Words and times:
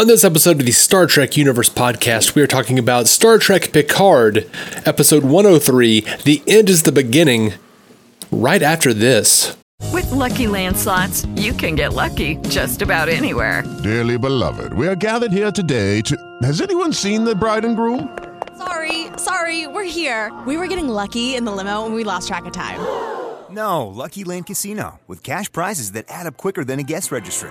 On 0.00 0.06
this 0.06 0.24
episode 0.24 0.58
of 0.60 0.64
the 0.64 0.72
Star 0.72 1.06
Trek 1.06 1.36
Universe 1.36 1.68
podcast, 1.68 2.34
we 2.34 2.40
are 2.40 2.46
talking 2.46 2.78
about 2.78 3.06
Star 3.06 3.36
Trek 3.36 3.70
Picard, 3.70 4.50
episode 4.86 5.24
103 5.24 6.00
The 6.24 6.42
End 6.46 6.70
is 6.70 6.84
the 6.84 6.90
Beginning, 6.90 7.52
right 8.30 8.62
after 8.62 8.94
this. 8.94 9.58
With 9.92 10.06
LuckyLand 10.06 10.76
Slots, 10.76 11.26
you 11.36 11.52
can 11.52 11.74
get 11.74 11.92
lucky 11.92 12.36
just 12.48 12.80
about 12.80 13.10
anywhere. 13.10 13.62
Dearly 13.82 14.16
beloved, 14.16 14.72
we 14.72 14.88
are 14.88 14.96
gathered 14.96 15.32
here 15.32 15.52
today 15.52 16.00
to. 16.00 16.16
Has 16.40 16.62
anyone 16.62 16.94
seen 16.94 17.24
the 17.24 17.34
bride 17.34 17.66
and 17.66 17.76
groom? 17.76 18.18
Sorry, 18.56 19.08
sorry, 19.18 19.66
we're 19.66 19.84
here. 19.84 20.32
We 20.46 20.56
were 20.56 20.66
getting 20.66 20.88
lucky 20.88 21.34
in 21.34 21.44
the 21.44 21.52
limo 21.52 21.84
and 21.84 21.94
we 21.94 22.04
lost 22.04 22.26
track 22.26 22.46
of 22.46 22.54
time. 22.54 22.80
No, 23.50 23.86
Lucky 23.86 24.24
Land 24.24 24.46
Casino, 24.46 24.98
with 25.06 25.22
cash 25.22 25.52
prizes 25.52 25.92
that 25.92 26.06
add 26.08 26.26
up 26.26 26.38
quicker 26.38 26.64
than 26.64 26.78
a 26.78 26.84
guest 26.84 27.12
registry. 27.12 27.50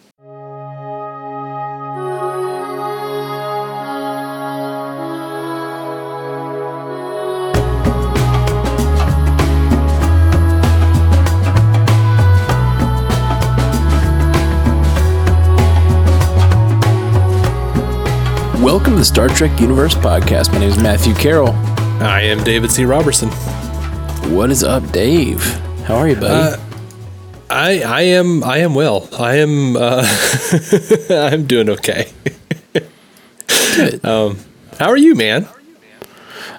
Welcome 18.61 18.93
to 18.93 18.99
the 18.99 19.05
Star 19.05 19.27
Trek 19.27 19.59
Universe 19.59 19.95
podcast. 19.95 20.53
My 20.53 20.59
name 20.59 20.69
is 20.69 20.77
Matthew 20.77 21.15
Carroll. 21.15 21.49
I 21.99 22.21
am 22.21 22.43
David 22.43 22.69
C. 22.69 22.85
Robertson. 22.85 23.29
What 24.35 24.51
is 24.51 24.63
up, 24.63 24.87
Dave? 24.91 25.43
How 25.85 25.95
are 25.95 26.07
you, 26.07 26.15
buddy? 26.15 26.55
Uh, 26.55 26.57
I 27.49 27.81
I 27.81 28.01
am 28.01 28.43
I 28.43 28.59
am 28.59 28.75
well. 28.75 29.09
I 29.17 29.37
am 29.37 29.75
uh, 29.75 30.05
I'm 31.09 31.47
doing 31.47 31.69
okay. 31.71 32.11
good. 33.75 34.05
Um, 34.05 34.37
how 34.77 34.89
are 34.89 34.97
you, 34.97 35.15
man? 35.15 35.47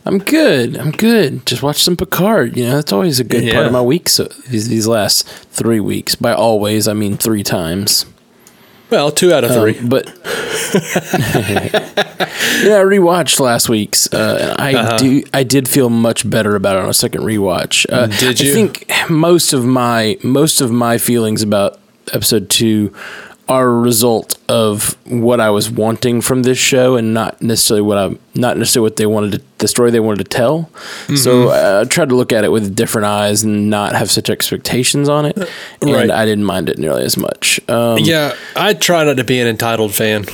I'm 0.05 0.19
good. 0.19 0.77
I'm 0.77 0.91
good. 0.91 1.47
Just 1.47 1.63
watch 1.63 1.81
some 1.85 1.97
Picard. 1.97 2.57
You 2.57 2.65
know, 2.67 2.75
that's 2.77 2.93
always 2.93 3.21
a 3.21 3.25
good 3.25 3.53
part 3.53 3.67
of 3.67 3.73
my 3.73 3.81
week. 3.81 4.09
So 4.09 4.25
these, 4.49 4.69
these 4.69 4.89
last 4.89 5.29
three 5.29 5.79
weeks, 5.79 6.17
by 6.17 6.33
always 6.33 6.89
I 6.89 6.95
mean 6.95 7.17
three 7.17 7.45
times. 7.45 8.07
Well, 8.93 9.11
two 9.11 9.33
out 9.33 9.43
of 9.43 9.51
three. 9.53 9.79
Um, 9.79 9.89
but 9.89 10.07
yeah, 10.07 10.13
I 12.79 12.85
rewatched 12.85 13.41
last 13.41 13.69
week's. 13.69 14.13
Uh, 14.13 14.55
I 14.59 14.75
Uh-huh. 14.75 14.99
do. 14.99 15.23
I 15.33 15.43
did 15.45 15.69
feel 15.69 15.91
much 15.91 16.29
better 16.29 16.57
about 16.57 16.77
it 16.77 16.83
on 16.83 16.89
a 16.89 16.95
second 16.95 17.23
rewatch. 17.23 17.87
Uh, 17.91 18.07
Did 18.07 18.41
you? 18.41 18.51
I 18.51 18.55
think 18.55 18.91
most 19.09 19.53
of 19.53 19.65
my 19.65 20.19
most 20.23 20.61
of 20.61 20.71
my 20.71 20.99
feelings 20.99 21.43
about 21.43 21.79
episode 22.13 22.51
two 22.51 22.93
are 23.49 23.69
a 23.69 23.81
result 23.81 24.32
of 24.49 24.97
what 25.07 25.41
I 25.41 25.51
was 25.51 25.71
wanting 25.71 26.21
from 26.21 26.43
this 26.43 26.59
show, 26.59 26.97
and 26.97 27.15
not 27.15 27.41
necessarily 27.41 27.83
what 27.83 27.97
I 27.99 28.17
not 28.35 28.59
necessarily 28.59 28.87
what 28.87 28.97
they 28.97 29.07
wanted 29.07 29.33
to, 29.33 29.43
the 29.59 29.69
story 29.69 29.91
they 29.91 30.01
wanted 30.01 30.19
to 30.29 30.37
tell. 30.37 30.69
So 31.17 31.47
Mm-hmm. 31.47 31.49
uh, 31.49 31.81
I 31.81 31.85
tried 31.85 32.09
to 32.11 32.15
look 32.17 32.33
at 32.33 32.45
it 32.45 32.51
with 32.53 32.75
different 32.75 33.07
eyes 33.07 33.43
and 33.45 33.71
not 33.71 33.95
have 33.95 34.11
such 34.11 34.29
expectations 34.29 35.09
on 35.09 35.27
it, 35.27 35.37
and 35.81 35.91
Right. 35.93 36.11
I 36.11 36.25
didn't 36.27 36.45
mind 36.45 36.69
it 36.69 36.79
nearly 36.79 37.05
as 37.05 37.17
much. 37.17 37.61
Um, 37.69 37.99
yeah, 37.99 38.35
I 38.57 38.75
try 38.75 39.05
not 39.05 39.17
to 39.19 39.25
be 39.25 39.41
an 39.41 39.47
entitled 39.47 39.95
fan. 39.95 40.25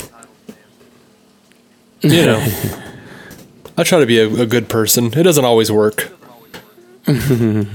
You 2.01 2.25
know, 2.25 2.47
I 3.77 3.83
try 3.83 3.99
to 3.99 4.05
be 4.05 4.19
a, 4.19 4.27
a 4.41 4.45
good 4.45 4.69
person. 4.69 5.05
It 5.17 5.23
doesn't 5.23 5.45
always 5.45 5.71
work. 5.71 6.09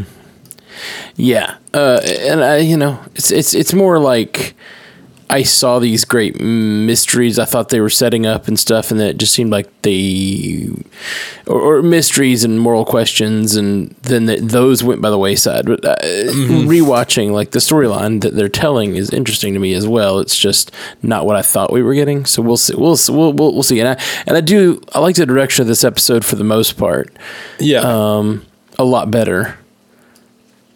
Yeah, 1.17 1.57
uh, 1.73 2.01
and 2.05 2.43
I, 2.43 2.57
you 2.59 2.77
know, 2.77 2.99
it's 3.15 3.31
it's 3.31 3.55
it's 3.55 3.73
more 3.73 4.01
like 4.01 4.55
I 5.31 5.43
saw 5.43 5.79
these 5.79 6.05
great 6.05 6.39
mysteries. 6.41 7.39
I 7.39 7.45
thought 7.45 7.71
they 7.71 7.81
were 7.81 7.91
setting 7.91 8.27
up 8.27 8.47
and 8.47 8.59
stuff, 8.59 8.91
and 8.91 9.01
then 9.01 9.09
it 9.09 9.17
just 9.17 9.33
seemed 9.33 9.51
like 9.51 9.69
they 9.83 10.69
or, 11.47 11.79
or 11.79 11.83
mysteries 11.83 12.45
and 12.45 12.61
moral 12.61 12.85
questions, 12.85 13.57
and 13.57 13.91
then 14.03 14.27
the, 14.27 14.37
those 14.37 14.85
went 14.85 15.01
by 15.01 15.11
the 15.11 15.19
wayside. 15.19 15.65
But 15.67 15.85
uh, 15.85 15.97
rewatching, 16.03 17.33
like 17.33 17.53
the 17.53 17.59
storyline 17.59 18.21
that 18.21 18.35
they're 18.35 18.49
telling, 18.49 18.97
is 18.97 19.11
interesting 19.11 19.55
to 19.55 19.59
me 19.61 19.73
as 19.75 19.87
well. 19.89 20.19
It's 20.19 20.37
just 20.39 20.71
not 21.03 21.27
what 21.27 21.37
I 21.37 21.43
thought 21.43 21.73
we 21.73 21.83
were 21.83 21.95
getting. 21.95 22.27
So 22.27 22.43
we'll 22.43 22.57
see. 22.57 22.75
We'll 22.77 22.99
we'll 23.09 23.33
we'll, 23.33 23.55
we'll 23.55 23.63
see. 23.63 23.81
And 23.81 23.89
I 23.89 24.03
and 24.27 24.37
I 24.37 24.41
do. 24.41 24.81
I 24.95 24.99
like 25.01 25.17
the 25.17 25.27
direction 25.27 25.63
of 25.63 25.69
this 25.69 25.85
episode 25.85 26.25
for 26.25 26.37
the 26.37 26.45
most 26.45 26.77
part 26.77 27.11
Yeah. 27.59 27.81
um, 27.81 28.45
a 28.79 28.85
lot 28.85 29.11
better. 29.11 29.59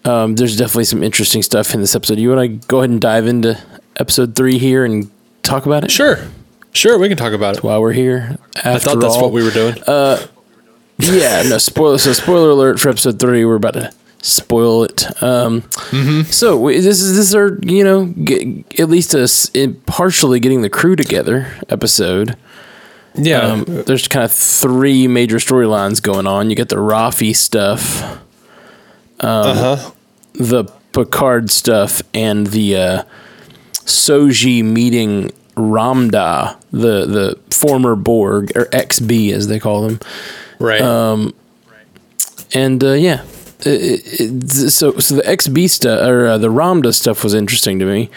Um, 0.04 0.36
there's 0.36 0.56
definitely 0.56 0.84
some 0.84 1.02
interesting 1.02 1.42
stuff 1.42 1.74
in 1.74 1.80
this 1.80 1.94
episode. 1.94 2.18
You 2.18 2.30
want 2.34 2.62
to 2.62 2.66
go 2.68 2.78
ahead 2.78 2.88
and 2.90 3.00
dive 3.00 3.26
into 3.26 3.60
episode 3.98 4.34
three 4.36 4.58
here 4.58 4.84
and 4.84 5.10
talk 5.42 5.66
about 5.66 5.84
it? 5.84 5.90
sure. 5.90 6.18
Sure, 6.74 6.98
we 6.98 7.08
can 7.08 7.16
talk 7.16 7.32
about 7.32 7.56
it. 7.56 7.62
While 7.64 7.80
we're 7.80 7.92
here, 7.92 8.36
I 8.64 8.78
thought 8.78 9.00
that's 9.00 9.16
all. 9.16 9.22
what 9.22 9.32
we 9.32 9.42
were 9.42 9.50
doing. 9.50 9.82
Uh, 9.86 10.24
yeah, 10.98 11.42
no 11.42 11.58
spoiler. 11.58 11.98
So 11.98 12.12
spoiler 12.12 12.50
alert 12.50 12.78
for 12.78 12.90
episode 12.90 13.18
three. 13.18 13.44
We're 13.44 13.56
about 13.56 13.74
to 13.74 13.92
spoil 14.20 14.84
it. 14.84 15.22
Um, 15.22 15.62
Mm-hmm. 15.62 16.30
So 16.30 16.58
we, 16.58 16.74
this 16.80 17.00
is 17.00 17.16
this 17.16 17.28
is 17.28 17.34
our 17.34 17.58
you 17.62 17.82
know 17.82 18.04
get, 18.06 18.78
at 18.78 18.90
least 18.90 19.14
us 19.14 19.50
partially 19.86 20.38
getting 20.40 20.60
the 20.62 20.68
crew 20.68 20.94
together 20.94 21.46
episode. 21.70 22.36
yeah. 23.14 23.38
Um, 23.40 23.64
there's 23.66 24.06
kind 24.06 24.24
of 24.24 24.30
three 24.32 25.08
major 25.08 25.38
storylines 25.38 26.02
going 26.02 26.26
on. 26.26 26.50
You 26.50 26.54
get 26.56 26.68
the 26.68 26.76
Raffi 26.76 27.34
stuff. 27.34 28.02
uh 29.20 29.76
huh. 29.76 29.90
the 30.34 30.64
Picard 30.92 31.50
stuff 31.50 32.02
and 32.12 32.48
the 32.48 32.76
uh, 32.76 33.02
Soji 33.88 34.62
meeting 34.64 35.30
Ramdha, 35.56 36.56
the 36.70 37.06
the 37.06 37.38
former 37.50 37.96
Borg 37.96 38.52
or 38.56 38.66
XB 38.66 39.32
as 39.32 39.48
they 39.48 39.58
call 39.58 39.82
them, 39.88 40.00
Right. 40.58 40.80
and 42.54 42.82
uh, 42.84 42.92
yeah, 42.92 43.24
it, 43.60 44.02
it, 44.20 44.50
so 44.50 44.98
so 44.98 45.16
the 45.16 45.22
XB 45.22 45.68
stuff 45.70 46.00
or 46.08 46.26
uh, 46.26 46.38
the 46.38 46.48
Ramdha 46.48 46.94
stuff 46.94 47.24
was 47.24 47.34
interesting 47.34 47.78
to 47.80 47.84
me. 47.84 48.10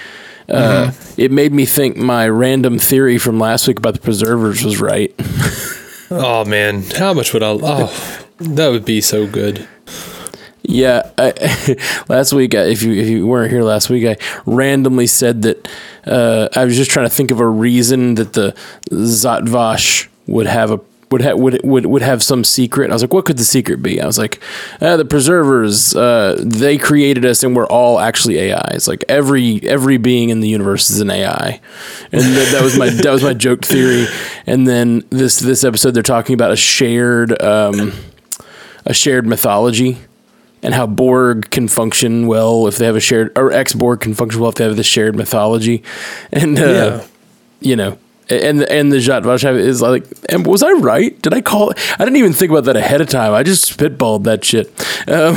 Uh, 0.50 0.92
It 1.18 1.32
made 1.32 1.54
me 1.54 1.66
think 1.66 1.96
my 1.96 2.28
random 2.28 2.78
theory 2.78 3.18
from 3.18 3.40
last 3.40 3.68
week 3.68 3.78
about 3.80 3.94
the 3.94 4.02
preservers 4.02 4.64
was 4.64 4.82
right. 4.82 5.14
oh 6.12 6.44
man, 6.46 6.84
how 6.98 7.14
much 7.14 7.34
would 7.34 7.42
I? 7.44 7.58
Oh, 7.62 8.28
that 8.40 8.70
would 8.70 8.84
be 8.86 9.00
so 9.02 9.26
good. 9.28 9.68
Yeah, 10.72 11.12
I, 11.18 11.76
last 12.10 12.32
week, 12.32 12.54
if 12.54 12.82
you 12.82 12.94
if 12.94 13.08
you 13.10 13.28
weren't 13.28 13.52
here 13.52 13.62
last 13.62 13.90
week, 13.90 14.06
I 14.06 14.42
randomly 14.46 15.06
said 15.06 15.42
that 15.42 15.68
uh, 16.06 16.48
I 16.56 16.64
was 16.64 16.78
just 16.78 16.90
trying 16.90 17.08
to 17.08 17.14
think 17.14 17.30
of 17.30 17.42
a 17.42 17.48
reason 17.48 18.16
that 18.16 18.34
the 18.34 18.56
Zhat 18.90 19.48
Vash 19.50 20.10
would 20.28 20.46
have 20.46 20.72
a 20.72 20.80
would 21.12 21.22
have 21.22 21.38
would 21.38 21.60
would 21.66 21.86
would 21.88 22.02
have 22.02 22.24
some 22.24 22.46
secret. 22.46 22.90
I 22.90 22.94
was 22.94 23.02
like, 23.02 23.14
what 23.14 23.26
could 23.26 23.38
the 23.38 23.44
secret 23.44 23.84
be? 23.84 24.00
I 24.00 24.06
was 24.06 24.18
like, 24.18 24.42
uh, 24.80 24.96
the 24.96 25.04
preservers. 25.04 25.94
Uh, 25.94 26.42
they 26.42 26.78
created 26.78 27.26
us, 27.26 27.44
and 27.44 27.54
we're 27.54 27.68
all 27.68 28.00
actually 28.00 28.54
AIs. 28.54 28.88
Like 28.88 29.04
every 29.10 29.62
every 29.64 29.98
being 29.98 30.30
in 30.30 30.40
the 30.40 30.48
universe 30.48 30.90
is 30.90 31.02
an 31.02 31.12
AI, 31.12 31.60
and 32.14 32.22
that, 32.22 32.52
that 32.54 32.64
was 32.64 32.78
my 32.78 32.90
that 32.90 33.12
was 33.12 33.24
my 33.24 33.34
joke 33.34 33.66
theory. 33.66 34.08
And 34.48 34.66
then 34.66 35.04
this 35.10 35.38
this 35.38 35.66
episode, 35.66 35.92
they're 35.92 36.02
talking 36.02 36.34
about 36.34 36.52
a 36.52 36.56
shared 36.56 37.42
um, 37.42 37.92
a 38.86 38.94
shared 38.94 39.28
mythology 39.28 39.98
and 40.64 40.74
how 40.74 40.86
Borg 40.88 41.50
can 41.50 41.68
function 41.68 42.28
well 42.28 42.68
if 42.68 42.78
they 42.78 42.86
have 42.86 42.96
a 42.96 43.00
shared, 43.00 43.38
or 43.38 43.52
ex 43.52 43.74
Borg 43.74 44.02
can 44.02 44.14
function 44.14 44.40
well 44.42 44.50
if 44.50 44.56
they 44.56 44.64
have 44.66 44.76
this 44.78 44.86
shared 44.86 45.16
mythology, 45.16 45.84
and 46.32 46.58
uh, 46.60 46.62
Yeah. 46.64 47.06
you 47.60 47.76
know, 47.76 47.98
and 48.30 48.64
and 48.64 48.92
the 48.92 49.00
Jat 49.00 49.24
Vashev 49.24 49.56
is 49.58 49.82
like, 49.82 50.06
and 50.30 50.46
was 50.46 50.64
I 50.64 50.72
right? 50.72 51.20
Did 51.22 51.34
I 51.34 51.42
call? 51.42 51.74
I 52.00 52.06
didn't 52.06 52.16
even 52.18 52.32
think 52.34 52.52
about 52.52 52.64
that 52.66 52.78
ahead 52.78 53.02
of 53.02 53.10
time. 53.10 53.34
I 53.34 53.44
just 53.44 53.78
spitballed 53.78 54.24
that 54.24 54.46
shit. 54.46 54.68
Um, 55.08 55.36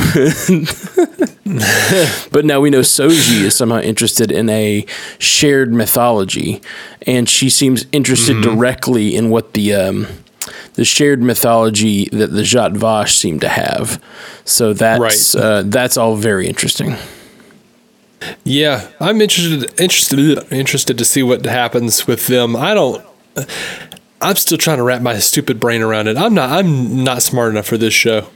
but 2.31 2.45
now 2.45 2.59
we 2.61 2.69
know 2.69 2.81
Soji 2.81 3.41
is 3.41 3.55
somehow 3.55 3.79
interested 3.81 4.31
in 4.31 4.49
a 4.49 4.85
shared 5.19 5.73
mythology, 5.73 6.61
and 7.03 7.27
she 7.29 7.49
seems 7.49 7.85
interested 7.91 8.41
directly 8.41 9.15
in 9.15 9.29
what 9.29 9.53
the 9.53 9.73
um, 9.73 10.07
the 10.73 10.85
shared 10.85 11.21
mythology 11.21 12.09
that 12.11 12.27
the 12.31 12.41
Zhat 12.41 12.75
Vash 12.77 13.15
seem 13.15 13.39
to 13.39 13.49
have. 13.49 14.01
So 14.43 14.73
that's 14.73 15.35
Right. 15.35 15.43
uh, 15.43 15.63
that's 15.65 15.97
all 15.97 16.15
very 16.15 16.47
interesting. 16.47 16.95
Yeah, 18.43 18.87
I'm 18.99 19.21
interested 19.21 19.79
interested 19.79 20.19
interested 20.51 20.97
to 20.97 21.05
see 21.05 21.21
what 21.23 21.45
happens 21.45 22.07
with 22.07 22.27
them. 22.27 22.55
I 22.55 22.73
don't. 22.73 23.03
I'm 24.21 24.35
still 24.37 24.57
trying 24.57 24.77
to 24.77 24.83
wrap 24.83 25.01
my 25.01 25.19
stupid 25.19 25.59
brain 25.59 25.81
around 25.81 26.07
it. 26.07 26.17
I'm 26.17 26.33
not. 26.33 26.49
I'm 26.49 27.03
not 27.03 27.21
smart 27.21 27.51
enough 27.51 27.67
for 27.67 27.77
this 27.77 27.93
show. 27.93 28.27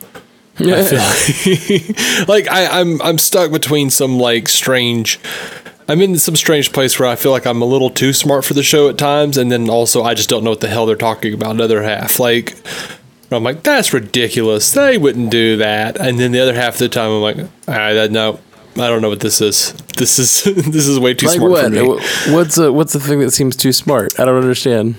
I 0.60 0.84
feel 0.84 1.00
like, 2.28 2.28
like 2.28 2.48
I, 2.52 2.80
I'm 2.80 3.02
I'm 3.02 3.18
stuck 3.18 3.52
between 3.52 3.90
some 3.90 4.20
like 4.20 4.48
strange. 4.50 5.20
I'm 5.90 6.02
in 6.02 6.20
some 6.20 6.36
strange 6.36 6.72
place 6.72 7.00
where 7.00 7.10
I 7.10 7.16
feel 7.16 7.32
like 7.32 7.48
I'm 7.48 7.64
a 7.64 7.66
little 7.66 7.90
too 7.90 8.14
smart 8.14 8.46
for 8.46 8.54
the 8.54 8.62
show 8.62 8.90
at 8.90 8.98
times, 9.00 9.38
and 9.38 9.52
then 9.52 9.72
also 9.72 10.04
I 10.04 10.14
just 10.14 10.30
don't 10.30 10.44
know 10.44 10.52
what 10.52 10.62
the 10.62 10.68
hell 10.68 10.86
they're 10.86 10.96
talking 10.96 11.34
about. 11.34 11.50
Another 11.50 11.82
half, 11.82 12.20
like 12.20 12.56
I'm 13.32 13.44
like, 13.44 13.64
that's 13.64 13.92
ridiculous. 13.92 14.72
They 14.72 15.00
wouldn't 15.00 15.32
do 15.32 15.58
that. 15.58 16.00
And 16.00 16.20
then 16.20 16.32
the 16.32 16.42
other 16.42 16.54
half 16.54 16.76
of 16.76 16.80
the 16.80 16.90
time, 16.90 17.10
I'm 17.12 17.22
like, 17.22 17.38
all 17.38 17.76
right, 17.76 18.12
no, 18.12 18.40
I 18.76 18.88
don't 18.88 19.02
know 19.02 19.10
what 19.10 19.20
this 19.20 19.42
is. 19.42 19.74
This 20.00 20.18
is 20.18 20.44
this 20.46 20.88
is 20.88 20.98
way 20.98 21.14
too 21.14 21.26
like 21.26 21.36
smart 21.36 21.52
what? 21.52 21.64
for 21.66 21.70
me. 21.72 21.82
What's 22.34 22.58
a, 22.58 22.72
what's 22.72 22.94
the 22.94 23.02
thing 23.02 23.20
that 23.20 23.32
seems 23.32 23.58
too 23.58 23.74
smart? 23.74 24.18
I 24.18 24.24
don't 24.24 24.38
understand. 24.38 24.96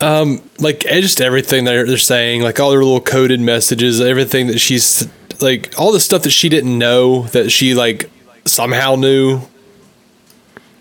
Um, 0.00 0.40
like 0.58 0.86
eh, 0.86 1.02
just 1.02 1.20
everything 1.20 1.66
they're 1.66 1.84
they're 1.84 1.98
saying, 1.98 2.40
like 2.40 2.58
all 2.58 2.70
their 2.70 2.82
little 2.82 3.02
coded 3.02 3.40
messages, 3.40 4.00
everything 4.00 4.46
that 4.46 4.60
she's 4.60 5.06
like, 5.42 5.78
all 5.78 5.92
the 5.92 6.00
stuff 6.00 6.22
that 6.22 6.30
she 6.30 6.48
didn't 6.48 6.78
know 6.78 7.24
that 7.24 7.50
she 7.50 7.74
like 7.74 8.10
somehow 8.46 8.96
knew. 8.96 9.40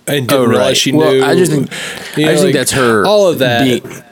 And 0.05 0.27
didn't 0.27 0.33
Oh, 0.33 0.45
realize 0.45 0.77
she 0.77 0.91
Well, 0.91 1.13
knew. 1.13 1.23
I 1.23 1.33
just 1.35 1.51
think- 1.51 1.69
You 2.17 2.27
I 2.27 2.31
just 2.33 2.43
know, 2.43 2.43
think 2.43 2.43
like, 2.43 2.53
that's 2.55 2.71
her. 2.73 3.05
All 3.05 3.27
of 3.29 3.39
that. 3.39 3.63
being- 3.63 4.03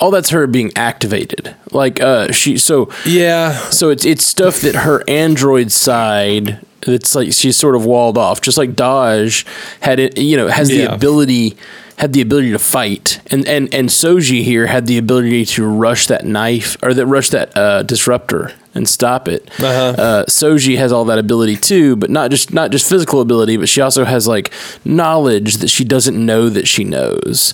all 0.00 0.10
that's 0.10 0.30
her 0.30 0.46
being 0.46 0.72
activated. 0.76 1.54
Like 1.72 2.00
uh, 2.00 2.30
she 2.32 2.56
so 2.58 2.88
yeah. 3.04 3.52
So 3.70 3.90
it's 3.90 4.04
it's 4.04 4.24
stuff 4.24 4.60
that 4.60 4.74
her 4.76 5.02
android 5.08 5.70
side. 5.72 6.60
It's 6.88 7.14
like 7.14 7.32
she's 7.32 7.56
sort 7.56 7.76
of 7.76 7.84
walled 7.84 8.18
off, 8.18 8.40
just 8.40 8.58
like 8.58 8.72
Dahj 8.74 9.44
had 9.80 9.98
it. 9.98 10.18
You 10.18 10.36
know, 10.36 10.48
has 10.48 10.68
the 10.68 10.78
Yeah. 10.78 10.94
ability 10.94 11.56
had 11.96 12.12
the 12.12 12.20
ability 12.20 12.52
to 12.52 12.58
fight, 12.58 13.20
and 13.30 13.46
and 13.48 13.72
and 13.74 13.88
Soji 13.88 14.42
here 14.44 14.66
had 14.66 14.86
the 14.86 14.98
ability 14.98 15.44
to 15.46 15.66
rush 15.66 16.06
that 16.06 16.24
knife 16.24 16.76
or 16.82 16.94
that 16.94 17.06
rush 17.06 17.30
that 17.30 17.56
uh, 17.56 17.82
disruptor 17.82 18.52
and 18.74 18.88
stop 18.88 19.26
it. 19.26 19.50
Uh-huh. 19.58 20.00
Uh, 20.00 20.24
Soji 20.26 20.76
has 20.78 20.92
all 20.92 21.04
that 21.06 21.18
ability 21.18 21.56
too, 21.56 21.96
but 21.96 22.08
not 22.10 22.30
just 22.30 22.52
not 22.52 22.70
just 22.70 22.88
physical 22.88 23.20
ability, 23.20 23.56
but 23.56 23.68
she 23.68 23.80
also 23.80 24.04
has 24.04 24.28
like 24.28 24.52
knowledge 24.84 25.56
that 25.56 25.68
she 25.70 25.82
doesn't 25.84 26.14
know 26.24 26.48
that 26.48 26.68
she 26.68 26.84
knows. 26.84 27.52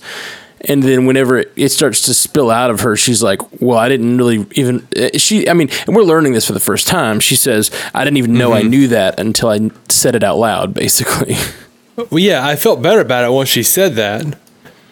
And 0.69 0.83
then 0.83 1.07
whenever 1.07 1.39
it, 1.39 1.53
it 1.57 1.69
starts 1.71 2.03
to 2.03 2.15
spill 2.15 2.51
out 2.51 2.71
of 2.71 2.81
her, 2.81 2.97
she's 2.97 3.23
like, 3.23 3.41
"Well, 3.61 3.79
I 3.79 3.89
didn't 3.89 4.17
really 4.17 4.47
even." 4.53 4.87
uh, 4.97 5.17
She, 5.19 5.49
I 5.49 5.53
mean, 5.53 5.69
and 5.87 5.95
we're 5.95 6.03
learning 6.03 6.33
this 6.33 6.47
for 6.47 6.53
the 6.55 6.61
first 6.61 6.87
time. 6.87 7.21
She 7.21 7.37
says, 7.37 7.71
"I 7.95 8.05
didn't 8.05 8.17
even 8.19 8.35
know 8.35 8.53
I 8.53 8.63
Mhm. 8.63 8.69
knew 8.71 8.89
that 8.89 9.21
until 9.21 9.51
I 9.51 9.71
said 9.89 10.15
it 10.15 10.25
out 10.25 10.39
loud." 10.39 10.73
Basically, 10.75 11.37
Well, 12.11 12.19
yeah, 12.19 12.47
I 12.47 12.57
felt 12.57 12.83
better 12.83 13.01
about 13.01 13.25
it 13.25 13.31
once 13.33 13.49
she 13.49 13.63
said 13.63 13.95
that. 13.97 14.39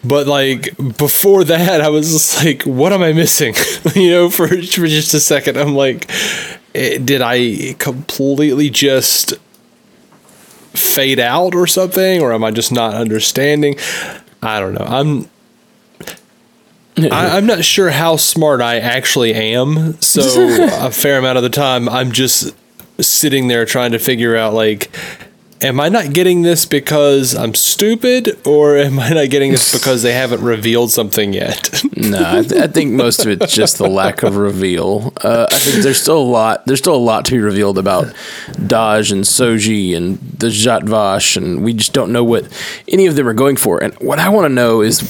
But 0.04 0.26
like 0.26 0.74
before 0.98 1.44
that, 1.44 1.80
I 1.80 1.88
was 1.88 2.12
just 2.12 2.44
like, 2.44 2.62
"What 2.64 2.92
am 2.92 3.02
I 3.02 3.12
missing?" 3.12 3.54
you 3.94 4.10
know, 4.10 4.30
for 4.30 4.48
for 4.48 4.86
just 4.86 5.14
a 5.14 5.20
second, 5.20 5.56
I'm 5.56 5.74
like, 5.74 6.10
eh, 6.74 6.98
"Did 6.98 7.22
I 7.22 7.74
completely 7.78 8.68
just 8.68 9.34
fade 10.74 11.18
out 11.20 11.54
or 11.54 11.66
something, 11.66 12.20
or 12.20 12.32
am 12.32 12.44
I 12.44 12.50
just 12.50 12.72
not 12.72 12.94
understanding?" 12.94 13.76
I 14.42 14.58
don't 14.60 14.74
know. 14.74 14.84
I'm. 14.86 15.28
I, 16.96 17.36
I'm 17.36 17.46
not 17.46 17.64
sure 17.64 17.90
how 17.90 18.16
smart 18.16 18.60
I 18.60 18.78
actually 18.78 19.34
am. 19.34 20.00
So 20.00 20.20
a 20.86 20.90
fair 20.90 21.18
amount 21.18 21.38
of 21.38 21.42
the 21.42 21.50
time, 21.50 21.88
I'm 21.88 22.12
just 22.12 22.54
sitting 23.00 23.48
there 23.48 23.64
trying 23.64 23.92
to 23.92 23.98
figure 23.98 24.36
out 24.36 24.52
like 24.52 24.90
am 25.62 25.80
I 25.80 25.88
not 25.88 26.12
getting 26.12 26.42
this 26.42 26.66
because 26.66 27.34
I'm 27.34 27.54
stupid, 27.54 28.46
or 28.46 28.76
am 28.76 28.98
I 28.98 29.10
not 29.10 29.30
getting 29.30 29.52
this 29.52 29.72
because 29.72 30.02
they 30.02 30.12
haven't 30.12 30.42
revealed 30.42 30.90
something 30.90 31.32
yet? 31.32 31.82
no, 31.96 32.38
I, 32.38 32.42
th- 32.42 32.60
I 32.60 32.66
think 32.66 32.92
most 32.92 33.24
of 33.24 33.28
it's 33.30 33.54
just 33.54 33.78
the 33.78 33.88
lack 33.88 34.22
of 34.22 34.36
reveal. 34.36 35.12
Uh, 35.22 35.46
I 35.50 35.58
think 35.58 35.82
there's 35.82 36.00
still 36.00 36.18
a 36.18 36.22
lot. 36.22 36.66
There's 36.66 36.80
still 36.80 36.96
a 36.96 36.96
lot 36.96 37.24
to 37.26 37.32
be 37.32 37.38
revealed 37.38 37.78
about 37.78 38.06
Dahj 38.52 39.12
and 39.12 39.24
Soji 39.24 39.96
and 39.96 40.18
the 40.18 40.48
Zhat 40.48 40.82
Vash, 40.82 41.36
and 41.36 41.62
we 41.62 41.72
just 41.72 41.92
don't 41.92 42.12
know 42.12 42.24
what 42.24 42.46
any 42.88 43.06
of 43.06 43.16
them 43.16 43.28
are 43.28 43.34
going 43.34 43.56
for. 43.56 43.82
And 43.82 43.94
what 43.94 44.18
I 44.18 44.28
want 44.28 44.46
to 44.46 44.52
know 44.52 44.80
is, 44.82 45.00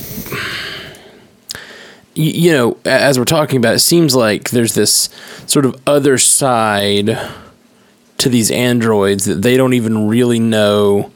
you 2.15 2.53
know, 2.53 2.77
as 2.85 3.19
we're 3.19 3.25
talking 3.25 3.57
about, 3.57 3.75
it 3.75 3.81
seems 3.81 4.15
like 4.15 4.51
there's 4.51 4.75
this 4.75 5.09
sort 5.47 5.65
of 5.65 5.81
other 5.87 6.19
side 6.19 7.19
to 8.19 8.29
these 8.29 8.51
androids 8.51 9.25
that 9.25 9.43
they 9.43 9.57
don't 9.57 9.75
even 9.75 10.09
really 10.09 10.39
know 10.39 11.11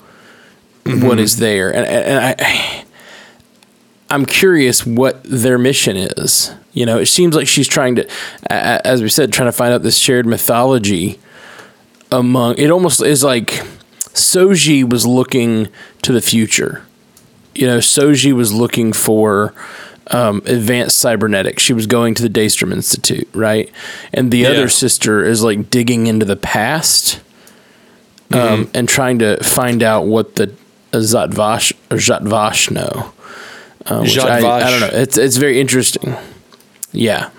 what 0.85 0.95
mm-hmm. 0.95 1.19
is 1.19 1.37
there, 1.39 1.75
and, 1.75 1.87
and 1.87 2.25
I. 2.41 2.83
I'm 4.09 4.25
curious 4.25 4.87
what 4.87 5.25
their 5.25 5.59
mission 5.59 5.97
is. 5.97 6.55
You 6.73 6.87
know, 6.87 6.99
it 6.99 7.07
seems 7.07 7.35
like 7.35 7.49
she's 7.49 7.67
trying 7.67 7.97
to, 7.97 8.09
as 8.49 9.03
we 9.03 9.09
said, 9.09 9.33
trying 9.33 9.49
to 9.49 9.53
find 9.53 9.75
out 9.75 9.83
this 9.83 9.99
shared 9.99 10.27
mythology 10.27 11.19
among. 12.13 12.57
It 12.59 12.71
almost 12.71 13.03
is 13.03 13.25
like 13.25 13.49
Soji 14.15 14.89
was 14.89 15.07
looking 15.07 15.69
to 16.03 16.13
the 16.13 16.21
future. 16.21 16.85
You 17.55 17.67
know, 17.67 17.79
Soji 17.79 18.33
was 18.33 18.53
looking 18.53 18.93
for 18.93 19.53
um, 20.11 20.43
advanced 20.47 20.99
cybernetics. 20.99 21.63
She 21.63 21.73
was 21.73 21.87
going 21.87 22.15
to 22.15 22.23
the 22.23 22.29
Daystrom 22.31 22.73
Institute, 22.73 23.29
right? 23.35 23.71
And 24.13 24.31
the 24.31 24.39
Yeah. 24.39 24.49
other 24.51 24.69
sister 24.69 25.25
is 25.25 25.43
like 25.43 25.71
digging 25.71 26.07
into 26.07 26.25
the 26.25 26.37
past 26.37 27.21
um, 28.33 28.71
and 28.75 28.89
trying 28.89 29.19
to 29.21 29.43
find 29.43 29.83
out 29.83 30.07
what 30.07 30.37
the 30.37 30.53
Zhat 30.93 31.33
Vash 31.35 31.73
or 31.91 31.97
Zhat 31.99 32.23
Vash 32.23 32.71
know. 32.71 33.13
Uh, 33.85 34.01
which 34.01 34.19
I, 34.19 34.39
I 34.39 34.71
don't 34.71 34.81
know. 34.81 34.91
It's 34.93 35.17
it's 35.17 35.37
very 35.37 35.61
interesting. 35.61 36.17
Yeah, 36.93 37.31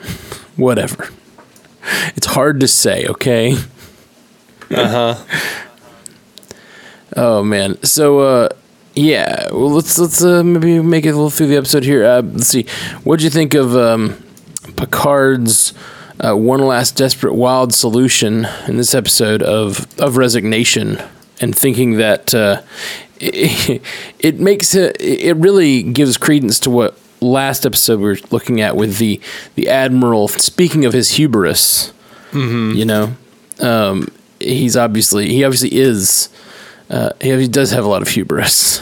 whatever. 0.56 1.10
It's 2.16 2.28
hard 2.28 2.60
to 2.62 2.68
say. 2.68 3.06
Okay. 3.08 3.56
Uh 4.72 5.16
huh. 5.16 5.25
Oh 7.16 7.42
man. 7.44 7.81
So 7.84 8.20
uh 8.20 8.50
yeah, 8.98 9.50
well 9.52 9.72
let's 9.72 9.98
let's 10.00 10.24
uh, 10.24 10.44
maybe 10.44 10.80
make 10.82 11.06
it 11.06 11.10
a 11.10 11.14
little 11.14 11.30
through 11.30 11.48
the 11.48 11.58
episode 11.58 11.84
here. 11.84 12.06
Uh, 12.06 12.22
let's 12.22 12.48
see. 12.48 12.64
What'd 13.04 13.24
you 13.24 13.30
think 13.30 13.54
of 13.54 13.76
um 13.76 14.22
Picard's 14.76 15.74
uh, 16.20 16.36
one 16.36 16.62
last 16.62 16.96
desperate 16.96 17.36
wild 17.36 17.74
solution 17.74 18.48
in 18.68 18.77
this 18.77 18.96
episode 18.96 19.44
of 19.44 19.88
of 20.00 20.18
resignation 20.18 21.00
and 21.39 21.56
thinking 21.56 21.98
that 21.98 22.34
uh, 22.34 22.62
it, 23.20 23.82
it 24.20 24.39
makes 24.39 24.74
it 24.74 25.00
it 25.00 25.38
really 25.38 25.84
gives 25.84 26.18
credence 26.18 26.60
to 26.62 26.70
what 26.72 26.98
last 27.22 27.66
episode 27.66 28.00
we 28.00 28.06
were 28.06 28.18
looking 28.32 28.62
at 28.62 28.75
with 28.75 28.98
the 28.98 29.22
the 29.56 29.70
admiral 29.70 30.27
speaking 30.27 30.86
of 30.86 30.94
his 30.94 31.12
hubris 31.12 31.94
you 32.75 32.86
know 32.86 33.16
um, 33.60 34.08
he's 34.39 34.75
obviously 34.77 35.30
he 35.30 35.44
obviously 35.44 35.74
is 35.74 36.30
uh, 36.89 37.10
he, 37.22 37.48
does 37.48 37.72
have 37.72 37.84
a 37.86 37.88
lot 37.88 38.01
of 38.01 38.08
hubris 38.10 38.82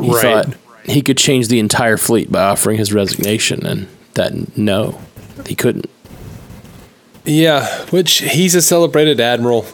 he 0.00 0.10
Right. 0.10 0.22
thought 0.22 0.56
he 0.84 1.02
could 1.02 1.16
change 1.16 1.48
the 1.48 1.58
entire 1.58 1.96
fleet 1.96 2.30
by 2.30 2.42
offering 2.44 2.78
his 2.78 2.92
resignation 2.92 3.64
and 3.66 3.88
that 4.14 4.56
no 4.56 5.00
he 5.46 5.54
couldn't 5.54 5.86
Yeah, 7.24 7.66
which 7.86 8.18
he's 8.18 8.54
a 8.54 8.62
celebrated 8.62 9.20
admiral. 9.20 9.66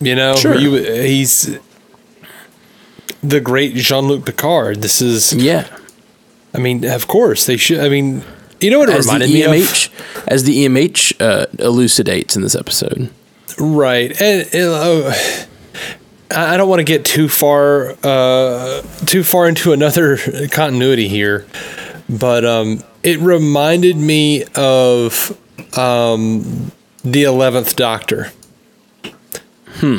You 0.00 0.14
know, 0.14 0.36
Sure. 0.36 0.54
you, 0.56 0.74
he's 0.74 1.58
the 3.22 3.40
great 3.40 3.74
Jean 3.74 4.06
Luc 4.06 4.24
Picard. 4.26 4.80
This 4.82 5.00
is, 5.00 5.32
yeah 5.32 5.66
I 6.54 6.58
mean, 6.58 6.84
of 6.84 7.06
course 7.08 7.46
they 7.46 7.56
should. 7.56 7.80
I 7.80 7.88
mean, 7.88 8.22
you 8.60 8.70
know 8.70 8.78
what 8.78 8.88
it 8.88 8.94
as 8.96 9.06
the 9.06 9.12
reminded 9.12 9.30
me 9.32 9.42
of? 9.42 9.52
EMH 9.52 9.90
as 10.28 10.44
the 10.44 10.64
EMH 10.66 11.20
uh, 11.20 11.46
elucidates 11.58 12.36
in 12.36 12.42
this 12.42 12.54
episode 12.54 13.10
Right, 13.58 14.10
and, 14.20 14.48
and, 14.54 14.70
uh, 14.70 15.14
I 16.30 16.56
don't 16.56 16.68
want 16.68 16.80
to 16.80 16.84
get 16.84 17.04
too 17.04 17.28
far, 17.28 17.94
uh, 18.02 18.82
too 19.06 19.22
far 19.24 19.48
into 19.48 19.72
another 19.78 20.18
continuity 20.48 21.08
here, 21.08 21.46
but 22.08 22.44
um, 22.44 22.82
it 23.02 23.18
reminded 23.20 23.96
me 23.96 24.44
of 24.54 25.36
um, 25.78 26.72
the 27.04 27.24
Eleventh 27.24 27.76
Doctor. 27.76 28.30
Hmm. 29.76 29.98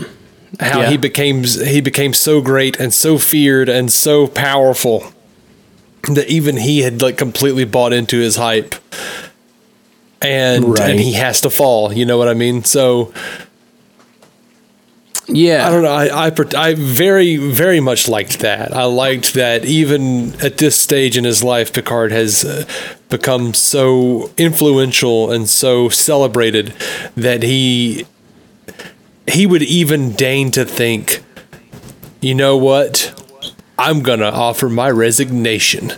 How 0.60 0.82
Yeah. 0.82 0.90
he 0.90 0.98
became 0.98 1.44
he 1.44 1.80
became 1.80 2.14
so 2.14 2.42
great 2.42 2.80
and 2.80 2.94
so 2.94 3.18
feared 3.18 3.70
and 3.70 3.92
so 3.92 4.28
powerful 4.28 5.12
that 6.10 6.28
even 6.28 6.58
he 6.58 6.80
had 6.82 7.02
like 7.02 7.18
completely 7.18 7.66
bought 7.66 7.94
into 7.94 8.18
his 8.20 8.36
hype, 8.36 8.76
and 10.22 10.78
Right. 10.78 10.90
and 10.92 11.00
he 11.00 11.14
has 11.14 11.40
to 11.42 11.50
fall. 11.50 11.94
You 11.94 12.06
know 12.06 12.18
what 12.18 12.28
I 12.28 12.34
mean? 12.34 12.64
So. 12.64 13.14
Yeah 15.30 15.68
I 15.68 15.72
don't 15.72 15.84
know. 15.84 15.92
I, 15.92 16.28
I 16.28 16.32
I 16.70 16.74
very 16.76 17.38
very 17.38 17.80
much 17.80 18.08
liked 18.08 18.40
that. 18.40 18.74
I 18.74 18.84
liked 18.84 19.34
that 19.36 19.66
even 19.66 20.34
at 20.42 20.58
this 20.58 20.78
stage 20.78 21.18
in 21.18 21.24
his 21.24 21.44
life, 21.44 21.72
Picard 21.72 22.12
has 22.12 22.44
uh, 22.44 22.66
become 23.10 23.54
so 23.54 24.32
influential 24.38 25.32
and 25.32 25.48
so 25.48 25.90
celebrated 25.90 26.74
that 27.16 27.44
he 27.44 28.06
he 29.28 29.46
would 29.46 29.64
even 29.64 30.12
deign 30.14 30.52
to 30.52 30.66
think, 30.66 31.24
you 32.22 32.36
know 32.36 32.58
what? 32.58 33.16
I'm 33.78 34.02
going 34.02 34.20
to 34.20 34.32
offer 34.32 34.68
my 34.68 34.90
resignation. 34.90 35.94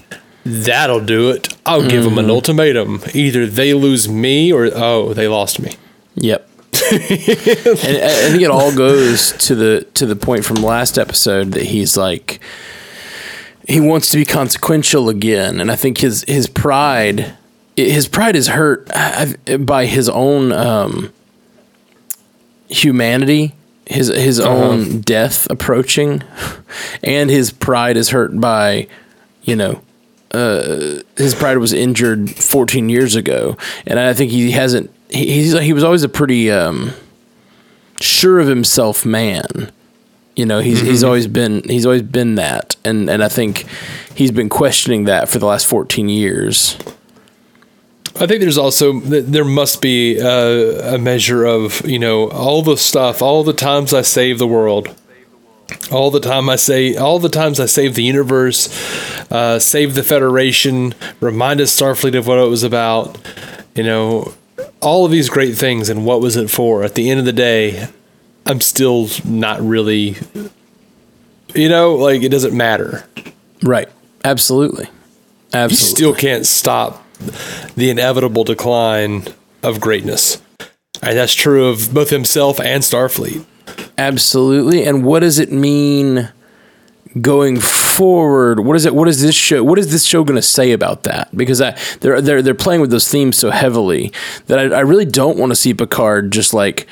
That'll 0.45 1.01
do 1.03 1.29
it. 1.31 1.55
I'll 1.65 1.87
give 1.87 2.03
them 2.03 2.17
an 2.17 2.29
ultimatum. 2.29 3.01
Either 3.13 3.45
they 3.45 3.73
lose 3.73 4.09
me 4.09 4.51
or, 4.51 4.69
oh, 4.73 5.13
they 5.13 5.27
lost 5.27 5.59
me. 5.59 5.75
Yep. 6.15 6.47
And 6.91 6.99
I 6.99 8.27
I 8.27 8.29
think 8.29 8.41
it 8.41 8.51
all 8.51 8.75
goes 8.75 9.31
to 9.47 9.55
the 9.55 9.87
to 9.93 10.05
the 10.05 10.15
point 10.15 10.45
from 10.45 10.57
last 10.57 10.97
episode 10.97 11.51
that 11.53 11.63
he's 11.63 11.95
like 11.95 12.39
he 13.67 13.79
wants 13.79 14.09
to 14.09 14.17
be 14.17 14.25
consequential 14.25 15.09
again, 15.09 15.59
and 15.59 15.71
I 15.71 15.75
think 15.75 15.99
his 15.99 16.25
his 16.27 16.47
pride 16.47 17.37
his 17.75 18.07
pride 18.07 18.35
is 18.35 18.47
hurt 18.47 18.87
uh, 18.93 19.57
by 19.59 19.85
his 19.85 20.09
own 20.09 20.51
um, 20.51 21.13
humanity, 22.67 23.53
his 23.85 24.07
his 24.07 24.39
own 24.39 25.01
death 25.01 25.49
approaching, 25.49 26.23
and 27.03 27.29
his 27.29 27.51
pride 27.51 27.97
is 27.97 28.09
hurt 28.09 28.39
by 28.39 28.87
you 29.43 29.55
know 29.55 29.81
uh, 30.31 31.01
his 31.17 31.35
pride 31.35 31.57
was 31.57 31.73
injured 31.73 32.29
14 32.31 32.89
years 32.89 33.15
ago, 33.15 33.57
and 33.85 33.99
I 33.99 34.13
think 34.13 34.31
he 34.31 34.51
hasn't. 34.51 34.91
He, 35.11 35.25
he's 35.33 35.57
he 35.59 35.73
was 35.73 35.83
always 35.83 36.03
a 36.03 36.09
pretty 36.09 36.51
um, 36.51 36.93
sure 37.99 38.39
of 38.39 38.47
himself 38.47 39.05
man. 39.05 39.71
You 40.35 40.45
know, 40.45 40.59
he's 40.59 40.81
he's 40.81 41.03
always 41.03 41.27
been 41.27 41.63
he's 41.63 41.85
always 41.85 42.03
been 42.03 42.35
that, 42.35 42.75
and 42.85 43.09
and 43.09 43.23
I 43.23 43.27
think 43.27 43.65
he's 44.15 44.31
been 44.31 44.49
questioning 44.49 45.03
that 45.05 45.29
for 45.29 45.39
the 45.39 45.45
last 45.45 45.67
14 45.67 46.09
years. 46.09 46.77
I 48.15 48.27
think 48.27 48.41
there's 48.41 48.57
also 48.57 48.99
th- 48.99 49.25
there 49.25 49.45
must 49.45 49.81
be 49.81 50.17
a, 50.17 50.95
a 50.95 50.97
measure 50.97 51.45
of 51.45 51.85
you 51.87 51.99
know 51.99 52.29
all 52.29 52.61
the 52.61 52.77
stuff, 52.77 53.21
all 53.21 53.43
the 53.43 53.53
times 53.53 53.93
I 53.93 54.01
save 54.01 54.37
the 54.37 54.47
world, 54.47 54.93
all 55.91 56.11
the 56.11 56.19
time 56.19 56.49
I 56.49 56.55
say, 56.55 56.95
all 56.95 57.19
the 57.19 57.29
times 57.29 57.59
I 57.59 57.65
save 57.65 57.95
the 57.95 58.03
universe, 58.03 58.69
uh, 59.31 59.59
save 59.59 59.95
the 59.95 60.03
Federation, 60.03 60.93
reminded 61.19 61.67
Starfleet 61.67 62.17
of 62.17 62.27
what 62.27 62.39
it 62.39 62.49
was 62.49 62.63
about, 62.63 63.17
you 63.75 63.83
know, 63.83 64.33
all 64.81 65.05
of 65.05 65.11
these 65.11 65.29
great 65.29 65.57
things 65.57 65.89
and 65.89 66.05
what 66.05 66.21
was 66.21 66.35
it 66.35 66.49
for? 66.49 66.83
At 66.83 66.95
the 66.95 67.09
end 67.09 67.19
of 67.19 67.25
the 67.25 67.33
day, 67.33 67.87
I'm 68.45 68.61
still 68.61 69.07
not 69.23 69.61
really, 69.61 70.17
you 71.53 71.69
know, 71.69 71.95
like 71.95 72.23
it 72.23 72.29
doesn't 72.29 72.55
matter. 72.55 73.05
Right. 73.61 73.89
Absolutely. 74.23 74.87
Absolutely. 75.53 75.73
You 75.73 75.95
still 75.95 76.15
can't 76.15 76.45
stop 76.45 77.05
the 77.75 77.89
inevitable 77.89 78.43
decline 78.43 79.25
of 79.63 79.79
greatness. 79.79 80.41
And 81.03 81.17
that's 81.17 81.33
true 81.33 81.67
of 81.67 81.93
both 81.93 82.09
himself 82.09 82.59
and 82.59 82.83
Starfleet. 82.83 83.45
Absolutely. 83.97 84.83
And 84.83 85.03
what 85.03 85.19
does 85.19 85.39
it 85.39 85.51
mean 85.51 86.29
going 87.19 87.59
forward? 87.59 88.61
What 88.61 88.75
is 88.75 88.85
it? 88.85 88.95
What 88.95 89.07
is 89.07 89.21
this 89.21 89.35
show? 89.35 89.63
What 89.63 89.77
is 89.79 89.91
this 89.91 90.05
show 90.05 90.23
going 90.23 90.37
to 90.37 90.41
say 90.41 90.71
about 90.71 91.03
that? 91.03 91.35
Because 91.35 91.61
I, 91.61 91.77
they're 91.99 92.21
they're 92.21 92.41
they're 92.41 92.53
playing 92.53 92.81
with 92.81 92.91
those 92.91 93.07
themes 93.07 93.37
so 93.37 93.49
heavily 93.51 94.13
that 94.47 94.59
I, 94.59 94.77
I 94.77 94.79
really 94.81 95.05
don't 95.05 95.37
want 95.37 95.51
to 95.51 95.55
see 95.55 95.73
Picard 95.73 96.31
just 96.31 96.53
like 96.53 96.87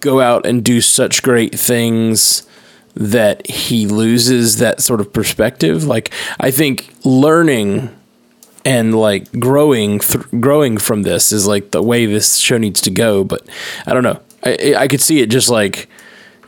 go 0.00 0.20
out 0.20 0.46
and 0.46 0.64
do 0.64 0.80
such 0.80 1.22
great 1.22 1.58
things 1.58 2.46
that 2.94 3.46
he 3.48 3.86
loses 3.86 4.58
that 4.58 4.80
sort 4.80 5.00
of 5.00 5.12
perspective. 5.12 5.84
Like 5.84 6.12
I 6.38 6.50
think 6.50 6.94
learning 7.04 7.90
and 8.64 8.94
like 8.94 9.30
growing 9.32 10.00
th- 10.00 10.24
growing 10.40 10.78
from 10.78 11.02
this 11.02 11.32
is 11.32 11.46
like 11.46 11.70
the 11.72 11.82
way 11.82 12.06
this 12.06 12.36
show 12.36 12.58
needs 12.58 12.80
to 12.82 12.90
go. 12.90 13.24
But 13.24 13.46
I 13.86 13.92
don't 13.92 14.02
know. 14.02 14.20
I 14.44 14.74
I 14.78 14.88
could 14.88 15.00
see 15.00 15.20
it 15.20 15.26
just 15.28 15.48
like 15.48 15.88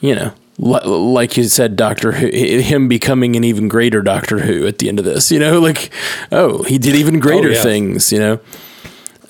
you 0.00 0.14
know. 0.14 0.32
Li- 0.58 0.84
Like 0.84 1.36
you 1.36 1.44
said, 1.44 1.76
Doctor 1.76 2.12
Who, 2.12 2.28
him 2.28 2.88
becoming 2.88 3.36
an 3.36 3.44
even 3.44 3.68
greater 3.68 4.02
Doctor 4.02 4.40
Who 4.40 4.66
at 4.66 4.78
the 4.78 4.88
end 4.88 4.98
of 4.98 5.04
this, 5.04 5.30
you 5.30 5.38
know, 5.38 5.60
like, 5.60 5.90
oh, 6.32 6.62
he 6.64 6.78
did 6.78 6.94
even 6.94 7.20
greater 7.20 7.50
yeah. 7.50 7.62
things, 7.62 8.12
you 8.12 8.18
know, 8.18 8.40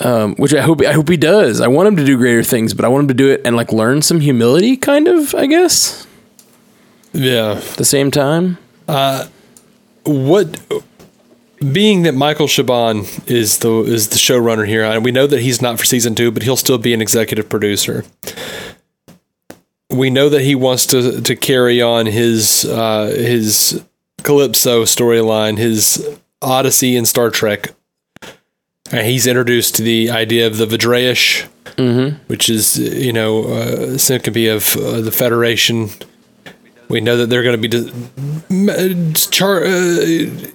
um, 0.00 0.34
which 0.36 0.54
I 0.54 0.62
hope 0.62 0.80
I 0.82 0.92
hope 0.92 1.08
he 1.08 1.16
does. 1.16 1.60
I 1.60 1.68
want 1.68 1.88
him 1.88 1.96
to 1.96 2.04
do 2.04 2.16
greater 2.16 2.42
things, 2.42 2.74
but 2.74 2.84
I 2.84 2.88
want 2.88 3.02
him 3.02 3.08
to 3.08 3.14
do 3.14 3.30
it 3.30 3.42
and 3.44 3.56
like 3.56 3.72
learn 3.72 4.02
some 4.02 4.20
humility, 4.20 4.76
kind 4.76 5.08
of, 5.08 5.34
I 5.34 5.46
guess. 5.46 6.06
Yeah. 7.12 7.52
At 7.52 7.76
the 7.76 7.84
same 7.84 8.10
time, 8.10 8.58
what 10.04 10.60
being 11.72 12.02
that 12.02 12.14
Michael 12.14 12.46
Chabon 12.46 13.28
is 13.28 13.58
the 13.58 13.80
is 13.82 14.08
the 14.08 14.16
showrunner 14.16 14.66
here, 14.66 14.84
and 14.84 15.04
we 15.04 15.10
know 15.10 15.26
that 15.26 15.40
he's 15.40 15.60
not 15.60 15.78
for 15.78 15.84
season 15.84 16.14
two, 16.14 16.30
but 16.30 16.42
he'll 16.42 16.56
still 16.56 16.78
be 16.78 16.94
an 16.94 17.02
executive 17.02 17.48
producer. 17.48 18.04
We 19.90 20.10
know 20.10 20.28
that 20.28 20.42
he 20.42 20.54
wants 20.54 20.86
to 20.86 21.20
to 21.22 21.34
carry 21.36 21.80
on 21.80 22.06
his 22.06 22.64
uh, 22.66 23.06
his 23.06 23.82
Calypso 24.22 24.82
storyline, 24.84 25.56
his 25.56 26.06
Odyssey 26.42 26.96
in 26.96 27.06
Star 27.06 27.30
Trek. 27.30 27.72
And 28.90 29.06
he's 29.06 29.26
introduced 29.26 29.76
to 29.76 29.82
the 29.82 30.10
idea 30.10 30.46
of 30.46 30.56
the 30.56 30.64
V'Draysh, 30.66 31.46
which 32.26 32.48
is 32.50 32.78
you 32.78 33.12
know 33.12 33.44
uh, 33.44 33.98
syncope 33.98 34.36
of 34.54 34.76
uh, 34.76 35.00
the 35.00 35.12
Federation. 35.12 35.88
We 36.88 37.00
know 37.02 37.18
that 37.18 37.26
they're 37.28 37.42
going 37.42 37.60
to 37.60 37.68
be 37.68 37.68
di- 37.68 39.12
char- 39.30 39.64
uh, 39.64 40.00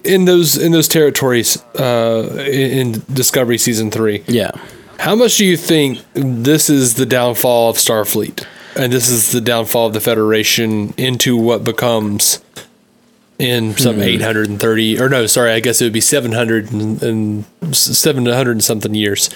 in 0.04 0.24
those 0.24 0.56
in 0.56 0.72
those 0.72 0.88
territories 0.88 1.62
uh, 1.78 2.44
in, 2.46 2.94
in 2.94 3.02
Discovery 3.12 3.58
season 3.58 3.90
three. 3.90 4.22
yeah. 4.28 4.50
How 4.98 5.14
much 5.16 5.36
do 5.38 5.44
you 5.44 5.56
think 5.56 5.98
this 6.14 6.70
is 6.70 6.94
the 6.94 7.04
downfall 7.06 7.68
of 7.70 7.76
Starfleet, 7.76 8.44
and 8.76 8.92
this 8.92 9.08
is 9.08 9.32
the 9.32 9.40
downfall 9.40 9.88
of 9.88 9.92
the 9.92 10.00
Federation 10.00 10.94
into 10.96 11.36
what 11.36 11.64
becomes 11.64 12.42
in 13.38 13.76
some 13.76 13.96
hmm. 13.96 14.02
eight 14.02 14.22
hundred 14.22 14.48
and 14.48 14.60
thirty, 14.60 15.00
or 15.00 15.08
no, 15.08 15.26
sorry, 15.26 15.52
I 15.52 15.60
guess 15.60 15.80
it 15.80 15.84
would 15.84 15.92
be 15.92 16.00
seven 16.00 16.32
hundred 16.32 16.72
and, 16.72 17.02
and 17.02 17.44
seven 17.74 18.26
hundred 18.26 18.52
and 18.52 18.64
something 18.64 18.94
years, 18.94 19.30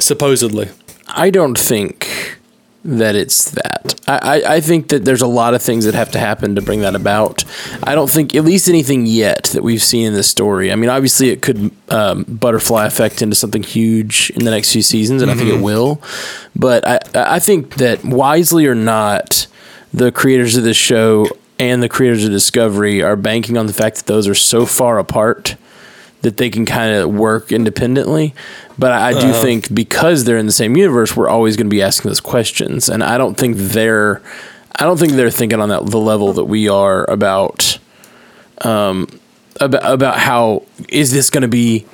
supposedly. 0.00 0.68
I 1.08 1.30
don't 1.30 1.58
think 1.58 2.06
that 2.88 3.14
it's 3.14 3.50
that. 3.50 4.00
I, 4.06 4.18
I, 4.18 4.54
I 4.54 4.60
think 4.60 4.88
that 4.88 5.04
there's 5.04 5.22
a 5.22 5.26
lot 5.26 5.54
of 5.54 5.62
things 5.62 5.84
that 5.84 5.94
have 5.94 6.10
to 6.12 6.18
happen 6.18 6.54
to 6.54 6.62
bring 6.62 6.80
that 6.80 6.94
about. 6.94 7.44
I 7.82 7.94
don't 7.94 8.10
think, 8.10 8.34
at 8.34 8.44
least 8.44 8.68
anything 8.68 9.06
yet, 9.06 9.44
that 9.52 9.62
we've 9.62 9.82
seen 9.82 10.06
in 10.06 10.14
this 10.14 10.28
story. 10.28 10.72
I 10.72 10.76
mean, 10.76 10.88
obviously, 10.88 11.28
it 11.28 11.42
could 11.42 11.70
um, 11.90 12.24
butterfly 12.24 12.86
effect 12.86 13.20
into 13.22 13.36
something 13.36 13.62
huge 13.62 14.30
in 14.30 14.44
the 14.44 14.50
next 14.50 14.72
few 14.72 14.82
seasons, 14.82 15.22
and 15.22 15.30
I 15.30 15.34
think 15.34 15.50
it 15.50 15.62
will. 15.62 16.02
But 16.56 16.86
I, 16.86 16.98
I 17.14 17.38
think 17.38 17.74
that 17.76 18.04
wisely 18.04 18.66
or 18.66 18.74
not, 18.74 19.46
the 19.92 20.10
creators 20.10 20.56
of 20.56 20.64
this 20.64 20.76
show 20.76 21.26
and 21.58 21.82
the 21.82 21.88
creators 21.88 22.24
of 22.24 22.30
Discovery 22.30 23.02
are 23.02 23.16
banking 23.16 23.56
on 23.56 23.66
the 23.66 23.72
fact 23.72 23.96
that 23.96 24.06
those 24.06 24.28
are 24.28 24.34
so 24.34 24.64
far 24.64 24.98
apart 24.98 25.56
that 26.28 26.36
they 26.36 26.50
can 26.50 26.66
kind 26.66 26.94
of 26.94 27.10
work 27.10 27.50
independently. 27.50 28.34
But 28.78 28.92
I, 28.92 29.08
I 29.08 29.12
do 29.14 29.32
think 29.32 29.74
because 29.74 30.24
they're 30.24 30.36
in 30.36 30.44
the 30.44 30.52
same 30.52 30.76
universe, 30.76 31.16
we're 31.16 31.28
always 31.28 31.56
going 31.56 31.68
to 31.68 31.70
be 31.70 31.80
asking 31.80 32.10
those 32.10 32.20
questions, 32.20 32.90
and 32.90 33.02
I 33.02 33.16
don't 33.16 33.34
think 33.34 33.56
they're, 33.56 34.20
I 34.76 34.84
don't 34.84 34.98
think 34.98 35.12
they're 35.12 35.30
thinking 35.30 35.58
on 35.58 35.70
that 35.70 35.86
the 35.86 35.98
level 35.98 36.34
that 36.34 36.44
we 36.44 36.68
are 36.68 37.10
about, 37.10 37.78
um, 38.60 39.08
about 39.58 39.90
about 39.90 40.18
how 40.18 40.64
is 40.90 41.12
this 41.12 41.30
going 41.30 41.42
to 41.42 41.48
be. 41.48 41.86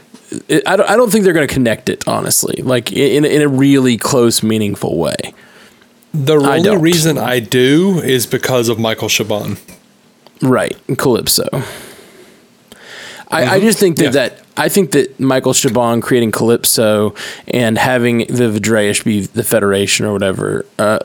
I 0.66 0.74
don't, 0.74 0.90
I 0.90 0.96
don't 0.96 1.12
think 1.12 1.22
they're 1.22 1.32
going 1.32 1.46
to 1.46 1.54
connect 1.54 1.88
it 1.88 2.08
honestly, 2.08 2.60
like 2.62 2.90
in 2.90 3.24
in 3.24 3.40
a 3.40 3.48
really 3.48 3.96
close, 3.96 4.42
meaningful 4.42 4.98
way. 4.98 5.32
The 6.12 6.34
only 6.34 6.62
don't. 6.62 6.80
reason 6.82 7.18
I 7.18 7.38
do 7.38 8.00
is 8.00 8.26
because 8.26 8.68
of 8.68 8.80
Michael 8.80 9.08
Chabon. 9.08 9.58
Right, 10.42 10.76
Calypso. 10.98 11.48
I, 13.30 13.56
I 13.56 13.60
just 13.60 13.78
think 13.78 13.96
that, 13.96 14.04
Yeah. 14.04 14.10
that 14.10 14.40
I 14.56 14.68
think 14.68 14.92
that 14.92 15.18
Michael 15.18 15.52
Chabon 15.52 16.00
creating 16.02 16.30
Calypso 16.32 17.14
and 17.48 17.76
having 17.78 18.18
the 18.18 18.50
V'Draysh 18.50 19.04
be 19.04 19.20
the 19.26 19.42
Federation 19.42 20.06
or 20.06 20.12
whatever, 20.12 20.64
uh, 20.78 20.98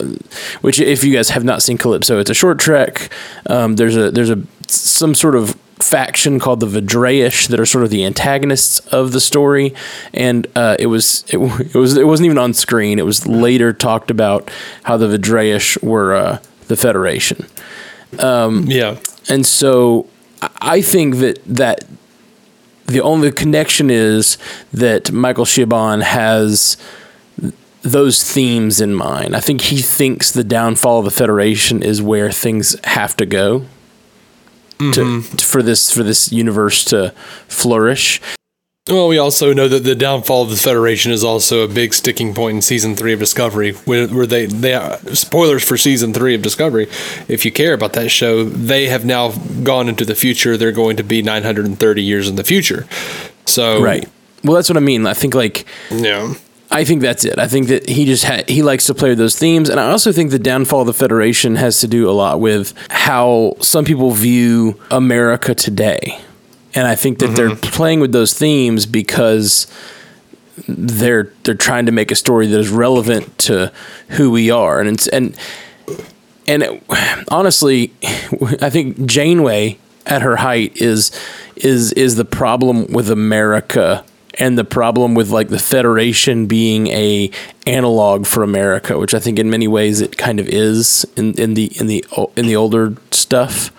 which 0.62 0.80
if 0.80 1.04
you 1.04 1.14
guys 1.14 1.30
have 1.32 1.44
not 1.44 1.62
seen 1.64 1.78
Calypso, 1.78 2.20
it's 2.20 2.30
a 2.30 2.34
short 2.36 2.60
trek. 2.60 3.10
Um, 3.48 3.76
there's 3.78 3.96
a 3.96 4.12
there's 4.12 4.30
a 4.30 4.42
some 4.68 5.16
sort 5.16 5.36
of 5.36 5.56
faction 5.80 6.40
called 6.40 6.60
the 6.60 6.68
V'Draysh 6.68 7.48
that 7.48 7.60
are 7.60 7.66
sort 7.66 7.84
of 7.86 7.90
the 7.90 8.04
antagonists 8.06 8.80
of 8.94 9.14
the 9.14 9.20
story, 9.22 9.74
and 10.14 10.46
uh, 10.56 10.76
it 10.78 10.88
was 10.88 11.24
it, 11.30 11.38
it 11.74 11.76
was 11.76 11.98
it 11.98 12.06
wasn't 12.06 12.26
even 12.26 12.38
on 12.38 12.54
screen. 12.54 13.00
It 13.00 13.06
was 13.06 13.26
later 13.26 13.74
talked 13.74 14.12
about 14.12 14.52
how 14.84 14.98
the 14.98 15.08
V'Draysh 15.18 15.82
were 15.82 16.14
uh, 16.14 16.40
the 16.68 16.76
Federation. 16.76 17.46
Yeah. 18.22 18.98
And 19.30 19.46
so 19.46 20.06
I- 20.42 20.50
I 20.62 20.82
think 20.82 21.16
that 21.18 21.40
that 21.46 21.86
the 22.90 23.02
only 23.02 23.32
connection 23.32 23.90
is 23.90 24.38
that 24.74 25.12
Michael 25.12 25.46
Chabon 25.46 26.02
has 26.02 26.78
those 27.82 28.22
themes 28.24 28.82
in 28.82 28.94
mind. 28.94 29.36
I 29.36 29.40
think 29.40 29.62
he 29.62 29.78
thinks 29.78 30.32
the 30.32 30.44
downfall 30.44 31.00
of 31.00 31.06
the 31.06 31.12
Federation 31.12 31.82
is 31.82 32.02
where 32.02 32.32
things 32.32 32.76
have 32.84 33.16
to 33.18 33.26
go 33.26 33.66
to, 34.80 34.86
mm-hmm. 34.86 35.38
for 35.38 35.62
this 35.62 35.92
for 35.92 36.04
this 36.04 36.32
universe 36.32 36.84
to 36.86 37.14
flourish. 37.48 38.22
Well, 38.90 39.08
we 39.08 39.20
also 39.20 39.54
know 39.54 39.68
that 39.68 39.84
the 39.84 39.94
downfall 39.94 40.44
of 40.44 40.50
the 40.50 40.56
Federation 40.56 41.12
is 41.12 41.24
also 41.24 41.62
a 41.62 41.68
big 41.68 41.94
sticking 41.94 42.34
point 42.34 42.56
in 42.56 42.62
season 42.64 42.96
three 42.96 43.14
of 43.14 43.20
Discovery, 43.20 43.74
where, 43.86 44.08
where 44.08 44.26
they 44.26 44.48
they 44.48 44.74
are, 44.74 44.98
spoilers 45.14 45.64
for 45.64 45.78
season 45.78 46.12
three 46.12 46.34
of 46.34 46.42
Discovery. 46.42 46.88
If 47.28 47.46
you 47.46 47.52
care 47.52 47.74
about 47.74 47.94
that 47.94 48.10
show, 48.10 48.44
they 48.44 48.88
have 48.88 49.06
now 49.06 49.32
gone 49.64 49.90
into 49.90 50.06
the 50.06 50.16
future. 50.16 50.58
They're 50.58 50.72
going 50.72 50.98
to 50.98 51.04
be 51.04 51.22
930 51.22 52.02
years 52.02 52.28
in 52.28 52.36
the 52.36 52.44
future. 52.44 52.88
So 53.46 53.82
Right. 53.82 54.10
Well, 54.44 54.56
that's 54.56 54.70
what 54.70 54.78
I 54.78 54.82
mean. 54.82 55.06
I 55.06 55.14
think 55.14 55.36
like 55.36 55.66
yeah. 55.92 56.34
I 56.72 56.84
think 56.84 57.02
that's 57.02 57.26
it. 57.26 57.40
I 57.40 57.48
think 57.48 57.68
that 57.68 57.90
he 57.90 58.06
just 58.06 58.24
ha- 58.24 58.44
he 58.48 58.62
likes 58.62 58.86
to 58.88 58.94
play 58.94 59.10
with 59.10 59.18
those 59.18 59.36
themes, 59.36 59.70
and 59.70 59.80
I 59.80 59.90
also 59.90 60.12
think 60.12 60.30
the 60.30 60.40
downfall 60.40 60.82
of 60.82 60.88
the 60.88 60.94
Federation 60.94 61.56
has 61.56 61.80
to 61.82 61.88
do 61.88 62.10
a 62.10 62.14
lot 62.14 62.40
with 62.40 62.74
how 62.90 63.56
some 63.60 63.86
people 63.86 64.12
view 64.12 64.80
America 64.92 65.56
today, 65.56 66.20
and 66.74 66.88
I 66.88 66.96
think 66.96 67.20
that 67.20 67.36
they're 67.36 67.50
mm-hmm. 67.50 67.72
playing 67.72 68.00
with 68.00 68.12
those 68.12 68.34
themes 68.34 68.86
because 68.86 69.68
they're 70.68 71.32
they're 71.44 71.56
trying 71.56 71.86
to 71.86 71.92
make 71.92 72.12
a 72.12 72.16
story 72.16 72.48
that 72.48 72.60
is 72.60 72.70
relevant 72.70 73.38
to 73.40 73.72
who 74.10 74.32
we 74.32 74.52
are, 74.52 74.80
and 74.80 74.90
it's, 74.90 75.08
and 75.08 75.38
and 76.48 76.64
it- 76.64 76.84
honestly, 77.30 77.94
I 78.62 78.70
think 78.70 79.06
Janeway 79.06 79.78
at 80.06 80.22
her 80.22 80.38
height 80.38 80.78
is 80.82 81.12
is 81.56 81.92
is 81.94 82.16
the 82.16 82.26
problem 82.26 82.92
with 82.92 83.10
America 83.10 84.04
and 84.40 84.58
the 84.58 84.64
problem 84.64 85.16
with 85.16 85.30
like 85.30 85.50
the 85.50 85.60
Federation 85.60 86.48
being 86.48 86.88
a 86.88 87.30
analog 87.68 88.26
for 88.26 88.44
America, 88.44 88.98
which 88.98 89.14
I 89.14 89.20
think 89.20 89.38
in 89.38 89.50
many 89.50 89.68
ways 89.68 90.02
it 90.02 90.18
kind 90.18 90.40
of 90.40 90.48
is 90.48 91.06
in, 91.16 91.34
in 91.40 91.54
the 91.54 91.66
in 91.80 91.88
the 91.88 92.04
in 92.36 92.48
the 92.48 92.56
older 92.56 92.96
stuff. 93.12 93.72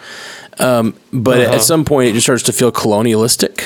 Um, 0.60 0.94
but 1.12 1.38
Uh-huh. 1.40 1.54
at 1.56 1.62
some 1.62 1.84
point, 1.84 2.10
it 2.10 2.12
just 2.12 2.26
starts 2.26 2.42
to 2.44 2.52
feel 2.52 2.70
colonialistic, 2.70 3.64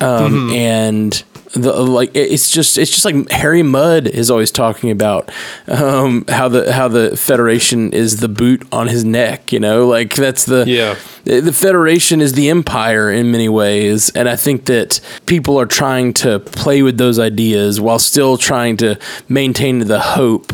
um, 0.00 0.50
Mhm. 0.50 0.54
and 0.56 1.22
the 1.52 1.72
like 1.72 2.10
it's 2.14 2.50
just 2.50 2.76
it's 2.76 2.90
just 2.90 3.04
like 3.06 3.30
Harry 3.30 3.62
Mudd 3.62 4.06
is 4.06 4.30
always 4.30 4.50
talking 4.50 4.90
about 4.90 5.30
um, 5.68 6.24
how 6.28 6.48
the 6.48 6.70
how 6.72 6.86
the 6.86 7.16
Federation 7.16 7.92
is 7.92 8.18
the 8.18 8.28
boot 8.28 8.62
on 8.72 8.88
his 8.88 9.04
neck. 9.04 9.52
You 9.52 9.60
know, 9.60 9.86
like 9.86 10.14
that's 10.14 10.44
the 10.44 10.64
Yeah. 10.66 10.96
the 11.24 11.52
Federation 11.52 12.20
is 12.20 12.34
the 12.34 12.50
empire 12.50 13.10
in 13.10 13.30
many 13.30 13.48
ways, 13.48 14.10
and 14.14 14.28
I 14.28 14.36
think 14.36 14.66
that 14.66 15.00
people 15.24 15.58
are 15.58 15.66
trying 15.66 16.12
to 16.14 16.40
play 16.40 16.82
with 16.82 16.98
those 16.98 17.18
ideas 17.18 17.80
while 17.80 17.98
still 17.98 18.36
trying 18.36 18.76
to 18.78 18.96
maintain 19.28 19.78
the 19.86 20.00
hope 20.00 20.52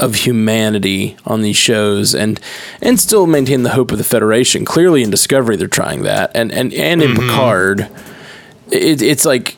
of 0.00 0.14
humanity 0.16 1.16
on 1.26 1.42
these 1.42 1.56
shows 1.56 2.14
and 2.14 2.40
and 2.82 2.98
still 2.98 3.26
maintain 3.26 3.62
the 3.62 3.70
hope 3.70 3.92
of 3.92 3.98
the 3.98 4.04
Federation. 4.04 4.64
Clearly 4.64 5.02
in 5.02 5.10
Discovery 5.10 5.56
they're 5.56 5.68
trying 5.68 6.02
that. 6.02 6.30
And 6.34 6.50
and, 6.52 6.72
and 6.74 7.02
in 7.02 7.14
Picard 7.14 7.88
it, 8.70 9.02
it's 9.02 9.24
like 9.24 9.56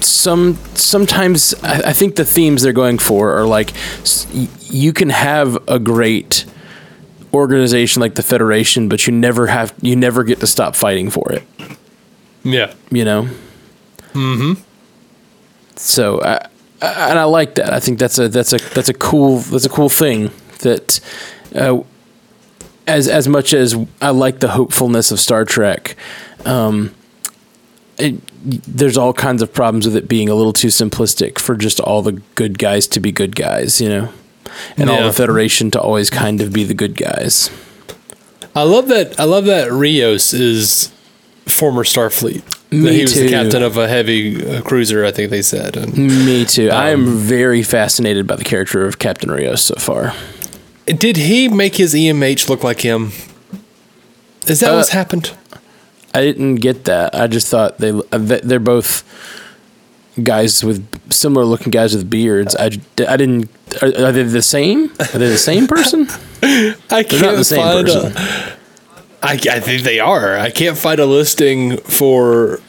some 0.00 0.56
sometimes 0.74 1.54
I, 1.62 1.90
I 1.90 1.92
think 1.92 2.16
the 2.16 2.24
themes 2.24 2.62
they're 2.62 2.72
going 2.72 2.98
for 2.98 3.32
are 3.38 3.46
like 3.46 3.72
you 4.70 4.92
can 4.92 5.10
have 5.10 5.56
a 5.68 5.78
great 5.78 6.46
organization 7.32 8.00
like 8.00 8.14
the 8.14 8.22
Federation, 8.22 8.88
but 8.88 9.06
you 9.06 9.12
never 9.12 9.48
have 9.48 9.74
you 9.82 9.96
never 9.96 10.24
get 10.24 10.40
to 10.40 10.46
stop 10.46 10.76
fighting 10.76 11.10
for 11.10 11.32
it. 11.32 11.42
Yeah. 12.44 12.74
You 12.90 13.04
know. 13.04 13.28
Mm-hmm. 14.12 14.62
So, 15.76 16.22
I, 16.22 16.46
and 16.84 17.18
I 17.18 17.24
like 17.24 17.56
that. 17.56 17.72
I 17.72 17.80
think 17.80 17.98
that's 17.98 18.18
a 18.18 18.28
that's 18.28 18.52
a 18.52 18.58
that's 18.74 18.88
a 18.88 18.94
cool 18.94 19.38
that's 19.38 19.66
a 19.66 19.70
cool 19.70 19.88
thing 19.88 20.30
that. 20.60 21.00
Uh, 21.54 21.82
as 22.86 23.08
as 23.08 23.26
much 23.28 23.54
as 23.54 23.74
I 24.02 24.10
like 24.10 24.40
the 24.40 24.48
hopefulness 24.48 25.10
of 25.10 25.18
Star 25.18 25.44
Trek, 25.44 25.96
um, 26.44 26.94
it, 27.98 28.20
there's 28.44 28.98
all 28.98 29.12
kinds 29.12 29.42
of 29.42 29.52
problems 29.52 29.86
with 29.86 29.96
it 29.96 30.08
being 30.08 30.28
a 30.28 30.34
little 30.34 30.52
too 30.52 30.68
simplistic 30.68 31.38
for 31.38 31.56
just 31.56 31.80
all 31.80 32.02
the 32.02 32.12
good 32.34 32.58
guys 32.58 32.86
to 32.88 33.00
be 33.00 33.10
good 33.12 33.36
guys, 33.36 33.80
you 33.80 33.88
know, 33.88 34.12
and 34.76 34.90
all 34.90 35.02
the 35.02 35.12
Federation 35.12 35.70
to 35.72 35.80
always 35.80 36.10
kind 36.10 36.40
of 36.40 36.52
be 36.52 36.64
the 36.64 36.74
good 36.74 36.96
guys. 36.96 37.50
I 38.54 38.62
love 38.62 38.88
that. 38.88 39.18
I 39.18 39.24
love 39.24 39.46
that 39.46 39.72
Rios 39.72 40.32
is 40.32 40.92
former 41.46 41.84
Starfleet. 41.84 42.42
Me 42.82 42.94
he 42.94 43.02
was 43.02 43.12
too. 43.14 43.20
the 43.24 43.28
captain 43.30 43.62
of 43.62 43.76
a 43.76 43.86
heavy 43.88 44.44
uh, 44.44 44.62
cruiser, 44.62 45.04
I 45.04 45.10
think 45.12 45.30
they 45.30 45.42
said. 45.42 45.76
And 45.76 45.96
Me 45.96 46.44
too. 46.44 46.70
I 46.70 46.92
Um, 46.92 47.06
am 47.08 47.16
very 47.16 47.62
fascinated 47.62 48.26
by 48.26 48.36
the 48.36 48.44
character 48.44 48.86
of 48.86 48.98
Captain 48.98 49.30
Rios 49.30 49.62
so 49.62 49.74
far. 49.76 50.14
did 50.86 51.16
he 51.16 51.48
make 51.48 51.76
his 51.76 51.94
EMH 51.94 52.48
look 52.48 52.62
like 52.64 52.80
him? 52.80 53.12
Is 54.46 54.60
that 54.60 54.72
Uh, 54.72 54.76
what's 54.76 54.90
happened? 54.90 55.30
I 56.14 56.20
didn't 56.20 56.56
get 56.56 56.84
that. 56.84 57.14
I 57.14 57.26
just 57.26 57.48
thought 57.48 57.78
they 57.78 57.90
they're 58.10 58.60
both 58.60 59.02
guys 60.22 60.62
with 60.62 60.86
similar 61.12 61.44
looking 61.44 61.70
guys 61.70 61.94
with 61.94 62.08
beards. 62.08 62.54
I, 62.56 62.66
I 62.66 63.16
didn't. 63.16 63.48
Are, 63.82 63.88
are 64.06 64.12
they 64.12 64.22
the 64.22 64.42
same? 64.42 64.92
Are 65.00 65.18
they 65.18 65.28
the 65.28 65.38
same 65.38 65.66
person? 65.66 66.06
I 66.42 66.74
They're 66.88 67.04
can't 67.04 67.22
not 67.22 67.36
the 67.36 67.44
same 67.44 67.60
find. 67.62 67.86
person. 67.86 68.12
A, 68.16 68.53
I, 69.24 69.32
I 69.50 69.60
think 69.60 69.82
they 69.82 69.98
are. 70.00 70.36
I 70.38 70.50
can't 70.50 70.76
find 70.78 71.00
a 71.00 71.06
listing 71.06 71.78
for 71.78 72.60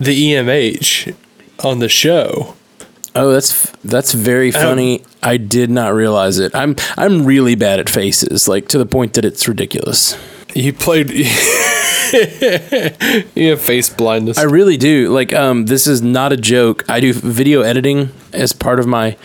the 0.00 0.32
EMH 0.32 1.14
on 1.62 1.78
the 1.78 1.88
show. 1.88 2.54
Oh, 3.14 3.30
that's 3.32 3.70
that's 3.84 4.12
very 4.12 4.48
Um, 4.54 4.60
funny. 4.62 5.04
I 5.22 5.36
did 5.36 5.70
not 5.70 5.94
realize 5.94 6.38
it. 6.38 6.54
I'm 6.54 6.74
I'm 6.96 7.24
really 7.24 7.54
bad 7.54 7.78
at 7.78 7.88
faces, 7.88 8.48
like 8.48 8.66
to 8.68 8.78
the 8.78 8.86
point 8.86 9.12
that 9.14 9.24
it's 9.24 9.46
ridiculous. 9.46 10.16
You 10.54 10.72
played. 10.72 11.10
you 13.34 13.50
have 13.50 13.60
face 13.60 13.90
blindness. 13.90 14.38
I 14.38 14.44
really 14.44 14.76
do. 14.76 15.12
Like, 15.12 15.32
um, 15.32 15.66
this 15.66 15.86
is 15.86 16.02
not 16.02 16.32
a 16.32 16.36
joke. 16.36 16.84
I 16.88 17.00
do 17.00 17.12
video 17.12 17.62
editing 17.62 18.10
as 18.32 18.52
part 18.52 18.78
of 18.78 18.86
my 18.86 19.16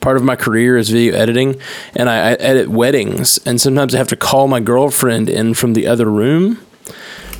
part 0.00 0.16
of 0.18 0.22
my 0.22 0.36
career 0.36 0.76
is 0.76 0.90
video 0.90 1.14
editing, 1.14 1.56
and 1.94 2.10
I, 2.10 2.16
I 2.16 2.32
edit 2.34 2.68
weddings. 2.68 3.38
And 3.46 3.58
sometimes 3.60 3.94
I 3.94 3.98
have 3.98 4.08
to 4.08 4.16
call 4.16 4.48
my 4.48 4.60
girlfriend 4.60 5.30
in 5.30 5.54
from 5.54 5.72
the 5.72 5.86
other 5.86 6.10
room 6.10 6.58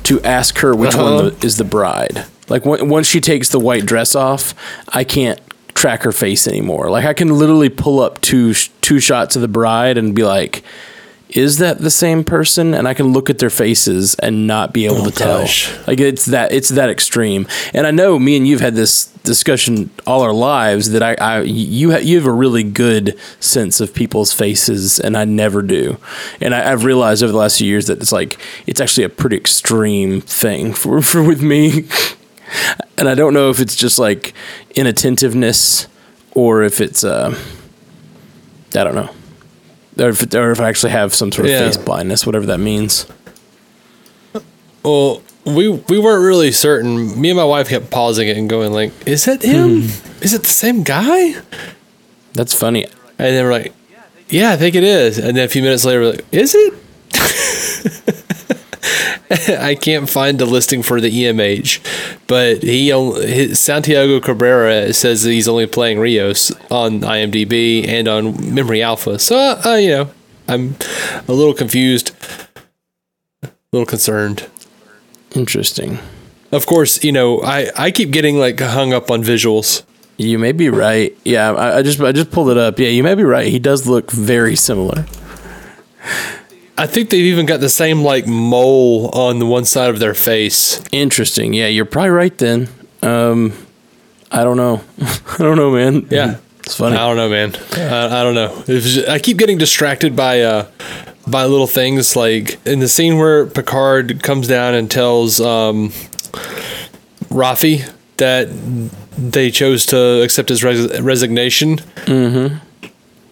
to 0.03 0.19
ask 0.23 0.57
her 0.59 0.75
which 0.75 0.95
Uh-huh. 0.95 1.25
one 1.25 1.35
is 1.43 1.57
the 1.57 1.63
bride. 1.63 2.25
Like 2.49 2.65
when, 2.65 2.89
once 2.89 3.07
she 3.07 3.21
takes 3.21 3.49
the 3.49 3.59
white 3.59 3.85
dress 3.85 4.15
off, 4.15 4.53
I 4.89 5.03
can't 5.03 5.39
track 5.75 6.03
her 6.03 6.11
face 6.11 6.47
anymore. 6.47 6.89
Like 6.89 7.05
I 7.05 7.13
can 7.13 7.37
literally 7.37 7.69
pull 7.69 7.99
up 7.99 8.19
two 8.21 8.53
sh- 8.53 8.69
two 8.81 8.99
shots 8.99 9.35
of 9.35 9.41
the 9.43 9.47
bride 9.47 9.97
and 9.97 10.15
be 10.15 10.23
like, 10.23 10.63
"Is 11.35 11.57
that 11.59 11.79
the 11.79 11.91
same 11.91 12.23
person?" 12.23 12.73
And 12.73 12.87
I 12.87 12.93
can 12.95 13.13
look 13.13 13.29
at 13.29 13.37
their 13.37 13.49
faces 13.51 14.15
and 14.15 14.47
not 14.47 14.73
be 14.73 14.85
able 14.85 15.01
Oh, 15.03 15.09
to 15.09 15.11
tell. 15.11 15.45
Like 15.85 15.99
it's 15.99 16.25
that 16.25 16.51
it's 16.51 16.69
that 16.69 16.89
extreme. 16.89 17.45
And 17.73 17.85
I 17.85 17.91
know 17.91 18.17
me 18.17 18.35
and 18.37 18.47
you've 18.47 18.61
had 18.61 18.73
this 18.75 19.05
discussion 19.23 19.89
all 20.05 20.21
our 20.21 20.33
lives 20.33 20.91
that 20.91 21.01
I, 21.01 21.15
I 21.15 21.41
you 21.41 21.91
ha- 21.91 21.97
you 21.97 22.17
have 22.17 22.27
a 22.27 22.31
really 22.31 22.63
good 22.63 23.17
sense 23.39 23.81
of 23.81 23.93
people's 23.93 24.31
faces 24.31 24.99
and 24.99 25.17
I 25.17 25.25
never 25.25 25.61
do. 25.61 25.97
And 26.39 26.53
I, 26.55 26.71
I've 26.71 26.83
realized 26.85 27.23
over 27.23 27.31
the 27.31 27.37
last 27.39 27.57
few 27.57 27.67
years 27.67 27.87
that 27.87 27.99
it's 28.01 28.11
like 28.11 28.37
it's 28.67 28.79
actually 28.79 29.03
a 29.03 29.09
pretty 29.09 29.35
extreme 29.37 30.21
thing 30.21 30.73
for, 30.73 31.01
for 31.11 31.23
with 31.23 31.41
me. 31.41 31.85
and 32.97 33.09
I 33.09 33.15
don't 33.15 33.33
know 33.33 33.49
if 33.49 33.59
it's 33.59 33.75
just 33.75 33.97
like 33.99 34.33
inattentiveness 34.75 35.87
or 36.33 36.63
if 36.63 36.79
it's 36.79 37.03
uh 37.03 37.35
I 38.75 38.83
don't 38.83 38.95
know. 38.95 39.09
Or 39.97 40.09
if, 40.09 40.33
or 40.33 40.51
if 40.51 40.59
I 40.59 40.67
actually 40.69 40.91
have 40.91 41.13
some 41.13 41.31
sort 41.31 41.45
of 41.45 41.51
Yeah. 41.51 41.65
face 41.65 41.77
blindness, 41.77 42.25
whatever 42.25 42.45
that 42.47 42.59
means. 42.59 43.05
Well, 44.83 45.21
we 45.45 45.69
we 45.69 45.97
weren't 45.99 46.23
really 46.23 46.51
certain. 46.51 47.19
Me 47.19 47.29
and 47.31 47.37
my 47.37 47.43
wife 47.45 47.69
kept 47.69 47.89
pausing 47.89 48.27
it 48.27 48.37
and 48.37 48.49
going 48.49 48.71
like, 48.73 48.91
"Is 49.07 49.27
it 49.27 49.41
him? 49.41 49.83
Hmm. 49.83 50.23
Is 50.23 50.33
it 50.33 50.43
the 50.43 50.49
same 50.49 50.83
guy?" 50.83 51.35
That's 52.33 52.53
funny. 52.53 52.85
And 53.17 53.35
then 53.35 53.45
we're 53.45 53.51
like, 53.51 53.73
"Yeah, 54.29 54.51
I 54.51 54.57
think 54.57 54.75
it 54.75 54.83
is." 54.83 55.17
And 55.17 55.37
then 55.37 55.45
a 55.45 55.47
few 55.49 55.61
minutes 55.63 55.85
later, 55.85 56.01
we're 56.01 56.11
like, 56.11 56.25
"Is 56.31 56.53
it?" 56.55 56.73
I 59.49 59.75
can't 59.75 60.09
find 60.09 60.37
the 60.37 60.45
listing 60.45 60.83
for 60.83 61.01
the 61.01 61.09
EMH, 61.09 61.79
but 62.27 62.61
he 62.61 62.91
only, 62.91 63.25
his, 63.25 63.59
Santiago 63.59 64.19
Cabrera 64.19 64.93
says 64.93 65.23
that 65.23 65.31
he's 65.31 65.47
only 65.47 65.65
playing 65.65 65.99
Rios 65.99 66.51
on 66.69 67.01
IMDb 67.01 67.87
and 67.87 68.07
on 68.07 68.53
Memory 68.53 68.83
Alpha. 68.83 69.17
So 69.17 69.35
uh, 69.35 69.61
uh, 69.65 69.75
you 69.75 69.89
know, 69.89 70.11
I'm 70.47 70.75
a 71.27 71.33
little 71.33 71.53
confused, 71.55 72.11
a 73.41 73.49
little 73.71 73.87
concerned. 73.87 74.47
Interesting. 75.33 75.97
Of 76.51 76.67
course, 76.67 77.03
you 77.03 77.11
know, 77.11 77.41
I, 77.41 77.69
I 77.75 77.91
keep 77.91 78.11
getting 78.11 78.37
like 78.37 78.59
hung 78.59 78.93
up 78.93 79.09
on 79.09 79.23
visuals. 79.23 79.83
You 80.17 80.39
may 80.39 80.51
be 80.51 80.69
right. 80.69 81.17
Yeah, 81.25 81.51
I, 81.51 81.77
I 81.77 81.81
just 81.81 81.99
I 81.99 82.11
just 82.11 82.31
pulled 82.31 82.49
it 82.49 82.57
up. 82.57 82.79
Yeah, 82.79 82.89
you 82.89 83.03
may 83.03 83.15
be 83.15 83.23
right. 83.23 83.47
He 83.47 83.59
does 83.59 83.87
look 83.87 84.11
very 84.11 84.55
similar. 84.55 85.05
I 86.77 86.87
think 86.87 87.09
they've 87.09 87.23
even 87.25 87.45
got 87.45 87.59
the 87.61 87.69
same 87.69 88.01
like 88.01 88.27
mole 88.27 89.09
on 89.13 89.39
the 89.39 89.45
one 89.45 89.65
side 89.65 89.89
of 89.89 89.99
their 89.99 90.13
face. 90.13 90.81
Interesting. 90.91 91.53
Yeah, 91.53 91.67
you're 91.67 91.85
probably 91.85 92.09
right 92.09 92.37
then. 92.37 92.67
Um, 93.01 93.53
I 94.31 94.43
don't 94.43 94.57
know. 94.57 94.81
I 94.99 95.37
don't 95.37 95.55
know, 95.57 95.71
man. 95.71 96.07
Yeah, 96.11 96.37
it's 96.59 96.75
funny. 96.75 96.97
I 96.97 97.07
don't 97.07 97.15
know, 97.15 97.29
man. 97.29 97.55
I, 97.73 98.19
I 98.19 98.23
don't 98.23 98.35
know. 98.35 98.63
Just- 98.65 99.07
I 99.07 99.19
keep 99.19 99.37
getting 99.37 99.57
distracted 99.57 100.15
by 100.15 100.41
uh 100.41 100.67
by 101.27 101.45
little 101.45 101.67
things 101.67 102.15
like 102.15 102.59
in 102.67 102.79
the 102.79 102.87
scene 102.87 103.17
where 103.17 103.45
Picard 103.47 104.21
comes 104.21 104.47
down 104.47 104.73
and 104.75 104.91
tells 104.91 105.39
um 105.39 105.89
Raffi 107.29 107.89
that 108.17 108.47
they 109.17 109.49
chose 109.51 109.85
to 109.87 110.21
accept 110.23 110.49
his 110.49 110.63
res- 110.63 110.99
resignation. 111.01 111.77
Mm-hmm. 112.05 112.57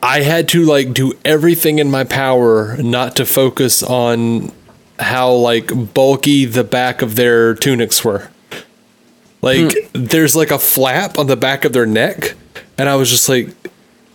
I 0.03 0.21
had 0.21 0.49
to 0.49 0.65
like 0.65 0.93
do 0.93 1.13
everything 1.23 1.79
in 1.79 1.89
my 1.89 2.03
power 2.03 2.75
not 2.75 3.15
to 3.15 3.25
focus 3.25 3.81
on 3.81 4.51
how 4.99 5.31
like 5.31 5.93
bulky 5.93 6.43
the 6.43 6.65
back 6.65 7.01
of 7.01 7.15
their 7.15 7.55
tunics 7.55 8.03
were. 8.03 8.29
Like 9.41 9.71
hmm. 9.71 10.03
there's 10.03 10.35
like 10.35 10.51
a 10.51 10.59
flap 10.59 11.17
on 11.17 11.27
the 11.27 11.37
back 11.37 11.63
of 11.63 11.71
their 11.71 11.85
neck 11.85 12.33
and 12.77 12.89
I 12.89 12.95
was 12.95 13.09
just 13.09 13.29
like 13.29 13.47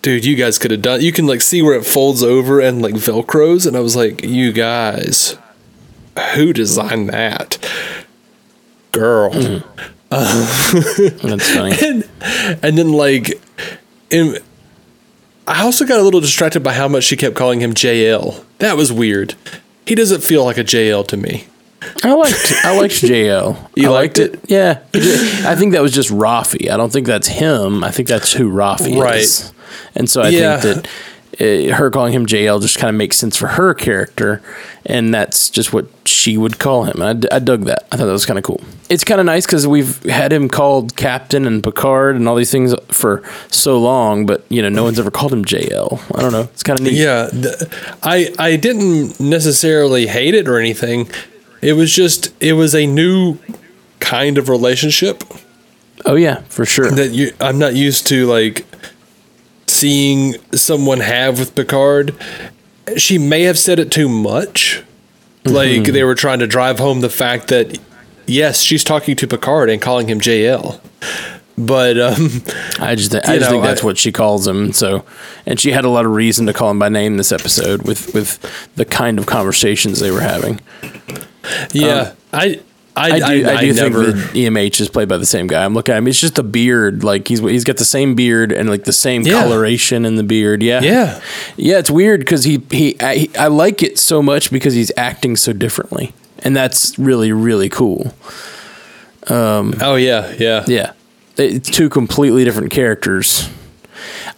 dude, 0.02 0.26
you 0.26 0.36
guys 0.36 0.58
could 0.58 0.72
have 0.72 0.82
done 0.82 1.00
you 1.00 1.10
can 1.10 1.26
like 1.26 1.40
see 1.40 1.62
where 1.62 1.74
it 1.74 1.86
folds 1.86 2.22
over 2.22 2.60
and 2.60 2.82
like 2.82 2.94
velcros 2.94 3.66
and 3.66 3.74
I 3.74 3.80
was 3.80 3.96
like 3.96 4.22
you 4.22 4.52
guys 4.52 5.38
who 6.34 6.52
designed 6.52 7.08
that? 7.08 7.56
Girl. 8.92 9.30
Hmm. 9.32 9.58
That's 10.10 11.50
funny. 11.50 11.76
and, 11.82 12.08
and 12.62 12.76
then 12.76 12.92
like 12.92 13.40
in, 14.10 14.38
I 15.48 15.62
also 15.62 15.86
got 15.86 15.98
a 15.98 16.02
little 16.02 16.20
distracted 16.20 16.60
by 16.62 16.74
how 16.74 16.88
much 16.88 17.04
she 17.04 17.16
kept 17.16 17.34
calling 17.34 17.60
him 17.60 17.72
JL. 17.74 18.44
That 18.58 18.76
was 18.76 18.92
weird. 18.92 19.34
He 19.86 19.94
doesn't 19.94 20.22
feel 20.22 20.44
like 20.44 20.58
a 20.58 20.64
JL 20.64 21.06
to 21.08 21.16
me. 21.16 21.46
I 22.04 22.12
liked 22.12 22.52
I 22.64 22.76
liked 22.76 22.94
JL. 22.94 23.56
You 23.76 23.88
I 23.88 23.92
liked 23.92 24.18
it? 24.18 24.40
Yeah. 24.48 24.80
I 24.94 25.54
think 25.54 25.72
that 25.72 25.80
was 25.82 25.92
just 25.92 26.10
Raffi. 26.10 26.70
I 26.70 26.76
don't 26.76 26.92
think 26.92 27.06
that's 27.06 27.28
him. 27.28 27.82
I 27.84 27.90
think 27.90 28.08
that's 28.08 28.32
who 28.32 28.50
Raffi 28.52 29.00
Right. 29.00 29.20
is. 29.20 29.52
And 29.94 30.10
so 30.10 30.20
I 30.22 30.28
Yeah. 30.28 30.60
think 30.60 30.82
that 30.82 30.88
uh, 31.40 31.74
her 31.76 31.90
calling 31.90 32.12
him 32.12 32.26
JL 32.26 32.60
just 32.60 32.78
kind 32.78 32.88
of 32.88 32.96
makes 32.96 33.16
sense 33.16 33.36
for 33.36 33.46
her 33.48 33.74
character, 33.74 34.42
and 34.84 35.12
that's 35.14 35.50
just 35.50 35.72
what 35.72 35.86
she 36.04 36.36
would 36.36 36.58
call 36.58 36.84
him. 36.84 37.00
I 37.02 37.12
dug 37.12 37.64
that. 37.64 37.86
I 37.92 37.96
thought 37.96 38.06
that 38.06 38.12
was 38.12 38.26
kind 38.26 38.38
of 38.38 38.44
cool. 38.44 38.60
It's 38.88 39.04
kind 39.04 39.20
of 39.20 39.26
nice 39.26 39.44
because 39.46 39.66
we've 39.66 40.02
had 40.04 40.32
him 40.32 40.48
called 40.48 40.96
Captain 40.96 41.46
and 41.46 41.62
Picard 41.62 42.16
and 42.16 42.28
all 42.28 42.34
these 42.34 42.50
things 42.50 42.74
for 42.88 43.22
so 43.50 43.78
long, 43.78 44.26
but 44.26 44.44
you 44.48 44.62
know, 44.62 44.68
no 44.68 44.82
one's 44.84 44.98
ever 44.98 45.10
called 45.10 45.32
him 45.32 45.44
JL. 45.44 46.00
I 46.16 46.22
don't 46.22 46.32
know. 46.32 46.42
It's 46.52 46.62
kind 46.62 46.78
of 46.78 46.84
neat. 46.84 46.94
Yeah, 46.94 47.28
th- 47.30 47.54
I 48.02 48.34
I 48.38 48.56
didn't 48.56 49.20
necessarily 49.20 50.06
hate 50.06 50.34
it 50.34 50.48
or 50.48 50.58
anything. 50.58 51.10
It 51.62 51.74
was 51.74 51.92
just 51.94 52.32
it 52.42 52.54
was 52.54 52.74
a 52.74 52.86
new 52.86 53.38
kind 54.00 54.38
of 54.38 54.48
relationship 54.48 55.24
Oh 56.06 56.14
yeah, 56.14 56.42
for 56.48 56.64
sure. 56.64 56.90
that 56.92 57.10
you 57.10 57.32
I'm 57.40 57.58
not 57.58 57.74
used 57.74 58.06
to 58.08 58.26
like 58.26 58.64
seeing 59.78 60.34
someone 60.52 61.00
have 61.00 61.38
with 61.38 61.54
Picard. 61.54 62.14
She 62.96 63.18
may 63.18 63.42
have 63.42 63.58
said 63.58 63.78
it 63.78 63.90
too 63.92 64.08
much. 64.08 64.82
Like 65.44 65.68
Mm-hmm. 65.82 65.92
they 65.92 66.04
were 66.04 66.14
trying 66.14 66.40
to 66.40 66.46
drive 66.46 66.78
home 66.78 67.00
the 67.00 67.08
fact 67.08 67.48
that 67.48 67.78
yes, 68.26 68.60
she's 68.60 68.84
talking 68.84 69.16
to 69.16 69.26
Picard 69.26 69.70
and 69.70 69.80
calling 69.80 70.08
him 70.08 70.20
JL. 70.20 70.80
But 71.56 71.98
um 71.98 72.42
I 72.80 72.94
just, 72.94 73.14
I 73.14 73.20
just 73.20 73.40
know, 73.40 73.50
think 73.50 73.62
that's 73.64 73.82
I- 73.82 73.86
what 73.86 73.98
she 73.98 74.12
calls 74.12 74.46
him. 74.46 74.72
So, 74.72 75.04
and 75.46 75.58
she 75.58 75.72
had 75.72 75.84
a 75.84 75.88
lot 75.88 76.04
of 76.06 76.12
reason 76.12 76.46
to 76.46 76.52
call 76.52 76.70
him 76.70 76.78
by 76.78 76.88
name 76.88 77.16
this 77.16 77.32
episode 77.32 77.82
with 77.82 78.14
with 78.14 78.38
the 78.76 78.84
kind 78.84 79.18
of 79.18 79.26
conversations 79.26 80.00
they 80.00 80.10
were 80.10 80.20
having. 80.20 80.60
yeah, 81.72 82.14
I 82.32 82.60
I 82.98 83.10
I 83.10 83.18
do, 83.18 83.46
I, 83.48 83.54
I 83.54 83.60
do 83.60 83.72
never 83.74 84.12
think 84.12 84.16
that 84.16 84.34
EMH 84.34 84.80
is 84.80 84.88
played 84.88 85.08
by 85.08 85.16
the 85.18 85.26
same 85.26 85.46
guy. 85.46 85.64
I'm 85.64 85.74
looking 85.74 85.94
at 85.94 85.98
him; 85.98 86.08
it's 86.08 86.20
just 86.20 86.38
a 86.38 86.42
beard. 86.42 87.04
Like 87.04 87.28
he's 87.28 87.40
he's 87.40 87.64
got 87.64 87.76
the 87.76 87.84
same 87.84 88.14
beard 88.14 88.52
and 88.52 88.68
like 88.68 88.84
the 88.84 88.92
same 88.92 89.22
Yeah. 89.22 89.42
coloration 89.42 90.04
in 90.04 90.16
the 90.16 90.22
beard. 90.22 90.62
Yeah, 90.62 90.80
Yeah. 90.82 91.20
yeah. 91.56 91.78
It's 91.78 91.90
weird 91.90 92.20
because 92.20 92.44
he 92.44 92.62
he 92.70 93.00
I, 93.00 93.14
he 93.16 93.36
I 93.36 93.46
like 93.48 93.82
it 93.82 93.98
so 93.98 94.22
much 94.22 94.50
because 94.50 94.74
he's 94.74 94.92
acting 94.96 95.36
so 95.36 95.52
differently, 95.52 96.12
and 96.40 96.54
that's 96.56 96.98
really 96.98 97.32
really 97.32 97.68
cool. 97.68 98.14
Um. 99.28 99.74
Oh 99.80 99.96
yeah, 99.96 100.34
yeah. 100.38 100.64
Yeah, 100.66 100.92
it's 101.36 101.70
two 101.70 101.88
completely 101.88 102.44
different 102.44 102.70
characters. 102.70 103.48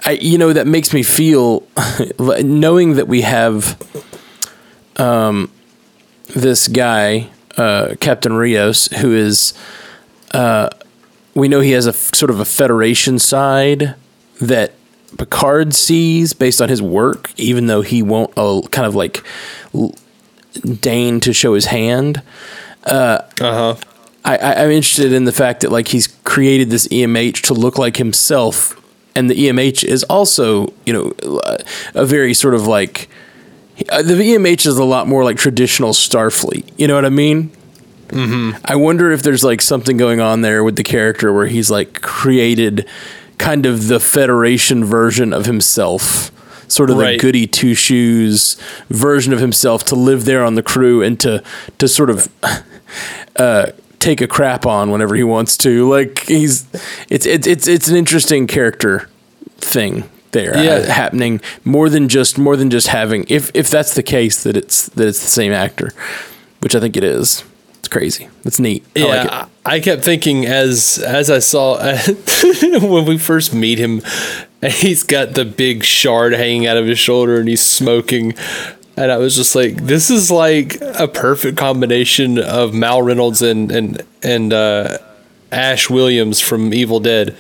I, 0.05 0.13
you 0.13 0.39
know, 0.39 0.53
that 0.55 0.67
makes 0.67 0.95
me 0.95 1.03
feel 1.03 1.67
like 2.19 2.45
knowing 2.47 2.95
that 2.95 3.07
we 3.07 3.21
have, 3.21 3.77
um, 4.97 5.51
this 6.35 6.69
guy, 6.69 7.29
uh, 7.57 7.95
Captain 8.01 8.33
Rios, 8.33 8.87
who 8.89 9.13
is, 9.13 9.55
uh, 10.33 10.71
we 11.35 11.49
know 11.49 11.61
he 11.61 11.73
has 11.73 11.87
a 11.87 11.91
f- 11.91 12.15
sort 12.15 12.31
of 12.31 12.41
a 12.41 12.45
Federation 12.45 13.19
side 13.19 13.95
that 14.41 14.73
Picard 15.19 15.75
sees 15.75 16.33
based 16.33 16.61
on 16.63 16.69
his 16.69 16.81
work, 16.81 17.33
even 17.37 17.67
though 17.67 17.83
he 17.83 18.03
won't 18.03 18.33
uh, 18.37 18.63
kind 18.71 18.87
of 18.87 18.95
like 18.95 19.25
l- 19.75 19.95
deign 20.81 21.21
to 21.21 21.33
show 21.33 21.55
his 21.55 21.67
hand. 21.67 22.23
Uh 23.41 23.75
huh. 23.75 23.77
I, 24.25 24.37
I, 24.37 24.63
I'm 24.65 24.71
interested 24.71 25.13
in 25.13 25.25
the 25.25 25.33
fact 25.33 25.61
that 25.61 25.73
like 25.73 25.89
he's 25.89 26.07
created 26.25 26.71
this 26.71 26.87
EMH 26.89 27.43
to 27.43 27.55
look 27.55 27.79
like 27.79 27.97
himself, 27.97 28.77
and 29.15 29.31
the 29.31 29.35
EMH 29.35 29.85
is 29.85 30.05
also 30.05 30.73
you 30.87 30.93
know 30.93 31.41
a 31.95 32.05
very 32.05 32.35
sort 32.35 32.55
of 32.55 32.67
like 32.67 33.09
uh, 33.89 34.03
the 34.03 34.15
EMH 34.15 34.67
is 34.67 34.79
a 34.79 34.85
lot 34.85 35.09
more 35.09 35.25
like 35.25 35.37
traditional 35.37 35.93
Starfleet. 35.93 36.71
You 36.77 36.87
know 36.89 36.95
what 36.95 37.05
I 37.05 37.11
mean? 37.11 37.51
Mm-hmm. 38.09 38.59
I 38.65 38.77
wonder 38.77 39.11
if 39.13 39.23
there's 39.23 39.45
like 39.45 39.63
something 39.63 39.97
going 39.97 40.21
on 40.21 40.43
there 40.43 40.65
with 40.65 40.77
the 40.77 40.83
character 40.83 41.33
where 41.33 41.47
he's 41.47 41.71
like 41.71 42.01
created 42.03 42.87
kind 43.39 43.67
of 43.67 43.87
the 43.89 44.01
Federation 44.01 44.85
version 44.85 45.33
of 45.33 45.47
himself. 45.47 46.31
Sort 46.69 46.91
of 46.91 46.99
Right. 46.99 47.13
the 47.13 47.19
goody 47.19 47.47
two 47.49 47.75
shoes 47.75 48.57
version 48.91 49.33
of 49.33 49.41
himself 49.41 49.85
to 49.87 49.97
live 49.97 50.25
there 50.25 50.45
on 50.45 50.55
the 50.55 50.63
crew 50.63 51.03
and 51.03 51.19
to 51.21 51.43
to 51.79 51.89
sort 51.89 52.11
of 52.11 52.29
uh, 53.37 53.73
take 53.99 54.21
a 54.21 54.29
crap 54.29 54.67
on 54.67 54.91
whenever 54.91 55.15
he 55.17 55.25
wants 55.25 55.57
to. 55.59 55.89
Like 55.89 56.21
he's 56.27 56.67
it's 57.09 57.27
it's 57.27 57.47
it's 57.47 57.67
it's 57.67 57.89
an 57.89 57.97
interesting 57.97 58.47
character 58.47 59.09
thing 59.59 60.09
there 60.33 60.57
uh, 60.57 60.63
Yeah. 60.63 60.79
happening 60.93 61.41
more 61.65 61.89
than 61.89 62.09
just 62.09 62.39
more 62.39 62.57
than 62.57 62.71
just 62.71 62.89
having 62.89 63.25
if 63.29 63.51
if 63.55 63.69
that's 63.71 63.95
the 63.95 64.03
case 64.03 64.43
that 64.45 64.57
it's 64.57 64.87
that 64.91 65.07
it's 65.09 65.21
the 65.21 65.29
same 65.29 65.53
actor, 65.53 65.93
which 66.61 66.75
I 66.75 66.81
think 66.81 66.97
it 66.97 67.05
is. 67.05 67.45
It's 67.79 67.89
crazy. 67.89 68.29
It's 68.45 68.61
neat. 68.61 68.85
I 68.95 68.99
Yeah, 69.01 69.07
like 69.07 69.25
it. 69.27 69.33
I, 69.33 69.75
I 69.77 69.81
kept 69.81 70.05
thinking 70.05 70.45
as 70.47 70.99
as 70.99 71.31
I 71.31 71.39
saw 71.39 71.79
when 72.63 73.07
we 73.07 73.17
first 73.19 73.55
meet 73.55 73.79
him, 73.79 74.03
and 74.61 74.73
he's 74.73 75.03
got 75.03 75.33
the 75.35 75.45
big 75.47 75.83
shard 75.85 76.33
hanging 76.35 76.67
out 76.67 76.77
of 76.77 76.87
his 76.87 76.99
shoulder, 76.99 77.39
and 77.41 77.49
he's 77.49 77.63
smoking, 77.63 78.35
and 78.97 79.11
I 79.11 79.17
was 79.17 79.35
just 79.35 79.55
like, 79.55 79.77
this 79.77 80.11
is 80.11 80.31
like 80.31 80.77
a 80.83 81.09
perfect 81.09 81.57
combination 81.57 82.39
of 82.39 82.75
Mal 82.75 83.01
Reynolds 83.01 83.41
and 83.43 83.73
and 83.73 84.03
and 84.23 84.53
uh, 84.53 84.99
Ash 85.51 85.89
Williams 85.89 86.39
from 86.41 86.75
Evil 86.75 87.01
Dead. 87.01 87.35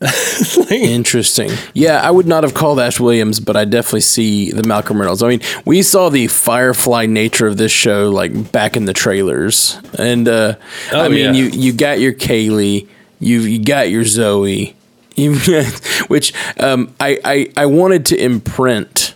Interesting. 0.70 1.50
Yeah, 1.74 2.00
I 2.00 2.10
would 2.10 2.26
not 2.26 2.44
have 2.44 2.54
called 2.54 2.78
Ash 2.78 3.00
Williams, 3.00 3.40
but 3.40 3.56
I 3.56 3.64
definitely 3.64 4.02
see 4.02 4.52
the 4.52 4.62
Malcolm 4.62 5.00
Reynolds. 5.00 5.22
I 5.22 5.28
mean, 5.28 5.40
we 5.64 5.82
saw 5.82 6.08
the 6.08 6.28
Firefly 6.28 7.06
nature 7.06 7.46
of 7.48 7.56
this 7.56 7.72
show 7.72 8.08
like 8.10 8.52
back 8.52 8.76
in 8.76 8.84
the 8.84 8.92
trailers, 8.92 9.76
and 9.98 10.28
uh, 10.28 10.54
Oh, 10.92 11.00
I 11.00 11.08
mean, 11.08 11.18
yeah. 11.18 11.32
you 11.32 11.44
you 11.46 11.72
got 11.72 11.98
your 11.98 12.12
Kaylee, 12.12 12.86
you 13.18 13.40
you 13.40 13.64
got 13.64 13.90
your 13.90 14.04
Zoe, 14.04 14.76
you, 15.16 15.34
which 16.06 16.32
um, 16.60 16.94
I, 17.00 17.18
I 17.24 17.52
I 17.56 17.66
wanted 17.66 18.06
to 18.06 18.16
imprint 18.16 19.14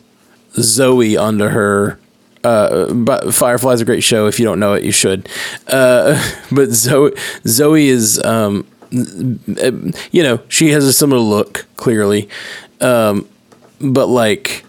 Zoe 0.55 1.17
onto 1.17 1.45
her. 1.45 1.99
Uh, 2.45 2.93
but 2.93 3.33
Firefly's 3.33 3.81
a 3.81 3.85
great 3.85 4.03
show. 4.03 4.27
If 4.27 4.41
you 4.41 4.45
don't 4.45 4.59
know 4.59 4.73
it, 4.73 4.83
you 4.83 4.91
should. 4.91 5.29
Uh, 5.69 6.21
but 6.51 6.71
Zoe 6.71 7.13
Zoe 7.47 7.87
is 7.87 8.21
um, 8.25 8.67
you 8.93 10.23
know, 10.23 10.41
she 10.49 10.71
has 10.71 10.85
a 10.85 10.93
similar 10.93 11.21
look, 11.21 11.67
clearly. 11.77 12.29
Um, 12.81 13.29
but 13.81 14.07
like, 14.07 14.65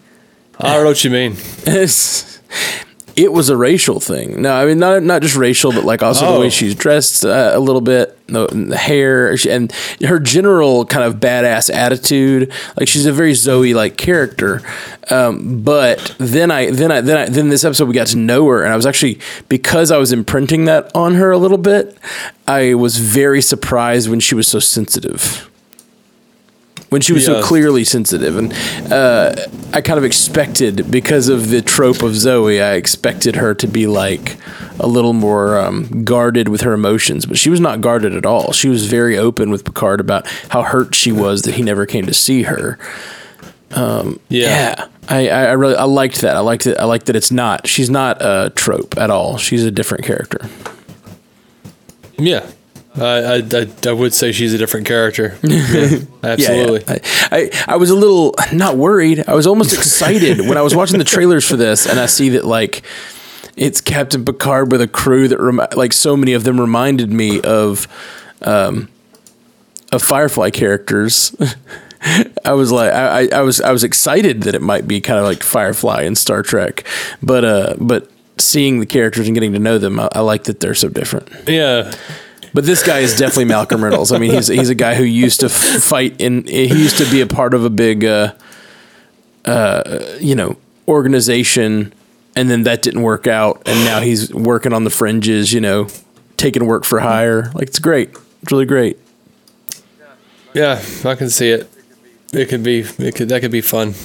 I 0.60 0.74
don't 0.74 0.84
know 0.84 0.90
what 0.90 1.04
you 1.04 1.10
mean. 1.10 1.36
it 3.16 3.32
was 3.32 3.50
a 3.50 3.58
racial 3.58 4.00
thing. 4.00 4.42
No, 4.42 4.54
I 4.54 4.66
mean 4.66 4.80
not 4.80 5.04
not 5.04 5.22
just 5.22 5.36
racial, 5.36 5.72
but 5.72 5.84
like 5.86 6.02
also 6.04 6.26
the 6.26 6.32
Oh. 6.34 6.40
way 6.42 6.50
she's 6.50 6.76
dressed 6.76 7.24
uh, 7.26 7.52
a 7.54 7.60
little 7.60 7.82
bit, 7.82 8.18
the, 8.28 8.48
the 8.48 8.78
hair, 8.78 9.36
and 9.50 9.72
her 10.06 10.20
general 10.20 10.86
kind 10.86 11.06
of 11.06 11.16
badass 11.20 11.74
attitude. 11.74 12.52
Like 12.80 12.88
she's 12.88 13.06
a 13.06 13.12
very 13.14 13.34
Zoe 13.34 13.74
like 13.74 13.98
character. 13.98 14.62
Um, 15.10 15.62
but 15.64 16.16
then 16.20 16.50
I 16.52 16.72
then 16.72 16.92
I 16.92 17.02
then 17.02 17.18
I 17.18 17.26
then 17.30 17.50
this 17.50 17.64
episode 17.64 17.88
we 17.88 17.94
got 17.94 18.08
to 18.08 18.18
know 18.18 18.48
her, 18.48 18.64
and 18.64 18.72
I 18.74 18.76
was 18.76 18.86
actually 18.86 19.20
because 19.50 19.92
I 19.92 19.98
was 19.98 20.12
imprinting 20.12 20.66
that 20.66 20.92
on 20.96 21.16
her 21.16 21.32
a 21.32 21.38
little 21.38 21.58
bit. 21.58 21.98
I 22.48 22.74
was 22.74 22.98
very 22.98 23.42
surprised 23.42 24.10
when 24.10 24.20
she 24.20 24.36
was 24.36 24.48
so 24.48 24.60
sensitive 24.60 25.50
when 26.94 27.02
she 27.02 27.12
was 27.12 27.26
so 27.26 27.42
clearly 27.42 27.84
sensitive. 27.84 28.38
And 28.38 28.54
uh, 28.94 29.36
i 29.74 29.82
kind 29.82 29.98
of 29.98 30.04
expected 30.04 30.92
because 30.92 31.28
of 31.28 31.50
the 31.50 31.64
trope 31.64 32.04
of 32.04 32.16
zoe 32.16 32.62
i 32.62 32.74
expected 32.74 33.36
her 33.36 33.56
to 33.56 33.66
be 33.66 33.88
like 33.88 34.38
a 34.80 34.86
little 34.86 35.14
more 35.14 35.58
um, 35.60 36.04
guarded 36.04 36.50
with 36.50 36.62
her 36.62 36.74
emotions. 36.74 37.26
But 37.26 37.38
she 37.40 37.50
was 37.50 37.60
not 37.60 37.82
guarded 37.82 38.16
at 38.16 38.26
all. 38.26 38.54
She 38.54 38.70
was 38.70 38.86
very 38.86 39.18
open 39.18 39.50
with 39.50 39.66
picard 39.66 40.00
about 40.00 40.28
how 40.50 40.62
hurt 40.62 40.94
she 40.94 41.12
was 41.12 41.42
that 41.44 41.56
he 41.56 41.64
never 41.64 41.86
came 41.88 42.06
to 42.06 42.14
see 42.14 42.44
her. 42.44 42.78
Yeah. 43.72 44.16
yeah. 44.30 44.88
I, 45.10 45.30
I 45.30 45.44
I 45.46 45.52
really 45.54 45.76
i 45.76 45.84
liked 45.84 46.22
that. 46.22 46.38
I 46.38 46.42
liked 46.42 46.68
it 46.68 46.78
i 46.78 46.86
liked 46.86 47.08
that 47.08 47.16
it's 47.16 47.32
not 47.32 47.68
she's 47.68 47.90
not 47.90 48.22
a 48.22 48.52
trope 48.56 48.98
at 49.00 49.10
all. 49.10 49.38
She's 49.38 49.66
a 49.66 49.72
different 49.72 50.06
character. 50.06 50.48
Yeah. 52.20 52.48
I, 52.96 53.44
I, 53.52 53.68
I 53.88 53.92
would 53.92 54.14
say 54.14 54.32
she's 54.32 54.54
a 54.54 54.58
different 54.58 54.86
character. 54.88 55.38
Yeah, 55.44 56.00
absolutely. 56.24 56.84
Yeah, 56.88 57.00
yeah. 57.04 57.28
I, 57.32 57.38
I, 57.38 57.74
I 57.74 57.76
was 57.78 57.90
a 57.90 57.96
little 57.96 58.34
not 58.54 58.78
worried. 58.78 59.24
I 59.28 59.34
was 59.34 59.48
almost 59.48 59.74
excited 59.74 60.40
when 60.42 60.58
I 60.58 60.62
was 60.62 60.76
watching 60.76 61.00
the 61.00 61.04
trailers 61.04 61.48
for 61.48 61.56
this, 61.58 61.86
and 61.86 62.00
I 62.00 62.06
see 62.06 62.30
that 62.30 62.46
like 62.46 62.84
it's 63.58 63.82
Captain 63.82 64.24
Picard 64.24 64.72
with 64.72 64.82
a 64.82 64.88
crew 64.88 65.28
that 65.28 65.40
rem- 65.40 65.68
like 65.76 65.92
so 65.94 66.16
many 66.16 66.34
of 66.34 66.44
them 66.44 66.60
reminded 66.60 67.12
me 67.12 67.42
of 67.42 67.88
um, 68.42 68.88
of 69.92 70.02
Firefly 70.02 70.50
characters. 70.52 71.36
I 72.44 72.54
was 72.54 72.72
like, 72.72 72.92
I, 72.92 73.30
I 73.30 73.42
was, 73.42 73.62
I 73.62 73.72
was 73.72 73.84
excited 73.84 74.44
that 74.44 74.56
it 74.56 74.62
might 74.62 74.88
be 74.88 75.00
kind 75.00 75.20
of 75.20 75.26
like 75.26 75.42
Firefly 75.42 76.02
and 76.02 76.18
Star 76.18 76.42
Trek, 76.44 76.84
but, 77.22 77.46
uh, 77.46 77.76
but 77.80 78.12
seeing 78.38 78.82
the 78.82 78.86
characters 78.86 79.26
and 79.28 79.34
getting 79.36 79.54
to 79.54 79.60
know 79.60 79.78
them, 79.78 80.00
I, 80.02 80.10
I 80.12 80.20
like 80.20 80.44
that 80.46 80.60
they're 80.60 80.76
so 80.76 80.90
different. 80.90 81.30
Yeah. 81.48 81.94
But 82.54 82.66
this 82.66 82.84
guy 82.84 83.00
is 83.00 83.18
definitely 83.18 83.46
Malcolm 83.46 83.84
Reynolds. 83.84 84.12
I 84.12 84.20
mean, 84.20 84.32
he's 84.32 84.48
he's 84.48 84.70
a 84.70 84.76
guy 84.76 84.96
who 84.96 85.04
used 85.04 85.40
to 85.40 85.50
fight 85.50 86.16
in. 86.20 86.46
He 86.46 86.68
used 86.68 86.98
to 87.00 87.10
be 87.10 87.22
a 87.22 87.28
part 87.28 87.54
of 87.54 87.66
a 87.66 87.70
big, 87.70 88.06
uh, 88.06 88.34
uh, 89.46 90.00
you 90.20 90.36
know, 90.36 90.58
organization, 90.88 91.94
and 92.36 92.52
then 92.52 92.64
that 92.64 92.84
didn't 92.84 93.02
work 93.02 93.26
out, 93.26 93.64
and 93.66 93.84
now 93.86 94.02
he's 94.02 94.32
working 94.34 94.72
on 94.72 94.84
the 94.84 94.92
fringes. 94.92 95.52
You 95.52 95.62
know, 95.62 95.88
taking 96.38 96.66
work 96.66 96.86
for 96.86 97.00
hire. 97.00 97.52
Like 97.54 97.70
it's 97.70 97.80
great. 97.80 98.10
It's 98.44 98.52
really 98.52 98.66
great. 98.66 99.00
Yeah, 100.54 100.80
I 101.06 101.16
can 101.16 101.32
see 101.32 101.50
it. 101.50 101.68
It 102.32 102.50
could 102.50 102.64
be. 102.64 102.82
It 103.00 103.16
could. 103.16 103.30
That 103.30 103.42
could 103.42 103.52
be 103.52 103.62
fun. 103.62 103.96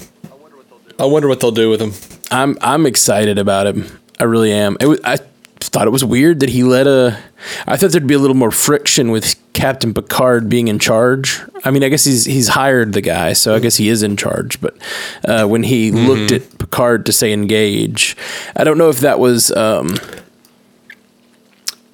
I 0.98 1.04
wonder 1.04 1.28
what 1.28 1.40
they'll 1.40 1.50
do 1.50 1.68
with 1.70 1.80
him. 1.80 1.92
I'm 2.30 2.56
I'm 2.61 2.87
excited 2.87 3.38
about 3.38 3.66
him. 3.66 3.98
I 4.18 4.24
really 4.24 4.52
am. 4.52 4.76
It 4.80 4.87
was, 4.87 5.00
I 5.04 5.18
thought 5.66 5.87
it 5.87 5.90
was 5.90 6.05
weird 6.05 6.40
that 6.40 6.49
he 6.51 6.62
let 6.62 6.87
a. 6.87 7.18
I 7.66 7.77
thought 7.77 7.90
there'd 7.90 8.07
be 8.07 8.14
a 8.14 8.18
little 8.18 8.37
more 8.37 8.51
friction 8.51 9.11
with 9.11 9.35
Captain 9.53 9.92
Picard 9.92 10.49
being 10.49 10.68
in 10.68 10.79
charge. 10.79 11.40
I 11.64 11.71
mean, 11.71 11.83
I 11.85 11.88
guess 11.88 12.05
he's 12.05 12.25
he's 12.25 12.49
hired 12.49 12.92
the 12.92 13.01
guy, 13.01 13.33
so 13.33 13.55
I 13.55 13.59
guess 13.59 13.77
he 13.77 13.88
is 13.88 14.03
in 14.03 14.16
charge. 14.16 14.61
But 14.61 14.77
uh, 15.25 15.47
when 15.47 15.62
he 15.64 15.90
Mm-hmm. 15.90 16.07
looked 16.07 16.33
at 16.33 16.59
Picard 16.59 17.05
to 17.07 17.12
say 17.12 17.33
engage, 17.33 18.16
I 18.57 18.64
don't 18.64 18.79
know 18.79 18.88
if 18.88 19.01
that 19.01 19.18
was. 19.18 19.51
Um, 19.53 19.94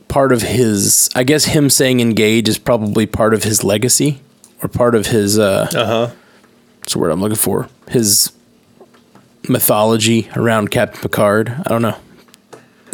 part 0.09 0.33
of 0.33 0.43
his 0.43 1.11
i 1.17 1.25
guess 1.25 1.47
him 1.47 1.69
saying 1.69 1.99
engage 1.99 2.49
is 2.49 2.57
probably 2.57 3.05
part 3.05 3.35
of 3.35 3.43
his 3.43 3.65
legacy 3.65 4.21
or 4.63 4.69
part 4.69 4.95
of 4.95 5.09
his 5.09 5.41
uh 5.41 5.69
uh-huh 5.75 6.15
what's 6.79 6.93
the 6.93 6.99
word 7.01 7.11
i'm 7.11 7.21
looking 7.21 7.35
for 7.35 7.69
his 7.89 8.31
mythology 9.49 10.31
around 10.37 10.71
captain 10.71 11.01
picard 11.01 11.49
i 11.67 11.69
don't 11.69 11.83
know 11.83 11.97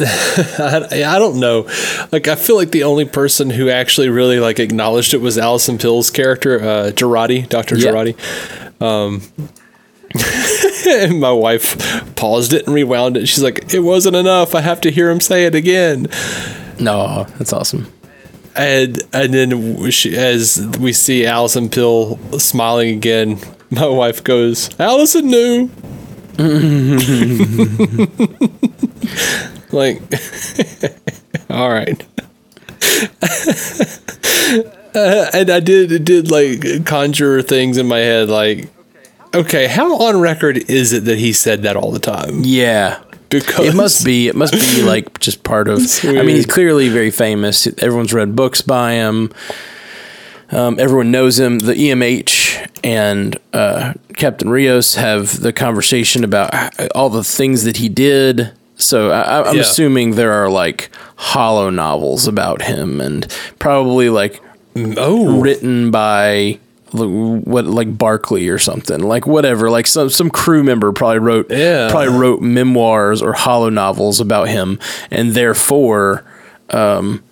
I, 0.59 1.03
I 1.05 1.19
don't 1.19 1.39
know. 1.39 1.67
Like, 2.11 2.27
I 2.27 2.35
feel 2.35 2.55
like 2.55 2.71
the 2.71 2.83
only 2.83 3.05
person 3.05 3.49
who 3.49 3.69
actually 3.69 4.09
really 4.09 4.39
like 4.39 4.59
acknowledged 4.59 5.13
it 5.13 5.21
was 5.21 5.37
Allison 5.37 5.77
Pill's 5.77 6.09
character, 6.09 6.59
uh, 6.59 6.91
Jurati, 6.91 7.47
Doctor 7.47 7.77
Yeah. 7.77 7.91
Jurati. 7.91 8.81
Um, 8.81 9.21
and 10.87 11.19
my 11.21 11.31
wife 11.31 12.15
paused 12.15 12.53
it 12.53 12.65
and 12.65 12.75
rewound 12.75 13.15
it. 13.17 13.27
She's 13.27 13.43
like, 13.43 13.73
"It 13.73 13.79
wasn't 13.79 14.15
enough. 14.15 14.53
I 14.55 14.61
have 14.61 14.81
to 14.81 14.91
hear 14.91 15.09
him 15.09 15.19
say 15.21 15.45
it 15.45 15.55
again." 15.55 16.07
no 16.79 17.25
that's 17.37 17.53
awesome 17.53 17.85
And 18.55 18.99
and 19.13 19.33
then 19.33 19.91
she, 19.91 20.17
as 20.17 20.65
we 20.79 20.93
see 20.93 21.25
Allison 21.27 21.69
Pill 21.69 22.17
smiling 22.39 22.89
again, 22.95 23.39
my 23.69 23.85
wife 23.87 24.23
goes, 24.23 24.69
"Allison 24.79 25.27
knew." 25.27 25.69
like, 29.73 30.01
all 31.49 31.69
right. 31.69 32.03
Uh, 34.93 35.29
and 35.33 35.49
I 35.49 35.59
did 35.59 35.91
it 35.91 36.03
did 36.03 36.29
like 36.31 36.85
conjure 36.85 37.41
things 37.41 37.77
in 37.77 37.87
my 37.87 37.99
head, 37.99 38.29
like, 38.29 38.69
okay, 39.33 39.67
how 39.67 39.95
on 39.97 40.19
record 40.19 40.57
is 40.69 40.93
it 40.93 41.05
that 41.05 41.17
he 41.17 41.33
said 41.33 41.63
that 41.63 41.75
all 41.75 41.91
the 41.91 41.99
time? 41.99 42.41
yeah. 42.43 43.01
Because 43.29 43.65
it 43.65 43.75
must 43.75 44.03
be 44.03 44.27
it 44.27 44.35
must 44.35 44.51
be 44.51 44.81
like 44.83 45.17
just 45.21 45.45
part 45.45 45.69
of 45.69 45.79
i 46.03 46.21
mean 46.21 46.35
he's 46.35 46.45
clearly 46.45 46.89
very 46.89 47.11
famous. 47.11 47.65
Everyone's 47.65 48.13
read 48.13 48.35
books 48.35 48.61
by 48.61 48.95
him. 48.95 49.31
Um, 50.51 50.77
everyone 50.77 51.11
knows 51.11 51.39
him. 51.39 51.59
The 51.59 51.73
emh 51.73 52.69
and 52.83 53.37
uh, 53.53 53.93
captain 54.17 54.49
rios 54.49 54.95
have 54.95 55.39
the 55.39 55.53
conversation 55.53 56.25
about 56.25 56.53
all 56.93 57.09
the 57.09 57.23
things 57.23 57.63
that 57.63 57.77
he 57.77 57.87
did 57.87 58.51
so 58.81 59.11
I, 59.11 59.47
i'm 59.49 59.55
Yeah. 59.55 59.61
assuming 59.61 60.11
there 60.11 60.31
are 60.33 60.49
like 60.49 60.89
holonovels 61.17 62.27
about 62.27 62.61
him 62.63 62.99
and 63.01 63.25
probably 63.59 64.09
like 64.09 64.41
oh 64.97 65.39
written 65.41 65.91
by 65.91 66.59
what 66.93 67.65
like 67.65 67.97
Barkley 67.97 68.49
or 68.49 68.57
something 68.57 68.99
like 69.01 69.25
whatever 69.25 69.69
like 69.69 69.87
some 69.87 70.09
some 70.09 70.29
crew 70.29 70.61
member 70.63 70.91
probably 70.91 71.19
wrote 71.19 71.47
Yeah. 71.49 71.89
probably 71.89 72.17
wrote 72.17 72.41
memoirs 72.41 73.21
or 73.21 73.33
holonovels 73.33 74.19
about 74.19 74.49
him 74.49 74.77
and 75.09 75.31
therefore 75.33 76.25
um 76.71 77.23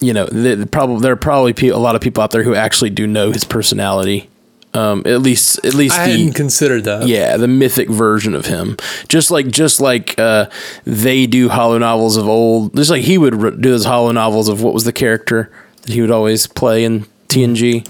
you 0.00 0.12
know 0.12 0.26
the, 0.26 0.66
probably 0.70 1.00
there 1.00 1.12
are 1.12 1.16
probably 1.16 1.68
a 1.70 1.78
lot 1.78 1.94
of 1.94 2.02
people 2.02 2.22
out 2.22 2.30
there 2.30 2.42
who 2.42 2.54
actually 2.54 2.90
do 2.90 3.06
know 3.06 3.30
his 3.32 3.44
personality 3.44 4.28
um 4.74 5.02
at 5.06 5.20
least 5.22 5.64
at 5.64 5.74
least 5.74 5.98
I 5.98 6.06
the 6.06 6.12
hadn't 6.12 6.32
considered 6.34 6.84
that. 6.84 7.06
yeah, 7.06 7.36
the 7.36 7.48
mythic 7.48 7.88
version 7.88 8.34
of 8.34 8.46
him. 8.46 8.76
Just 9.08 9.30
like 9.30 9.48
just 9.48 9.80
like 9.80 10.18
uh, 10.18 10.46
they 10.84 11.26
do 11.26 11.48
holonovels 11.48 12.18
of 12.18 12.28
old. 12.28 12.74
Just 12.76 12.90
like 12.90 13.02
he 13.02 13.16
would 13.18 13.34
r- 13.42 13.50
do 13.52 13.72
his 13.72 13.86
holonovels 13.86 14.48
of 14.48 14.62
what 14.62 14.74
was 14.74 14.84
the 14.84 14.92
character 14.92 15.50
that 15.82 15.92
he 15.92 16.00
would 16.00 16.10
always 16.10 16.46
play 16.46 16.84
in 16.84 17.06
TNG. 17.28 17.86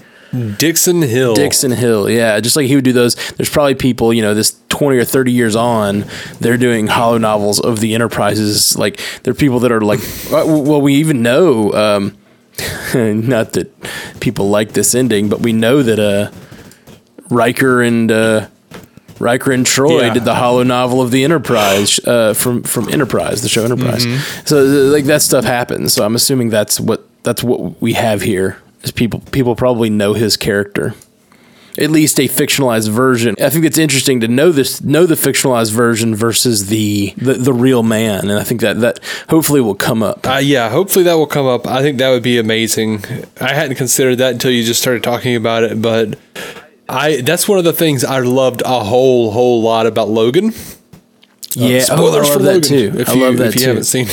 Dixon 0.57 1.01
Hill. 1.01 1.33
Dixon 1.33 1.71
Hill, 1.71 2.09
yeah, 2.09 2.37
just 2.41 2.57
like 2.57 2.65
he 2.67 2.75
would 2.75 2.83
do 2.83 2.91
those. 2.91 3.15
There's 3.35 3.49
probably 3.49 3.73
people, 3.75 4.11
you 4.13 4.21
know, 4.21 4.33
this 4.33 4.59
20 4.67 4.97
or 4.97 5.05
30 5.05 5.31
years 5.31 5.55
on, 5.55 6.03
they're 6.41 6.57
doing 6.57 6.87
holonovels 6.87 7.63
of 7.63 7.79
the 7.79 7.95
Enterprises. 7.95 8.77
Like, 8.77 8.99
there 9.23 9.31
are 9.31 9.35
people 9.35 9.59
that 9.61 9.71
are 9.71 9.79
like, 9.79 10.01
well, 10.29 10.61
well, 10.61 10.81
we 10.81 10.95
even 10.95 11.21
know, 11.21 11.71
um, 11.71 12.17
not 12.93 13.53
that 13.53 13.71
people 14.19 14.49
like 14.49 14.73
this 14.73 14.93
ending, 14.93 15.29
but 15.29 15.39
we 15.39 15.53
know 15.53 15.81
that 15.81 15.99
uh, 15.99 16.31
Riker 17.29 17.81
and 17.81 18.11
uh, 18.11 18.47
Riker 19.19 19.51
and 19.51 19.65
Troi 19.65 20.01
Yeah. 20.01 20.13
did 20.13 20.25
the 20.25 20.33
holonovel 20.35 21.03
of 21.03 21.11
the 21.11 21.23
Enterprise 21.23 21.99
uh, 22.05 22.33
from 22.33 22.63
from 22.63 22.89
Enterprise, 22.89 23.41
the 23.41 23.49
show 23.49 23.63
Enterprise. 23.63 24.03
So 24.47 24.59
uh, 24.59 24.91
like 24.91 25.05
that 25.05 25.21
stuff 25.21 25.45
happens. 25.45 25.93
So 25.93 26.05
I'm 26.05 26.15
assuming 26.15 26.49
that's 26.49 26.79
what 26.79 27.07
that's 27.23 27.43
what 27.43 27.81
we 27.81 27.93
have 27.93 28.21
here. 28.21 28.57
Is 28.83 28.91
people 28.91 29.21
people 29.31 29.55
probably 29.55 29.89
know 29.89 30.13
his 30.13 30.37
character. 30.37 30.93
At 31.77 31.91
least 31.91 32.21
a 32.21 32.29
fictionalized 32.29 32.87
version. 32.89 33.35
I 33.41 33.49
think 33.49 33.65
it's 33.65 33.77
interesting 33.77 34.21
to 34.21 34.29
know 34.29 34.53
this, 34.53 34.81
know 34.81 35.05
the 35.05 35.15
fictionalized 35.15 35.73
version 35.73 36.15
versus 36.15 36.67
the 36.67 37.13
the, 37.17 37.33
the 37.33 37.51
real 37.51 37.83
man, 37.83 38.29
and 38.29 38.39
I 38.39 38.43
think 38.43 38.61
that 38.61 38.79
that 38.79 38.99
hopefully 39.27 39.59
will 39.59 39.75
come 39.75 40.01
up. 40.01 40.25
Uh, 40.25 40.37
yeah, 40.41 40.69
hopefully 40.69 41.03
that 41.03 41.15
will 41.15 41.27
come 41.27 41.45
up. 41.47 41.67
I 41.67 41.81
think 41.81 41.97
that 41.97 42.11
would 42.11 42.23
be 42.23 42.37
amazing. 42.37 43.03
I 43.41 43.53
hadn't 43.53 43.75
considered 43.75 44.19
that 44.19 44.31
until 44.33 44.51
you 44.51 44.63
just 44.63 44.81
started 44.81 45.03
talking 45.03 45.35
about 45.35 45.63
it, 45.63 45.81
but 45.81 46.17
I 46.87 47.21
that's 47.21 47.47
one 47.47 47.57
of 47.57 47.63
the 47.63 47.73
things 47.73 48.03
I 48.03 48.19
loved 48.19 48.61
a 48.65 48.83
whole 48.83 49.31
whole 49.31 49.61
lot 49.61 49.85
about 49.87 50.09
Logan. 50.09 50.53
Yeah, 51.55 51.85
Uh, 51.89 51.95
oh, 51.97 52.17
I 52.17 52.21
love 52.27 52.43
that 52.43 52.63
too. 52.63 52.91
If 52.97 53.09
I 53.09 53.13
you, 53.13 53.21
love 53.21 53.37
that 53.37 53.47
if 53.47 53.55
you 53.55 53.61
too. 53.61 53.67
haven't 53.67 53.83
seen, 53.85 54.07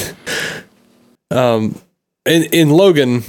um, 1.30 1.74
in 2.26 2.44
in 2.52 2.70
Logan, 2.70 3.22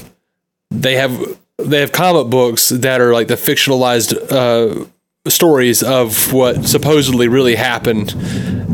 they 0.70 0.96
have 0.96 1.38
they 1.58 1.80
have 1.82 1.92
comic 1.92 2.30
books 2.30 2.70
that 2.70 3.02
are 3.02 3.14
like 3.14 3.28
the 3.28 3.36
fictionalized 3.36 4.14
uh, 4.32 4.86
stories 5.30 5.82
of 5.84 6.32
what 6.34 6.66
supposedly 6.66 7.28
really 7.28 7.56
happened, 7.56 8.14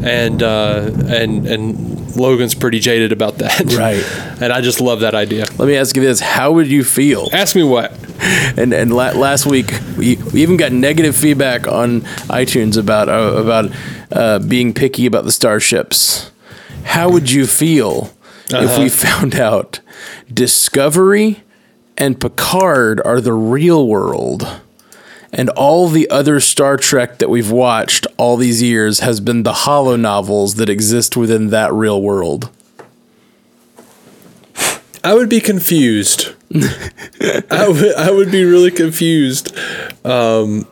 and 0.04 0.44
uh, 0.44 0.92
and 1.08 1.48
and 1.48 1.99
Logan's 2.20 2.54
pretty 2.54 2.80
jaded 2.80 3.12
about 3.12 3.38
that, 3.40 3.74
Right. 3.74 4.04
And 4.42 4.54
I 4.54 4.62
just 4.62 4.80
love 4.82 5.00
that 5.02 5.16
idea. 5.16 5.46
Let 5.58 5.68
me 5.68 5.76
ask 5.76 5.96
you 5.96 6.02
this: 6.04 6.20
How 6.20 6.52
would 6.54 6.68
you 6.68 6.84
feel? 6.84 7.30
Ask 7.34 7.56
me 7.56 7.64
what. 7.64 7.92
And 8.58 8.74
and 8.74 8.94
la- 8.94 9.12
last 9.12 9.46
week 9.46 9.72
we, 9.98 10.16
we 10.34 10.42
even 10.42 10.58
got 10.58 10.72
negative 10.72 11.16
feedback 11.16 11.68
on 11.68 12.02
iTunes 12.30 12.78
about 12.78 13.10
uh, 13.10 13.36
about 13.42 13.72
uh, 14.12 14.40
being 14.40 14.74
picky 14.74 15.06
about 15.06 15.24
the 15.26 15.32
starships. 15.32 16.32
How 16.84 17.10
would 17.10 17.32
you 17.32 17.46
feel 17.48 18.12
if 18.48 18.54
Uh-huh. 18.54 18.82
we 18.82 18.90
found 18.90 19.36
out 19.36 19.80
Discovery 20.34 21.44
and 21.98 22.20
Picard 22.20 23.02
are 23.06 23.20
the 23.22 23.34
real 23.34 23.88
world? 23.88 24.62
And 25.32 25.50
all 25.52 25.88
the 25.88 26.10
other 26.10 26.40
Star 26.40 26.76
Trek 26.76 27.20
that 27.20 27.30
we've 27.30 27.52
watched 27.52 28.08
all 28.18 28.36
these 28.36 28.62
years 28.64 29.00
has 29.00 29.20
been 29.20 29.44
the 29.44 29.54
holonovels 29.54 30.56
that 30.56 30.70
exist 30.70 31.16
within 31.16 31.50
that 31.50 31.72
real 31.72 32.02
world. 32.02 32.50
I 35.04 35.14
would 35.14 35.30
be 35.30 35.40
confused. 35.40 36.34
I 37.52 37.68
would 37.70 37.96
I 37.96 38.12
would 38.12 38.32
be 38.32 38.44
really 38.44 38.72
confused. 38.72 39.56
Um, 40.04 40.68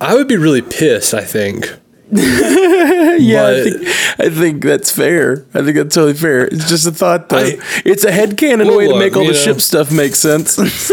I 0.00 0.14
would 0.14 0.28
be 0.28 0.36
really 0.36 0.62
pissed. 0.62 1.14
I 1.14 1.24
think 1.24 1.74
yeah, 2.12 3.46
I 3.46 3.62
think, 3.62 3.86
I 4.18 4.30
think 4.30 4.64
that's 4.64 4.90
fair. 4.90 5.44
I 5.52 5.62
think 5.62 5.76
that's 5.76 5.94
totally 5.94 6.14
fair. 6.14 6.46
It's 6.46 6.68
just 6.68 6.86
a 6.86 6.90
thought, 6.90 7.28
though. 7.28 7.36
I- 7.38 7.58
it's 7.84 8.04
a 8.04 8.10
headcanon 8.10 8.66
Well, 8.66 8.78
way 8.78 8.88
to 8.88 8.98
make 8.98 9.14
all 9.16 9.24
the 9.24 9.32
know. 9.32 9.36
ship 9.38 9.60
stuff 9.60 9.92
make 9.92 10.14
sense. 10.14 10.58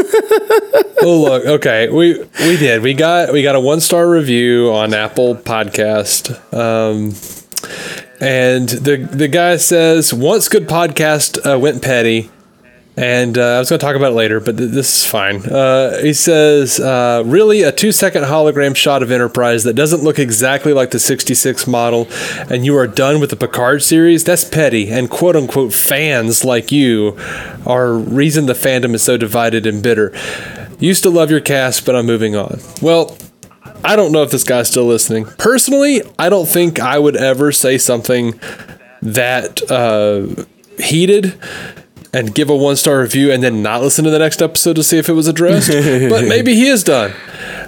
oh 1.01 1.21
look, 1.25 1.45
okay, 1.45 1.87
we 1.89 2.19
we 2.39 2.57
did. 2.57 2.81
We 2.81 2.93
got 2.93 3.31
we 3.31 3.43
got 3.43 3.55
a 3.55 3.59
one 3.59 3.79
star 3.79 4.09
review 4.09 4.71
on 4.73 4.93
Apple 4.93 5.35
Podcast. 5.35 6.31
Um, 6.53 7.13
and 8.19 8.67
the 8.69 8.97
the 8.97 9.27
guy 9.27 9.57
says 9.57 10.13
once 10.13 10.49
good 10.49 10.67
podcast 10.67 11.39
uh, 11.49 11.57
went 11.59 11.81
petty. 11.81 12.29
And 12.97 13.37
uh, 13.37 13.55
I 13.55 13.59
was 13.59 13.69
going 13.69 13.79
to 13.79 13.85
talk 13.85 13.97
about 13.97 14.13
it 14.13 14.15
later, 14.15 14.39
but 14.39 14.57
th- 14.57 14.71
this 14.71 15.03
is 15.03 15.05
fine. 15.05 15.45
Uh, 15.45 15.97
he 16.01 16.13
says, 16.13 16.79
uh, 16.79 17.23
really, 17.25 17.61
a 17.61 17.71
two 17.71 17.91
second 17.91 18.23
hologram 18.23 18.75
shot 18.75 19.03
of 19.03 19.11
Enterprise 19.11 19.65
that 19.65 19.73
doesn't 19.73 20.03
look 20.03 20.17
exactly 20.17 20.71
like 20.71 20.91
the 20.91 20.99
66 20.99 21.67
model, 21.67 22.07
and 22.49 22.65
you 22.65 22.77
are 22.77 22.87
done 22.87 23.19
with 23.19 23.31
the 23.31 23.35
Picard 23.35 23.83
series? 23.83 24.23
That's 24.23 24.45
petty. 24.45 24.89
And 24.89 25.09
quote 25.09 25.35
unquote 25.35 25.73
fans 25.73 26.45
like 26.45 26.71
you 26.71 27.17
are 27.65 27.93
reason 27.93 28.45
the 28.45 28.53
fandom 28.53 28.93
is 28.93 29.03
so 29.03 29.17
divided 29.17 29.65
and 29.65 29.83
bitter. 29.83 30.13
Used 30.79 31.03
to 31.03 31.09
love 31.09 31.29
your 31.29 31.41
cast, 31.41 31.85
but 31.85 31.95
I'm 31.95 32.05
moving 32.05 32.35
on. 32.35 32.59
Well, 32.81 33.17
I 33.83 33.95
don't 33.95 34.11
know 34.11 34.23
if 34.23 34.31
this 34.31 34.43
guy's 34.43 34.69
still 34.69 34.85
listening. 34.85 35.25
Personally, 35.37 36.01
I 36.17 36.29
don't 36.29 36.47
think 36.47 36.79
I 36.79 36.97
would 36.97 37.15
ever 37.15 37.51
say 37.51 37.77
something 37.77 38.39
that 39.01 39.69
uh, 39.69 40.45
heated 40.81 41.37
and 42.15 42.33
give 42.33 42.49
a 42.49 42.55
one 42.55 42.75
star 42.75 43.01
review 43.01 43.31
and 43.31 43.43
then 43.43 43.61
not 43.61 43.81
listen 43.81 44.05
to 44.05 44.11
the 44.11 44.19
next 44.19 44.41
episode 44.41 44.75
to 44.77 44.83
see 44.83 44.97
if 44.97 45.09
it 45.09 45.13
was 45.13 45.27
addressed. 45.27 45.69
but 46.09 46.25
maybe 46.25 46.55
he 46.55 46.67
is 46.67 46.83
done. 46.83 47.11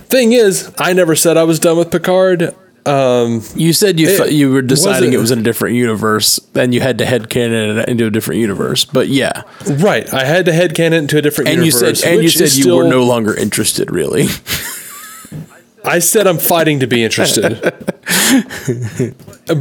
Thing 0.05 0.31
is, 0.31 0.73
I 0.77 0.93
never 0.93 1.15
said 1.15 1.36
I 1.38 1.43
was 1.43 1.60
done 1.60 1.77
with 1.77 1.91
Picard. 1.91 2.55
Um, 2.86 3.43
you 3.53 3.73
said 3.73 3.99
you 3.99 4.07
It 4.07 4.17
thought 4.17 4.31
you 4.31 4.49
were 4.49 4.62
deciding 4.62 5.10
wasn't- 5.10 5.13
it 5.13 5.17
was 5.17 5.31
in 5.31 5.39
a 5.39 5.43
different 5.43 5.75
universe, 5.75 6.39
and 6.55 6.73
you 6.73 6.79
had 6.79 6.97
to 6.99 7.03
headcanon 7.03 7.81
it 7.81 7.89
into 7.89 8.05
a 8.05 8.10
different 8.10 8.39
universe. 8.39 8.86
But 8.86 9.10
yeah, 9.10 9.43
right. 9.65 10.12
I 10.13 10.23
had 10.23 10.45
to 10.45 10.51
headcanon 10.51 10.93
it 10.93 10.93
into 10.93 11.17
a 11.17 11.21
different 11.21 11.49
and 11.49 11.57
you 11.65 11.73
universe. 11.73 11.99
said 11.99 12.13
and 12.13 12.23
you 12.23 12.29
said 12.29 12.53
you 12.55 12.73
were 12.73 12.88
no 12.88 13.03
longer 13.03 13.36
interested, 13.36 13.91
really. 13.91 14.27
I 15.88 16.00
said 16.00 16.28
I'm 16.28 16.38
fighting 16.38 16.80
to 16.82 16.88
be 16.88 17.04
interested. 17.04 17.60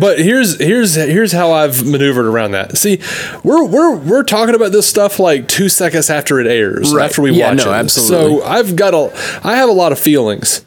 but 0.00 0.18
here's 0.18 0.58
here's 0.58 0.94
here's 0.94 1.32
how 1.32 1.52
I've 1.52 1.84
maneuvered 1.86 2.26
around 2.26 2.52
that. 2.52 2.76
See, 2.76 3.00
we're 3.44 3.64
we're 3.64 3.96
we're 3.96 4.22
talking 4.24 4.54
about 4.54 4.72
this 4.72 4.86
stuff 4.86 5.18
like 5.18 5.48
two 5.48 5.68
seconds 5.68 6.10
after 6.10 6.40
it 6.40 6.46
airs, 6.46 6.92
Right. 6.94 7.04
after 7.04 7.22
we 7.22 7.32
Yeah, 7.32 7.50
watch 7.50 7.64
no, 7.64 7.72
it. 7.72 7.74
absolutely. 7.76 8.40
So 8.40 8.44
I've 8.46 8.76
got 8.76 8.94
a 8.94 9.10
I 9.46 9.56
have 9.56 9.68
a 9.68 9.72
lot 9.72 9.92
of 9.92 9.98
feelings. 9.98 10.64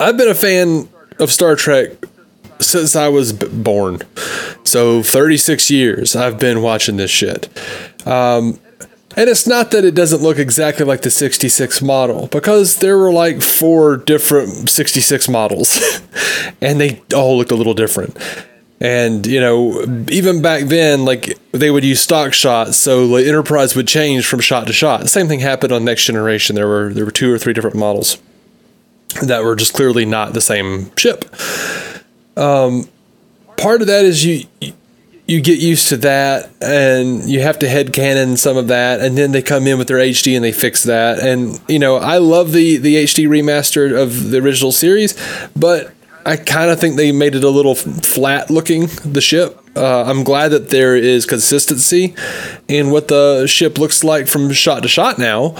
I've 0.00 0.16
been 0.16 0.28
a 0.28 0.34
fan 0.34 0.88
of 1.18 1.30
Star 1.32 1.56
Trek 1.56 1.92
since 2.60 2.96
I 2.96 3.08
was 3.08 3.32
born. 3.32 4.00
So 4.64 5.02
36 5.02 5.70
years 5.70 6.16
I've 6.16 6.38
been 6.38 6.62
watching 6.62 6.96
this 6.96 7.10
shit. 7.10 7.48
Um, 8.06 8.58
and 9.18 9.28
it's 9.28 9.48
not 9.48 9.72
that 9.72 9.84
it 9.84 9.96
doesn't 9.96 10.22
look 10.22 10.38
exactly 10.38 10.84
like 10.84 11.02
the 11.02 11.10
66 11.10 11.82
model, 11.82 12.28
because 12.28 12.76
there 12.76 12.96
were 12.96 13.12
like 13.12 13.42
four 13.42 13.96
different 13.96 14.70
66 14.70 15.28
models, 15.28 16.00
and 16.60 16.80
they 16.80 17.02
all 17.12 17.36
looked 17.36 17.50
a 17.50 17.56
little 17.56 17.74
different. 17.74 18.16
And, 18.80 19.26
you 19.26 19.40
know, 19.40 19.82
even 20.08 20.40
back 20.40 20.66
then, 20.66 21.04
like 21.04 21.36
they 21.50 21.68
would 21.68 21.82
use 21.82 22.00
stock 22.00 22.32
shots, 22.32 22.76
so 22.76 23.08
the 23.08 23.26
Enterprise 23.26 23.74
would 23.74 23.88
change 23.88 24.24
from 24.24 24.38
shot 24.38 24.68
to 24.68 24.72
shot. 24.72 25.08
Same 25.08 25.26
thing 25.26 25.40
happened 25.40 25.72
on 25.72 25.84
Next 25.84 26.04
Generation. 26.04 26.54
There 26.54 26.68
were 26.68 26.94
there 26.94 27.04
were 27.04 27.10
two 27.10 27.32
or 27.32 27.38
three 27.38 27.52
different 27.52 27.74
models 27.74 28.18
that 29.20 29.42
were 29.42 29.56
just 29.56 29.74
clearly 29.74 30.04
not 30.04 30.32
the 30.32 30.40
same 30.40 30.94
ship. 30.96 31.24
Um, 32.36 32.88
part 33.56 33.80
of 33.80 33.88
that 33.88 34.04
is 34.04 34.24
you 34.24 34.46
you 35.28 35.42
get 35.42 35.58
used 35.58 35.88
to 35.88 35.98
that 35.98 36.50
and 36.62 37.28
you 37.28 37.42
have 37.42 37.58
to 37.58 37.68
head 37.68 37.88
headcanon 37.88 38.38
some 38.38 38.56
of 38.56 38.68
that 38.68 39.00
and 39.00 39.16
then 39.16 39.30
they 39.30 39.42
come 39.42 39.66
in 39.66 39.76
with 39.76 39.86
their 39.86 39.98
HD 39.98 40.34
and 40.34 40.42
they 40.42 40.52
fix 40.52 40.84
that. 40.84 41.18
And 41.18 41.60
you 41.68 41.78
know 41.78 41.96
I 41.96 42.16
love 42.16 42.52
the 42.52 42.78
the 42.78 42.96
HD 42.96 43.28
remaster 43.28 43.96
of 43.96 44.30
the 44.30 44.38
original 44.38 44.72
series 44.72 45.14
but 45.54 45.92
I 46.24 46.36
kind 46.36 46.70
of 46.70 46.80
think 46.80 46.96
they 46.96 47.12
made 47.12 47.34
it 47.34 47.44
a 47.44 47.50
little 47.50 47.74
flat 47.74 48.50
looking 48.50 48.86
the 49.04 49.20
ship. 49.20 49.58
Uh, 49.76 50.04
I'm 50.04 50.24
glad 50.24 50.48
that 50.48 50.70
there 50.70 50.96
is 50.96 51.24
consistency 51.26 52.14
in 52.66 52.90
what 52.90 53.08
the 53.08 53.46
ship 53.46 53.78
looks 53.78 54.02
like 54.02 54.26
from 54.26 54.50
shot 54.52 54.82
to 54.82 54.88
shot 54.88 55.18
now 55.18 55.54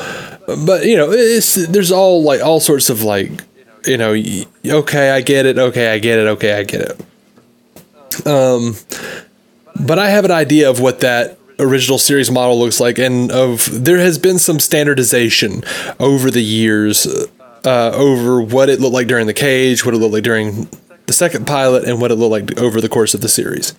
but 0.47 0.87
you 0.87 0.97
know 0.97 1.11
there's 1.11 1.93
all 1.93 2.23
like 2.23 2.41
all 2.41 2.59
sorts 2.59 2.89
of 2.89 3.03
like 3.03 3.31
you 3.87 3.99
know 3.99 4.17
okay 4.67 5.11
I 5.11 5.21
get 5.21 5.45
it 5.45 5.59
okay 5.59 5.93
I 5.93 5.99
get 5.99 6.19
it 6.19 6.27
okay 6.29 6.59
I 6.59 6.63
get 6.63 6.81
it. 6.81 8.27
Um 8.27 8.75
but 9.81 9.99
I 9.99 10.11
have 10.11 10.25
an 10.25 10.31
idea 10.31 10.69
of 10.69 10.81
what 10.81 11.01
that 11.01 11.39
original 11.59 11.99
series 11.99 12.31
model 12.31 12.59
looks 12.59 12.81
like, 12.81 12.99
and 12.99 13.31
of 13.31 13.69
there 13.73 13.99
has 13.99 14.19
been 14.19 14.39
some 14.39 14.61
standardization 14.61 15.63
over 15.99 16.31
the 16.31 16.43
years 16.43 17.07
uh, 17.65 17.91
over 17.95 18.41
what 18.41 18.69
it 18.69 18.81
looked 18.81 18.95
like 18.95 19.07
during 19.07 19.27
the 19.27 19.35
cage, 19.35 19.85
what 19.85 19.95
it 19.95 19.99
looked 19.99 20.15
like 20.15 20.25
during 20.25 20.69
the 21.07 21.13
second 21.13 21.47
pilot, 21.47 21.85
and 21.85 22.01
what 22.01 22.11
it 22.11 22.17
looked 22.17 22.51
like 22.51 22.59
over 22.61 22.81
the 22.81 22.89
course 22.89 23.15
of 23.15 23.21
the 23.21 23.29
series. 23.29 23.75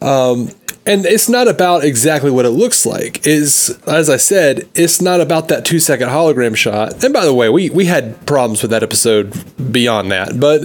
Um, 0.00 0.50
and 0.84 1.04
it's 1.04 1.28
not 1.28 1.48
about 1.48 1.84
exactly 1.84 2.30
what 2.30 2.44
it 2.44 2.50
looks 2.50 2.86
like. 2.86 3.26
Is 3.26 3.78
as 3.86 4.08
I 4.08 4.16
said, 4.16 4.68
it's 4.74 5.00
not 5.00 5.20
about 5.20 5.48
that 5.48 5.64
two 5.64 5.80
second 5.80 6.08
hologram 6.08 6.56
shot. 6.56 7.02
And 7.02 7.12
by 7.12 7.24
the 7.24 7.34
way, 7.34 7.48
we 7.48 7.70
we 7.70 7.86
had 7.86 8.24
problems 8.26 8.62
with 8.62 8.70
that 8.70 8.82
episode 8.82 9.32
beyond 9.72 10.12
that, 10.12 10.38
but 10.38 10.62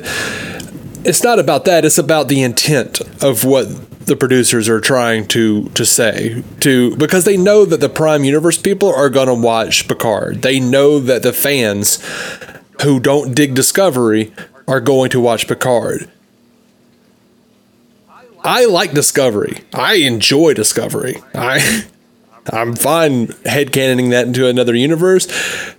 it's 1.04 1.24
not 1.24 1.40
about 1.40 1.66
that. 1.66 1.86
It's 1.86 1.98
about 1.98 2.28
the 2.28 2.44
intent 2.44 3.02
of 3.24 3.44
what 3.44 3.68
the 4.06 4.16
producers 4.16 4.68
are 4.70 4.80
trying 4.80 5.28
to 5.28 5.70
to 5.70 5.86
say 5.86 6.44
to 6.60 6.96
because 6.98 7.26
they 7.26 7.38
know 7.38 7.66
that 7.66 7.80
the 7.80 7.90
Prime 7.90 8.24
Universe 8.24 8.58
people 8.58 8.94
are 8.94 9.10
going 9.10 9.28
to 9.28 9.34
watch 9.34 9.88
Picard. 9.88 10.42
They 10.42 10.60
know 10.60 11.00
that 11.00 11.24
the 11.24 11.34
fans 11.34 12.04
who 12.84 13.00
don't 13.00 13.36
dig 13.36 13.54
Discovery 13.54 14.34
are 14.68 14.82
going 14.82 15.10
to 15.12 15.20
watch 15.20 15.48
Picard. 15.48 16.10
I 18.44 18.66
like 18.66 18.92
Discovery. 18.92 19.62
I 19.74 19.96
enjoy 19.96 20.54
Discovery. 20.54 21.18
I 21.36 21.86
I'm 22.50 22.76
fine 22.76 23.28
headcanoning 23.28 24.10
that 24.10 24.26
into 24.26 24.48
another 24.48 24.76
universe. 24.76 25.28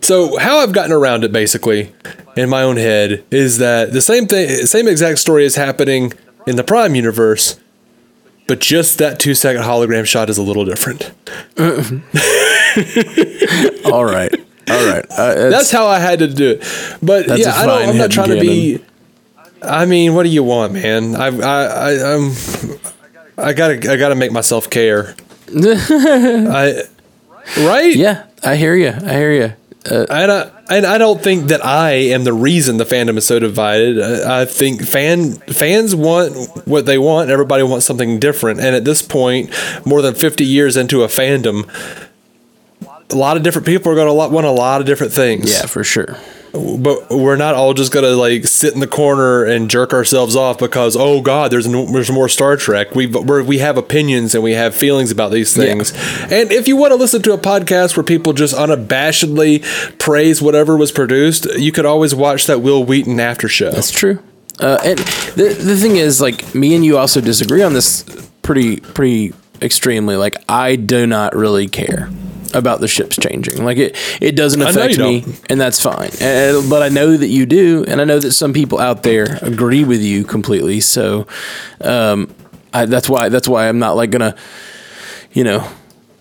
So 0.01 0.39
how 0.39 0.59
I've 0.59 0.73
gotten 0.73 0.93
around 0.93 1.25
it 1.25 1.33
basically 1.33 1.93
in 2.37 2.49
my 2.49 2.63
own 2.63 2.77
head 2.77 3.25
is 3.31 3.59
that 3.59 3.93
the 3.93 4.01
same 4.01 4.27
thing 4.27 4.49
same 4.67 4.87
exact 4.87 5.19
story 5.19 5.45
is 5.45 5.57
happening 5.57 6.13
in 6.47 6.57
the 6.57 6.65
Prime 6.65 6.95
universe, 6.95 7.59
but 8.47 8.61
just 8.61 8.99
that 8.99 9.19
two 9.19 9.35
second 9.35 9.63
hologram 9.63 10.05
shot 10.07 10.29
is 10.31 10.39
a 10.39 10.43
little 10.43 10.65
different. 10.65 11.13
all 13.87 14.05
right, 14.05 14.33
all 14.69 14.87
right. 14.87 15.07
Uh, 15.11 15.51
That's, 15.51 15.71
how 15.71 15.87
I 15.87 15.99
had 15.99 16.19
to 16.21 16.29
do 16.29 16.53
it. 16.53 16.99
But 17.03 17.27
yeah, 17.39 17.53
I 17.55 17.67
don't, 17.67 17.89
I'm 17.91 17.97
not 17.99 18.11
trying 18.11 18.31
to 18.31 18.41
be. 18.41 18.83
I 19.63 19.85
mean, 19.85 20.15
what 20.15 20.25
do 20.25 20.29
you 20.29 20.43
want, 20.43 20.73
man? 20.73 21.15
I 21.15 21.27
I, 21.27 21.65
I 21.65 22.15
I'm 22.15 22.33
I 23.39 23.53
gotta 23.53 23.93
I 23.93 23.97
gotta 23.97 24.15
make 24.15 24.33
myself 24.33 24.69
care. 24.69 25.15
I 25.55 26.83
right? 27.59 27.95
Yeah, 27.95 28.27
I 28.43 28.57
hear 28.57 28.75
you. 28.75 28.89
I 28.89 29.13
hear 29.15 29.33
you. 29.33 29.53
Uh, 29.91 30.07
and 30.11 30.31
I 30.31 30.51
and 30.71 30.87
I 30.87 30.97
don't 30.97 31.21
think 31.21 31.49
that 31.49 31.65
I 31.65 31.91
am 31.91 32.23
the 32.23 32.33
reason 32.33 32.77
the 32.77 32.85
fandom 32.85 33.17
is 33.17 33.27
so 33.27 33.41
divided. 33.41 34.01
I, 34.01 34.43
I 34.43 34.45
think 34.45 34.83
fan 34.87 35.33
fans 35.33 35.95
want 35.95 36.37
what 36.69 36.87
they 36.87 36.99
want. 36.99 37.31
Everybody 37.31 37.65
wants 37.65 37.85
something 37.85 38.21
different. 38.21 38.61
And 38.61 38.77
at 38.77 38.85
this 38.85 39.03
point, 39.03 39.51
more 39.85 40.01
than 40.01 40.15
fifty 40.15 40.45
years 40.45 40.77
into 40.77 41.03
a 41.03 41.09
fandom, 41.09 41.69
a 43.11 43.17
lot 43.17 43.37
of 43.37 43.43
different 43.43 43.67
people 43.67 43.91
are 43.91 43.97
going 43.97 44.07
to 44.07 44.33
want 44.33 44.47
a 44.47 44.53
lot 44.53 44.81
of 44.81 44.87
different 44.87 45.13
things. 45.13 45.51
Yeah, 45.51 45.67
for 45.67 45.83
sure. 45.83 46.17
But 46.53 47.09
we're 47.11 47.37
not 47.37 47.55
all 47.55 47.73
just 47.73 47.93
gonna 47.93 48.11
like 48.11 48.47
sit 48.47 48.75
in 48.75 48.81
the 48.81 48.87
corner 48.87 49.43
and 49.45 49.71
jerk 49.71 49.95
ourselves 49.95 50.37
off 50.37 50.59
because 50.59 50.97
oh 50.97 51.23
god, 51.23 51.51
there's 51.51 51.67
no, 51.67 51.87
there's 51.87 52.11
more 52.11 52.29
Star 52.29 52.57
Trek. 52.57 52.95
We 52.95 53.07
we're, 53.07 53.43
we 53.43 53.59
have 53.59 53.79
opinions 53.79 54.35
and 54.35 54.45
we 54.45 54.53
have 54.53 54.75
feelings 54.75 55.11
about 55.11 55.33
these 55.33 55.57
things. 55.57 55.93
And 56.31 56.53
if 56.53 56.69
you 56.69 56.77
want 56.77 56.91
to 56.93 56.97
listen 56.97 57.23
to 57.23 57.33
a 57.33 57.39
podcast 57.39 57.97
where 57.97 58.05
people 58.05 58.35
just 58.35 58.55
unabashedly 58.55 59.63
praise 59.99 60.43
whatever 60.43 60.77
was 60.77 60.93
produced, 60.93 61.47
you 61.57 61.73
could 61.73 61.87
always 61.87 62.15
watch 62.15 62.47
that 62.47 62.61
Wil 62.61 62.85
Wheaton 62.85 63.19
after 63.19 63.49
show. 63.49 63.71
That's 63.71 63.91
true. 63.91 64.23
Uh, 64.61 64.79
and 64.85 64.99
the 64.99 65.57
the 65.59 65.77
thing 65.77 65.97
is, 65.97 66.21
like, 66.21 66.55
me 66.55 66.75
and 66.75 66.85
you 66.85 66.99
also 66.99 67.21
disagree 67.23 67.63
on 67.63 67.73
this 67.73 68.05
pretty 68.43 68.77
pretty 68.81 69.33
extremely. 69.63 70.17
Like, 70.17 70.37
I 70.49 70.77
do 70.77 71.07
not 71.07 71.35
really 71.35 71.67
care 71.69 72.11
about 72.55 72.81
the 72.81 72.89
ships 72.89 73.17
changing. 73.17 73.65
Like, 73.65 73.79
it 73.79 73.97
it 74.21 74.37
doesn't 74.37 74.61
affect 74.61 74.99
me, 74.99 75.21
don't. 75.21 75.51
and 75.51 75.61
that's 75.61 75.83
fine. 75.83 76.11
And, 76.21 76.69
but 76.69 76.83
I 76.83 76.89
know 76.89 77.17
that 77.17 77.29
you 77.29 77.47
do, 77.47 77.85
and 77.87 78.01
I 78.01 78.05
know 78.05 78.19
that 78.19 78.33
some 78.33 78.53
people 78.53 78.79
out 78.79 79.03
there 79.03 79.39
agree 79.43 79.85
with 79.85 80.01
you 80.01 80.25
completely. 80.25 80.81
So, 80.81 81.27
um, 81.81 82.35
I, 82.73 82.87
that's 82.87 83.09
why 83.09 83.29
that's 83.29 83.49
why 83.49 83.69
I'm 83.69 83.79
not 83.79 83.97
like 83.97 84.11
gonna, 84.11 84.37
you 85.33 85.45
know. 85.45 85.69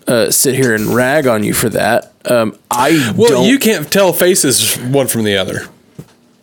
Uh, 0.04 0.32
sit 0.32 0.56
here 0.56 0.74
and 0.74 0.86
rag 0.86 1.28
on 1.28 1.44
you 1.44 1.54
for 1.54 1.68
that. 1.68 2.12
Um, 2.24 2.58
I 2.72 3.14
Well, 3.16 3.44
you 3.44 3.56
can't 3.60 3.90
tell 3.90 4.12
faces 4.12 4.74
one 4.76 5.06
from 5.06 5.22
the 5.22 5.36
other. 5.36 5.68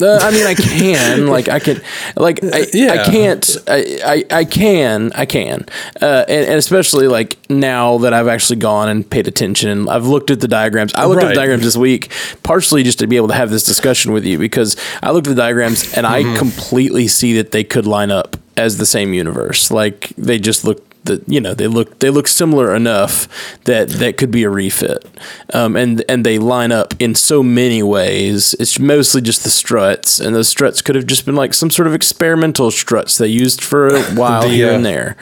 Uh, 0.02 0.18
I 0.22 0.32
mean, 0.32 0.45
I 0.45 0.54
can, 0.56 1.28
like, 1.36 1.50
I 1.50 1.60
can, 1.60 1.82
like, 2.16 2.43
I, 2.43 2.66
Yeah. 2.74 2.93
I 2.93 3.04
can't, 3.06 3.58
I, 3.68 4.00
I, 4.06 4.26
I 4.39 4.45
can, 4.45 5.12
I 5.14 5.26
can, 5.26 5.66
uh, 6.02 6.26
and, 6.28 6.45
and 6.45 6.56
especially 6.56 7.08
like 7.08 7.38
now 7.50 7.97
that 8.00 8.14
I've 8.14 8.28
actually 8.28 8.60
gone 8.60 8.88
and 8.89 9.10
paid 9.10 9.28
attention 9.28 9.89
I've 9.89 10.06
looked 10.06 10.32
at 10.32 10.39
the 10.39 10.47
diagrams. 10.47 10.93
I 10.93 11.06
looked 11.06 11.24
at 11.24 11.30
the 11.30 11.36
diagrams 11.36 11.64
this 11.64 11.78
week, 11.78 12.12
partially 12.43 12.84
just 12.84 13.00
to 13.00 13.08
be 13.08 13.18
able 13.18 13.28
to 13.30 13.34
have 13.34 13.50
this 13.50 13.64
discussion 13.64 14.12
with 14.12 14.26
you 14.26 14.38
because 14.38 14.76
I 15.04 15.12
looked 15.12 15.28
at 15.28 15.36
the 15.36 15.41
diagrams 15.41 15.93
and 15.93 16.06
I 16.06 16.24
completely 16.38 17.08
see 17.08 17.34
that 17.38 17.52
they 17.52 17.64
could 17.64 17.86
line 17.86 18.12
up 18.12 18.38
as 18.58 18.78
the 18.78 18.86
same 18.86 19.14
universe. 19.14 19.72
Like 19.72 20.10
they 20.18 20.39
just 20.39 20.64
look. 20.66 20.86
The, 21.06 21.24
you 21.28 21.39
know 21.39 21.54
they 21.54 21.68
look 21.68 22.00
they 22.00 22.10
look 22.10 22.28
similar 22.28 22.76
enough 22.76 23.28
that 23.64 23.88
that 23.89 24.18
could 24.18 24.32
be 24.32 24.43
a 24.43 24.50
refit, 24.50 25.06
um, 25.54 25.78
and 25.78 26.04
and 26.10 26.26
they 26.26 26.38
line 26.38 26.74
up 26.74 26.93
in 27.00 27.16
so 27.16 27.41
many 27.41 27.82
ways. 27.82 28.54
It's 28.60 28.78
mostly 28.80 29.22
just 29.22 29.43
the 29.45 29.50
struts, 29.50 30.20
and 30.20 30.36
those 30.36 30.50
struts 30.50 30.82
could 30.82 30.95
have 30.95 31.06
just 31.08 31.26
been 31.26 31.36
like 31.36 31.54
some 31.54 31.70
sort 31.72 31.88
of 31.88 31.93
experimental 31.93 32.70
struts 32.70 33.18
they 33.18 33.28
used 33.28 33.64
for 33.64 33.88
a 33.88 34.02
while 34.14 34.41
The, 34.43 34.50
here 34.50 34.72
uh, 34.72 34.76
and 34.76 34.86
there, 34.86 35.16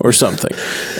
or 0.00 0.12
something. 0.12 0.52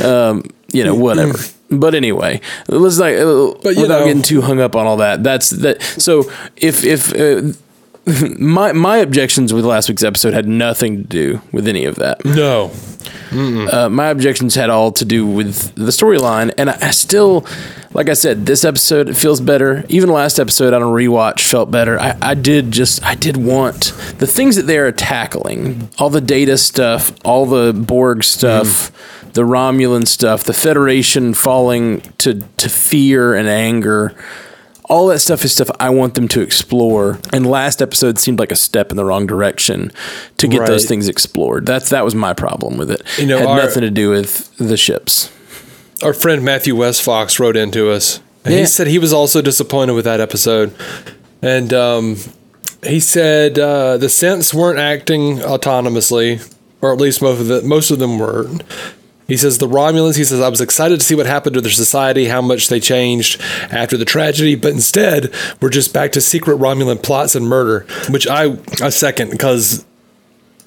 Um, 0.05 0.45
you 0.73 0.85
know, 0.85 0.95
whatever. 0.95 1.37
But 1.69 1.97
anyway, 1.97 2.41
let's 2.69 2.99
not 2.99 3.13
uh, 3.13 3.55
But, 3.63 3.75
you 3.75 3.83
without 3.83 4.01
know- 4.01 4.07
getting 4.07 4.23
too 4.23 4.43
hung 4.43 4.61
up 4.61 4.77
on 4.77 4.87
all 4.87 4.99
that. 4.99 5.25
That's 5.25 5.51
that. 5.51 5.83
So 5.83 6.31
if 6.57 6.85
if 6.85 7.13
uh, 7.13 7.53
my 8.39 8.73
my 8.73 8.99
objections 8.99 9.53
with 9.53 9.65
last 9.65 9.89
week's 9.89 10.05
episode 10.05 10.35
had 10.35 10.47
nothing 10.47 10.99
to 10.99 11.03
do 11.03 11.43
with 11.53 11.67
any 11.67 11.85
of 11.85 11.97
that. 11.97 12.25
No. 12.25 12.71
Uh, 13.33 13.89
my 13.89 14.07
objections 14.07 14.55
had 14.55 14.71
all 14.71 14.93
to 14.93 15.05
do 15.05 15.27
with 15.27 15.75
the 15.75 15.91
storyline, 15.93 16.53
and 16.59 16.71
I, 16.71 16.79
I 16.89 16.91
still, 16.91 17.47
like 17.93 18.09
I 18.09 18.15
said, 18.15 18.47
this 18.47 18.65
episode 18.65 19.09
it 19.09 19.17
feels 19.17 19.41
better. 19.41 19.85
Even 19.89 20.11
last 20.11 20.39
episode 20.39 20.73
on 20.73 20.83
a 20.83 20.87
rewatch 20.87 21.49
felt 21.49 21.71
better. 21.71 21.99
I, 22.01 22.17
I 22.21 22.35
did 22.35 22.71
just, 22.71 23.05
I 23.05 23.15
did 23.15 23.37
want 23.37 23.93
the 24.19 24.27
things 24.27 24.57
that 24.57 24.63
they 24.67 24.79
are 24.79 24.93
tackling, 24.93 25.89
all 25.99 26.11
the 26.11 26.21
data 26.21 26.57
stuff, 26.59 27.13
all 27.25 27.47
the 27.47 27.73
Borg 27.73 28.25
stuff, 28.25 28.91
the 29.33 29.43
Romulan 29.43 30.07
stuff, 30.07 30.45
the 30.45 30.53
Federation 30.53 31.35
falling 31.35 32.01
to 32.19 32.43
to 32.57 32.69
fear 32.69 33.35
and 33.35 33.49
anger. 33.49 34.15
All 34.91 35.07
that 35.07 35.21
stuff 35.21 35.45
is 35.45 35.53
stuff 35.53 35.71
I 35.79 35.89
want 35.91 36.15
them 36.15 36.27
to 36.29 36.41
explore. 36.41 37.19
And 37.33 37.47
last 37.47 37.81
episode 37.81 38.19
seemed 38.19 38.39
like 38.41 38.51
a 38.51 38.57
step 38.57 38.91
in 38.91 38.97
the 38.97 39.05
wrong 39.05 39.27
direction 39.27 39.93
to 40.39 40.49
get 40.49 40.67
those 40.67 40.85
things 40.87 41.09
explored. 41.09 41.65
That's 41.65 41.91
that 41.91 42.05
was 42.05 42.15
my 42.15 42.35
problem 42.35 42.77
with 42.77 42.91
it. 42.91 43.03
You 43.17 43.27
know, 43.27 43.39
had 43.39 43.47
our- 43.47 43.57
nothing 43.57 43.83
to 43.83 43.91
do 43.91 44.11
with 44.11 44.55
the 44.59 44.77
ships. 44.77 45.31
Our 46.03 46.13
friend 46.13 46.45
Matthew 46.45 46.75
West 46.75 47.03
Fox 47.03 47.39
wrote 47.39 47.57
into 47.57 47.91
us. 47.91 48.21
And 48.45 48.53
Yeah. 48.55 48.61
He 48.61 48.67
said 48.67 48.87
he 48.89 48.99
was 48.99 49.13
also 49.13 49.41
disappointed 49.43 49.93
with 49.93 50.07
that 50.07 50.19
episode. 50.21 50.75
And 51.43 51.73
um, 51.73 52.17
he 52.83 53.01
said 53.01 53.59
uh, 53.59 53.97
the 53.97 54.07
synths 54.09 54.53
weren't 54.53 54.79
acting 54.79 55.39
autonomously, 55.39 56.53
or 56.81 56.93
at 56.93 56.99
least 56.99 57.23
most 57.23 57.41
of 57.41 57.47
the, 57.47 57.63
most 57.63 57.91
of 57.91 57.99
them 57.99 58.19
weren't. 58.19 58.63
He 59.31 59.37
says 59.37 59.59
the 59.59 59.69
Romulans. 59.69 60.17
He 60.17 60.25
says 60.25 60.41
I 60.41 60.49
was 60.49 60.61
excited 60.61 60.99
to 60.99 61.07
see 61.07 61.15
what 61.15 61.27
happened 61.27 61.55
to 61.55 61.61
their 61.61 61.71
society, 61.71 62.25
how 62.25 62.43
much 62.43 62.67
they 62.67 62.81
changed 62.81 63.41
after 63.71 63.97
the 63.97 64.05
tragedy, 64.05 64.57
but 64.57 64.73
instead 64.73 65.33
we're 65.61 65.71
just 65.71 65.95
back 65.95 66.11
to 66.13 66.21
secret 66.21 66.59
Romulan 66.59 67.01
plots 67.01 67.37
and 67.37 67.47
murder, 67.47 67.87
which 68.09 68.27
I 68.27 68.59
I 68.83 68.89
second 68.89 69.31
because 69.31 69.87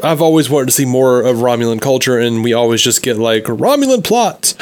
I've 0.02 0.22
always 0.22 0.50
wanted 0.50 0.68
to 0.68 0.72
see 0.72 0.86
more 0.86 1.20
of 1.20 1.40
Romulan 1.40 1.82
culture, 1.82 2.18
and 2.18 2.42
we 2.42 2.54
always 2.54 2.82
just 2.82 3.04
get 3.04 3.18
like 3.18 3.44
Romulan 3.44 4.02
plots. 4.02 4.56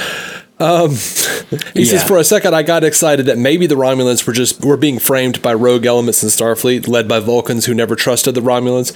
Um, 0.58 0.90
he 1.76 1.86
says 1.86 2.04
for 2.04 2.18
a 2.18 2.24
second 2.24 2.56
I 2.56 2.64
got 2.64 2.84
excited 2.84 3.28
that 3.28 3.38
maybe 3.38 3.68
the 3.68 3.76
Romulans 3.76 4.26
were 4.26 4.34
just 4.34 4.66
were 4.66 4.78
being 4.78 4.98
framed 4.98 5.44
by 5.44 5.54
rogue 5.54 5.86
elements 5.86 6.24
in 6.24 6.30
Starfleet, 6.30 6.88
led 6.88 7.08
by 7.08 7.20
Vulcans 7.20 7.68
who 7.68 7.76
never 7.76 7.96
trusted 7.96 8.34
the 8.34 8.42
Romulans. 8.42 8.96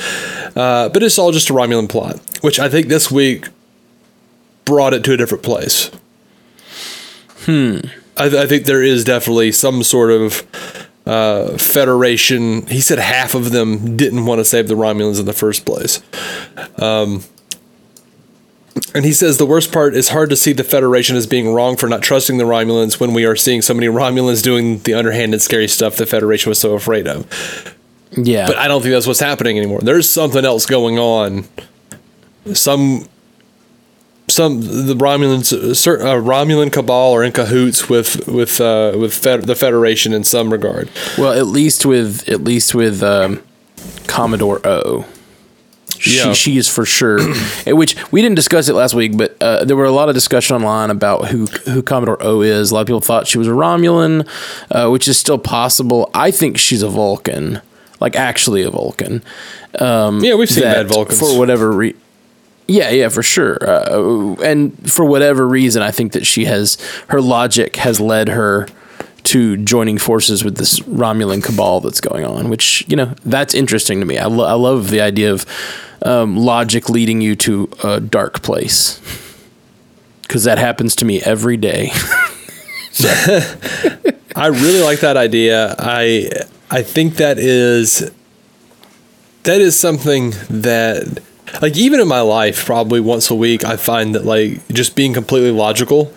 Uh, 0.56 0.90
but 0.90 1.04
it's 1.04 1.20
all 1.20 1.32
just 1.32 1.52
a 1.52 1.54
Romulan 1.54 1.90
plot, 1.90 2.20
which 2.42 2.60
I 2.60 2.70
think 2.70 2.88
this 2.88 3.12
week 3.12 3.50
brought 4.66 4.94
it 4.94 5.04
to 5.06 5.14
a 5.14 5.18
different 5.18 5.44
place. 5.44 5.92
Hmm. 7.46 7.80
I, 8.18 8.26
I 8.26 8.48
think 8.48 8.66
there 8.66 8.84
is 8.84 9.04
definitely 9.04 9.52
some 9.52 9.84
sort 9.84 10.12
of 10.12 10.88
uh, 11.06 11.58
federation. 11.58 12.66
He 12.68 12.82
said 12.82 12.98
half 12.98 13.36
of 13.36 13.52
them 13.52 13.96
didn't 13.96 14.26
want 14.26 14.40
to 14.40 14.46
save 14.46 14.68
the 14.68 14.76
Romulans 14.76 15.20
in 15.20 15.26
the 15.26 15.34
first 15.34 15.66
place. 15.66 16.02
Um, 16.78 17.24
and 18.94 19.06
he 19.06 19.14
says 19.14 19.38
the 19.38 19.46
worst 19.46 19.72
part 19.72 19.96
is 19.96 20.10
hard 20.10 20.30
to 20.30 20.36
see 20.36 20.54
the 20.54 20.64
Federation 20.64 21.16
as 21.16 21.28
being 21.28 21.54
wrong 21.54 21.78
for 21.78 21.88
not 21.88 22.02
trusting 22.02 22.38
the 22.38 22.44
Romulans 22.44 23.00
when 23.00 23.14
we 23.14 23.26
are 23.26 23.36
seeing 23.36 23.62
so 23.62 23.74
many 23.74 23.88
Romulans 23.88 24.42
doing 24.42 24.80
the 24.80 24.94
underhanded, 24.94 25.42
scary 25.42 25.68
stuff 25.68 25.98
the 25.98 26.06
Federation 26.06 26.50
was 26.50 26.60
so 26.60 26.74
afraid 26.74 27.08
of. 27.08 27.76
Yeah. 28.12 28.48
But 28.48 28.58
I 28.58 28.68
don't 28.68 28.82
think 28.82 28.94
that's 28.94 29.08
what's 29.08 29.20
happening 29.20 29.58
anymore. 29.58 29.80
There's 29.82 30.10
something 30.10 30.46
else 30.46 30.66
going 30.66 30.98
on. 30.98 31.46
Some, 32.54 33.08
some 34.36 34.62
the 34.62 34.96
Romulans, 34.96 35.52
uh, 35.54 35.74
certain 35.74 36.06
Romulan 36.06 36.72
cabal 36.72 37.14
are 37.16 37.24
in 37.24 37.32
cahoots 37.32 37.90
with 37.90 38.28
with 38.28 38.60
uh, 38.62 38.94
with 39.00 39.14
fed, 39.14 39.44
the 39.44 39.56
Federation 39.56 40.14
in 40.14 40.24
some 40.24 40.52
regard. 40.52 40.90
well, 41.18 41.34
at 41.34 41.48
least 41.48 41.86
with 41.86 42.28
at 42.30 42.44
least 42.44 42.76
with 42.76 43.02
um, 43.02 43.42
Commodore 44.08 44.60
O. 44.66 45.06
She, 45.98 46.18
Yeah. 46.18 46.34
she 46.34 46.58
is 46.58 46.68
for 46.70 46.86
sure. 46.86 47.20
Which 47.68 47.96
we 48.12 48.22
didn't 48.22 48.36
discuss 48.36 48.68
it 48.68 48.74
last 48.74 48.94
week, 48.94 49.18
but 49.18 49.38
uh, 49.42 49.64
there 49.64 49.78
were 49.78 49.86
a 49.86 49.92
lot 49.92 50.10
of 50.10 50.14
discussion 50.16 50.56
online 50.58 50.90
about 50.90 51.30
who 51.30 51.46
who 51.72 51.82
Commodore 51.82 52.18
O 52.22 52.42
is. 52.42 52.72
A 52.72 52.74
lot 52.76 52.82
of 52.82 52.88
people 52.88 53.02
thought 53.02 53.28
she 53.28 53.38
was 53.38 53.48
a 53.48 53.52
Romulan, 53.52 54.28
uh, 54.72 54.90
which 54.90 55.08
is 55.08 55.18
still 55.18 55.38
possible. 55.40 56.10
I 56.14 56.32
think 56.32 56.58
she's 56.58 56.84
a 56.84 56.90
Vulcan, 56.90 57.62
like 58.02 58.16
actually 58.16 58.62
a 58.64 58.70
Vulcan. 58.70 59.24
Um, 59.80 60.22
Yeah, 60.24 60.36
we've 60.36 60.50
seen 60.50 60.64
that 60.64 60.76
bad 60.88 60.88
Vulcans. 60.90 61.20
for 61.20 61.40
whatever 61.40 61.72
reason. 61.72 62.00
Yeah, 62.68 62.90
yeah, 62.90 63.10
for 63.10 63.22
sure. 63.22 63.58
Uh, 63.62 64.36
and 64.44 64.92
for 64.92 65.06
whatever 65.06 65.48
reason, 65.48 65.82
I 65.82 65.92
think 65.92 66.14
that 66.14 66.26
she 66.26 66.46
has 66.46 66.78
her 67.10 67.22
logic 67.22 67.76
has 67.78 68.00
led 68.00 68.30
her 68.30 68.68
to 69.26 69.58
joining 69.58 69.98
forces 69.98 70.44
with 70.44 70.58
this 70.58 70.80
Romulan 70.82 71.44
cabal 71.44 71.80
that's 71.82 72.02
going 72.02 72.26
on. 72.26 72.50
Which 72.50 72.84
you 72.88 72.96
know 72.96 73.14
that's 73.24 73.54
interesting 73.54 74.00
to 74.00 74.06
me. 74.06 74.18
I, 74.18 74.26
lo- 74.26 74.46
I 74.46 74.54
love 74.54 74.90
the 74.90 75.02
idea 75.02 75.32
of 75.32 75.46
um, 76.04 76.38
logic 76.38 76.90
leading 76.90 77.22
you 77.22 77.36
to 77.38 77.70
a 77.84 78.00
dark 78.00 78.42
place 78.42 79.00
because 80.24 80.44
that 80.44 80.58
happens 80.58 80.96
to 80.98 81.06
me 81.06 81.22
every 81.22 81.58
day. 81.58 81.92
I 84.36 84.48
really 84.48 84.82
like 84.82 85.02
that 85.02 85.18
idea. 85.18 85.76
I 85.78 86.30
I 86.72 86.82
think 86.82 87.16
that 87.16 87.38
is 87.38 88.12
that 89.44 89.62
is 89.62 89.78
something 89.78 90.32
that 90.50 91.22
like 91.62 91.78
even 91.78 92.00
in 92.00 92.08
my 92.08 92.22
life 92.22 92.66
probably 92.66 93.00
once 93.00 93.30
a 93.30 93.36
week 93.36 93.64
I 93.64 93.76
find 93.78 94.14
that 94.16 94.26
like 94.26 94.68
just 94.70 94.96
being 94.96 95.14
completely 95.14 95.52
logical 95.52 96.14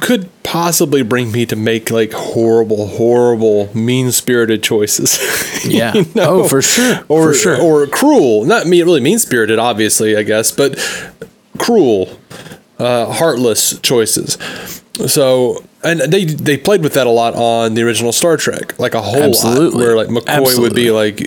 could 0.00 0.28
possibly 0.44 1.02
bring 1.02 1.30
me 1.32 1.44
to 1.46 1.56
make 1.56 1.90
like 1.90 2.12
horrible 2.12 2.86
horrible 2.86 3.70
mean-spirited 3.76 4.62
choices. 4.62 5.18
Yeah. 5.62 5.92
You 5.94 6.06
know? 6.14 6.40
Oh, 6.44 6.48
for 6.48 6.62
sure. 6.62 7.04
Or 7.08 7.28
For 7.28 7.34
sure. 7.34 7.60
or 7.60 7.86
cruel. 7.86 8.46
Not 8.46 8.66
me 8.66 8.80
really 8.82 9.00
mean-spirited 9.00 9.58
obviously, 9.58 10.16
I 10.16 10.22
guess, 10.22 10.50
but 10.50 10.78
cruel 11.58 12.18
uh, 12.78 13.12
heartless 13.12 13.78
choices. 13.80 14.38
So, 15.06 15.62
and 15.82 16.00
they 16.00 16.24
they 16.24 16.56
played 16.56 16.82
with 16.82 16.94
that 16.94 17.06
a 17.06 17.10
lot 17.10 17.34
on 17.34 17.74
the 17.74 17.82
original 17.82 18.12
Star 18.12 18.36
Trek, 18.36 18.78
like 18.78 18.94
a 18.94 19.00
whole 19.00 19.22
Absolutely. 19.22 19.70
lot, 19.70 19.86
where 19.86 19.96
like 19.96 20.08
McCoy 20.08 20.58
would 20.58 20.74
be 20.74 20.90
like, 20.90 21.20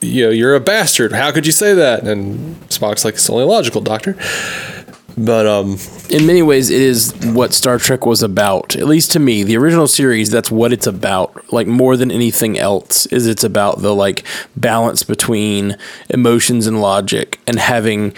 you 0.00 0.24
know, 0.24 0.30
you're 0.30 0.54
a 0.54 0.60
bastard. 0.60 1.12
How 1.12 1.32
could 1.32 1.46
you 1.46 1.52
say 1.52 1.74
that? 1.74 2.06
And 2.06 2.56
Spock's 2.68 3.04
like, 3.04 3.14
it's 3.14 3.28
only 3.28 3.44
logical, 3.44 3.80
Doctor. 3.80 4.16
But 5.18 5.46
um, 5.46 5.76
in 6.08 6.26
many 6.26 6.40
ways 6.40 6.70
it 6.70 6.80
is 6.80 7.12
what 7.34 7.52
Star 7.52 7.78
Trek 7.78 8.06
was 8.06 8.22
about. 8.22 8.74
At 8.76 8.86
least 8.86 9.12
to 9.12 9.18
me, 9.18 9.42
the 9.42 9.56
original 9.56 9.86
series 9.86 10.30
that's 10.30 10.50
what 10.50 10.72
it's 10.72 10.86
about. 10.86 11.52
Like 11.52 11.66
more 11.66 11.96
than 11.96 12.10
anything 12.10 12.58
else 12.58 13.04
is 13.06 13.26
it's 13.26 13.44
about 13.44 13.82
the 13.82 13.94
like 13.94 14.24
balance 14.56 15.02
between 15.02 15.76
emotions 16.08 16.66
and 16.66 16.80
logic 16.80 17.38
and 17.46 17.58
having 17.58 18.14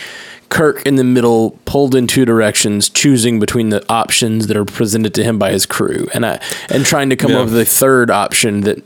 Kirk 0.52 0.82
in 0.84 0.96
the 0.96 1.04
middle 1.04 1.58
pulled 1.64 1.94
in 1.94 2.06
two 2.06 2.26
directions 2.26 2.90
choosing 2.90 3.40
between 3.40 3.70
the 3.70 3.82
options 3.90 4.48
that 4.48 4.56
are 4.56 4.66
presented 4.66 5.14
to 5.14 5.24
him 5.24 5.38
by 5.38 5.50
his 5.50 5.64
crew 5.64 6.08
and 6.12 6.26
I 6.26 6.40
and 6.68 6.84
trying 6.84 7.08
to 7.08 7.16
come 7.16 7.30
Yeah. 7.32 7.38
up 7.38 7.44
with 7.46 7.56
a 7.58 7.64
third 7.64 8.10
option 8.10 8.60
that 8.60 8.82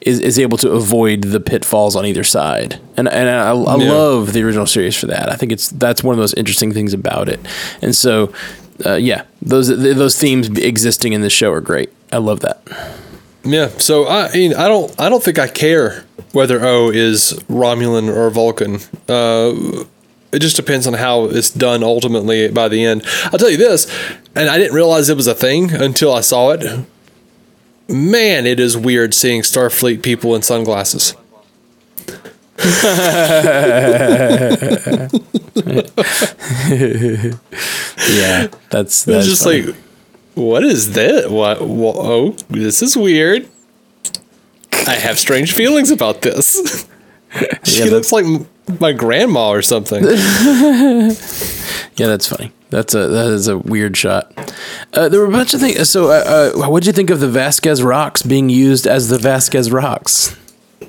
is, 0.00 0.18
is 0.18 0.38
able 0.38 0.56
to 0.58 0.70
avoid 0.70 1.24
the 1.24 1.38
pitfalls 1.38 1.94
on 1.94 2.06
either 2.06 2.24
side. 2.24 2.80
And 2.96 3.06
and 3.06 3.28
I, 3.28 3.50
I 3.52 3.76
Yeah. 3.76 3.92
love 3.92 4.32
the 4.32 4.42
original 4.42 4.64
series 4.66 4.96
for 4.96 5.06
that. 5.08 5.30
I 5.30 5.36
think 5.36 5.52
it's 5.52 5.68
that's 5.68 6.02
one 6.02 6.14
of 6.14 6.18
those 6.20 6.32
interesting 6.34 6.72
things 6.72 6.94
about 6.94 7.28
it. 7.28 7.38
And 7.82 7.94
so, 7.94 8.32
uh, 8.86 8.94
yeah, 8.94 9.22
those 9.42 9.68
those 9.68 10.16
themes 10.18 10.48
existing 10.48 11.12
in 11.12 11.20
this 11.20 11.34
show 11.34 11.52
are 11.52 11.60
great. 11.60 11.90
I 12.10 12.16
love 12.16 12.40
that. 12.40 12.62
yeah. 13.44 13.68
So 13.76 14.04
I, 14.06 14.28
I 14.28 14.32
mean, 14.32 14.54
I 14.54 14.68
don't 14.68 14.90
I 14.98 15.10
don't 15.10 15.22
think 15.22 15.38
I 15.38 15.48
care 15.48 16.04
whether 16.32 16.64
O 16.64 16.88
is 16.90 17.34
Romulan 17.50 18.08
or 18.08 18.30
Vulcan. 18.30 18.78
Uh, 19.06 19.84
it 20.32 20.40
just 20.40 20.56
depends 20.56 20.86
on 20.86 20.94
how 20.94 21.24
it's 21.24 21.50
done 21.50 21.82
ultimately 21.82 22.48
by 22.48 22.68
the 22.68 22.84
end. 22.84 23.02
I'll 23.24 23.38
tell 23.38 23.50
you 23.50 23.56
this, 23.56 23.86
and 24.34 24.48
I 24.48 24.58
didn't 24.58 24.74
realize 24.74 25.08
it 25.08 25.16
was 25.16 25.26
a 25.26 25.34
thing 25.34 25.72
until 25.72 26.12
I 26.14 26.20
saw 26.20 26.50
it. 26.50 26.86
Man, 27.88 28.46
it 28.46 28.60
is 28.60 28.76
weird 28.76 29.14
seeing 29.14 29.42
Starfleet 29.42 30.02
people 30.02 30.34
in 30.36 30.42
sunglasses. 30.42 31.14
yeah, 36.78 38.48
that's 38.70 38.98
It's 39.02 39.04
that's 39.04 39.26
just 39.26 39.44
funny. 39.44 39.62
like, 39.62 39.76
what 40.34 40.64
is 40.64 40.92
that? 40.94 41.30
What? 41.30 41.58
Oh, 41.60 42.30
this 42.48 42.82
is 42.82 42.96
weird. 42.96 43.48
I 44.86 44.94
have 44.94 45.18
strange 45.18 45.52
feelings 45.52 45.90
about 45.90 46.22
this. 46.22 46.86
she 47.64 47.80
Yeah, 47.84 47.90
looks 47.90 48.12
like 48.12 48.24
my 48.78 48.92
grandma 48.92 49.50
or 49.50 49.62
something. 49.62 50.04
yeah, 50.04 51.12
that's 51.96 52.28
funny. 52.28 52.52
That's 52.70 52.94
a 52.94 53.08
that 53.08 53.28
is 53.28 53.48
a 53.48 53.58
weird 53.58 53.96
shot. 53.96 54.32
Uh, 54.92 55.08
there 55.08 55.20
were 55.20 55.26
a 55.26 55.30
bunch 55.30 55.54
of 55.54 55.60
things. 55.60 55.88
So, 55.90 56.10
uh, 56.10 56.52
uh, 56.54 56.68
what 56.68 56.82
did 56.82 56.88
you 56.88 56.92
think 56.92 57.10
of 57.10 57.20
the 57.20 57.28
Vasquez 57.28 57.82
rocks 57.82 58.22
being 58.22 58.48
used 58.48 58.86
as 58.86 59.08
the 59.08 59.18
Vasquez 59.18 59.72
rocks? 59.72 60.36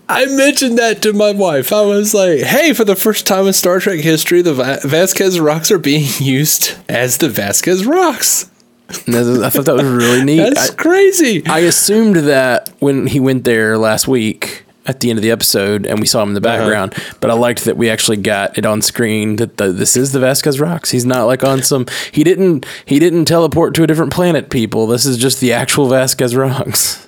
I 0.08 0.26
mentioned 0.26 0.78
that 0.78 1.02
to 1.04 1.14
my 1.14 1.32
wife. 1.32 1.72
I 1.72 1.82
was 1.82 2.14
like, 2.14 2.42
hey, 2.42 2.74
for 2.74 2.84
the 2.84 2.96
first 2.96 3.26
time 3.26 3.48
in 3.48 3.54
Star 3.54 3.80
Trek 3.80 4.00
history, 4.00 4.42
the 4.42 4.54
Va- 4.54 4.80
Vasquez 4.84 5.40
rocks 5.40 5.72
are 5.72 5.80
being 5.80 6.06
used 6.20 6.76
as 6.90 7.18
the 7.18 7.30
Vasquez 7.30 7.86
rocks. 7.86 8.50
I 8.90 9.50
thought 9.50 9.66
that 9.66 9.76
was 9.76 9.86
really 9.86 10.24
neat. 10.26 10.38
That's 10.38 10.72
I, 10.72 10.76
crazy. 10.76 11.46
I 11.46 11.60
assumed 11.60 12.18
that 12.18 12.70
when 12.80 13.08
he 13.08 13.22
went 13.22 13.46
there 13.46 13.78
last 13.78 14.08
week 14.08 14.66
at 14.88 15.00
the 15.00 15.10
end 15.12 15.20
of 15.20 15.24
the 15.24 15.30
episode 15.32 15.86
and 15.86 16.00
we 16.00 16.08
saw 16.08 16.24
him 16.24 16.30
in 16.36 16.42
the 16.42 16.50
Uh-huh. 16.50 16.58
background, 16.60 16.96
but 17.20 17.30
I 17.30 17.34
liked 17.34 17.66
that 17.66 17.78
we 17.78 17.90
actually 17.90 18.18
got 18.18 18.58
it 18.58 18.66
on 18.66 18.82
screen 18.82 19.36
that 19.36 19.58
the, 19.58 19.72
this 19.72 19.96
is 19.96 20.12
the 20.12 20.20
Vasquez 20.20 20.60
rocks. 20.60 20.90
He's 20.90 21.06
not 21.06 21.26
like 21.26 21.44
on 21.44 21.62
some 21.62 21.86
he 22.12 22.24
didn't 22.24 22.66
he 22.86 22.98
didn't 22.98 23.26
teleport 23.26 23.76
to 23.76 23.84
a 23.84 23.88
different 23.88 24.12
planet. 24.12 24.50
People, 24.50 24.88
this 24.88 25.06
is 25.06 25.18
just 25.18 25.40
the 25.40 25.54
actual 25.54 25.88
Vasquez 25.88 26.36
rocks. 26.36 27.08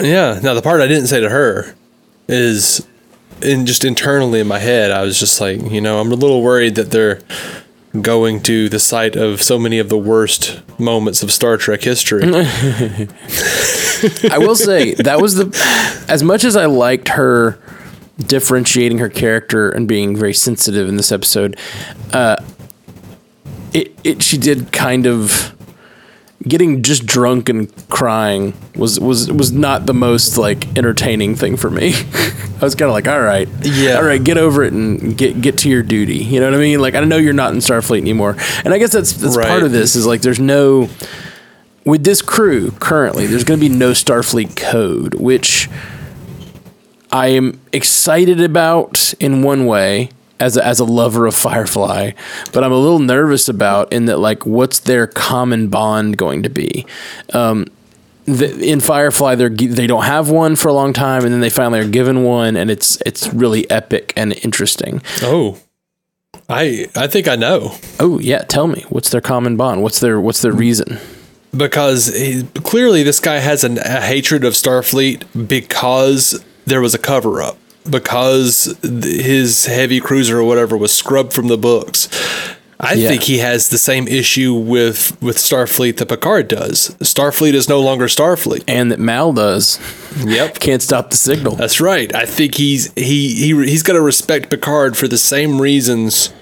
Yeah. 0.00 0.40
Now 0.42 0.54
the 0.54 0.62
part 0.62 0.80
I 0.80 0.88
didn't 0.88 1.06
say 1.06 1.20
to 1.20 1.28
her 1.28 1.74
is, 2.26 2.86
in 3.42 3.66
just 3.66 3.84
internally 3.84 4.40
in 4.40 4.46
my 4.48 4.58
head, 4.58 4.90
I 4.90 5.02
was 5.02 5.18
just 5.18 5.40
like, 5.40 5.60
you 5.70 5.80
know, 5.80 6.00
I'm 6.00 6.10
a 6.12 6.14
little 6.16 6.42
worried 6.42 6.74
that 6.74 6.90
they're 6.90 7.20
going 8.00 8.40
to 8.42 8.68
the 8.68 8.78
site 8.78 9.16
of 9.16 9.42
so 9.42 9.58
many 9.58 9.78
of 9.78 9.88
the 9.88 9.98
worst 9.98 10.62
moments 10.78 11.22
of 11.22 11.32
Star 11.32 11.56
Trek 11.56 11.82
history. 11.82 12.22
I 14.30 14.38
will 14.38 14.54
say 14.54 14.94
that 14.94 15.20
was 15.20 15.34
the 15.34 16.04
as 16.08 16.22
much 16.22 16.44
as 16.44 16.56
I 16.56 16.66
liked 16.66 17.08
her 17.08 17.58
differentiating 18.18 18.98
her 18.98 19.08
character 19.08 19.70
and 19.70 19.88
being 19.88 20.16
very 20.16 20.34
sensitive 20.34 20.88
in 20.88 20.96
this 20.96 21.10
episode. 21.10 21.56
Uh, 22.12 22.36
it 23.72 23.98
it 24.04 24.22
she 24.22 24.38
did 24.38 24.72
kind 24.72 25.06
of 25.06 25.54
getting 26.42 26.82
just 26.82 27.04
drunk 27.04 27.48
and 27.48 27.70
crying 27.88 28.54
was 28.74 28.98
was 28.98 29.30
was 29.30 29.52
not 29.52 29.86
the 29.86 29.94
most 29.94 30.38
like 30.38 30.76
entertaining 30.78 31.36
thing 31.36 31.56
for 31.56 31.70
me. 31.70 31.92
I 32.60 32.64
was 32.64 32.74
kind 32.74 32.88
of 32.88 32.92
like, 32.94 33.08
all 33.08 33.20
right, 33.20 33.48
Yeah. 33.62 33.94
all 33.96 34.04
right, 34.04 34.22
get 34.22 34.36
over 34.38 34.62
it 34.62 34.72
and 34.72 35.16
get 35.16 35.40
get 35.40 35.58
to 35.58 35.68
your 35.68 35.82
duty. 35.82 36.18
You 36.18 36.40
know 36.40 36.46
what 36.50 36.54
I 36.54 36.60
mean? 36.60 36.80
Like 36.80 36.94
I 36.94 37.04
know 37.04 37.16
you're 37.16 37.32
not 37.32 37.52
in 37.52 37.58
Starfleet 37.58 38.00
anymore, 38.00 38.36
and 38.64 38.72
I 38.74 38.78
guess 38.78 38.92
that's 38.92 39.12
that's 39.14 39.36
part 39.36 39.62
of 39.62 39.72
this 39.72 39.96
is 39.96 40.06
like 40.06 40.22
there's 40.22 40.40
no 40.40 40.88
with 41.84 42.04
this 42.04 42.20
crew 42.22 42.70
currently, 42.72 43.26
there's 43.26 43.44
going 43.44 43.58
to 43.58 43.68
be 43.68 43.74
no 43.74 43.92
Starfleet 43.92 44.54
code, 44.56 45.14
which 45.14 45.68
I 47.10 47.28
am 47.28 47.60
excited 47.72 48.40
about 48.40 49.14
in 49.18 49.42
one 49.42 49.64
way 49.66 50.10
as 50.40 50.56
a, 50.56 50.66
as 50.66 50.80
a 50.80 50.84
lover 50.84 51.26
of 51.26 51.34
Firefly, 51.34 52.12
but 52.52 52.64
I'm 52.64 52.72
a 52.72 52.78
little 52.78 52.98
nervous 52.98 53.48
about 53.48 53.92
in 53.92 54.06
that 54.06 54.18
like 54.18 54.44
what's 54.44 54.80
their 54.80 55.06
common 55.06 55.68
bond 55.68 56.16
going 56.16 56.42
to 56.42 56.48
be. 56.48 56.86
Um, 57.32 57.66
the, 58.24 58.58
in 58.60 58.80
Firefly, 58.80 59.34
they 59.36 59.48
they 59.48 59.86
don't 59.86 60.04
have 60.04 60.30
one 60.30 60.56
for 60.56 60.68
a 60.68 60.72
long 60.72 60.92
time, 60.92 61.24
and 61.24 61.32
then 61.32 61.40
they 61.40 61.50
finally 61.50 61.80
are 61.80 61.88
given 61.88 62.24
one, 62.24 62.56
and 62.56 62.70
it's 62.70 63.00
it's 63.06 63.32
really 63.32 63.70
epic 63.70 64.12
and 64.16 64.32
interesting. 64.44 65.02
oh. 65.22 65.58
I 66.48 66.86
I 66.96 67.06
think 67.06 67.28
I 67.28 67.36
know. 67.36 67.74
Oh 68.00 68.18
yeah, 68.18 68.42
tell 68.42 68.66
me 68.66 68.84
what's 68.88 69.10
their 69.10 69.20
common 69.20 69.56
bond? 69.56 69.82
What's 69.82 70.00
their 70.00 70.20
what's 70.20 70.42
their 70.42 70.52
reason? 70.52 70.98
because 71.56 72.14
he, 72.14 72.44
clearly 72.62 73.02
this 73.02 73.20
guy 73.20 73.38
has 73.38 73.64
an, 73.64 73.78
a 73.78 74.00
hatred 74.00 74.44
of 74.44 74.54
Starfleet 74.54 75.48
because 75.48 76.44
there 76.66 76.80
was 76.80 76.94
a 76.94 76.98
cover 76.98 77.42
up 77.42 77.58
because 77.90 78.76
his 78.82 79.66
heavy 79.66 80.00
cruiser 80.00 80.38
or 80.40 80.44
whatever 80.44 80.76
was 80.76 80.92
scrubbed 80.92 81.32
from 81.32 81.48
the 81.48 81.58
books. 81.58 82.08
I 82.82 82.94
Yeah. 82.94 83.08
think 83.10 83.24
he 83.24 83.38
has 83.38 83.68
the 83.68 83.76
same 83.76 84.08
issue 84.08 84.54
with 84.54 85.14
with 85.20 85.36
Starfleet 85.36 85.98
that 85.98 86.08
Picard 86.08 86.48
does. 86.48 86.94
Starfleet 87.00 87.52
is 87.52 87.68
no 87.68 87.78
longer 87.80 88.06
Starfleet. 88.06 88.62
And 88.66 88.90
that 88.90 88.98
Mal 88.98 89.34
does. 89.34 89.78
Yep. 90.24 90.58
Can't 90.60 90.80
stop 90.80 91.10
the 91.10 91.18
signal. 91.18 91.56
That's 91.56 91.78
right. 91.80 92.14
I 92.14 92.24
think 92.24 92.54
he's 92.54 92.90
he 92.96 93.34
he 93.34 93.66
he's 93.66 93.82
got 93.82 93.92
to 93.94 94.00
respect 94.00 94.48
Picard 94.48 94.96
for 94.96 95.08
the 95.08 95.18
same 95.18 95.60
reasons 95.60 96.32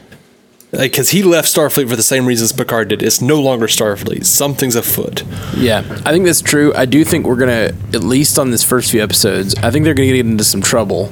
because 0.71 1.11
he 1.11 1.23
left 1.25 1.53
Starfleet 1.53 1.89
for 1.89 1.97
the 1.97 2.03
same 2.05 2.25
reasons 2.27 2.53
Picard 2.53 2.87
did. 2.89 3.03
It's 3.03 3.21
no 3.21 3.41
longer 3.41 3.67
Starfleet. 3.67 4.25
Something's 4.25 4.77
afoot. 4.77 5.25
Yeah, 5.57 5.79
I 6.07 6.13
think 6.13 6.25
that's 6.25 6.43
true. 6.43 6.73
I 6.77 6.85
do 6.85 7.05
think 7.05 7.27
we're 7.27 7.37
gonna, 7.37 7.73
at 7.95 8.05
least 8.05 8.39
on 8.39 8.51
this 8.53 8.63
first 8.63 8.93
few 8.93 9.03
episodes, 9.03 9.57
I 9.63 9.71
think 9.73 9.85
they're 9.85 9.95
gonna 9.95 10.07
get 10.13 10.27
into 10.27 10.45
some 10.45 10.61
trouble, 10.63 11.11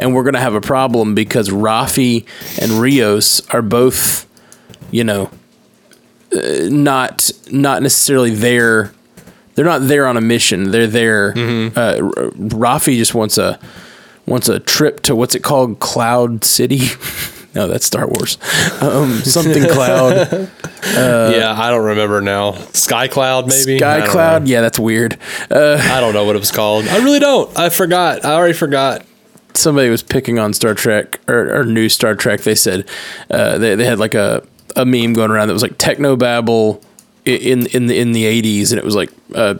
and 0.00 0.14
we're 0.14 0.24
gonna 0.24 0.40
have 0.40 0.54
a 0.54 0.60
problem 0.60 1.14
because 1.14 1.48
Raffi 1.50 2.26
and 2.60 2.72
Rios 2.72 3.46
are 3.50 3.62
both, 3.62 4.26
you 4.90 5.04
know, 5.04 5.30
uh, 6.34 6.40
not 6.70 7.30
not 7.52 7.82
necessarily 7.82 8.30
there. 8.30 8.92
They're 9.54 9.64
not 9.64 9.86
there 9.88 10.06
on 10.06 10.16
a 10.16 10.20
mission. 10.20 10.70
They're 10.70 10.86
there. 10.86 11.34
Uh, 11.36 11.80
R- 11.80 12.30
Raffi 12.32 12.96
just 12.96 13.14
wants 13.14 13.36
a 13.38 13.58
wants 14.26 14.48
a 14.48 14.58
trip 14.60 15.00
to 15.02 15.14
what's 15.14 15.34
it 15.34 15.42
called, 15.42 15.80
Cloud 15.80 16.44
City. 16.44 16.80
no, 17.54 17.66
that's 17.66 17.84
Star 17.84 18.06
Wars. 18.06 18.38
Um, 18.80 19.18
something 19.24 19.64
Cloud. 19.68 20.48
yeah, 20.84 21.54
I 21.58 21.70
don't 21.70 21.84
remember 21.84 22.20
now. 22.20 22.52
Sky 22.72 23.08
Cloud, 23.08 23.48
maybe. 23.48 23.78
Sky 23.78 24.06
Cloud. 24.06 24.42
know. 24.44 24.48
Yeah, 24.48 24.60
that's 24.62 24.78
weird. 24.78 25.18
Uh, 25.50 25.78
I 25.80 26.00
don't 26.00 26.14
know 26.14 26.24
what 26.24 26.36
it 26.36 26.38
was 26.40 26.52
called. 26.52 26.86
I 26.86 26.98
really 26.98 27.18
don't. 27.18 27.54
I 27.58 27.68
forgot. 27.70 28.24
I 28.24 28.32
already 28.34 28.54
forgot. 28.54 29.04
Somebody 29.54 29.88
was 29.90 30.02
picking 30.02 30.38
on 30.38 30.52
Star 30.52 30.74
Trek 30.74 31.20
or, 31.28 31.60
or 31.60 31.64
new 31.64 31.88
Star 31.88 32.14
Trek. 32.14 32.40
They 32.40 32.54
said 32.54 32.88
uh, 33.30 33.58
they 33.58 33.74
they 33.74 33.84
had 33.84 33.98
like 33.98 34.14
a, 34.14 34.42
a 34.76 34.84
meme 34.84 35.12
going 35.12 35.30
around 35.30 35.48
that 35.48 35.54
was 35.54 35.62
like 35.62 35.78
techno 35.78 36.16
babble 36.16 36.82
in 37.24 37.66
in 37.66 37.86
the 37.86 37.98
in 37.98 38.12
the 38.12 38.24
eighties, 38.24 38.72
and 38.72 38.78
it 38.78 38.84
was 38.84 38.94
like 38.94 39.10
uh, 39.34 39.54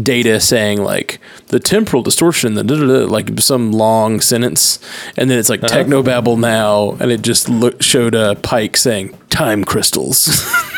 Data 0.00 0.40
saying 0.40 0.82
like 0.82 1.20
the 1.48 1.58
temporal 1.60 2.02
distortion, 2.02 2.54
the 2.54 2.62
like 3.06 3.38
some 3.40 3.72
long 3.72 4.20
sentence, 4.20 4.78
and 5.16 5.30
then 5.30 5.38
it's 5.38 5.48
like 5.48 5.60
techno 5.62 6.02
babble 6.02 6.36
now, 6.36 6.92
and 6.92 7.10
it 7.10 7.22
just 7.22 7.48
look, 7.48 7.82
showed 7.82 8.14
a 8.14 8.36
Pike 8.36 8.76
saying 8.76 9.16
time 9.30 9.64
crystals. 9.64 10.46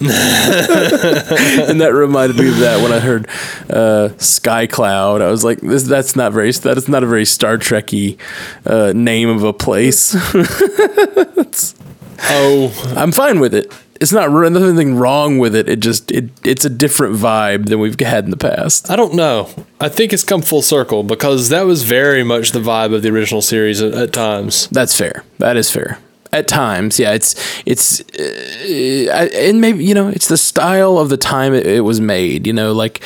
and 0.00 1.80
that 1.80 1.92
reminded 1.92 2.36
me 2.36 2.48
of 2.48 2.58
that 2.58 2.82
when 2.82 2.92
I 2.92 3.00
heard 3.00 3.28
uh, 3.68 4.16
Sky 4.18 4.66
Cloud. 4.66 5.20
I 5.20 5.28
was 5.28 5.44
like, 5.44 5.60
"This 5.60 5.82
that's 5.82 6.14
not 6.14 6.32
very 6.32 6.52
that 6.52 6.76
is 6.76 6.88
not 6.88 7.02
a 7.02 7.06
very 7.06 7.24
Star 7.24 7.58
Trekky 7.58 8.18
uh, 8.64 8.92
name 8.94 9.28
of 9.28 9.42
a 9.42 9.52
place." 9.52 10.14
Oh, 12.20 12.94
I'm 12.96 13.12
fine 13.12 13.40
with 13.40 13.54
it. 13.54 13.72
It's 14.00 14.12
not 14.12 14.30
nothing 14.30 14.94
wrong 14.94 15.38
with 15.38 15.56
it. 15.56 15.68
It 15.68 15.80
just 15.80 16.10
it 16.12 16.30
it's 16.44 16.64
a 16.64 16.70
different 16.70 17.16
vibe 17.16 17.66
than 17.66 17.80
we've 17.80 17.98
had 17.98 18.24
in 18.24 18.30
the 18.30 18.36
past. 18.36 18.90
I 18.90 18.96
don't 18.96 19.14
know. 19.14 19.48
I 19.80 19.88
think 19.88 20.12
it's 20.12 20.24
come 20.24 20.42
full 20.42 20.62
circle 20.62 21.02
because 21.02 21.48
that 21.48 21.62
was 21.62 21.82
very 21.82 22.22
much 22.22 22.52
the 22.52 22.60
vibe 22.60 22.94
of 22.94 23.02
the 23.02 23.10
original 23.10 23.42
series 23.42 23.80
at, 23.80 23.94
at 23.94 24.12
times. 24.12 24.68
That's 24.68 24.96
fair. 24.96 25.24
That 25.38 25.56
is 25.56 25.70
fair. 25.70 25.98
At 26.30 26.46
times, 26.46 26.98
yeah, 26.98 27.12
it's 27.12 27.34
it's 27.64 28.00
uh, 28.18 29.28
and 29.34 29.60
maybe 29.62 29.82
you 29.84 29.94
know 29.94 30.08
it's 30.08 30.28
the 30.28 30.36
style 30.36 30.98
of 30.98 31.08
the 31.08 31.16
time 31.16 31.54
it, 31.54 31.66
it 31.66 31.80
was 31.80 32.00
made. 32.00 32.46
You 32.46 32.52
know, 32.52 32.72
like 32.72 33.00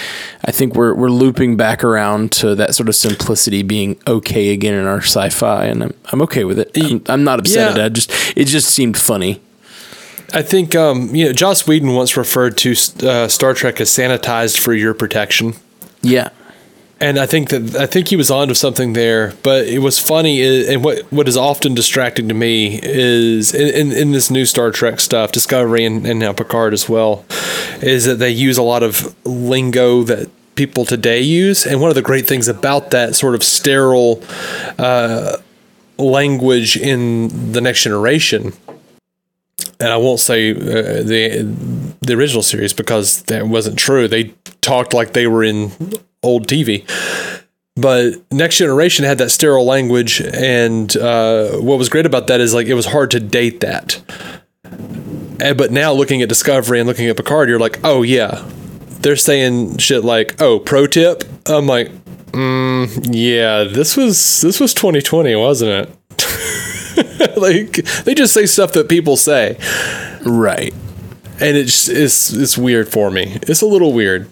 I 0.44 0.50
think 0.50 0.74
we're 0.74 0.92
we're 0.94 1.08
looping 1.08 1.56
back 1.56 1.84
around 1.84 2.32
to 2.32 2.54
that 2.56 2.74
sort 2.74 2.88
of 2.88 2.96
simplicity 2.96 3.62
being 3.62 3.96
okay 4.08 4.52
again 4.52 4.74
in 4.74 4.86
our 4.86 4.98
sci-fi, 5.00 5.66
and 5.66 5.84
I'm 5.84 5.94
I'm 6.12 6.22
okay 6.22 6.42
with 6.42 6.58
it. 6.58 6.70
I'm, 6.76 7.02
I'm 7.06 7.22
not 7.24 7.38
upset 7.38 7.70
at 7.70 7.76
Yeah. 7.76 7.82
it. 7.84 7.86
I 7.86 7.88
just 7.90 8.10
it 8.36 8.46
just 8.46 8.68
seemed 8.70 8.96
funny. 8.96 9.40
I 10.34 10.42
think 10.42 10.74
um, 10.74 11.14
you 11.14 11.26
know 11.26 11.32
Joss 11.32 11.66
Whedon 11.66 11.94
once 11.94 12.16
referred 12.16 12.56
to 12.58 12.72
uh, 13.06 13.28
Star 13.28 13.54
Trek 13.54 13.80
as 13.80 13.88
sanitized 13.90 14.58
for 14.58 14.74
your 14.74 14.94
protection. 14.94 15.54
Yeah, 16.02 16.30
And 17.02 17.18
I 17.18 17.26
think 17.26 17.48
that 17.50 17.74
I 17.74 17.86
think 17.86 18.08
he 18.08 18.16
was 18.16 18.30
onto 18.30 18.54
something 18.54 18.92
there. 18.92 19.34
But 19.42 19.66
it 19.66 19.80
was 19.80 19.98
funny, 19.98 20.40
and 20.72 20.84
what 20.84 21.02
what 21.12 21.26
is 21.26 21.36
often 21.36 21.74
distracting 21.74 22.28
to 22.28 22.34
me 22.34 22.78
is 22.80 23.52
in, 23.52 23.68
in, 23.74 23.92
in 23.92 24.12
this 24.12 24.30
new 24.30 24.44
Star 24.44 24.70
Trek 24.70 25.00
stuff, 25.00 25.32
Discovery 25.32 25.84
and, 25.84 26.06
and 26.06 26.20
now 26.20 26.32
Picard 26.32 26.72
as 26.72 26.88
well, 26.88 27.24
is 27.82 28.04
that 28.04 28.20
they 28.20 28.30
use 28.30 28.56
a 28.56 28.62
lot 28.62 28.84
of 28.84 29.16
lingo 29.26 30.04
that 30.04 30.30
people 30.54 30.84
today 30.84 31.20
use. 31.20 31.66
And 31.66 31.80
one 31.80 31.90
of 31.90 31.96
the 31.96 32.02
great 32.02 32.28
things 32.28 32.46
about 32.46 32.92
that 32.92 33.16
sort 33.16 33.34
of 33.34 33.42
sterile 33.42 34.22
uh, 34.78 35.38
language 35.98 36.76
in 36.76 37.52
the 37.52 37.60
next 37.60 37.82
generation. 37.82 38.52
And 39.80 39.90
I 39.90 39.96
won't 39.96 40.20
say 40.20 40.50
uh, 40.52 41.02
the 41.02 41.94
the 42.00 42.14
original 42.14 42.42
series 42.42 42.72
because 42.72 43.22
that 43.22 43.46
wasn't 43.46 43.78
true. 43.78 44.08
They 44.08 44.34
talked 44.60 44.94
like 44.94 45.12
they 45.12 45.26
were 45.26 45.42
in 45.42 45.72
old 46.22 46.46
TV. 46.46 46.84
but 47.76 48.14
Next 48.30 48.58
Generation 48.58 49.04
had 49.04 49.18
that 49.18 49.30
sterile 49.30 49.64
language, 49.64 50.20
and 50.20 50.96
uh, 50.96 51.52
what 51.58 51.78
was 51.78 51.88
great 51.88 52.06
about 52.06 52.26
that 52.28 52.40
is 52.40 52.54
like 52.54 52.66
it 52.66 52.74
was 52.74 52.86
hard 52.86 53.10
to 53.12 53.20
date 53.20 53.60
that. 53.60 54.00
And 55.40 55.58
but 55.58 55.72
now 55.72 55.92
looking 55.92 56.22
at 56.22 56.28
Discovery 56.28 56.78
and 56.78 56.86
looking 56.86 57.08
at 57.08 57.16
Picard, 57.16 57.48
you're 57.48 57.58
like, 57.58 57.80
oh 57.82 58.02
yeah, 58.02 58.44
they're 59.00 59.16
saying 59.16 59.78
shit 59.78 60.04
like, 60.04 60.40
oh, 60.40 60.60
pro 60.60 60.86
tip. 60.86 61.24
I'm 61.46 61.66
like, 61.66 61.90
mm, 62.32 63.08
yeah, 63.10 63.64
this 63.64 63.96
was 63.96 64.40
this 64.40 64.60
was 64.60 64.72
2020, 64.74 65.34
wasn't 65.36 65.88
it? 65.88 65.96
like 67.36 67.72
they 68.04 68.14
just 68.14 68.34
say 68.34 68.46
stuff 68.46 68.72
that 68.72 68.88
people 68.88 69.16
say, 69.16 69.58
right? 70.24 70.72
And 71.40 71.56
it's 71.56 71.88
it's 71.88 72.32
it's 72.32 72.58
weird 72.58 72.88
for 72.88 73.10
me. 73.10 73.38
It's 73.42 73.62
a 73.62 73.66
little 73.66 73.92
weird. 73.92 74.28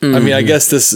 I 0.00 0.06
mean, 0.06 0.32
I 0.32 0.40
mm-hmm. 0.40 0.46
guess 0.46 0.70
this 0.70 0.92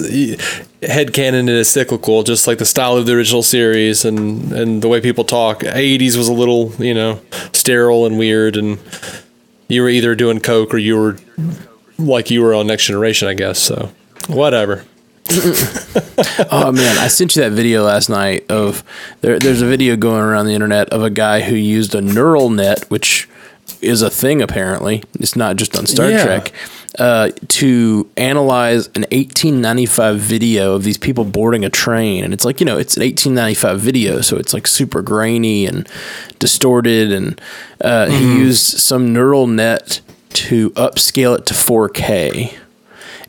head 0.81 1.13
canon 1.13 1.49
is 1.49 1.69
cyclical, 1.69 2.23
just 2.23 2.47
like 2.47 2.59
the 2.59 2.65
style 2.65 2.97
of 2.97 3.07
the 3.07 3.15
original 3.15 3.43
series 3.43 4.05
and, 4.05 4.53
and 4.53 4.81
the 4.81 4.87
way 4.87 5.01
people 5.01 5.25
talk. 5.25 5.61
80s 5.61 6.17
was 6.17 6.29
a 6.29 6.33
little, 6.33 6.73
you 6.79 6.95
know, 6.95 7.21
sterile 7.53 8.07
and 8.07 8.17
weird, 8.17 8.57
and 8.57 8.79
you 9.67 9.83
were 9.83 9.89
either 9.89 10.15
doing 10.15 10.39
Coke 10.39 10.73
or 10.73 10.79
you 10.79 10.97
were 10.97 11.17
like 11.99 12.31
you 12.31 12.43
were 12.43 12.55
on 12.55 12.69
Next 12.69 12.87
Generation, 12.87 13.27
I 13.27 13.35
guess. 13.35 13.59
So, 13.59 13.91
whatever. 14.29 14.85
oh 16.51 16.73
man, 16.75 16.99
I 16.99 17.09
sent 17.09 17.37
you 17.37 17.43
that 17.43 17.53
video 17.53 17.85
last 17.85 18.09
night 18.09 18.51
of 18.51 18.83
there, 19.21 19.39
there's 19.39 19.63
a 19.63 19.67
video 19.67 19.97
going 19.97 20.21
around 20.23 20.47
the 20.47 20.53
internet 20.55 20.89
of 20.91 21.03
a 21.03 21.11
guy 21.11 21.41
who 21.43 21.55
used 21.55 21.95
a 21.95 22.01
neural 22.01 22.51
net, 22.51 22.85
which 22.91 23.29
is 23.81 24.03
a 24.03 24.11
thing 24.11 24.43
apparently. 24.43 25.03
It's 25.15 25.37
not 25.37 25.57
just 25.57 25.77
on 25.79 25.87
Star 25.87 26.11
Yeah. 26.11 26.25
Trek. 26.25 26.53
Uh, 26.99 27.31
to 27.49 28.07
analyze 28.19 28.89
an 28.89 29.07
1895 29.13 30.19
video 30.19 30.75
of 30.75 30.85
these 30.85 30.99
people 30.99 31.25
boarding 31.25 31.65
a 31.65 31.71
train, 31.71 32.23
and 32.23 32.35
it's 32.35 32.45
like 32.45 32.61
you 32.61 32.67
know 32.67 32.77
it's 32.77 32.97
an 32.99 33.03
1895 33.03 33.81
video, 33.81 34.21
so 34.21 34.37
it's 34.37 34.53
like 34.53 34.67
super 34.67 35.01
grainy 35.01 35.65
and 35.67 35.89
distorted, 36.39 37.11
and 37.11 37.41
uh, 37.81 38.07
he 38.11 38.25
Mhm. 38.27 38.39
used 38.41 38.63
some 38.79 39.11
neural 39.13 39.47
net 39.47 40.01
to 40.35 40.69
upscale 40.71 41.39
it 41.39 41.47
to 41.47 41.55
4K 41.55 42.53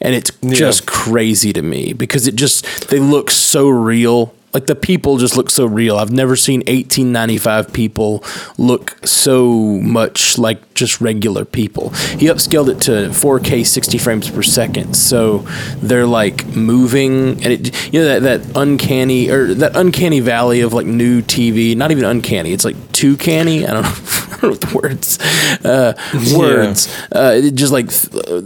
and 0.02 0.16
it's 0.16 0.32
just 0.58 0.86
crazy 0.86 1.54
to 1.54 1.62
me 1.62 1.94
because 1.94 2.28
it 2.28 2.36
just 2.36 2.90
they 2.90 3.00
look 3.00 3.30
so 3.32 3.70
real 3.70 4.34
like 4.54 4.66
the 4.68 4.76
people 4.76 5.18
just 5.18 5.36
look 5.38 5.50
so 5.50 5.66
real. 5.66 5.98
I've 5.98 6.12
never 6.12 6.36
seen 6.36 6.60
1895 6.62 7.74
people 7.74 8.24
look 8.58 8.98
so 9.06 9.52
much 9.82 10.38
like 10.38 10.74
just 10.74 11.02
regular 11.02 11.46
people. 11.46 11.90
He 11.90 12.28
upscaled 12.28 12.70
it 12.70 12.82
to 12.82 12.92
4k 13.10 13.66
60 13.66 13.98
frames 13.98 14.30
per 14.30 14.44
second. 14.44 14.96
So 14.96 15.40
they're 15.78 16.06
like 16.06 16.46
moving 16.48 17.44
and 17.44 17.48
it 17.48 17.94
you 17.94 18.00
know 18.02 18.20
that, 18.20 18.22
that 18.42 18.58
uncanny 18.58 19.30
or 19.30 19.54
that 19.56 19.76
uncanny 19.76 20.20
valley 20.20 20.62
of 20.62 20.74
like 20.74 20.86
new 20.86 21.22
tv 21.22 21.76
not 21.76 21.92
even 21.92 22.04
uncanny 22.06 22.52
it's 22.54 22.66
like 22.66 22.76
too 22.92 23.18
canny? 23.18 23.66
I 23.66 23.74
don't 23.74 23.84
know, 23.84 23.90
I 23.90 24.38
don't 24.42 24.44
know 24.44 24.54
the 24.56 24.76
words. 24.78 25.20
Uh, 25.64 25.94
Yeah. 26.14 26.38
words. 26.38 26.88
Uh, 27.12 27.34
it 27.44 27.56
just 27.56 27.72
like 27.74 27.88
uh, 28.14 28.42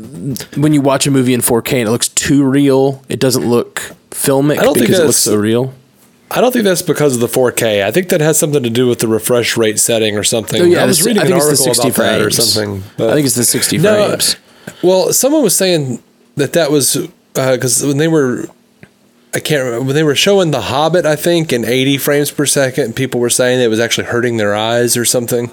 when 0.60 0.74
you 0.74 0.82
watch 0.82 1.06
a 1.08 1.12
movie 1.12 1.34
in 1.34 1.42
4K 1.42 1.74
and 1.80 1.88
it 1.88 1.92
looks 1.92 2.08
too 2.08 2.44
real, 2.44 3.04
it 3.10 3.20
doesn't 3.20 3.48
look 3.48 3.82
filmic 4.12 4.58
I 4.60 4.64
don't 4.64 4.74
think 4.74 4.88
because 4.88 5.00
it 5.00 5.06
looks 5.06 5.18
so 5.18 5.36
real. 5.36 5.74
I 6.30 6.42
don't 6.42 6.52
think 6.52 6.66
that's 6.66 6.82
because 6.82 7.16
of 7.16 7.22
the 7.22 7.28
4K. 7.28 7.84
I 7.84 7.92
think 7.92 8.10
that 8.10 8.20
has 8.22 8.38
something 8.38 8.62
to 8.64 8.70
do 8.70 8.88
with 8.88 9.00
the 9.00 9.08
refresh 9.08 9.56
rate 9.56 9.80
setting 9.80 10.18
or 10.18 10.24
something. 10.24 10.62
Oh, 10.62 10.66
yeah, 10.66 10.84
I 10.84 10.86
was 10.86 11.04
reading 11.06 11.22
I 11.22 11.26
an 11.26 11.32
think 11.32 11.38
it's 11.44 11.64
the 11.64 11.70
article 11.70 11.74
60 11.84 11.88
about 11.90 11.98
that 11.98 12.20
or 12.22 12.24
frames. 12.30 12.54
something. 12.54 13.08
I 13.10 13.14
think 13.14 13.26
it's 13.26 13.36
the 13.36 13.44
60 13.46 13.78
No, 13.78 14.08
frames. 14.08 14.36
Well, 14.84 15.14
someone 15.14 15.42
was 15.44 15.56
saying 15.56 16.04
that 16.36 16.54
that 16.54 16.70
was 16.70 16.98
uh, 16.98 17.08
because 17.54 17.82
when 17.84 17.98
they 17.98 18.10
were, 18.10 18.46
I 19.34 19.40
can't 19.40 19.64
remember 19.64 19.86
when 19.86 19.96
they 19.96 20.04
were 20.04 20.16
showing 20.16 20.52
The 20.52 20.62
Hobbit. 20.62 21.06
I 21.06 21.16
think 21.16 21.54
in 21.54 21.64
80 21.64 21.98
frames 21.98 22.30
per 22.32 22.46
second, 22.46 22.96
people 22.98 23.22
were 23.22 23.30
saying 23.30 23.62
it 23.62 23.70
was 23.70 23.80
actually 23.80 24.08
hurting 24.08 24.36
their 24.38 24.54
eyes 24.54 24.98
or 24.98 25.06
something, 25.06 25.50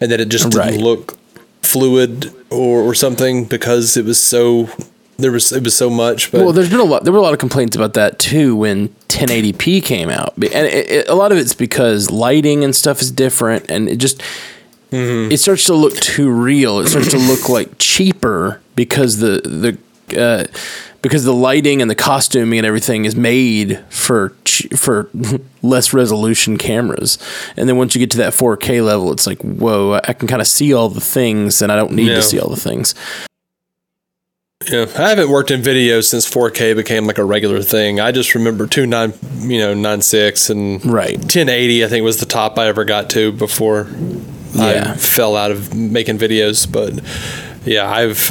and 0.00 0.12
that 0.12 0.20
it 0.20 0.28
just 0.28 0.50
didn't 0.50 0.80
look 0.80 1.18
fluid 1.62 2.32
or, 2.50 2.82
or 2.82 2.94
something 2.94 3.44
because 3.44 3.96
it 3.96 4.04
was 4.04 4.20
so 4.20 4.68
there 5.22 5.32
was 5.32 5.52
it 5.52 5.64
was 5.64 5.74
so 5.74 5.88
much. 5.88 6.30
But 6.30 6.42
well, 6.42 6.52
there's 6.52 6.70
been 6.70 6.80
a 6.80 6.84
lot. 6.84 7.04
There 7.04 7.12
were 7.12 7.18
a 7.18 7.22
lot 7.22 7.32
of 7.32 7.38
complaints 7.38 7.74
about 7.76 7.94
that 7.94 8.18
too 8.18 8.54
when 8.56 8.88
1080p 9.08 9.82
came 9.82 10.10
out, 10.10 10.34
and 10.36 10.44
it, 10.44 10.90
it, 10.90 11.08
a 11.08 11.14
lot 11.14 11.32
of 11.32 11.38
it's 11.38 11.54
because 11.54 12.10
lighting 12.10 12.64
and 12.64 12.74
stuff 12.76 13.00
is 13.00 13.10
different, 13.10 13.70
and 13.70 13.88
it 13.88 13.96
just 13.96 14.22
Mm-hmm. 14.90 15.32
it 15.32 15.38
starts 15.40 15.64
to 15.64 15.74
look 15.74 15.94
too 15.94 16.30
real. 16.30 16.78
It 16.80 16.88
starts 16.88 17.08
to 17.12 17.16
look 17.16 17.48
like 17.48 17.78
cheaper 17.78 18.60
because 18.76 19.16
the 19.20 19.40
the 20.12 20.20
uh, 20.22 20.44
because 21.00 21.24
the 21.24 21.32
lighting 21.32 21.80
and 21.80 21.90
the 21.90 21.94
costuming 21.94 22.58
and 22.58 22.66
everything 22.66 23.06
is 23.06 23.16
made 23.16 23.82
for 23.88 24.34
ch- 24.44 24.68
for 24.76 25.08
less 25.62 25.94
resolution 25.94 26.58
cameras. 26.58 27.16
And 27.56 27.70
then 27.70 27.78
once 27.78 27.94
you 27.94 28.00
get 28.00 28.10
to 28.10 28.18
that 28.18 28.34
4K 28.34 28.84
level, 28.84 29.10
it's 29.12 29.26
like 29.26 29.40
whoa, 29.40 29.98
I 30.04 30.12
can 30.12 30.28
kind 30.28 30.42
of 30.42 30.46
see 30.46 30.74
all 30.74 30.90
the 30.90 31.00
things, 31.00 31.62
and 31.62 31.72
I 31.72 31.76
don't 31.76 31.92
need 31.92 32.08
Yeah. 32.08 32.16
to 32.16 32.22
see 32.22 32.38
all 32.38 32.50
the 32.50 32.60
things. 32.60 32.94
Yeah, 34.70 34.86
I 34.96 35.08
haven't 35.10 35.30
worked 35.30 35.50
in 35.50 35.62
video 35.62 36.00
since 36.00 36.28
4K 36.30 36.74
became 36.76 37.06
like 37.06 37.18
a 37.18 37.24
regular 37.24 37.62
thing. 37.62 38.00
I 38.00 38.12
just 38.12 38.34
remember 38.34 38.66
two 38.66 38.86
nine, 38.86 39.12
you 39.40 39.58
know, 39.58 39.74
nine 39.74 40.02
six 40.02 40.50
and 40.50 40.84
right 40.84 41.16
1080. 41.18 41.84
I 41.84 41.88
think 41.88 42.04
was 42.04 42.18
the 42.20 42.26
top 42.26 42.58
I 42.58 42.66
ever 42.66 42.84
got 42.84 43.10
to 43.10 43.32
before 43.32 43.88
Yeah. 44.54 44.92
I 44.94 44.96
fell 44.96 45.36
out 45.36 45.50
of 45.50 45.74
making 45.74 46.18
videos. 46.18 46.70
But 46.70 47.00
yeah, 47.66 47.88
I've 47.90 48.30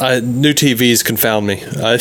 I, 0.00 0.20
new 0.20 0.52
TVs 0.52 1.04
confound 1.04 1.46
me. 1.46 1.62
I, 1.76 1.92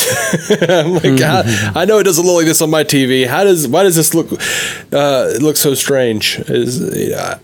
I'm 0.69 0.93
like, 0.93 1.03
Mm-hmm. 1.03 1.77
I, 1.77 1.81
I 1.81 1.85
know 1.85 1.99
it 1.99 2.03
doesn't 2.03 2.25
look 2.25 2.37
like 2.37 2.45
this 2.45 2.61
on 2.61 2.69
my 2.69 2.83
TV. 2.83 3.27
How 3.27 3.43
does 3.43 3.67
why 3.67 3.83
does 3.83 3.95
this 3.95 4.13
look 4.13 4.31
uh, 4.93 5.33
look 5.39 5.57
so 5.57 5.73
strange? 5.73 6.39
Is 6.47 6.79
yeah. 6.97 7.39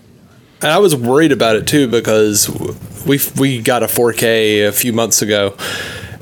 And 0.62 0.72
I 0.72 0.80
was 0.80 0.96
worried 0.96 1.32
about 1.32 1.56
it 1.56 1.68
too 1.68 1.88
because 1.88 2.50
we 3.06 3.20
we 3.40 3.62
got 3.62 3.84
a 3.84 3.88
4K 3.88 4.68
a 4.68 4.72
few 4.72 4.92
months 4.92 5.22
ago, 5.22 5.56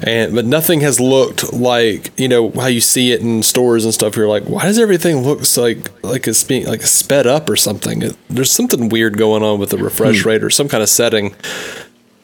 and 0.02 0.36
but 0.36 0.46
nothing 0.46 0.82
has 0.82 1.00
looked 1.00 1.54
like 1.54 2.12
you 2.20 2.28
know 2.28 2.52
how 2.52 2.68
you 2.68 2.82
see 2.82 3.12
it 3.14 3.22
in 3.22 3.44
stores 3.44 3.86
and 3.86 3.94
stuff. 3.94 4.16
You're 4.18 4.28
like, 4.28 4.44
why 4.44 4.64
does 4.64 4.78
everything 4.78 5.18
look 5.22 5.40
like 5.58 5.90
like 6.04 6.28
it's 6.28 6.44
being 6.44 6.66
like 6.66 6.82
sped 6.82 7.26
up 7.28 7.50
or 7.50 7.56
something? 7.56 8.02
It, 8.02 8.18
there's 8.30 8.52
something 8.52 8.90
weird 8.90 9.18
going 9.18 9.42
on 9.42 9.58
with 9.58 9.70
the 9.70 9.78
refresh 9.78 10.22
Hmm. 10.24 10.28
rate 10.30 10.44
or 10.44 10.50
some 10.50 10.68
kind 10.68 10.84
of 10.84 10.90
setting. 10.90 11.34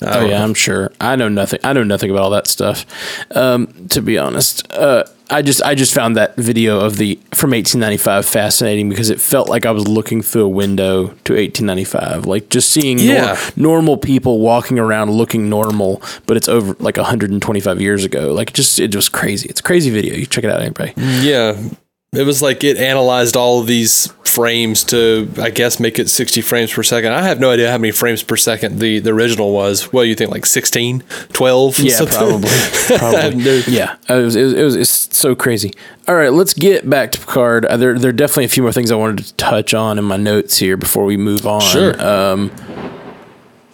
Oh 0.02 0.26
yeah, 0.26 0.40
know. 0.40 0.44
I'm 0.44 0.54
sure. 0.54 0.92
I 1.00 1.16
know 1.16 1.30
nothing. 1.30 1.60
I 1.64 1.72
know 1.74 1.84
nothing 1.84 2.10
about 2.12 2.24
all 2.24 2.30
that 2.32 2.48
stuff. 2.48 2.86
Um, 3.36 3.88
to 3.90 4.02
be 4.02 4.18
honest, 4.18 4.70
uh, 4.74 5.04
I 5.32 5.42
just 5.42 5.64
I 5.64 5.76
just 5.76 5.94
found 5.94 6.18
that 6.18 6.36
video 6.36 6.80
of 6.82 6.98
the 6.98 7.16
from 7.34 7.52
1895 7.52 8.26
fascinating 8.26 8.90
because 8.90 9.10
it 9.10 9.20
felt 9.22 9.48
like 9.50 9.66
I 9.66 9.72
was 9.72 9.88
looking 9.88 10.22
through 10.22 10.44
a 10.46 10.50
window 10.50 11.08
to 11.24 11.34
1895, 11.34 12.26
like 12.26 12.50
just 12.50 12.70
seeing 12.70 12.98
nor- 12.98 13.06
Yeah. 13.16 13.40
normal 13.56 13.98
people 13.98 14.40
walking 14.40 14.78
around 14.78 15.12
looking 15.12 15.50
normal, 15.50 16.02
but 16.26 16.36
it's 16.38 16.50
over 16.50 16.76
like 16.80 16.98
125 16.98 17.80
years 17.82 18.04
ago. 18.04 18.34
Like 18.34 18.50
it 18.50 18.54
just 18.56 18.80
it 18.80 18.94
was 18.96 19.10
crazy. 19.10 19.48
It's 19.50 19.62
a 19.62 19.64
crazy 19.64 19.90
video. 19.90 20.16
You 20.16 20.26
check 20.26 20.44
it 20.44 20.50
out, 20.52 20.60
everybody. 20.62 20.94
Yeah. 21.26 21.58
It 22.14 22.26
was 22.26 22.42
like 22.42 22.64
it 22.66 22.76
analyzed 22.76 23.38
all 23.38 23.62
of 23.62 23.68
these 23.68 24.12
frames 24.34 24.84
to, 24.86 25.30
I 25.38 25.50
guess, 25.50 25.80
make 25.80 26.00
it 26.00 26.10
60 26.10 26.42
frames 26.42 26.74
per 26.74 26.84
second. 26.84 27.12
I 27.14 27.22
have 27.24 27.40
no 27.40 27.52
idea 27.52 27.70
how 27.70 27.78
many 27.78 27.92
frames 27.92 28.24
per 28.24 28.38
second 28.38 28.80
the, 28.80 29.00
the 29.00 29.12
original 29.12 29.52
was. 29.54 29.92
Well, 29.92 30.06
you 30.06 30.16
think, 30.16 30.32
like 30.32 30.46
16, 30.46 31.04
12? 31.34 31.80
Yeah, 31.80 31.96
something? 31.96 32.18
probably. 32.18 32.50
Probably. 32.98 33.44
no- 33.44 33.62
yeah, 33.68 33.96
it 34.10 34.14
was, 34.22 34.36
it, 34.36 34.44
was, 34.44 34.54
it 34.54 34.64
was 34.64 34.76
it's 34.76 35.16
so 35.18 35.36
crazy. 35.36 35.74
All 36.08 36.16
right, 36.16 36.32
let's 36.32 36.54
get 36.54 36.90
back 36.90 37.12
to 37.14 37.20
Picard. 37.20 37.66
Uh, 37.66 37.78
there, 37.78 37.98
there 37.98 38.10
are 38.10 38.14
definitely 38.14 38.46
a 38.46 38.50
few 38.50 38.64
more 38.64 38.72
things 38.72 38.92
I 38.92 38.96
wanted 38.96 39.24
to 39.26 39.34
touch 39.36 39.74
on 39.74 39.98
in 40.00 40.06
my 40.06 40.18
notes 40.18 40.58
here 40.58 40.78
before 40.78 41.06
we 41.06 41.18
move 41.18 41.46
on. 41.48 41.62
Sure. 41.62 42.02
Um, 42.02 42.52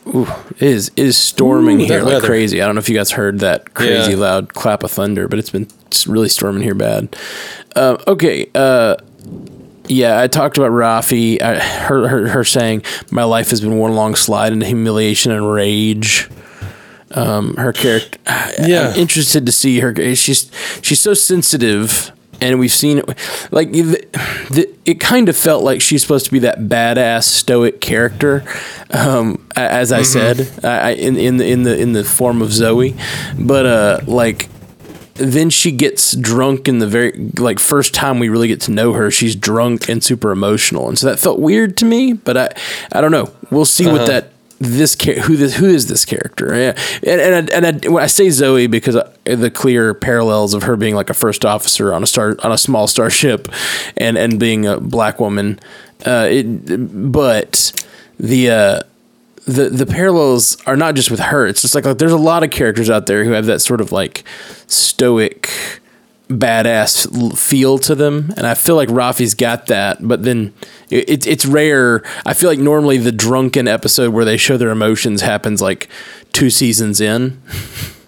ooh, 0.08 0.28
it 0.51 0.62
is 0.62 0.89
it 0.95 0.99
is 1.05 1.18
storming 1.18 1.82
Ooh, 1.82 1.86
here 1.86 2.01
like 2.01 2.14
weather. 2.16 2.28
crazy. 2.28 2.62
I 2.62 2.66
don't 2.66 2.76
know 2.76 2.80
if 2.80 2.89
you 2.89 2.95
guys 2.95 3.12
heard 3.12 3.39
that 3.39 3.74
crazy 3.74 4.12
Yeah. 4.12 4.18
loud 4.18 4.53
clap 4.53 4.84
of 4.84 4.91
thunder, 4.91 5.28
but 5.28 5.39
it's 5.39 5.49
been 5.49 5.68
it's 5.88 6.08
really 6.08 6.30
storming 6.30 6.64
here 6.64 6.76
bad. 6.76 7.16
Uh, 7.76 7.97
okay. 8.08 8.49
Uh, 8.55 8.95
yeah, 9.88 10.19
I 10.19 10.27
talked 10.27 10.57
about 10.57 10.71
Raffi. 10.71 11.41
I, 11.41 11.59
her, 11.59 12.07
her 12.07 12.27
her 12.27 12.43
saying 12.43 12.83
my 13.11 13.23
life 13.23 13.49
has 13.49 13.61
been 13.61 13.77
one 13.77 13.93
long 13.93 14.15
slide 14.15 14.53
into 14.53 14.65
humiliation 14.65 15.31
and 15.31 15.51
rage. 15.51 16.29
Um, 17.11 17.55
her 17.55 17.71
character. 17.73 18.19
Yeah. 18.59 18.89
I'm 18.89 18.99
interested 18.99 19.45
to 19.45 19.51
see 19.51 19.79
her. 19.79 20.15
She's 20.15 20.51
she's 20.81 20.99
so 20.99 21.13
sensitive, 21.13 22.11
and 22.41 22.59
we've 22.59 22.71
seen 22.71 22.97
it. 22.97 23.07
Like 23.51 23.71
the, 23.71 24.05
the, 24.51 24.69
it 24.85 24.99
kind 24.99 25.29
of 25.29 25.38
felt 25.38 25.63
like 25.63 25.81
she's 25.81 26.01
supposed 26.01 26.25
to 26.25 26.31
be 26.31 26.39
that 26.39 26.59
badass 26.59 27.23
stoic 27.23 27.79
character. 27.79 28.43
Um, 28.91 29.47
as 29.55 29.91
I 29.91 30.01
said, 30.01 30.49
I, 30.63 30.67
I, 30.67 30.89
in 30.91 31.17
in 31.17 31.38
the 31.38 31.47
in 31.47 31.63
the 31.63 31.77
in 31.77 31.93
the 31.93 32.03
form 32.03 32.41
of 32.41 32.51
Zoe, 32.51 32.95
but 33.39 33.65
uh, 33.65 33.99
like 34.05 34.49
then 35.20 35.49
she 35.49 35.72
gets 35.72 36.15
drunk 36.15 36.68
in 36.68 36.80
the 36.80 36.88
very 36.88 37.11
like 37.38 37.59
first 37.59 37.93
time 37.93 38.20
we 38.20 38.30
really 38.30 38.47
get 38.47 38.61
to 38.61 38.72
know 38.72 38.93
her 38.93 39.09
she's 39.11 39.36
drunk 39.36 39.89
and 39.89 40.03
super 40.03 40.32
emotional 40.32 40.88
and 40.88 40.97
so 40.97 41.07
that 41.07 41.20
felt 41.20 41.39
weird 41.39 41.76
to 41.78 41.86
me 41.86 42.13
but 42.13 42.38
i 42.38 42.49
i 42.91 43.01
don't 43.01 43.11
know 43.11 43.30
we'll 43.51 43.65
see 43.65 43.86
Uh-huh. 43.88 43.97
what 43.97 44.07
that 44.07 44.32
this 44.59 44.95
char- 44.95 45.13
who 45.15 45.36
this 45.38 45.55
who 45.57 45.68
is 45.68 45.86
this 45.86 46.03
character? 46.03 46.47
Yeah. 46.55 46.74
And 47.03 47.22
and 47.22 47.51
I, 47.51 47.55
and 47.55 47.86
I, 47.86 47.89
when 47.91 48.01
I 48.03 48.07
say 48.07 48.32
Zoe 48.32 48.65
because 48.65 48.95
I, 48.95 49.36
the 49.36 49.51
clear 49.51 49.93
parallels 49.93 50.55
of 50.55 50.63
her 50.63 50.76
being 50.76 50.95
like 50.95 51.11
a 51.11 51.13
first 51.13 51.45
officer 51.45 51.93
on 51.93 52.01
a 52.01 52.07
star 52.07 52.36
on 52.41 52.51
a 52.51 52.57
small 52.57 52.88
starship, 52.88 53.49
and 53.97 54.18
and 54.18 54.39
being 54.39 54.65
a 54.65 54.80
black 54.80 55.20
woman. 55.20 55.59
Uh, 56.07 56.28
it, 56.32 56.43
but 57.13 57.72
the 58.20 58.49
uh, 58.49 58.80
the 59.47 59.69
the 59.69 59.85
parallels 59.85 60.57
are 60.67 60.75
not 60.75 60.95
just 60.95 61.09
with 61.09 61.21
her. 61.21 61.47
It's 61.47 61.61
just 61.61 61.73
like, 61.73 61.85
like 61.85 61.97
there's 61.97 62.11
a 62.11 62.17
lot 62.17 62.43
of 62.43 62.51
characters 62.51 62.89
out 62.89 63.05
there 63.05 63.23
who 63.23 63.31
have 63.31 63.45
that 63.45 63.61
sort 63.61 63.79
of 63.79 63.91
like 63.91 64.23
stoic 64.67 65.49
badass 66.27 67.37
feel 67.37 67.77
to 67.79 67.95
them, 67.95 68.33
and 68.35 68.45
I 68.45 68.53
feel 68.53 68.75
like 68.75 68.89
Raffi's 68.89 69.33
got 69.33 69.67
that. 69.67 70.05
But 70.05 70.23
then 70.23 70.53
it, 70.89 71.09
it's 71.09 71.25
it's 71.25 71.45
rare. 71.45 72.03
I 72.25 72.33
feel 72.33 72.49
like 72.49 72.59
normally 72.59 72.97
the 72.97 73.13
drunken 73.13 73.69
episode 73.69 74.13
where 74.13 74.25
they 74.25 74.35
show 74.35 74.57
their 74.57 74.69
emotions 74.69 75.21
happens 75.21 75.61
like 75.61 75.87
two 76.33 76.49
seasons 76.49 76.99
in. 76.99 77.41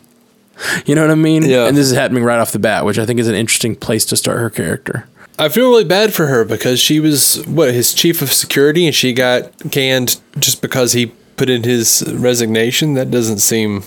you 0.85 0.93
know 0.93 1.01
what 1.01 1.11
I 1.11 1.15
mean? 1.15 1.43
Yeah. 1.43 1.67
And 1.67 1.77
this 1.77 1.89
is 1.89 1.95
happening 1.95 2.25
right 2.25 2.39
off 2.39 2.51
the 2.51 2.59
bat, 2.59 2.83
which 2.83 2.99
I 2.99 3.05
think 3.05 3.17
is 3.17 3.29
an 3.29 3.35
interesting 3.35 3.77
place 3.77 4.05
to 4.07 4.17
start 4.17 4.39
her 4.39 4.49
character. 4.49 5.07
I 5.37 5.47
feel 5.47 5.69
really 5.69 5.85
bad 5.85 6.13
for 6.13 6.25
her 6.25 6.43
because 6.43 6.81
she 6.81 6.99
was 6.99 7.41
what 7.47 7.73
his 7.73 7.93
chief 7.93 8.21
of 8.21 8.33
security 8.33 8.85
and 8.85 8.93
she 8.93 9.13
got 9.13 9.53
canned 9.71 10.19
just 10.37 10.61
because 10.61 10.91
he 10.91 11.13
put 11.39 11.49
in 11.49 11.63
his 11.63 12.03
resignation. 12.15 12.93
That 12.95 13.09
doesn't 13.09 13.39
seem 13.39 13.83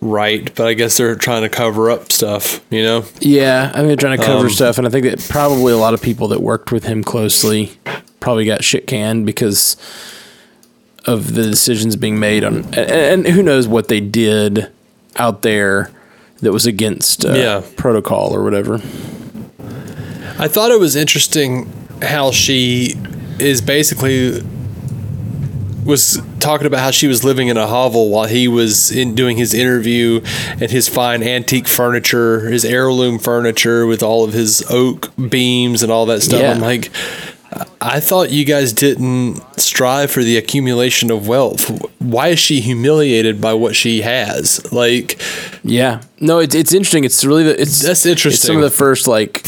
right, 0.00 0.52
but 0.56 0.66
I 0.66 0.72
guess 0.74 0.96
they're 0.96 1.14
trying 1.14 1.42
to 1.42 1.48
cover 1.48 1.90
up 1.90 2.10
stuff, 2.10 2.60
you 2.70 2.82
know? 2.82 3.04
Yeah, 3.20 3.70
I 3.74 3.78
mean, 3.78 3.88
they're 3.88 3.96
trying 3.96 4.18
to 4.18 4.24
cover 4.24 4.46
Um, 4.46 4.50
stuff, 4.50 4.78
and 4.78 4.86
I 4.86 4.90
think 4.90 5.04
that 5.04 5.20
probably 5.28 5.72
a 5.72 5.76
lot 5.76 5.94
of 5.94 6.02
people 6.02 6.26
that 6.28 6.40
worked 6.40 6.72
with 6.72 6.84
him 6.84 7.04
closely 7.04 7.72
probably 8.18 8.44
got 8.44 8.64
shit 8.64 8.86
canned 8.86 9.26
because 9.26 9.76
of 11.04 11.34
the 11.34 11.42
decisions 11.42 11.94
being 11.96 12.18
made 12.18 12.42
on, 12.44 12.64
and, 12.74 12.76
and 12.76 13.26
who 13.28 13.42
knows 13.42 13.68
what 13.68 13.88
they 13.88 14.00
did 14.00 14.68
out 15.16 15.42
there 15.42 15.90
that 16.40 16.50
was 16.52 16.66
against 16.66 17.24
uh, 17.24 17.32
Yeah. 17.34 17.62
protocol 17.76 18.34
or 18.34 18.42
whatever. 18.42 18.80
I 20.38 20.48
thought 20.48 20.70
it 20.72 20.80
was 20.80 20.96
interesting 20.96 21.70
how 22.00 22.30
she 22.32 22.96
is 23.38 23.60
basically 23.60 24.42
was 25.84 26.22
talking 26.40 26.66
about 26.66 26.80
how 26.80 26.90
she 26.90 27.06
was 27.06 27.24
living 27.24 27.48
in 27.48 27.56
a 27.56 27.66
hovel 27.66 28.10
while 28.10 28.26
he 28.26 28.48
was 28.48 28.90
in 28.90 29.14
doing 29.14 29.36
his 29.36 29.54
interview 29.54 30.20
and 30.50 30.70
his 30.70 30.88
fine 30.88 31.22
antique 31.22 31.68
furniture, 31.68 32.48
his 32.50 32.64
heirloom 32.64 33.18
furniture 33.18 33.86
with 33.86 34.02
all 34.02 34.24
of 34.24 34.32
his 34.32 34.64
oak 34.70 35.12
beams 35.16 35.82
and 35.82 35.90
all 35.90 36.06
that 36.06 36.22
stuff. 36.22 36.40
Yeah. 36.40 36.52
I'm 36.52 36.60
like 36.60 36.90
I 37.80 38.00
thought 38.00 38.30
you 38.30 38.44
guys 38.44 38.72
didn't 38.72 39.42
strive 39.58 40.10
for 40.10 40.22
the 40.22 40.36
accumulation 40.36 41.10
of 41.10 41.28
wealth. 41.28 41.68
Why 41.98 42.28
is 42.28 42.38
she 42.38 42.60
humiliated 42.60 43.40
by 43.40 43.54
what 43.54 43.76
she 43.76 44.02
has? 44.02 44.72
Like 44.72 45.20
Yeah, 45.62 46.02
no, 46.20 46.38
it's 46.38 46.54
it's 46.54 46.72
interesting. 46.72 47.04
It's 47.04 47.24
really 47.24 47.44
the, 47.44 47.60
it's 47.60 47.82
That's 47.82 48.06
It's 48.06 48.38
some 48.38 48.56
of 48.56 48.62
the 48.62 48.70
first 48.70 49.06
like 49.06 49.46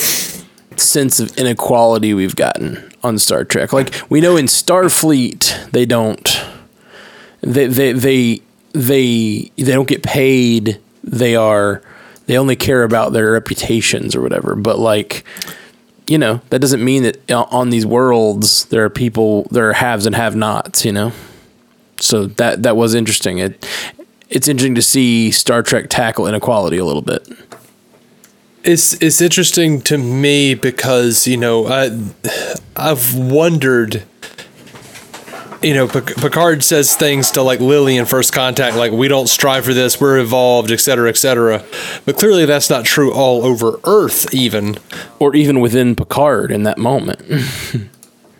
sense 0.77 1.21
of 1.21 1.37
inequality 1.39 2.13
we've 2.15 2.37
gotten 2.37 2.91
on 3.05 3.19
Star 3.19 3.45
Trek. 3.45 3.73
Like 3.73 3.95
we 4.09 4.21
know 4.21 4.37
in 4.37 4.47
Starfleet 4.47 5.71
they 5.71 5.87
don't 5.87 6.43
they 7.41 7.67
they 7.67 7.93
they 7.93 8.43
they 8.73 9.51
they 9.57 9.73
don't 9.73 9.89
get 9.89 10.03
paid. 10.03 10.81
They 11.05 11.37
are 11.37 11.83
they 12.27 12.39
only 12.39 12.57
care 12.57 12.83
about 12.83 13.13
their 13.13 13.33
reputations 13.33 14.17
or 14.17 14.23
whatever. 14.23 14.55
But 14.55 14.79
like 14.79 15.25
you 16.07 16.19
know 16.19 16.41
that 16.51 16.61
doesn't 16.61 16.85
mean 16.85 17.03
that 17.05 17.31
uh, 17.31 17.47
on 17.51 17.71
these 17.71 17.87
worlds 17.87 18.67
there 18.67 18.85
are 18.85 18.91
people 18.91 19.45
there 19.51 19.69
are 19.69 19.75
haves 19.75 20.07
and 20.07 20.17
have 20.17 20.35
nots. 20.35 20.85
You 20.85 20.93
know, 20.93 21.13
so 22.01 22.27
that 22.27 22.63
that 22.63 22.77
was 22.77 22.95
interesting. 22.95 23.39
It 23.39 23.67
it's 24.31 24.49
interesting 24.49 24.75
to 24.75 24.83
see 24.83 25.31
Star 25.31 25.63
Trek 25.63 25.87
tackle 25.91 26.27
inequality 26.27 26.79
a 26.79 26.85
little 26.85 27.03
bit. 27.03 27.29
It's 28.65 28.95
it's 28.95 29.21
interesting 29.21 29.81
to 29.83 29.99
me 29.99 30.55
because 30.55 31.27
you 31.27 31.37
know 31.37 31.67
I 31.67 31.91
I've 32.77 33.15
wondered. 33.15 34.05
You 35.63 35.73
know, 35.73 35.89
Picard 35.89 36.63
says 36.63 36.95
things 36.95 37.31
to 37.31 37.43
like 37.43 37.59
Lily 37.59 37.97
in 37.97 38.05
First 38.05 38.35
Contact, 38.35 38.77
like 38.77 38.93
"We 38.93 39.09
don't 39.09 39.29
strive 39.29 39.65
for 39.65 39.73
this, 39.73 39.99
we're 39.99 40.19
evolved, 40.19 40.71
et 40.71 40.81
cetera, 40.81 41.09
et 41.09 41.17
cetera." 41.17 41.65
But 42.05 42.19
clearly, 42.19 42.45
that's 42.45 42.69
not 42.69 42.85
true 42.85 43.11
all 43.15 43.47
over 43.47 43.81
Earth, 43.85 44.35
even. 44.35 44.77
or 45.19 45.35
even 45.35 45.61
within 45.61 45.97
Picard 45.97 46.51
in 46.53 46.65
that 46.65 46.77
moment. 46.79 47.23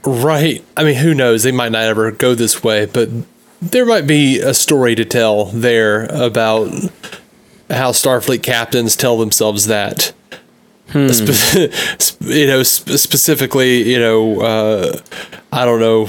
Right. 0.07 0.63
I 0.77 0.85
mean, 0.85 0.97
who 0.97 1.15
knows? 1.15 1.45
They 1.45 1.53
might 1.53 1.73
not 1.73 1.85
ever 1.85 2.11
go 2.11 2.35
this 2.35 2.63
way, 2.63 2.85
but 2.85 3.09
there 3.63 3.87
might 3.87 4.07
be 4.07 4.39
a 4.39 4.53
story 4.53 4.95
to 4.97 5.05
tell 5.07 5.47
there 5.47 6.05
about 6.05 6.71
how 7.71 7.93
Starfleet 7.93 8.43
captains 8.43 8.97
tell 8.97 9.19
themselves 9.19 9.67
that. 9.67 10.13
Spe- 10.89 12.21
you 12.21 12.47
know, 12.47 12.63
sp- 12.63 12.99
specifically, 12.99 13.91
you 13.91 13.99
know, 13.99 14.41
uh, 14.41 15.01
I 15.53 15.65
don't 15.65 15.81
know, 15.81 16.07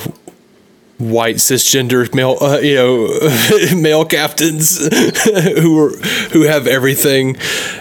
white 0.97 1.37
cisgender 1.37 2.13
male, 2.13 2.37
uh, 2.41 2.59
you 2.59 2.75
know, 2.75 3.75
male 3.81 4.05
captains 4.05 4.77
who 5.59 5.79
are 5.79 5.89
who 6.31 6.41
have 6.43 6.67
everything, 6.67 7.37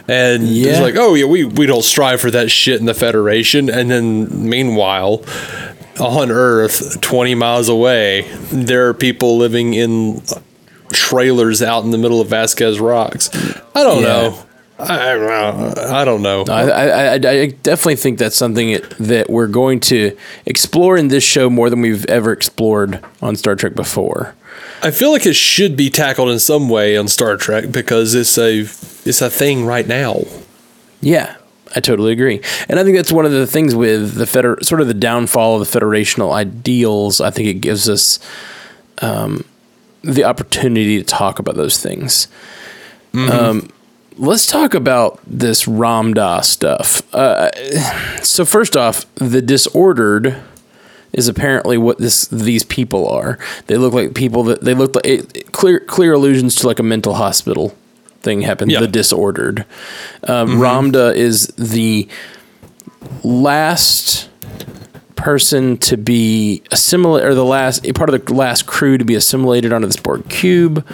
and 0.09 0.45
Yeah. 0.49 0.70
it's 0.72 0.81
like, 0.81 0.95
oh 0.97 1.14
yeah, 1.14 1.27
we 1.27 1.45
we 1.45 1.66
don't 1.66 1.83
strive 1.85 2.20
for 2.20 2.31
that 2.31 2.51
shit 2.51 2.81
in 2.81 2.87
the 2.87 2.95
Federation, 2.95 3.68
and 3.68 3.91
then 3.91 4.49
meanwhile, 4.49 5.22
on 6.01 6.31
Earth, 6.31 7.01
twenty 7.01 7.35
miles 7.35 7.68
away, 7.68 8.22
there 8.51 8.89
are 8.89 8.95
people 8.95 9.37
living 9.37 9.75
in 9.75 10.22
trailers 10.95 11.61
out 11.62 11.84
in 11.84 11.90
the 11.90 11.99
middle 11.99 12.20
of 12.20 12.28
Vasquez 12.28 12.80
Rocks. 12.80 13.28
I 13.74 13.82
don't 13.82 14.03
Yeah. 14.03 14.09
know. 14.09 14.38
I, 14.76 15.12
I, 16.01 16.05
don't 16.05 16.22
know. 16.22 16.45
I, 16.49 16.62
I, 16.68 16.86
I, 16.86 17.12
I 17.14 17.47
definitely 17.62 17.95
think 17.95 18.18
that's 18.18 18.34
something 18.34 18.80
that 18.99 19.30
we're 19.30 19.47
going 19.47 19.78
to 19.80 20.16
explore 20.47 20.97
in 20.97 21.09
this 21.09 21.22
show 21.22 21.49
more 21.49 21.70
than 21.70 21.80
we've 21.80 22.05
ever 22.07 22.32
explored 22.32 23.03
on 23.22 23.36
Star 23.36 23.55
Trek 23.55 23.74
before. 23.76 24.34
I 24.82 24.90
feel 24.90 25.12
like 25.12 25.26
it 25.26 25.36
should 25.36 25.76
be 25.76 25.90
tackled 25.90 26.28
in 26.30 26.40
some 26.40 26.68
way 26.68 26.97
on 26.97 27.07
Star 27.07 27.36
Trek 27.36 27.70
because 27.70 28.14
it's 28.16 28.36
a 28.36 28.61
it's 29.09 29.22
a 29.22 29.30
thing 29.30 29.64
right 29.64 29.86
now. 29.86 30.24
Yeah, 31.01 31.36
I 31.76 31.80
totally 31.80 32.12
agree. 32.12 32.40
And 32.68 32.80
I 32.80 32.82
think 32.84 32.97
that's 32.97 33.12
one 33.12 33.24
of 33.26 33.32
the 33.32 33.47
things 33.47 33.76
with 33.76 34.14
the 34.16 34.26
feder- 34.26 34.59
sort 34.62 34.80
of 34.80 34.88
the 34.88 34.95
downfall 34.95 35.61
of 35.61 35.70
the 35.70 35.78
federational 35.80 36.32
ideals. 36.32 37.20
I 37.20 37.30
think 37.30 37.47
it 37.49 37.55
gives 37.61 37.88
us 37.88 38.18
um, 39.03 39.45
the 40.05 40.24
opportunity 40.24 40.98
to 40.98 41.05
talk 41.05 41.38
about 41.38 41.57
those 41.57 41.78
things. 41.78 42.28
Um, 43.14 43.70
let's 44.16 44.46
talk 44.46 44.74
about 44.74 45.20
this 45.26 45.64
Ramdha 45.66 46.44
stuff. 46.44 47.02
Uh, 47.14 47.50
so 48.22 48.44
first 48.44 48.76
off, 48.76 49.07
the 49.14 49.40
disordered 49.42 50.36
is 51.12 51.28
apparently 51.28 51.78
what 51.78 51.98
this 51.98 52.26
these 52.28 52.64
people 52.64 53.09
are. 53.09 53.38
They 53.66 53.76
look 53.76 53.92
like 53.92 54.14
people 54.14 54.42
that 54.44 54.62
they 54.62 54.74
look 54.74 54.94
like 54.96 55.07
it, 55.07 55.52
clear 55.52 55.80
clear 55.80 56.12
allusions 56.12 56.57
to 56.57 56.66
like 56.66 56.80
a 56.80 56.82
mental 56.82 57.14
hospital 57.14 57.76
thing 58.20 58.42
happened. 58.42 58.72
Yeah. 58.72 58.80
The 58.80 58.88
disordered. 58.88 59.64
Um, 60.24 60.59
Ramdha 60.59 61.14
is 61.14 61.48
the 61.57 62.09
last 63.22 64.28
person 65.25 65.79
to 65.79 65.97
be 65.97 66.62
assimilated, 66.70 67.31
or 67.31 67.35
the 67.35 67.45
last 67.45 67.83
part 67.95 68.11
of 68.12 68.25
the 68.27 68.35
last 68.35 68.66
crew 68.66 68.99
to 68.99 69.05
be 69.05 69.14
assimilated 69.14 69.72
onto 69.72 69.87
this 69.87 69.97
Borg 69.97 70.29
cube. 70.29 70.87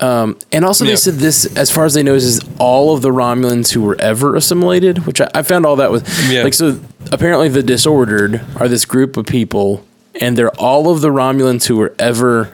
Um, 0.00 0.36
and 0.50 0.64
also, 0.64 0.84
they 0.84 0.96
said 0.96 1.14
this, 1.14 1.44
as 1.56 1.70
far 1.70 1.84
as 1.84 1.94
they 1.94 2.02
know, 2.02 2.14
is 2.14 2.40
all 2.58 2.94
of 2.94 3.02
the 3.02 3.10
Romulans 3.10 3.70
who 3.72 3.82
were 3.82 3.96
ever 4.00 4.34
assimilated, 4.34 5.06
which 5.06 5.20
I, 5.20 5.28
I 5.34 5.42
found 5.42 5.66
all 5.66 5.76
that 5.76 5.90
was 5.90 6.02
Yeah. 6.30 6.42
like 6.42 6.54
so. 6.54 6.80
Apparently, 7.12 7.48
the 7.48 7.62
disordered 7.62 8.40
are 8.56 8.66
this 8.66 8.84
group 8.84 9.16
of 9.16 9.26
people, 9.26 9.84
and 10.20 10.36
they're 10.36 10.56
all 10.58 10.90
of 10.90 11.00
the 11.00 11.10
Romulans 11.10 11.66
who 11.66 11.76
were 11.76 11.94
ever 11.98 12.50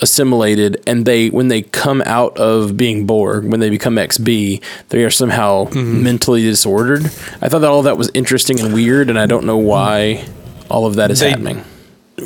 assimilated 0.00 0.82
and 0.86 1.04
they 1.06 1.28
when 1.30 1.48
they 1.48 1.62
come 1.62 2.02
out 2.06 2.36
of 2.38 2.76
being 2.76 3.06
Borg, 3.06 3.44
when 3.44 3.60
they 3.60 3.70
become 3.70 3.96
XB, 3.96 4.62
they 4.90 5.04
are 5.04 5.10
somehow 5.10 5.64
Mm-hmm. 5.66 6.02
mentally 6.02 6.42
disordered. 6.42 7.04
I 7.42 7.48
thought 7.48 7.60
that 7.60 7.70
all 7.70 7.82
that 7.82 7.98
was 7.98 8.10
interesting 8.14 8.60
and 8.60 8.72
weird, 8.74 9.08
and 9.10 9.18
I 9.18 9.26
don't 9.26 9.44
know 9.44 9.56
why 9.56 10.24
all 10.70 10.86
of 10.86 10.94
that 10.96 11.10
is 11.10 11.20
They- 11.20 11.30
happening. 11.30 11.64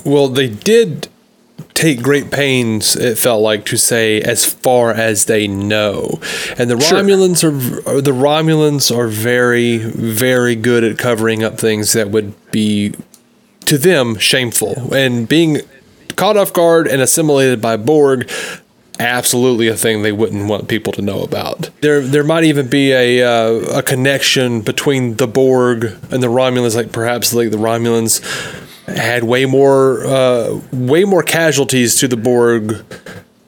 Well, 0.04 0.28
they 0.28 0.48
did 0.48 1.08
take 1.74 2.00
great 2.02 2.30
pains. 2.30 2.94
It 2.96 3.18
felt 3.18 3.42
like 3.42 3.64
to 3.66 3.76
say 3.76 4.20
as 4.20 4.44
far 4.44 4.92
as 4.92 5.24
they 5.24 5.46
know, 5.48 6.20
and 6.58 6.70
the 6.70 6.78
Sure. 6.80 6.98
Romulans 7.00 7.42
are 7.42 8.00
the 8.00 8.12
Romulans 8.12 8.94
are 8.96 9.08
very 9.08 9.78
very 9.78 10.54
good 10.54 10.84
at 10.84 10.96
covering 10.98 11.42
up 11.42 11.58
things 11.58 11.92
that 11.94 12.10
would 12.10 12.32
be 12.50 12.92
to 13.66 13.78
them 13.78 14.16
shameful 14.18 14.92
and 14.94 15.28
being 15.28 15.60
caught 16.20 16.36
off 16.36 16.52
guard 16.52 16.86
and 16.86 17.00
assimilated 17.00 17.62
by 17.62 17.78
Borg. 17.78 18.30
Absolutely, 18.98 19.68
a 19.68 19.74
thing 19.74 20.02
they 20.02 20.12
wouldn't 20.12 20.46
want 20.50 20.68
people 20.68 20.92
to 20.92 21.00
know 21.00 21.22
about. 21.22 21.70
There, 21.80 22.02
there 22.02 22.22
might 22.22 22.44
even 22.44 22.68
be 22.68 22.92
a 22.92 23.22
uh, 23.22 23.78
a 23.78 23.82
connection 23.82 24.60
between 24.60 25.16
the 25.16 25.26
Borg 25.26 25.84
and 26.10 26.22
the 26.22 26.26
Romulans, 26.26 26.76
like 26.76 26.92
perhaps 26.92 27.32
like 27.32 27.50
the 27.50 27.56
Romulans 27.56 28.20
had 28.86 29.24
way 29.24 29.46
more 29.46 30.04
uh, 30.04 30.60
way 30.70 31.04
more 31.04 31.22
casualties 31.22 31.96
to 32.00 32.08
the 32.08 32.18
Borg 32.18 32.84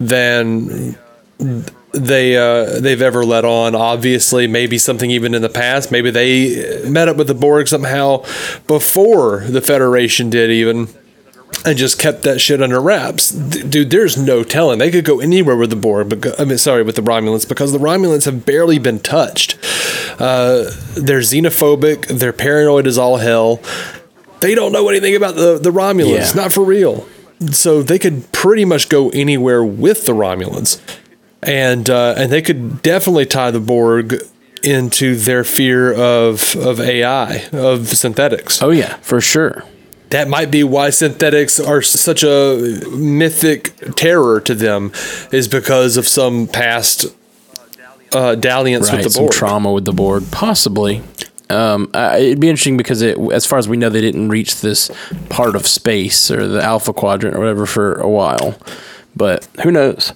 than 0.00 0.96
they 1.92 2.38
uh, 2.38 2.80
they've 2.80 3.02
ever 3.02 3.22
let 3.22 3.44
on. 3.44 3.74
Obviously, 3.74 4.46
maybe 4.46 4.78
something 4.78 5.10
even 5.10 5.34
in 5.34 5.42
the 5.42 5.50
past. 5.50 5.92
Maybe 5.92 6.10
they 6.10 6.88
met 6.88 7.08
up 7.08 7.18
with 7.18 7.26
the 7.26 7.34
Borg 7.34 7.68
somehow 7.68 8.24
before 8.66 9.40
the 9.40 9.60
Federation 9.60 10.30
did 10.30 10.50
even. 10.50 10.88
And 11.64 11.78
just 11.78 11.98
kept 11.98 12.22
that 12.22 12.40
shit 12.40 12.60
under 12.60 12.80
wraps, 12.80 13.30
D- 13.30 13.62
dude. 13.62 13.90
There's 13.90 14.16
no 14.16 14.42
telling 14.42 14.78
they 14.78 14.90
could 14.90 15.04
go 15.04 15.20
anywhere 15.20 15.56
with 15.56 15.70
the 15.70 15.76
Borg. 15.76 16.08
Because, 16.08 16.38
I 16.40 16.44
mean, 16.44 16.58
sorry, 16.58 16.82
with 16.82 16.96
the 16.96 17.02
Romulans 17.02 17.48
because 17.48 17.70
the 17.72 17.78
Romulans 17.78 18.24
have 18.24 18.44
barely 18.44 18.78
been 18.80 18.98
touched. 18.98 19.58
Uh, 20.18 20.70
they're 20.94 21.20
xenophobic. 21.20 22.06
They're 22.08 22.32
paranoid 22.32 22.86
as 22.88 22.98
all 22.98 23.18
hell. 23.18 23.60
They 24.40 24.56
don't 24.56 24.72
know 24.72 24.88
anything 24.88 25.14
about 25.14 25.36
the 25.36 25.56
the 25.58 25.70
Romulans. 25.70 26.34
Yeah. 26.34 26.42
Not 26.42 26.52
for 26.52 26.64
real. 26.64 27.06
So 27.52 27.82
they 27.82 27.98
could 27.98 28.30
pretty 28.32 28.64
much 28.64 28.88
go 28.88 29.10
anywhere 29.10 29.62
with 29.64 30.04
the 30.06 30.12
Romulans, 30.12 30.80
and 31.42 31.88
uh, 31.88 32.14
and 32.16 32.32
they 32.32 32.42
could 32.42 32.82
definitely 32.82 33.26
tie 33.26 33.52
the 33.52 33.60
Borg 33.60 34.16
into 34.64 35.14
their 35.14 35.44
fear 35.44 35.92
of 35.92 36.56
of 36.56 36.80
AI 36.80 37.46
of 37.52 37.88
synthetics. 37.88 38.60
Oh 38.62 38.70
yeah, 38.70 38.96
for 38.96 39.20
sure. 39.20 39.64
That 40.12 40.28
might 40.28 40.50
be 40.50 40.62
why 40.62 40.90
synthetics 40.90 41.58
are 41.58 41.80
such 41.80 42.22
a 42.22 42.82
mythic 42.90 43.74
terror 43.96 44.40
to 44.42 44.54
them, 44.54 44.92
is 45.32 45.48
because 45.48 45.96
of 45.96 46.06
some 46.06 46.46
past 46.46 47.06
uh, 48.14 48.34
dalliance 48.34 48.90
right, 48.90 48.96
with 48.96 49.04
the 49.04 49.10
some 49.10 49.24
Borg. 49.24 49.32
trauma 49.32 49.72
with 49.72 49.86
the 49.86 49.92
Borg, 49.92 50.24
possibly. 50.30 51.02
Um, 51.48 51.90
I, 51.94 52.18
it'd 52.18 52.40
be 52.40 52.48
interesting 52.50 52.76
because 52.76 53.00
it, 53.02 53.18
as 53.32 53.46
far 53.46 53.58
as 53.58 53.68
we 53.68 53.76
know, 53.76 53.88
they 53.88 54.00
didn't 54.00 54.28
reach 54.28 54.60
this 54.60 54.90
part 55.30 55.56
of 55.56 55.66
space 55.66 56.30
or 56.30 56.46
the 56.46 56.62
Alpha 56.62 56.92
Quadrant 56.92 57.34
or 57.36 57.40
whatever 57.40 57.66
for 57.66 57.94
a 57.94 58.08
while, 58.08 58.58
but 59.16 59.46
who 59.62 59.70
knows? 59.70 60.12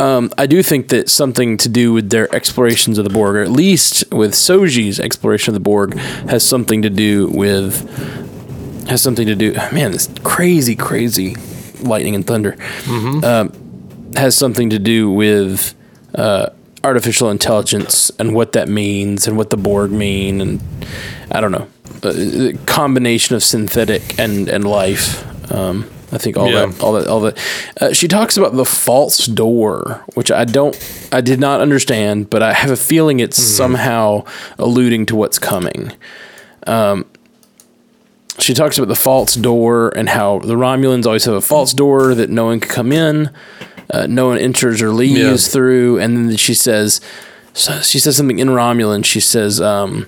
Um, 0.00 0.30
I 0.38 0.46
do 0.46 0.62
think 0.62 0.88
that 0.88 1.10
something 1.10 1.56
to 1.56 1.68
do 1.68 1.92
with 1.92 2.10
their 2.10 2.32
explorations 2.34 2.98
of 2.98 3.04
the 3.04 3.10
Borg, 3.10 3.34
or 3.34 3.42
at 3.42 3.50
least 3.50 4.04
with 4.12 4.32
Soji's 4.32 5.00
exploration 5.00 5.50
of 5.50 5.54
the 5.54 5.64
Borg, 5.64 5.96
has 6.28 6.46
something 6.46 6.82
to 6.82 6.90
do 6.90 7.28
with 7.28 8.17
has 8.88 9.00
something 9.02 9.26
to 9.26 9.34
do. 9.34 9.52
Man, 9.72 9.92
this 9.92 10.08
crazy, 10.24 10.74
crazy 10.74 11.36
lightning 11.80 12.14
and 12.16 12.26
thunder 12.26 12.56
um, 13.24 13.52
has 14.16 14.34
something 14.36 14.70
to 14.70 14.78
do 14.80 15.10
with 15.10 15.74
uh, 16.14 16.48
artificial 16.82 17.30
intelligence 17.30 18.10
and 18.18 18.34
what 18.34 18.52
that 18.52 18.68
means 18.68 19.28
and 19.28 19.36
what 19.36 19.50
the 19.50 19.56
Borg 19.56 19.90
mean 19.92 20.40
and 20.40 20.60
I 21.30 21.40
don't 21.40 21.52
know 21.52 21.68
uh, 22.02 22.12
the 22.12 22.58
combination 22.66 23.36
of 23.36 23.42
synthetic 23.44 24.18
and 24.18 24.48
and 24.48 24.64
life. 24.64 25.24
Um, 25.52 25.88
I 26.10 26.16
think 26.18 26.36
all 26.38 26.48
Yeah. 26.50 26.66
that, 26.66 26.80
all 26.82 26.92
that, 26.94 27.06
all 27.06 27.20
that. 27.20 27.38
Uh, 27.80 27.92
she 27.92 28.08
talks 28.08 28.36
about 28.38 28.54
the 28.56 28.64
false 28.64 29.26
door, 29.26 30.02
which 30.14 30.30
I 30.32 30.44
don't, 30.46 30.74
I 31.12 31.20
did 31.20 31.38
not 31.38 31.60
understand, 31.60 32.30
but 32.30 32.42
I 32.42 32.54
have 32.54 32.70
a 32.70 32.76
feeling 32.76 33.20
it's 33.20 33.36
somehow 33.36 34.24
alluding 34.58 35.04
to 35.06 35.16
what's 35.16 35.38
coming. 35.38 35.92
Um, 36.66 37.04
she 38.38 38.54
talks 38.54 38.78
about 38.78 38.88
the 38.88 38.94
false 38.96 39.34
door 39.34 39.92
and 39.96 40.08
how 40.08 40.38
the 40.38 40.54
Romulans 40.54 41.06
always 41.06 41.24
have 41.24 41.34
a 41.34 41.40
false 41.40 41.72
door 41.72 42.14
that 42.14 42.30
no 42.30 42.46
one 42.46 42.60
can 42.60 42.70
come 42.70 42.92
in, 42.92 43.30
uh, 43.90 44.06
no 44.06 44.28
one 44.28 44.38
enters 44.38 44.80
or 44.82 44.90
leaves 44.92 45.46
Yeah. 45.46 45.52
through. 45.52 45.98
And 45.98 46.16
then 46.30 46.36
she 46.36 46.54
says, 46.54 47.00
so 47.54 47.80
she 47.80 47.98
says 47.98 48.16
something 48.16 48.38
in 48.38 48.48
Romulan. 48.48 49.04
She 49.04 49.18
says, 49.20 49.60
um, 49.60 50.06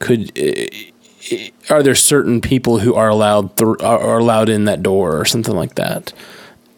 "Could 0.00 0.32
uh, 0.36 1.36
are 1.70 1.82
there 1.82 1.94
certain 1.94 2.40
people 2.40 2.80
who 2.80 2.94
are 2.94 3.08
allowed 3.08 3.56
thr 3.56 3.74
are 3.82 4.18
allowed 4.18 4.48
in 4.48 4.64
that 4.64 4.82
door 4.82 5.16
or 5.20 5.24
something 5.24 5.54
like 5.54 5.76
that?" 5.76 6.12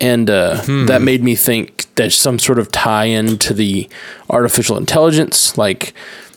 And 0.00 0.28
uh, 0.28 0.60
that 0.86 1.00
made 1.00 1.22
me 1.22 1.34
think 1.36 1.86
there's 1.94 2.16
some 2.16 2.38
sort 2.38 2.58
of 2.58 2.70
tie-in 2.70 3.38
to 3.38 3.54
the 3.54 3.88
artificial 4.28 4.76
intelligence, 4.76 5.56
like 5.56 5.94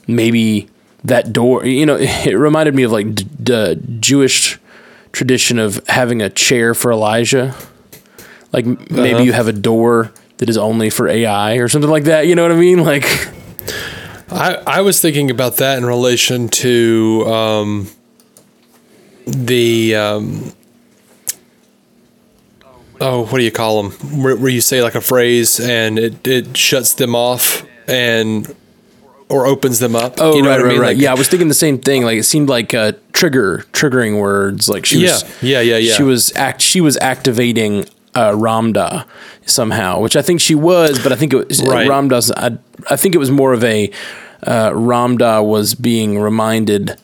maybe 0.07 0.69
that 1.07 1.33
door. 1.33 1.65
You 1.65 1.85
know, 1.85 1.97
it 1.99 2.33
reminded 2.37 2.75
me 2.75 2.83
of 2.83 2.91
like 2.91 3.13
d- 3.15 3.27
the 3.39 3.81
Jewish 3.99 4.59
tradition 5.11 5.57
of 5.59 5.81
having 5.87 6.21
a 6.21 6.29
chair 6.29 6.73
for 6.73 6.91
Elijah. 6.91 7.55
Like 8.53 8.65
m 8.65 8.77
maybe 8.89 9.13
Uh-huh. 9.15 9.23
you 9.23 9.33
have 9.33 9.47
a 9.47 9.53
door 9.53 10.11
that 10.37 10.49
is 10.49 10.57
only 10.57 10.89
for 10.89 11.07
AI 11.07 11.55
or 11.55 11.67
something 11.67 11.89
like 11.91 12.05
that. 12.05 12.27
You 12.27 12.35
know 12.35 12.43
what 12.43 12.51
I 12.51 12.55
mean? 12.55 12.83
Like, 12.93 13.05
I, 14.29 14.55
I 14.79 14.81
was 14.81 14.99
thinking 15.01 15.31
about 15.31 15.57
that 15.57 15.77
in 15.77 15.85
relation 15.85 16.49
to 16.63 17.23
um, 17.27 17.87
the 19.25 19.95
um, 19.95 20.53
oh, 23.01 23.25
what 23.25 23.37
do 23.39 23.43
you 23.43 23.51
call 23.51 23.83
them? 23.83 23.91
Where, 24.23 24.35
where 24.35 24.49
you 24.51 24.61
say 24.61 24.81
like 24.83 24.95
a 24.95 25.01
phrase 25.01 25.59
and 25.59 25.97
it, 25.99 26.27
it 26.27 26.57
shuts 26.57 26.93
them 26.93 27.15
off 27.15 27.65
and 27.87 28.53
or 29.29 29.45
opens 29.45 29.79
them 29.79 29.95
up. 29.95 30.15
oh 30.19 30.35
You 30.35 30.41
know 30.43 30.49
right, 30.49 30.57
what 30.57 30.61
I 30.61 30.63
right, 30.63 30.71
mean? 30.71 30.81
right. 30.81 30.87
Like- 30.95 31.01
yeah, 31.03 31.11
I 31.11 31.15
was 31.15 31.27
thinking 31.27 31.47
the 31.47 31.53
same 31.53 31.77
thing. 31.79 32.03
Like 32.03 32.17
it 32.17 32.23
seemed 32.23 32.49
like 32.49 32.73
uh, 32.73 32.93
trigger 33.13 33.65
triggering 33.73 34.19
words. 34.21 34.69
Like 34.69 34.85
she 34.85 35.03
was, 35.03 35.23
Yeah, 35.41 35.59
yeah, 35.59 35.73
yeah, 35.73 35.77
yeah. 35.77 35.93
She 35.93 36.03
was 36.03 36.33
act. 36.35 36.61
She 36.61 36.79
was 36.81 36.97
activating 36.97 37.85
uh, 38.15 38.31
Ramdha 38.31 39.05
somehow, 39.45 39.99
which 39.99 40.15
I 40.15 40.21
think 40.21 40.39
she 40.41 40.55
was, 40.55 41.01
but 41.03 41.11
I 41.11 41.15
think 41.15 41.33
it 41.33 41.47
was 41.47 41.61
Right. 41.61 41.87
Ramdha's. 41.87 42.31
I, 42.31 42.57
I 42.89 42.95
think 42.95 43.15
it 43.15 43.17
was 43.19 43.29
more 43.31 43.53
of 43.53 43.63
a 43.63 43.91
uh, 44.43 44.69
Ramdha 44.71 45.45
was 45.45 45.75
being 45.75 46.19
reminded 46.19 46.99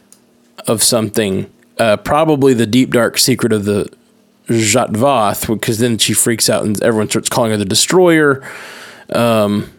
of 0.68 0.82
something. 0.84 1.50
Uh, 1.78 1.98
probably 1.98 2.54
the 2.54 2.68
deep 2.68 2.92
dark 2.92 3.18
secret 3.18 3.52
of 3.52 3.66
the 3.66 3.92
Zhat 4.48 4.92
Vash, 4.96 5.46
because 5.46 5.80
then 5.80 5.98
she 5.98 6.14
freaks 6.14 6.50
out 6.50 6.64
and 6.64 6.82
everyone 6.84 7.10
starts 7.10 7.28
calling 7.30 7.52
her 7.52 7.58
the 7.58 7.66
destroyer. 7.66 8.42
Um, 9.12 9.70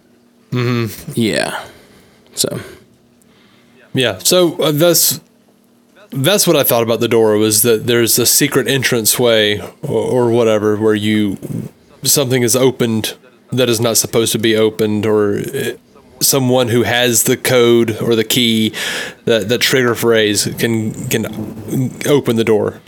Mm-hmm. 0.51 1.13
Yeah. 1.17 1.65
So 2.35 2.61
Yeah. 3.93 4.19
So 4.19 4.61
uh, 4.61 4.73
that's 4.73 5.21
that's 6.11 6.47
what 6.47 6.57
I 6.57 6.63
thought 6.63 6.83
about 6.83 7.01
the 7.01 7.09
door 7.09 7.37
was 7.39 7.63
that 7.63 7.87
there's 7.87 8.19
a 8.19 8.27
secret 8.27 8.69
entrance 8.69 9.19
way 9.19 9.61
or, 9.83 10.27
or 10.27 10.31
whatever 10.31 10.77
where 10.77 10.95
you 10.95 11.39
something 12.03 12.43
is 12.43 12.55
opened 12.55 13.17
that 13.51 13.69
is 13.69 13.81
not 13.81 13.97
supposed 13.97 14.33
to 14.33 14.39
be 14.39 14.55
opened 14.57 15.07
or 15.07 15.39
uh, 15.39 15.73
someone 16.21 16.69
who 16.69 16.83
has 16.83 17.25
the 17.25 17.37
code 17.37 18.01
or 18.01 18.15
the 18.15 18.25
key 18.25 18.73
that 19.25 19.49
that 19.49 19.59
trigger 19.61 19.95
phrase 19.95 20.45
can 20.59 20.93
can 21.09 21.27
open 22.07 22.37
the 22.37 22.45
door. 22.45 22.81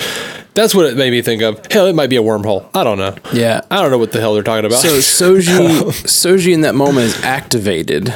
That's 0.55 0.75
what 0.75 0.87
it 0.87 0.97
made 0.97 1.11
me 1.11 1.21
think 1.21 1.43
of. 1.43 1.61
Hell, 1.71 1.87
it 1.87 1.95
might 1.95 2.09
be 2.09 2.17
a 2.17 2.23
wormhole. 2.23 2.67
I 2.75 2.83
don't 2.83 2.97
know. 2.97 3.15
yeah. 3.33 3.61
I 3.71 3.83
don't 3.83 3.91
know 3.91 3.99
what 3.99 4.13
the 4.13 4.21
hell 4.21 4.33
they're 4.33 4.43
talking 4.43 4.65
about. 4.65 4.79
So 4.79 4.99
Soji 4.99 5.81
Soji 6.07 6.55
in 6.55 6.63
that 6.63 6.75
moment 6.75 7.07
is 7.09 7.23
activated, 7.23 8.15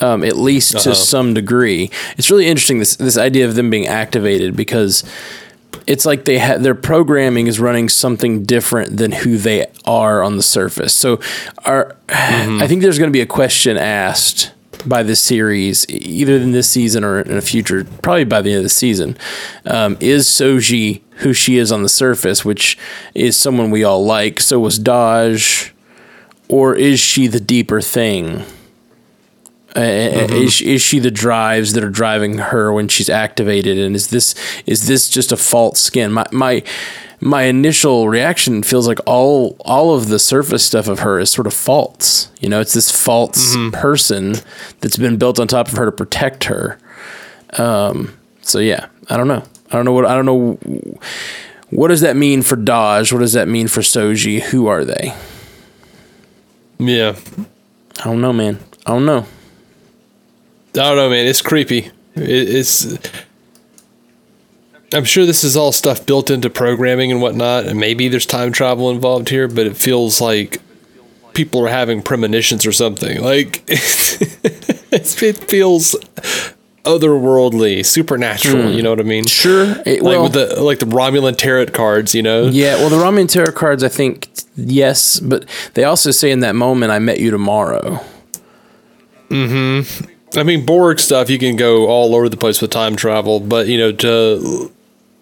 um, 0.00 0.24
at 0.24 0.36
least 0.36 0.72
to 0.72 0.78
Uh-huh. 0.90 0.94
some 0.94 1.34
degree. 1.34 1.90
It's 2.16 2.30
really 2.30 2.46
interesting 2.46 2.78
this 2.78 2.96
this 2.96 3.16
idea 3.18 3.46
of 3.46 3.54
them 3.54 3.70
being 3.70 3.86
activated 3.86 4.56
because 4.56 5.04
it's 5.86 6.04
like 6.04 6.24
they 6.24 6.38
ha- 6.38 6.58
their 6.58 6.74
programming 6.74 7.46
is 7.46 7.60
running 7.60 7.88
something 7.88 8.42
different 8.44 8.96
than 8.96 9.12
who 9.12 9.36
they 9.36 9.66
are 9.84 10.22
on 10.22 10.36
the 10.36 10.42
surface. 10.42 10.94
So, 10.94 11.20
are 11.64 11.96
I 12.08 12.66
think 12.66 12.82
there's 12.82 12.98
going 12.98 13.08
to 13.10 13.12
be 13.16 13.20
a 13.20 13.26
question 13.26 13.76
asked 13.76 14.52
by 14.86 15.02
this 15.02 15.20
series, 15.22 15.86
either 15.90 16.36
in 16.36 16.52
this 16.52 16.68
season 16.68 17.04
or 17.04 17.20
in 17.20 17.36
a 17.36 17.42
future, 17.42 17.84
probably 18.02 18.24
by 18.24 18.40
the 18.40 18.50
end 18.50 18.58
of 18.58 18.62
the 18.64 18.68
season. 18.70 19.16
Um, 19.66 19.96
is 20.00 20.26
Soji 20.26 21.02
who 21.16 21.34
she 21.34 21.58
is 21.58 21.70
on 21.70 21.82
the 21.82 21.88
surface, 21.88 22.44
which 22.46 22.78
is 23.14 23.36
someone 23.36 23.70
we 23.70 23.84
all 23.84 24.02
like? 24.04 24.40
So 24.40 24.58
was 24.58 24.78
Dahj, 24.78 25.70
or 26.48 26.74
is 26.74 26.98
she 26.98 27.26
the 27.26 27.40
deeper 27.40 27.80
thing? 27.82 28.42
Uh, 29.76 29.80
is, 29.82 30.60
is 30.62 30.82
she 30.82 30.98
the 30.98 31.10
drives 31.12 31.74
that 31.74 31.84
are 31.84 31.90
driving 31.90 32.38
her 32.38 32.72
when 32.72 32.88
she's 32.88 33.08
activated? 33.08 33.78
And 33.78 33.94
is 33.94 34.08
this 34.08 34.34
is 34.66 34.88
this 34.88 35.08
just 35.08 35.30
a 35.30 35.36
false 35.36 35.78
skin? 35.78 36.12
My 36.12 36.26
my 36.32 36.62
my 37.20 37.42
initial 37.42 38.08
reaction 38.08 38.62
feels 38.64 38.88
like 38.88 38.98
all 39.06 39.56
all 39.60 39.94
of 39.94 40.08
the 40.08 40.18
surface 40.18 40.64
stuff 40.64 40.88
of 40.88 41.00
her 41.00 41.20
is 41.20 41.30
sort 41.30 41.46
of 41.46 41.54
false. 41.54 42.30
You 42.40 42.48
know 42.48 42.60
it's 42.60 42.72
this 42.72 42.90
false 42.90 43.56
person 43.72 44.34
that's 44.80 44.96
been 44.96 45.18
built 45.18 45.38
on 45.38 45.46
top 45.46 45.68
of 45.68 45.74
her 45.74 45.84
to 45.86 45.92
protect 45.92 46.44
her. 46.44 46.78
Um 47.58 48.16
so 48.42 48.58
yeah 48.58 48.86
i 49.08 49.16
don't 49.16 49.28
know. 49.28 49.44
I 49.70 49.76
don't 49.76 49.84
know 49.84 49.92
what 49.92 50.06
i 50.06 50.14
don't 50.16 50.26
know 50.26 50.58
what 51.70 51.88
does 51.88 52.00
that 52.00 52.16
mean 52.16 52.42
for 52.42 52.56
Dahj? 52.56 53.12
What 53.12 53.20
does 53.20 53.34
that 53.34 53.46
mean 53.46 53.68
for 53.68 53.82
soji? 53.82 54.40
Who 54.40 54.66
are 54.66 54.84
they? 54.84 55.14
Yeah. 56.78 57.16
i 58.00 58.04
don't 58.04 58.20
know 58.20 58.32
man. 58.32 58.58
I 58.86 58.90
don't 58.92 59.06
know 59.06 59.26
I 60.74 60.78
don't 60.78 60.96
know, 60.96 61.10
man. 61.10 61.26
It's 61.26 61.42
creepy. 61.42 61.90
It's. 62.14 62.96
I'm 64.92 65.04
sure 65.04 65.24
this 65.24 65.44
is 65.44 65.56
all 65.56 65.70
stuff 65.72 66.04
built 66.04 66.30
into 66.30 66.50
programming 66.50 67.12
and 67.12 67.22
whatnot, 67.22 67.66
and 67.66 67.78
maybe 67.78 68.08
there's 68.08 68.26
time 68.26 68.50
travel 68.52 68.90
involved 68.90 69.28
here, 69.28 69.46
but 69.46 69.66
it 69.66 69.76
feels 69.76 70.20
like 70.20 70.60
people 71.32 71.64
are 71.64 71.68
having 71.68 72.02
premonitions 72.02 72.66
or 72.66 72.72
something. 72.72 73.20
Like 73.22 73.62
it 73.68 75.36
feels 75.48 75.94
otherworldly, 76.84 77.86
supernatural. 77.86 78.72
You 78.72 78.82
know 78.82 78.90
what 78.90 78.98
I 78.98 79.04
mean? 79.04 79.24
Sure. 79.26 79.76
It- 79.86 80.02
like 80.02 80.14
well- 80.14 80.24
with 80.24 80.32
the 80.32 80.60
like 80.60 80.80
the 80.80 80.86
Romulan 80.86 81.36
tarot 81.36 81.66
cards. 81.66 82.12
You 82.14 82.22
know? 82.22 82.46
Yeah, 82.46 82.74
well, 82.76 82.88
the 82.90 82.96
Romulan 82.96 83.28
Tarot 83.28 83.52
cards, 83.52 83.84
I 83.84 83.88
think, 83.88 84.28
yes, 84.56 85.20
but 85.20 85.44
they 85.74 85.84
also 85.84 86.10
say 86.10 86.32
in 86.32 86.40
that 86.40 86.56
moment, 86.56 86.90
I 86.90 86.98
met 86.98 87.20
you 87.20 87.30
tomorrow. 87.30 88.04
Mm-hmm. 89.28 90.09
I 90.36 90.42
mean, 90.42 90.64
Borg 90.64 91.00
stuff. 91.00 91.28
You 91.30 91.38
can 91.38 91.56
go 91.56 91.88
all 91.88 92.14
over 92.14 92.28
the 92.28 92.36
place 92.36 92.60
with 92.62 92.70
time 92.70 92.96
travel, 92.96 93.40
but 93.40 93.66
you 93.66 93.78
know, 93.78 93.92
to 93.92 94.70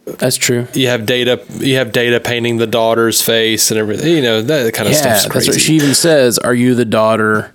that's 0.05 0.37
true. 0.37 0.67
You 0.75 0.89
have 0.89 1.07
data. 1.07 1.43
You 1.59 1.77
have 1.77 1.93
data 1.93 2.21
painting 2.21 2.57
the 2.59 2.67
daughter's 2.67 3.23
face 3.23 3.71
and 3.71 3.79
everything. 3.79 4.17
You 4.17 4.23
know 4.23 4.43
that 4.43 4.73
kind 4.75 4.87
of 4.89 4.93
yeah, 4.95 5.01
stuff's 5.01 5.23
that's 5.23 5.33
crazy. 5.33 5.51
what 5.51 5.61
she 5.61 5.75
even 5.77 5.95
says. 5.95 6.39
Are 6.39 6.55
you 6.55 6.75
the 6.75 6.85
daughter 6.85 7.53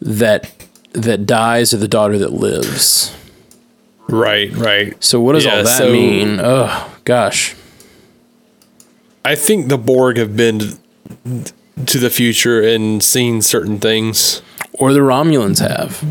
that 0.00 0.50
that 0.92 1.26
dies 1.26 1.72
or 1.72 1.76
the 1.78 1.88
daughter 1.88 2.18
that 2.18 2.32
lives? 2.32 3.16
Right, 4.08 4.52
right. 4.56 5.02
So 5.02 5.20
what 5.20 5.34
does 5.34 5.44
Yeah, 5.44 5.58
all 5.58 5.64
that 5.64 5.78
so- 5.78 5.92
mean? 5.92 6.40
Oh 6.42 6.92
gosh. 7.04 7.54
I 9.24 9.34
think 9.36 9.68
the 9.68 9.78
Borg 9.78 10.16
have 10.16 10.36
been 10.36 10.78
to 11.86 11.98
the 11.98 12.10
future 12.10 12.60
and 12.60 13.02
seen 13.02 13.42
certain 13.42 13.78
things. 13.78 14.42
Or 14.80 14.94
the 14.94 15.00
Romulans 15.00 15.60
have, 15.60 16.02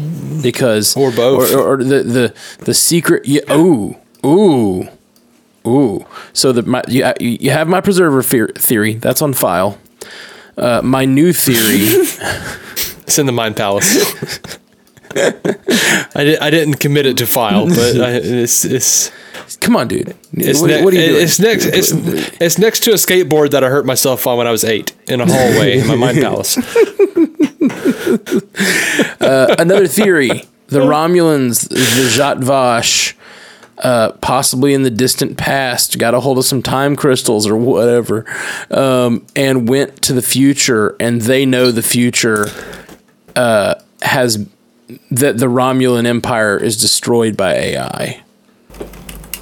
because 0.44 0.96
or 0.96 1.12
both, 1.12 1.52
or, 1.54 1.74
or 1.74 1.78
the 1.78 2.04
the 2.04 2.34
the 2.60 2.74
secret. 2.76 3.26
Yeah, 3.26 3.42
ooh, 3.52 3.96
ooh, 4.24 4.88
ooh. 5.68 6.06
So 6.34 6.52
the 6.52 6.62
my, 6.62 6.84
you 6.88 7.12
you 7.20 7.50
have 7.50 7.68
my 7.68 7.82
preserver 7.82 8.22
fear, 8.22 8.48
theory 8.56 8.94
that's 8.94 9.24
on 9.24 9.34
file. 9.34 9.80
Uh, 10.56 10.82
my 10.84 11.06
new 11.06 11.34
theory. 11.34 11.80
it's 13.02 13.18
in 13.18 13.26
the 13.26 13.32
Mind 13.32 13.58
Palace. 13.58 13.90
I, 15.16 16.24
did, 16.24 16.40
I 16.40 16.50
didn't 16.52 16.76
commit 16.76 17.08
it 17.08 17.18
to 17.18 17.26
file, 17.26 17.66
but 17.68 18.00
I, 18.00 18.12
it's 18.22 18.64
it's. 18.66 19.12
Come 19.62 19.76
on, 19.76 19.88
dude. 19.88 20.16
It's 20.34 20.62
What- 20.62 20.68
ne- 20.70 20.84
what 20.84 20.94
are 20.94 20.98
you 20.98 21.08
doing? 21.08 21.24
It's 21.24 21.40
next. 21.40 21.66
It's, 21.66 21.92
it's 22.40 22.60
next 22.60 22.82
to 22.84 22.92
a 22.92 22.96
skateboard 22.96 23.50
that 23.52 23.64
I 23.64 23.70
hurt 23.70 23.86
myself 23.88 24.28
on 24.28 24.38
when 24.38 24.46
I 24.46 24.52
was 24.52 24.64
eight 24.64 24.94
in 25.08 25.22
a 25.22 25.26
hallway 25.26 25.80
in 25.80 25.88
my 25.88 25.96
mind 25.96 26.22
palace. 26.22 26.56
uh, 29.22 29.56
another 29.60 29.88
theory: 29.88 30.44
the 30.68 30.80
Romulans, 30.80 31.68
the 31.70 31.76
Zhat 31.76 32.40
Vash, 32.40 33.16
uh, 33.80 34.12
possibly 34.22 34.74
in 34.74 34.84
the 34.84 34.90
distant 34.90 35.38
past, 35.38 35.98
got 35.98 36.14
a 36.14 36.20
hold 36.20 36.38
of 36.38 36.46
some 36.46 36.62
time 36.62 36.96
crystals 36.96 37.48
or 37.48 37.56
whatever, 37.56 38.26
um, 38.72 39.26
and 39.36 39.68
went 39.70 40.02
to 40.04 40.14
the 40.14 40.22
future, 40.22 40.96
and 41.00 41.22
they 41.22 41.46
know 41.46 41.72
the 41.72 41.84
future 41.84 42.48
uh, 43.36 43.76
has 44.02 44.48
that 45.12 45.38
the 45.38 45.46
Romulan 45.46 46.06
Empire 46.06 46.58
is 46.58 46.80
destroyed 46.80 47.38
by 47.38 47.54
AI. 47.54 48.24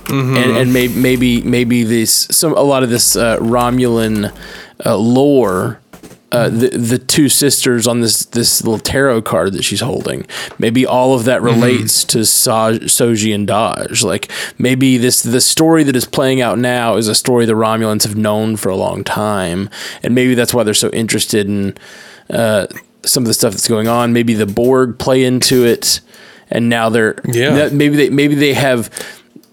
Mm-hmm. 0.05 0.38
And, 0.38 0.57
and 0.57 0.74
maybe 0.74 0.93
maybe 0.93 1.41
maybe 1.41 1.84
this 1.84 2.28
some 2.32 2.53
a 2.53 2.61
lot 2.61 2.84
of 2.84 2.89
this 2.89 3.15
uh, 3.15 3.38
Romulan 3.39 4.34
uh, 4.86 4.95
lore 4.95 5.82
uh, 6.32 6.49
the 6.49 6.69
the 6.69 6.97
two 6.97 7.30
sisters 7.30 7.88
on 7.88 8.01
this 8.01 8.25
this 8.25 8.61
little 8.61 8.80
tarot 8.80 9.21
card 9.21 9.53
that 9.53 9.63
she's 9.63 9.80
holding. 9.80 10.25
Maybe 10.59 10.86
all 10.86 11.13
of 11.13 11.23
that 11.23 11.41
relates 11.41 12.03
to 12.05 12.25
Sa- 12.25 12.71
Soji 12.71 13.34
and 13.34 13.47
Dahj. 13.47 14.03
Like 14.03 14.30
maybe 14.57 14.97
this 14.97 15.23
the 15.23 15.39
story 15.39 15.84
that 15.84 15.95
is 15.95 16.05
playing 16.05 16.41
out 16.41 16.59
now 16.59 16.97
is 16.97 17.07
a 17.07 17.15
story 17.15 17.45
the 17.45 17.53
Romulans 17.53 18.03
have 18.03 18.17
known 18.17 18.57
for 18.57 18.67
a 18.69 18.75
long 18.75 19.03
time, 19.05 19.69
and 20.03 20.13
maybe 20.13 20.34
that's 20.36 20.53
why 20.53 20.63
they're 20.63 20.73
so 20.73 20.89
interested 20.89 21.47
in 21.47 21.78
uh, 22.30 22.67
some 23.03 23.23
of 23.23 23.28
the 23.28 23.34
stuff 23.34 23.53
that's 23.53 23.69
going 23.69 23.88
on. 23.88 24.11
Maybe 24.11 24.34
the 24.34 24.45
Borg 24.45 24.99
play 24.99 25.23
into 25.23 25.65
it, 25.65 26.01
and 26.49 26.67
now 26.67 26.89
they're 26.89 27.15
Yeah. 27.25 27.69
maybe 27.71 27.95
they 27.95 28.09
maybe 28.09 28.36
they 28.36 28.53
have 28.53 28.89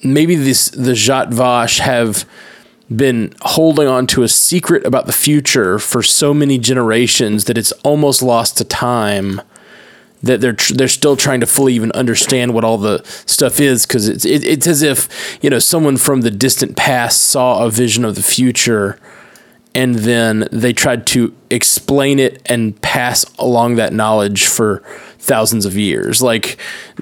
maybe 0.02 0.34
this 0.34 0.70
the 0.70 0.92
Zhat 0.92 1.32
Vash 1.32 1.78
have 1.78 2.24
been 2.94 3.34
holding 3.42 3.88
on 3.88 4.06
to 4.08 4.22
a 4.22 4.28
secret 4.28 4.84
about 4.86 5.06
the 5.06 5.12
future 5.12 5.78
for 5.78 6.02
so 6.02 6.34
many 6.34 6.58
generations 6.58 7.44
that 7.46 7.56
it's 7.56 7.72
almost 7.82 8.22
lost 8.22 8.58
to 8.58 8.64
time 8.64 9.40
that 10.22 10.40
they're 10.40 10.52
tr- 10.54 10.74
they're 10.74 10.88
still 10.88 11.16
trying 11.16 11.40
to 11.40 11.46
fully 11.46 11.74
even 11.74 11.90
understand 11.92 12.52
what 12.54 12.64
all 12.64 12.78
the 12.78 13.02
stuff 13.26 13.60
is 13.60 13.86
because 13.86 14.08
it's 14.08 14.24
it, 14.24 14.44
it's 14.44 14.66
as 14.66 14.82
if 14.82 15.38
you 15.42 15.48
know 15.50 15.58
someone 15.58 15.96
from 15.96 16.20
the 16.22 16.30
distant 16.30 16.76
past 16.76 17.22
saw 17.22 17.64
a 17.64 17.70
vision 17.70 18.04
of 18.04 18.14
the 18.14 18.22
future 18.22 18.98
and 19.74 19.96
then 19.96 20.46
they 20.52 20.72
tried 20.72 21.06
to 21.06 21.34
explain 21.50 22.18
it 22.18 22.40
and 22.46 22.80
pass 22.80 23.24
along 23.38 23.74
that 23.76 23.92
knowledge 23.92 24.46
for 24.46 24.82
thousands 25.18 25.64
of 25.66 25.74
years 25.76 26.22
like 26.22 26.58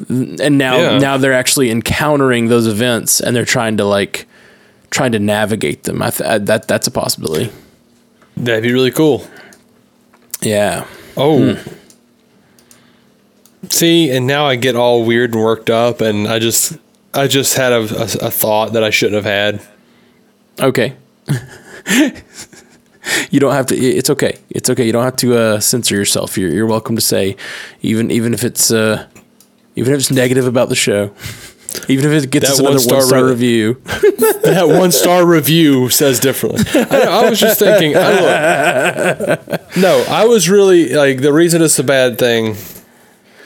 and 0.08 0.58
now 0.58 0.76
Yeah. 0.78 0.98
now 0.98 1.16
they're 1.16 1.32
actually 1.32 1.70
encountering 1.70 2.48
those 2.48 2.66
events 2.68 3.20
and 3.20 3.34
they're 3.36 3.44
trying 3.44 3.76
to 3.78 3.84
like 3.84 4.26
trying 4.92 5.10
to 5.12 5.18
navigate 5.18 5.82
them 5.82 6.00
I 6.00 6.10
th- 6.10 6.28
I, 6.30 6.38
that 6.38 6.68
that's 6.68 6.86
a 6.86 6.90
possibility 6.92 7.50
That'd 8.36 8.62
be 8.62 8.72
really 8.72 8.92
cool. 8.92 9.26
yeah 10.40 10.86
Oh. 11.16 11.62
See, 13.68 14.10
and 14.10 14.26
now 14.26 14.46
I 14.46 14.56
get 14.56 14.74
all 14.76 15.04
weird 15.04 15.34
and 15.34 15.42
worked 15.42 15.70
up, 15.70 16.00
and 16.00 16.26
I 16.26 16.38
just, 16.38 16.76
I 17.14 17.26
just 17.28 17.54
had 17.56 17.72
a, 17.72 17.80
a, 17.80 18.26
a 18.26 18.30
thought 18.30 18.72
that 18.72 18.82
I 18.82 18.90
shouldn't 18.90 19.24
have 19.24 19.24
had. 19.24 19.62
Okay. 20.58 20.96
you 23.30 23.38
don't 23.40 23.52
have 23.52 23.66
to. 23.66 23.76
It's 23.76 24.10
okay. 24.10 24.38
It's 24.50 24.68
okay. 24.68 24.84
You 24.84 24.92
don't 24.92 25.04
have 25.04 25.16
to 25.16 25.36
uh, 25.36 25.60
censor 25.60 25.94
yourself. 25.94 26.36
You're, 26.36 26.50
you're 26.50 26.66
welcome 26.66 26.96
to 26.96 27.02
say, 27.02 27.36
even 27.82 28.10
even 28.10 28.34
if 28.34 28.42
it's 28.42 28.72
uh, 28.72 29.06
even 29.76 29.92
if 29.92 30.00
it's 30.00 30.10
negative 30.10 30.46
about 30.46 30.68
the 30.68 30.74
show, 30.74 31.08
even 31.88 32.10
if 32.10 32.24
it 32.24 32.30
gets 32.30 32.48
That 32.48 32.58
another 32.58 32.74
one-star 32.74 32.98
one 32.98 33.06
star 33.06 33.24
re- 33.24 33.30
review. 33.30 33.74
that 33.84 34.64
one 34.66 34.92
star 34.92 35.26
review 35.26 35.88
says 35.88 36.20
differently. 36.20 36.64
I, 36.74 37.24
I 37.24 37.30
was 37.30 37.38
just 37.38 37.58
thinking. 37.58 37.94
I, 37.96 39.38
no, 39.76 40.04
I 40.08 40.24
was 40.26 40.48
really 40.48 40.90
like 40.94 41.20
the 41.20 41.32
reason 41.32 41.62
it's 41.62 41.78
a 41.78 41.84
bad 41.84 42.18
thing 42.18 42.56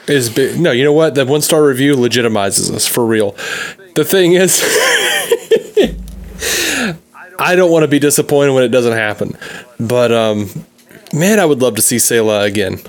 is 0.07 0.35
no. 0.57 0.71
You 0.71 0.83
know 0.83 0.93
what? 0.93 1.15
That 1.15 1.27
one 1.27 1.41
star 1.41 1.63
review 1.65 1.95
legitimizes 1.95 2.73
us 2.73 2.85
for 2.87 3.05
real. 3.05 3.31
The 3.95 4.05
thing 4.05 4.33
is. 4.33 4.63
I 7.39 7.55
don't 7.55 7.71
want 7.71 7.83
to 7.83 7.87
be 7.87 7.99
disappointed 7.99 8.53
when 8.53 8.63
it 8.63 8.69
doesn't 8.69 8.93
happen, 8.93 9.37
but 9.79 10.11
um, 10.11 10.49
man, 11.13 11.39
I 11.39 11.45
would 11.45 11.61
love 11.61 11.75
to 11.75 11.81
see 11.81 11.97
Sela 11.97 12.43
again. 12.43 12.79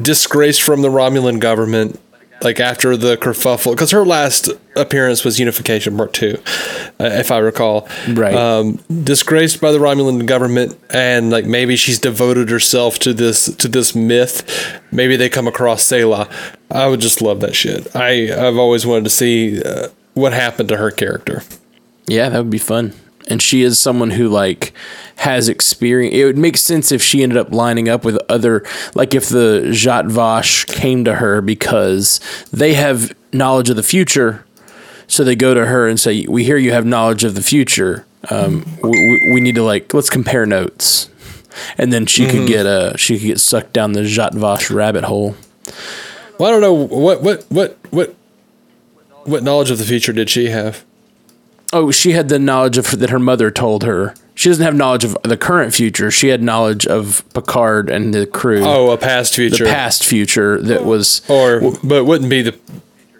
Disgraced 0.00 0.62
from 0.62 0.82
the 0.82 0.88
Romulan 0.88 1.40
government, 1.40 1.98
like 2.42 2.60
after 2.60 2.96
the 2.96 3.16
kerfuffle, 3.16 3.72
because 3.72 3.90
her 3.90 4.04
last 4.04 4.50
appearance 4.76 5.24
was 5.24 5.38
Unification 5.38 5.96
Part 5.96 6.12
Two, 6.12 6.38
uh, 7.00 7.04
if 7.04 7.30
I 7.30 7.38
recall. 7.38 7.88
Right. 8.08 8.34
Um, 8.34 8.78
disgraced 9.02 9.60
by 9.60 9.72
the 9.72 9.78
Romulan 9.78 10.26
government, 10.26 10.78
and 10.90 11.30
like 11.30 11.46
maybe 11.46 11.76
she's 11.76 11.98
devoted 11.98 12.50
herself 12.50 12.98
to 13.00 13.14
this 13.14 13.54
to 13.56 13.68
this 13.68 13.94
myth. 13.94 14.80
Maybe 14.92 15.16
they 15.16 15.28
come 15.28 15.48
across 15.48 15.82
Sela. 15.82 16.30
I 16.70 16.86
would 16.88 17.00
just 17.00 17.22
love 17.22 17.40
that 17.40 17.54
shit. 17.54 17.94
I 17.96 18.32
I've 18.32 18.58
always 18.58 18.86
wanted 18.86 19.04
to 19.04 19.10
see 19.10 19.62
uh, 19.62 19.88
what 20.14 20.32
happened 20.32 20.68
to 20.70 20.76
her 20.76 20.90
character. 20.90 21.42
Yeah, 22.06 22.28
that 22.28 22.38
would 22.38 22.50
be 22.50 22.58
fun. 22.58 22.94
And 23.28 23.42
she 23.42 23.62
is 23.62 23.78
someone 23.78 24.10
who 24.12 24.28
like 24.28 24.72
has 25.16 25.48
experience. 25.48 26.14
It 26.14 26.24
would 26.24 26.38
make 26.38 26.56
sense 26.56 26.92
if 26.92 27.02
she 27.02 27.22
ended 27.24 27.36
up 27.38 27.50
lining 27.52 27.88
up 27.88 28.04
with 28.04 28.18
other, 28.28 28.64
like 28.94 29.14
if 29.14 29.28
the 29.28 29.62
Zhat 29.70 30.08
Vash 30.10 30.64
came 30.66 31.04
to 31.04 31.16
her 31.16 31.40
because 31.40 32.20
they 32.52 32.74
have 32.74 33.12
knowledge 33.32 33.68
of 33.70 33.76
the 33.76 33.82
future. 33.82 34.44
So 35.08 35.24
they 35.24 35.34
go 35.36 35.54
to 35.54 35.66
her 35.66 35.88
and 35.88 35.98
say, 36.00 36.24
"We 36.28 36.44
hear 36.44 36.56
you 36.56 36.72
have 36.72 36.84
knowledge 36.86 37.22
of 37.24 37.34
the 37.34 37.42
future. 37.42 38.04
Um, 38.30 38.64
we, 38.82 39.30
we- 39.32 39.40
need 39.40 39.54
to 39.56 39.62
like 39.62 39.92
let's 39.94 40.10
compare 40.10 40.46
notes." 40.46 41.08
And 41.78 41.92
then 41.92 42.06
she 42.06 42.26
could 42.26 42.40
Mhm. 42.42 42.46
get 42.48 42.66
uh 42.66 42.96
she 42.96 43.18
could 43.18 43.26
get 43.26 43.40
sucked 43.40 43.72
down 43.72 43.92
the 43.92 44.02
Zhat 44.02 44.34
Vash 44.34 44.70
rabbit 44.70 45.04
hole. 45.04 45.36
Well, 46.38 46.48
I 46.48 46.52
don't 46.52 46.60
know 46.60 46.74
what 46.74 47.22
what 47.22 47.44
what 47.48 47.76
what 47.90 48.14
what 49.24 49.42
knowledge 49.42 49.70
of 49.70 49.78
the 49.78 49.84
future 49.84 50.12
did 50.12 50.28
she 50.28 50.46
have? 50.50 50.84
Oh, 51.76 51.90
she 51.90 52.12
had 52.12 52.30
the 52.30 52.38
knowledge 52.38 52.78
of 52.78 52.98
that 52.98 53.10
her 53.10 53.18
mother 53.18 53.50
told 53.50 53.84
her. 53.84 54.14
She 54.34 54.48
doesn't 54.48 54.64
have 54.64 54.74
knowledge 54.74 55.04
of 55.04 55.16
the 55.22 55.36
current 55.36 55.74
future. 55.74 56.10
She 56.10 56.28
had 56.28 56.42
knowledge 56.42 56.86
of 56.86 57.22
Picard 57.34 57.90
and 57.90 58.14
the 58.14 58.26
crew. 58.26 58.62
Oh, 58.64 58.90
a 58.90 58.96
past 58.96 59.34
future. 59.34 59.64
The 59.64 59.70
past 59.70 60.02
future 60.04 60.58
that 60.62 60.86
was 60.86 61.20
or 61.28 61.60
but 61.84 62.04
wouldn't 62.06 62.30
be 62.30 62.40
the 62.42 62.58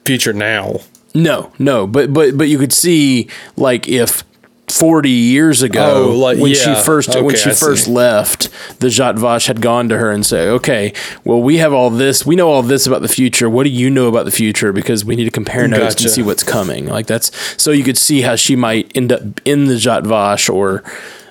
future 0.07 0.33
now. 0.33 0.81
no, 1.15 1.53
no, 1.59 1.87
but 1.87 2.13
but 2.15 2.37
but 2.39 2.49
you 2.49 2.59
could 2.59 2.73
see 2.73 3.29
like 3.57 3.89
if 3.89 4.25
40 4.69 5.09
years 5.11 5.63
ago 5.63 6.09
Oh, 6.11 6.17
like- 6.19 6.39
when 6.39 6.51
yeah. 6.51 6.57
she 6.77 6.85
first 6.85 7.09
when 7.15 7.37
she 7.37 7.51
I 7.51 7.55
first 7.55 7.85
see. 7.85 7.91
left 7.93 8.49
the 8.81 8.89
Zhat 8.89 9.17
Vash 9.17 9.47
had 9.47 9.61
gone 9.61 9.89
to 9.91 9.97
her 9.99 10.11
and 10.11 10.27
say 10.27 10.49
okay 10.49 10.93
well 11.25 11.41
we 11.41 11.59
have 11.59 11.73
all 11.73 11.89
this 11.89 12.27
we 12.27 12.35
know 12.35 12.49
all 12.51 12.63
this 12.63 12.85
about 12.87 13.01
the 13.03 13.09
future 13.09 13.49
what 13.49 13.63
do 13.63 13.71
you 13.71 13.89
know 13.91 14.09
about 14.09 14.25
the 14.25 14.33
future 14.33 14.73
because 14.73 15.05
we 15.05 15.15
need 15.15 15.25
to 15.25 15.31
compare 15.31 15.69
notes 15.69 15.95
Gotcha. 15.95 16.05
and 16.05 16.11
see 16.13 16.23
what's 16.23 16.43
coming 16.43 16.87
like 16.87 17.07
that's 17.07 17.31
so 17.63 17.71
you 17.71 17.85
could 17.85 17.97
see 17.97 18.23
how 18.23 18.35
she 18.35 18.57
might 18.57 18.91
end 18.97 19.13
up 19.13 19.23
in 19.45 19.67
the 19.67 19.75
Zhat 19.75 20.05
Vash 20.05 20.49
or 20.49 20.83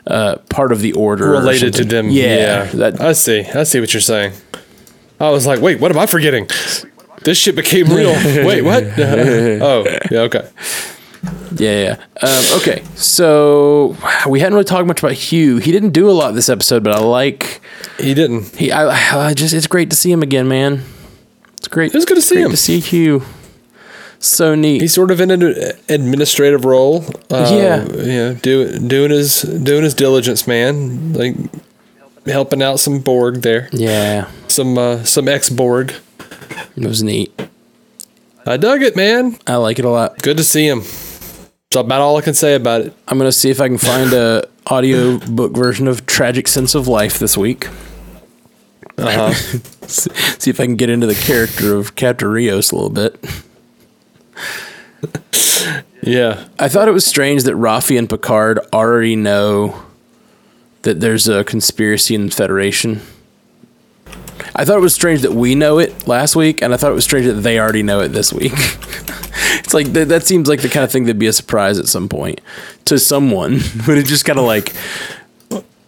uh, 0.08 0.36
part 0.50 0.72
of 0.72 0.80
the 0.82 0.94
order 0.94 1.34
or 1.36 1.40
Related 1.40 1.74
to 1.74 1.84
them. 1.84 2.10
yeah, 2.10 2.70
Yeah. 2.74 2.92
I 3.00 3.12
see. 3.14 3.42
I 3.44 3.64
see 3.64 3.80
what 3.80 3.92
you're 3.94 4.00
saying. 4.02 4.34
I 5.20 5.30
was 5.32 5.48
like, 5.48 5.62
wait, 5.62 5.80
what 5.80 5.92
am 5.92 5.98
I 5.98 6.06
forgetting? 6.06 6.48
this 7.24 7.38
shit 7.40 7.56
became 7.56 7.88
real. 7.88 8.12
Wait, 8.46 8.62
what? 8.62 8.84
oh, 9.00 9.84
yeah, 10.12 10.20
okay. 10.20 10.48
Yeah, 11.56 11.98
yeah. 12.22 12.28
Um, 12.28 12.60
okay, 12.60 12.84
so 12.96 13.96
we 14.28 14.40
hadn't 14.40 14.54
really 14.56 14.66
talked 14.66 14.88
much 14.88 15.00
about 15.00 15.14
Hugh. 15.14 15.58
He 15.58 15.72
didn't 15.72 15.92
do 15.92 16.10
a 16.10 16.12
lot 16.12 16.32
this 16.34 16.50
episode, 16.50 16.84
but 16.84 16.94
I 16.94 17.00
like 17.00 17.62
He 17.98 18.14
didn't. 18.14 18.56
he. 18.56 18.72
I, 18.72 19.30
I 19.30 19.34
just 19.34 19.54
it's 19.54 19.68
great 19.68 19.90
to 19.90 19.96
see 19.96 20.12
him 20.12 20.22
again, 20.22 20.48
man. 20.48 20.84
It's 21.58 21.68
great. 21.70 21.94
It 21.94 21.96
was 21.96 22.06
good 22.06 22.16
to 22.16 22.22
see 22.22 22.42
him. 22.42 22.52
To 22.52 22.58
see 22.58 22.80
Hugh. 22.80 23.24
So 24.20 24.56
neat. 24.56 24.82
He's 24.82 24.94
sort 24.94 25.12
of 25.12 25.22
in 25.22 25.30
an 25.32 25.44
administrative 25.88 26.66
role. 26.66 27.06
Uh, 27.30 27.50
Yeah. 27.54 27.84
you 27.86 28.06
know, 28.06 28.34
do, 28.36 28.80
doing 28.80 29.12
his 29.12 29.42
doing 29.42 29.84
his 29.84 29.94
diligence, 29.94 30.48
man. 30.48 31.14
Like 31.14 31.36
helping 32.26 32.62
out 32.64 32.80
some 32.80 33.00
Borg 33.00 33.42
there, 33.44 33.70
yeah, 33.72 34.30
some 34.48 34.78
uh, 34.78 35.04
some 35.04 35.28
ex 35.28 35.50
Borg. 35.50 35.94
it 36.76 36.86
was 36.88 37.04
neat. 37.04 37.32
I 38.48 38.58
dug 38.58 38.82
it, 38.84 38.96
man. 38.96 39.38
I 39.48 39.56
like 39.56 39.80
it 39.80 39.86
a 39.86 39.90
lot. 39.90 40.18
Good 40.22 40.38
to 40.38 40.44
see 40.44 40.68
him. 40.68 40.82
That's 41.76 41.86
about 41.86 42.00
all 42.00 42.16
I 42.16 42.22
can 42.22 42.34
say 42.34 42.56
about 42.56 42.82
it. 42.82 42.94
I'm 43.08 43.18
gonna 43.18 43.34
see 43.34 43.50
if 43.50 43.60
I 43.60 43.68
can 43.68 43.78
find 43.78 44.14
a 44.14 44.48
audio 44.66 45.18
book 45.20 45.54
version 45.54 45.90
of 45.90 46.06
Tragic 46.06 46.48
Sense 46.48 46.74
of 46.74 46.88
Life 46.88 47.20
this 47.20 47.38
week. 47.38 47.68
Uh 48.98 49.32
huh. 49.32 49.34
See 49.88 50.50
if 50.50 50.62
I 50.62 50.66
can 50.66 50.78
get 50.78 50.90
into 50.90 51.06
the 51.06 51.16
character 51.16 51.76
of 51.76 51.96
Captain 51.96 52.30
Rios 52.30 52.72
a 52.72 52.76
little 52.76 52.90
bit. 52.90 53.20
yeah. 56.02 56.48
I 56.58 56.70
thought 56.70 56.88
it 56.88 56.94
was 56.94 57.06
strange 57.06 57.44
that 57.44 57.56
Raffi 57.56 58.00
and 58.00 58.10
Picard 58.10 58.60
already 58.72 59.18
know 59.18 59.84
that 60.84 61.02
there's 61.02 61.28
a 61.28 61.44
conspiracy 61.44 62.16
in 62.16 62.28
the 62.28 62.32
Federation. 62.32 63.02
I 64.56 64.64
thought 64.64 64.78
it 64.78 64.82
was 64.82 64.96
strange 64.96 65.24
that 65.24 65.34
we 65.34 65.56
know 65.56 65.78
it 65.80 66.08
last 66.08 66.38
week, 66.38 66.62
and 66.62 66.74
I 66.74 66.78
thought 66.78 66.92
it 66.92 66.96
was 66.96 67.04
strange 67.04 67.26
that 67.26 67.34
they 67.34 67.60
already 67.60 67.84
know 67.84 68.00
it 68.00 68.10
this 68.10 68.32
week. 68.32 68.54
it's 69.56 69.74
like 69.74 69.88
that, 69.94 70.10
that 70.10 70.24
seems 70.24 70.48
like 70.48 70.62
the 70.62 70.70
kind 70.70 70.84
of 70.84 70.92
thing 70.92 71.04
that'd 71.06 71.20
be 71.20 71.28
a 71.28 71.34
surprise 71.34 71.80
at 71.80 71.88
some 71.88 72.10
point 72.10 72.42
to 72.86 73.00
someone, 73.00 73.60
but 73.86 73.98
it 73.98 74.06
just 74.06 74.26
kind 74.26 74.40
of 74.40 74.46
like, 74.46 74.74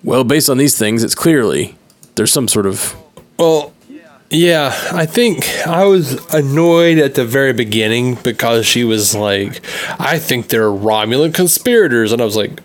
well, 0.03 0.23
based 0.23 0.49
on 0.49 0.57
these 0.57 0.77
things, 0.77 1.03
it's 1.03 1.15
clearly 1.15 1.75
there's 2.15 2.31
some 2.31 2.47
sort 2.47 2.65
of 2.65 2.95
Well, 3.37 3.73
yeah, 4.29 4.73
I 4.91 5.05
think 5.05 5.47
I 5.65 5.85
was 5.85 6.13
annoyed 6.33 6.97
at 6.97 7.15
the 7.15 7.23
very 7.23 7.53
beginning 7.53 8.15
because 8.15 8.65
she 8.65 8.83
was 8.83 9.15
like, 9.15 9.61
I 9.99 10.19
think 10.19 10.49
they're 10.49 10.69
Romulan 10.69 11.33
conspirators. 11.33 12.11
And 12.11 12.21
I 12.21 12.25
was 12.25 12.35
like, 12.35 12.59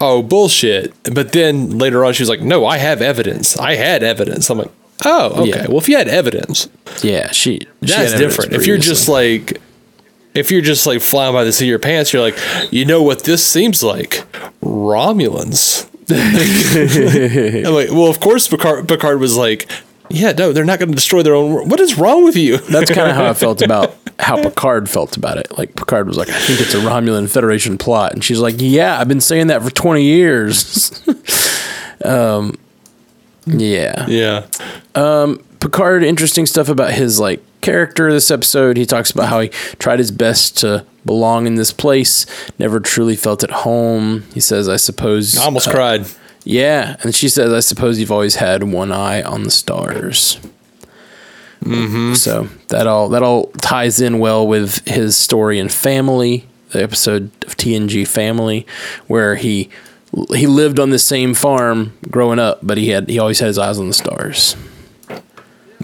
oh, 0.00 0.22
bullshit. 0.22 0.94
But 1.12 1.32
then 1.32 1.78
later 1.78 2.04
on, 2.04 2.12
she 2.12 2.22
was 2.22 2.28
like, 2.28 2.40
no, 2.40 2.66
I 2.66 2.78
have 2.78 3.02
evidence. 3.02 3.56
I 3.56 3.74
had 3.74 4.04
evidence. 4.04 4.48
I'm 4.48 4.58
like, 4.58 4.70
oh, 5.04 5.42
okay. 5.42 5.62
Yeah. 5.62 5.66
Well, 5.66 5.78
if 5.78 5.88
you 5.88 5.96
had 5.96 6.06
evidence, 6.06 6.68
yeah. 7.02 7.32
she, 7.32 7.58
she 7.60 7.66
that's 7.80 8.14
different. 8.14 8.52
If 8.52 8.66
you're 8.66 8.78
just 8.78 9.08
like, 9.08 9.60
if 10.34 10.50
you're 10.50 10.62
just 10.62 10.86
like 10.86 11.00
flying 11.00 11.32
by 11.32 11.44
the 11.44 11.52
seat 11.52 11.66
of 11.66 11.70
your 11.70 11.78
pants, 11.78 12.12
you're 12.12 12.22
like, 12.22 12.38
you 12.72 12.84
know 12.84 13.02
what 13.02 13.24
this 13.24 13.46
seems 13.46 13.82
like? 13.82 14.24
Romulans. 14.62 15.88
I'm 17.66 17.74
like, 17.74 17.90
well, 17.90 18.08
of 18.08 18.20
course, 18.20 18.48
Picard, 18.48 18.88
Picard 18.88 19.20
was 19.20 19.36
like, 19.36 19.68
yeah, 20.10 20.32
no, 20.32 20.52
they're 20.52 20.64
not 20.64 20.78
going 20.78 20.90
to 20.90 20.94
destroy 20.94 21.22
their 21.22 21.34
own. 21.34 21.52
wor- 21.52 21.64
What 21.64 21.80
is 21.80 21.96
wrong 21.96 22.24
with 22.24 22.36
you? 22.36 22.58
That's 22.58 22.90
kind 22.90 23.08
of 23.10 23.16
how 23.16 23.26
I 23.26 23.34
felt 23.34 23.62
about 23.62 23.94
how 24.18 24.42
Picard 24.42 24.90
felt 24.90 25.16
about 25.16 25.38
it. 25.38 25.56
Like 25.56 25.74
Picard 25.74 26.06
was 26.06 26.16
like, 26.18 26.28
"I 26.28 26.38
think 26.38 26.60
it's 26.60 26.74
a 26.74 26.78
Romulan 26.78 27.30
Federation 27.30 27.78
plot," 27.78 28.12
and 28.12 28.22
she's 28.22 28.38
like, 28.38 28.56
"Yeah, 28.58 28.98
I've 28.98 29.08
been 29.08 29.22
saying 29.22 29.46
that 29.46 29.62
for 29.62 29.70
twenty 29.70 30.04
years." 30.04 31.02
um, 32.04 32.58
yeah. 33.46 34.06
yeah. 34.06 34.46
Picard, 35.62 36.02
interesting 36.02 36.44
stuff 36.44 36.68
about 36.68 36.92
his 36.92 37.20
like 37.20 37.40
character 37.60 38.12
this 38.12 38.32
episode. 38.32 38.76
He 38.76 38.84
talks 38.84 39.12
about 39.12 39.28
how 39.28 39.38
he 39.38 39.48
tried 39.78 40.00
his 40.00 40.10
best 40.10 40.58
to 40.58 40.84
belong 41.06 41.46
in 41.46 41.54
this 41.54 41.72
place, 41.72 42.26
never 42.58 42.80
truly 42.80 43.14
felt 43.14 43.44
at 43.44 43.50
home. 43.52 44.24
He 44.34 44.40
says, 44.40 44.68
"I 44.68 44.76
suppose." 44.76 45.38
I 45.38 45.44
almost 45.44 45.68
uh, 45.68 45.70
cried. 45.70 46.06
Yeah, 46.42 46.96
and 47.02 47.14
she 47.14 47.28
says, 47.28 47.52
"I 47.52 47.60
suppose 47.60 48.00
you've 48.00 48.10
always 48.10 48.34
had 48.34 48.64
one 48.64 48.90
eye 48.90 49.22
on 49.22 49.44
the 49.44 49.52
stars." 49.52 50.40
Mm-hmm. 51.62 52.14
So 52.14 52.48
that 52.66 52.88
all 52.88 53.08
that 53.10 53.22
all 53.22 53.46
ties 53.60 54.00
in 54.00 54.18
well 54.18 54.44
with 54.44 54.84
his 54.88 55.16
story 55.16 55.60
and 55.60 55.70
Family, 55.70 56.44
the 56.70 56.82
episode 56.82 57.30
of 57.44 57.56
TNG 57.56 58.04
Family, 58.08 58.66
where 59.06 59.36
he 59.36 59.70
he 60.34 60.48
lived 60.48 60.80
on 60.80 60.90
the 60.90 60.98
same 60.98 61.34
farm 61.34 61.96
growing 62.10 62.40
up, 62.40 62.58
but 62.64 62.78
he 62.78 62.88
had 62.88 63.08
he 63.08 63.20
always 63.20 63.38
had 63.38 63.46
his 63.46 63.58
eyes 63.58 63.78
on 63.78 63.86
the 63.86 63.94
stars. 63.94 64.56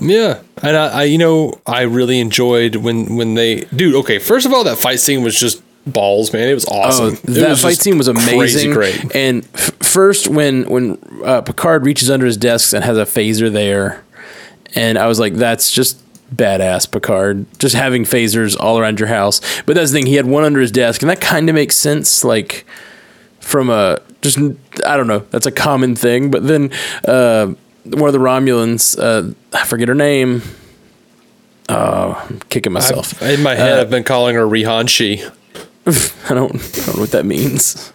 Yeah, 0.00 0.40
and 0.62 0.76
I, 0.76 0.88
I, 0.88 1.02
you 1.04 1.18
know, 1.18 1.60
I 1.66 1.82
really 1.82 2.20
enjoyed 2.20 2.76
when 2.76 3.16
when 3.16 3.34
they, 3.34 3.60
dude. 3.74 3.94
Okay, 3.96 4.18
first 4.18 4.46
of 4.46 4.52
all, 4.52 4.64
that 4.64 4.78
fight 4.78 5.00
scene 5.00 5.22
was 5.22 5.38
just 5.38 5.62
balls, 5.86 6.32
man. 6.32 6.48
It 6.48 6.54
was 6.54 6.66
awesome. 6.66 7.06
Oh, 7.28 7.32
that 7.32 7.50
was 7.50 7.62
fight 7.62 7.76
scene 7.76 7.98
was 7.98 8.08
amazing. 8.08 8.72
great. 8.72 9.14
And 9.14 9.44
f- 9.54 9.72
first, 9.80 10.28
when 10.28 10.68
when 10.68 10.98
uh, 11.24 11.42
Picard 11.42 11.84
reaches 11.84 12.10
under 12.10 12.26
his 12.26 12.36
desk 12.36 12.72
and 12.74 12.84
has 12.84 12.96
a 12.96 13.04
phaser 13.04 13.52
there, 13.52 14.04
and 14.74 14.98
I 14.98 15.06
was 15.06 15.18
like, 15.18 15.34
"That's 15.34 15.70
just 15.70 16.02
badass, 16.34 16.90
Picard. 16.90 17.46
Just 17.58 17.74
having 17.74 18.04
phasers 18.04 18.56
all 18.58 18.78
around 18.78 19.00
your 19.00 19.08
house." 19.08 19.40
But 19.62 19.74
that's 19.74 19.90
the 19.90 19.98
thing; 19.98 20.06
he 20.06 20.14
had 20.14 20.26
one 20.26 20.44
under 20.44 20.60
his 20.60 20.72
desk, 20.72 21.02
and 21.02 21.10
that 21.10 21.20
kind 21.20 21.48
of 21.48 21.54
makes 21.54 21.76
sense. 21.76 22.24
Like 22.24 22.66
from 23.40 23.70
a 23.70 24.00
just 24.22 24.38
I 24.86 24.96
don't 24.96 25.06
know. 25.06 25.20
That's 25.30 25.46
a 25.46 25.52
common 25.52 25.96
thing. 25.96 26.30
But 26.30 26.46
then 26.46 26.70
uh, 27.04 27.54
one 27.96 28.08
of 28.08 28.12
the 28.12 28.18
Romulans, 28.18 28.98
uh, 28.98 29.32
I 29.52 29.64
forget 29.64 29.88
her 29.88 29.94
name. 29.94 30.42
Oh, 31.68 32.26
I'm 32.28 32.40
kicking 32.48 32.72
myself. 32.72 33.20
I've- 33.22 33.34
in 33.34 33.42
my 33.42 33.54
head, 33.54 33.78
Uh, 33.78 33.82
I've 33.82 33.90
been 33.90 34.04
calling 34.04 34.34
her 34.36 34.46
Rihanshi. 34.46 35.20
I 36.30 36.34
don't, 36.34 36.54
I 36.54 36.86
don't 36.86 36.94
know 36.96 37.00
what 37.00 37.10
that 37.12 37.24
means. 37.26 37.92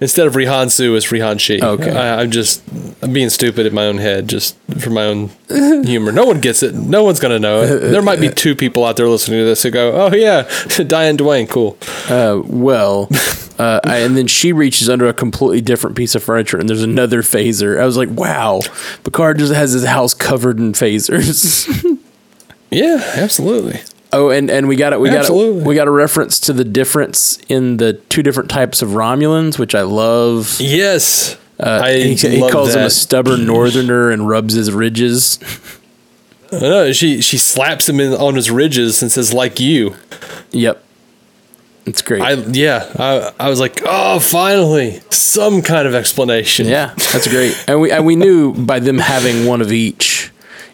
Instead 0.00 0.26
of 0.26 0.34
Rihannsu. 0.34 0.96
It's 0.96 1.06
Rihan 1.06 1.40
Shi. 1.40 1.62
Okay. 1.62 1.90
I, 1.90 2.20
I'm 2.22 2.30
just 2.30 2.62
I'm 3.02 3.12
being 3.12 3.30
stupid 3.30 3.66
in 3.66 3.74
my 3.74 3.86
own 3.86 3.98
head, 3.98 4.28
just 4.28 4.56
for 4.78 4.90
my 4.90 5.04
own 5.04 5.30
humor. 5.48 6.12
No 6.12 6.24
one 6.24 6.40
gets 6.40 6.62
it. 6.62 6.74
No 6.74 7.02
one's 7.02 7.18
gonna 7.20 7.38
know 7.38 7.62
it. 7.62 7.78
There 7.90 8.02
might 8.02 8.20
be 8.20 8.28
two 8.28 8.54
people 8.54 8.84
out 8.84 8.96
there 8.96 9.08
listening 9.08 9.40
to 9.40 9.44
this 9.44 9.62
who 9.62 9.70
go, 9.70 9.92
"Oh 9.92 10.14
yeah, 10.14 10.48
Diane 10.86 11.16
Duane, 11.16 11.46
cool." 11.46 11.76
Uh, 12.08 12.40
well, 12.44 13.08
uh, 13.58 13.80
I, 13.84 13.98
and 13.98 14.16
then 14.16 14.28
she 14.28 14.52
reaches 14.52 14.88
under 14.88 15.08
a 15.08 15.12
completely 15.14 15.60
different 15.60 15.96
piece 15.96 16.14
of 16.14 16.22
furniture, 16.22 16.58
and 16.58 16.68
there's 16.68 16.82
another 16.82 17.22
phaser. 17.22 17.80
I 17.80 17.84
was 17.84 17.96
like, 17.96 18.08
wow, 18.10 18.60
Picard 19.02 19.38
just 19.38 19.52
has 19.52 19.72
his 19.72 19.84
house 19.84 20.14
covered 20.14 20.58
in 20.58 20.72
phasers. 20.72 21.66
Yeah, 22.70 23.00
absolutely. 23.16 23.80
Oh, 24.12 24.30
and, 24.30 24.50
and 24.50 24.68
we 24.68 24.76
got 24.76 24.92
it. 24.92 25.00
We 25.00 25.08
got 25.08 25.16
it. 25.16 25.18
Absolutely. 25.20 25.62
We 25.62 25.74
got 25.74 25.88
a 25.88 25.90
reference 25.92 26.38
to 26.40 26.52
the 26.52 26.64
difference 26.64 27.38
in 27.48 27.76
the 27.78 27.94
two 27.94 28.22
different 28.22 28.50
types 28.50 28.82
of 28.82 28.90
Romulans, 28.90 29.58
which 29.58 29.74
I 29.74 29.82
love. 29.82 30.56
Yes, 30.60 31.36
Uh, 31.60 31.80
I 31.84 31.98
he, 32.00 32.14
he 32.14 32.40
love 32.40 32.52
calls 32.52 32.74
him 32.74 32.82
a 32.82 32.90
stubborn 32.90 33.46
northerner 33.46 34.10
and 34.10 34.28
rubs 34.28 34.54
his 34.54 34.70
ridges. 34.72 35.38
I 36.52 36.60
know, 36.60 36.92
she 36.92 37.20
she 37.20 37.36
slaps 37.36 37.86
him 37.88 38.00
in 38.00 38.14
on 38.14 38.34
his 38.34 38.50
ridges 38.50 39.02
and 39.02 39.12
says, 39.12 39.34
"Like 39.34 39.60
you." 39.60 39.96
Yep, 40.52 40.82
it's 41.84 42.00
great. 42.00 42.22
I 42.22 42.32
yeah, 42.32 42.90
I, 42.98 43.32
I 43.38 43.50
was 43.50 43.60
like, 43.60 43.82
oh, 43.84 44.18
finally, 44.18 45.02
some 45.10 45.60
kind 45.60 45.86
of 45.86 45.94
explanation. 45.94 46.66
Yeah, 46.66 46.94
that's 47.12 47.28
great. 47.28 47.62
And 47.68 47.82
we 47.82 47.90
and 47.90 48.06
we 48.06 48.16
knew 48.16 48.54
by 48.54 48.78
them 48.80 48.96
having 48.96 49.44
one 49.44 49.60
of 49.60 49.72
each 49.72 50.17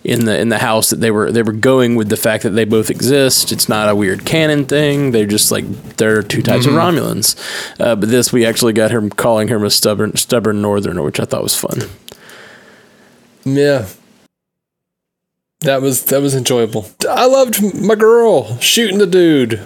in 0.05 0.27
the 0.27 0.39
in 0.39 0.51
the 0.51 0.59
house 0.59 0.91
that 0.91 1.01
they 1.01 1.11
were 1.11 1.33
they 1.33 1.43
were 1.43 1.53
going 1.53 1.97
with 1.97 2.11
the 2.11 2.17
fact 2.17 2.43
that 2.45 2.51
they 2.51 2.65
both 2.65 2.91
exist. 2.91 3.51
It's 3.53 3.69
not 3.69 3.89
a 3.89 3.97
weird 3.97 4.25
canon 4.27 4.67
thing. 4.67 5.13
They're 5.13 5.27
just 5.27 5.51
like 5.51 5.65
there 5.97 6.19
are 6.19 6.23
two 6.23 6.43
types 6.43 6.67
Mm-hmm. 6.67 6.77
of 6.77 6.95
Romulans. 6.95 7.81
Uh, 7.81 7.97
but 7.97 8.11
this 8.11 8.33
we 8.33 8.45
actually 8.45 8.75
got 8.75 8.91
him 8.91 9.09
calling 9.11 9.49
him 9.49 9.65
a 9.65 9.71
stubborn 9.71 10.15
stubborn 10.17 10.61
northerner, 10.63 11.03
which 11.03 11.19
I 11.21 11.25
thought 11.25 11.43
was 11.43 11.57
fun. 11.57 11.83
yeah. 13.45 13.87
That 15.61 15.81
was 15.81 16.05
that 16.07 16.21
was 16.21 16.35
enjoyable. 16.35 16.87
I 17.09 17.27
loved 17.27 17.63
my 17.75 17.95
girl 17.95 18.59
shooting 18.59 18.99
the 18.99 19.07
dude. 19.07 19.61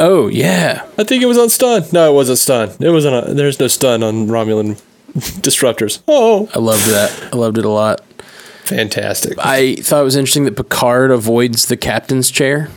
Oh 0.00 0.26
yeah, 0.26 0.84
I 0.98 1.04
think 1.04 1.22
it 1.22 1.26
was 1.26 1.38
on 1.38 1.48
stun. 1.48 1.84
No, 1.92 2.10
it 2.10 2.14
wasn't 2.14 2.38
stun. 2.38 2.70
It 2.80 2.90
wasn't. 2.90 3.28
A, 3.28 3.34
there's 3.34 3.60
no 3.60 3.68
stun 3.68 4.02
on 4.02 4.26
Romulan 4.26 4.80
disruptors. 5.14 6.02
Oh, 6.08 6.48
I 6.54 6.58
loved 6.58 6.86
that. 6.86 7.30
I 7.32 7.36
loved 7.36 7.56
it 7.58 7.64
a 7.64 7.68
lot. 7.70 8.00
Fantastic. 8.68 9.38
I 9.38 9.76
thought 9.76 10.00
it 10.00 10.04
was 10.04 10.16
interesting 10.16 10.44
that 10.44 10.56
Picard 10.56 11.10
avoids 11.10 11.66
the 11.66 11.76
captain's 11.76 12.30
chair. 12.30 12.68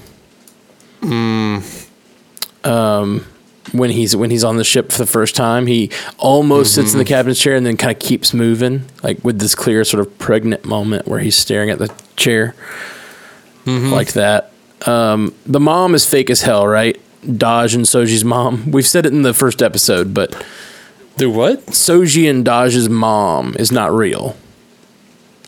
Um, 2.64 3.26
when 3.72 3.90
he's 3.90 4.16
when 4.16 4.30
he's 4.32 4.44
on 4.44 4.58
the 4.58 4.64
ship 4.64 4.92
for 4.92 4.98
the 5.00 5.06
first 5.06 5.36
time, 5.36 5.68
he 5.68 5.90
almost 6.18 6.76
sits 6.76 6.94
in 6.94 7.00
the 7.00 7.06
captain's 7.06 7.40
chair 7.40 7.56
and 7.56 7.66
then 7.66 7.78
kind 7.78 7.92
of 7.92 8.00
keeps 8.00 8.34
moving, 8.34 8.86
like 9.04 9.24
with 9.24 9.40
this 9.40 9.56
clear 9.56 9.84
sort 9.84 10.06
of 10.06 10.18
pregnant 10.20 10.66
moment 10.66 11.08
where 11.08 11.20
he's 11.20 11.36
staring 11.36 11.70
at 11.70 11.80
the 11.80 11.94
chair, 12.16 12.56
like 13.66 14.14
that. 14.14 14.52
Um, 14.86 15.34
the 15.46 15.60
mom 15.60 15.94
is 15.96 16.06
fake 16.06 16.30
as 16.30 16.42
hell, 16.42 16.68
right? 16.68 17.00
Dahj 17.26 17.76
and 17.76 17.86
Soji's 17.86 18.26
mom. 18.26 18.72
We've 18.72 18.88
said 18.88 19.06
it 19.06 19.14
in 19.14 19.22
the 19.22 19.34
first 19.34 19.62
episode, 19.62 20.14
but 20.14 20.32
the 21.18 21.30
what? 21.30 21.66
Soji 21.68 22.30
and 22.30 22.46
Dahj's 22.46 22.90
mom 22.90 23.56
is 23.60 23.72
not 23.72 23.92
real. 23.94 24.36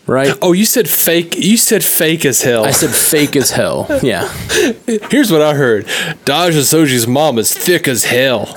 Right? 0.06 0.36
Oh, 0.42 0.52
you 0.52 0.66
said 0.66 0.88
fake. 0.88 1.34
You 1.38 1.56
said 1.56 1.82
fake 1.82 2.26
as 2.26 2.42
hell. 2.42 2.64
I 2.64 2.72
said 2.72 2.90
fake 2.90 3.36
as 3.36 3.50
hell. 3.50 3.86
Yeah. 4.02 4.28
Here's 5.10 5.32
what 5.32 5.40
I 5.40 5.54
heard: 5.54 5.86
Dahj 6.26 6.52
and 6.52 6.56
Soji's 6.56 7.06
mom 7.06 7.38
is 7.38 7.52
thick 7.52 7.88
as 7.88 8.04
hell. 8.04 8.54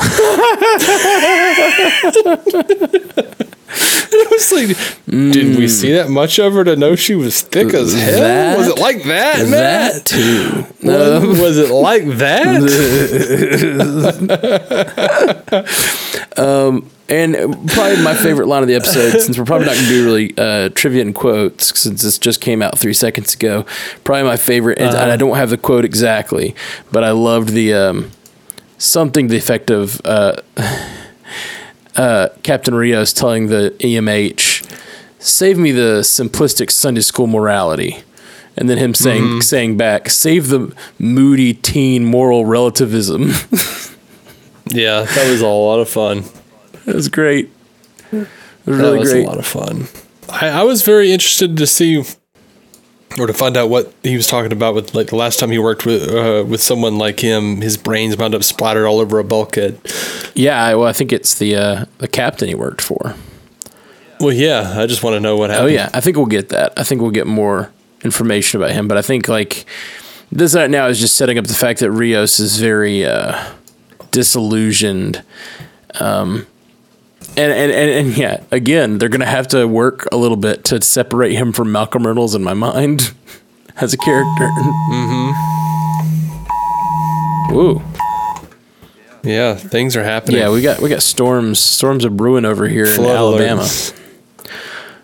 I 4.09 4.25
was 4.31 4.51
like, 4.51 4.67
did 5.07 5.57
we 5.57 5.67
see 5.67 5.91
that 5.93 6.09
much 6.09 6.39
of 6.39 6.53
her 6.53 6.63
to 6.63 6.75
know 6.75 6.95
she 6.95 7.15
was 7.15 7.41
thick 7.41 7.73
as 7.73 7.93
hell? 7.93 8.21
That- 8.21 8.57
was 8.57 8.67
it 8.67 8.77
like 8.79 9.03
that? 9.03 9.45
That 9.45 9.93
Matt? 9.95 10.05
too. 10.05 10.65
Was, 10.83 11.39
was 11.39 11.57
it 11.57 11.69
like 11.71 12.05
that? 12.17 12.63
Um, 16.37 16.89
and 17.09 17.33
probably 17.69 18.03
my 18.03 18.13
favorite 18.13 18.45
line 18.47 18.61
of 18.61 18.67
the 18.67 18.75
episode, 18.75 19.19
since 19.21 19.39
we're 19.39 19.45
probably 19.45 19.65
not 19.65 19.73
going 19.73 19.85
to 19.87 19.91
do 19.91 20.05
really 20.05 20.33
uh, 20.37 20.69
trivia 20.69 21.01
and 21.01 21.15
quotes, 21.15 21.79
since 21.79 22.03
this 22.03 22.19
just 22.19 22.41
came 22.41 22.61
out 22.61 22.77
three 22.77 22.93
seconds 22.93 23.33
ago. 23.33 23.65
Probably 24.03 24.23
my 24.23 24.37
favorite, 24.37 24.77
and 24.77 24.93
Uh-huh. 24.93 25.11
I 25.13 25.15
don't 25.17 25.35
have 25.35 25.49
the 25.49 25.57
quote 25.57 25.83
exactly, 25.83 26.53
but 26.91 27.03
I 27.03 27.09
loved 27.11 27.49
the 27.49 27.73
um, 27.73 28.11
something 28.77 29.27
to 29.27 29.31
the 29.31 29.37
effect 29.37 29.71
of 29.71 29.99
uh, 30.05 30.35
uh, 31.97 32.29
Captain 32.43 32.73
Rios 32.75 33.11
telling 33.13 33.47
the 33.47 33.73
EMH, 33.79 34.63
"Save 35.19 35.57
me 35.57 35.71
the 35.71 36.01
simplistic 36.01 36.71
Sunday 36.71 37.01
school 37.01 37.27
morality." 37.27 38.03
And 38.59 38.67
then 38.69 38.77
him 38.79 38.93
saying 38.95 39.23
Mhm. 39.23 39.43
saying 39.43 39.77
back, 39.77 40.09
"Save 40.09 40.47
the 40.49 40.71
moody 40.97 41.53
teen 41.53 42.05
moral 42.05 42.45
relativism." 42.45 43.31
yeah, 44.69 45.01
that 45.03 45.29
was 45.29 45.41
a 45.41 45.47
lot 45.47 45.79
of 45.79 45.89
fun. 45.89 46.23
It 46.85 46.95
was 46.95 47.07
great. 47.09 47.49
It 48.11 48.17
was 48.17 48.27
that 48.65 48.71
really 48.83 48.99
was 48.99 49.11
great. 49.11 49.25
a 49.25 49.27
lot 49.27 49.37
of 49.37 49.45
fun. 49.45 49.87
I, 50.29 50.49
I 50.49 50.63
was 50.63 50.81
very 50.81 51.11
interested 51.11 51.55
to 51.57 51.67
see 51.67 52.03
or 53.19 53.27
to 53.27 53.33
find 53.33 53.57
out 53.57 53.69
what 53.69 53.93
he 54.03 54.15
was 54.15 54.27
talking 54.27 54.51
about 54.51 54.75
with 54.75 54.93
like 54.93 55.07
the 55.07 55.15
last 55.15 55.39
time 55.39 55.49
he 55.51 55.57
worked 55.59 55.85
with 55.85 56.07
uh, 56.09 56.45
with 56.47 56.61
someone 56.61 56.97
like 56.97 57.19
him. 57.19 57.61
His 57.61 57.77
brains 57.77 58.15
wound 58.17 58.35
up 58.35 58.43
splattered 58.43 58.85
all 58.85 58.99
over 58.99 59.19
a 59.19 59.23
bulkhead. 59.23 59.79
Yeah, 60.35 60.63
I- 60.63 60.75
well, 60.75 60.87
I 60.87 60.93
think 60.93 61.11
it's 61.11 61.35
the 61.35 61.55
uh, 61.55 61.85
the 61.97 62.07
captain 62.07 62.47
he 62.47 62.55
worked 62.55 62.81
for. 62.81 63.15
Well, 64.19 64.33
yeah, 64.33 64.73
I 64.77 64.87
just 64.87 65.03
want 65.03 65.15
to 65.15 65.19
know 65.19 65.35
what 65.37 65.49
happened. 65.51 65.67
Oh 65.69 65.71
yeah, 65.71 65.89
I 65.93 65.99
think 66.01 66.17
we'll 66.17 66.25
get 66.25 66.49
that. 66.49 66.73
I 66.77 66.83
think 66.83 67.01
we'll 67.01 67.11
get 67.11 67.27
more 67.27 67.71
information 68.03 68.59
about 68.61 68.71
him. 68.73 68.87
But 68.87 68.97
I 68.97 69.01
think 69.01 69.27
like 69.27 69.65
this 70.31 70.55
right 70.55 70.69
now 70.69 70.87
is 70.87 70.99
just 70.99 71.15
setting 71.15 71.37
up 71.37 71.45
the 71.45 71.53
fact 71.53 71.79
that 71.81 71.91
Rios 71.91 72.39
is 72.39 72.59
very 72.59 73.05
uh, 73.05 73.53
disillusioned. 74.11 75.23
Um, 75.99 76.45
and, 77.37 77.51
and, 77.53 77.71
and, 77.71 77.89
and 77.91 78.17
yeah, 78.17 78.43
again, 78.51 78.97
they're 78.97 79.09
gonna 79.09 79.25
have 79.25 79.47
to 79.49 79.67
work 79.67 80.07
a 80.11 80.17
little 80.17 80.37
bit 80.37 80.63
to 80.65 80.81
separate 80.81 81.33
him 81.33 81.53
from 81.53 81.71
Malcolm 81.71 82.05
Reynolds 82.05 82.33
in 82.35 82.43
my 82.43 82.53
mind 82.53 83.13
as 83.77 83.93
a 83.93 83.97
character. 83.97 84.49
Mm-hmm. 84.91 85.55
Ooh. 87.55 87.81
Yeah, 89.23 89.55
things 89.55 89.95
are 89.95 90.03
happening. 90.03 90.37
Yeah, 90.37 90.51
we 90.51 90.61
got 90.61 90.81
we 90.81 90.89
got 90.89 91.03
storms 91.03 91.59
storms 91.59 92.05
are 92.05 92.09
brewing 92.09 92.45
over 92.45 92.67
here 92.67 92.85
in 92.85 92.95
Flood 92.95 93.15
Alabama. 93.15 93.61
alerts. 93.61 93.93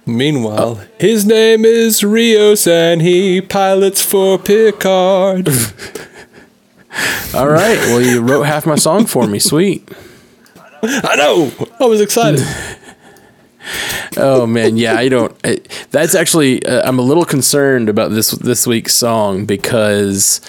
Meanwhile, 0.06 0.82
his 1.00 1.26
name 1.26 1.64
is 1.64 2.04
Rios 2.04 2.68
and 2.68 3.02
he 3.02 3.40
pilots 3.42 4.02
for 4.02 4.38
Picard. 4.38 5.48
All 7.34 7.48
right. 7.48 7.78
Well, 7.88 8.02
you 8.02 8.22
wrote 8.22 8.44
half 8.44 8.66
my 8.66 8.76
song 8.76 9.06
for 9.06 9.28
me. 9.28 9.40
Sweet. 9.40 9.90
I 11.04 11.16
know. 11.16 11.52
I 11.80 11.86
was 11.86 12.02
excited. 12.02 12.42
Oh 14.18 14.46
man, 14.46 14.78
yeah. 14.78 14.96
I 14.96 15.08
don't. 15.08 15.34
I, 15.44 15.58
that's 15.90 16.14
actually. 16.16 16.64
Uh, 16.66 16.88
I'm 16.88 17.00
a 17.00 17.02
little 17.02 17.24
concerned 17.26 17.88
about 17.90 18.12
this 18.12 18.32
this 18.32 18.68
week's 18.68 18.94
song 18.94 19.46
because 19.46 20.42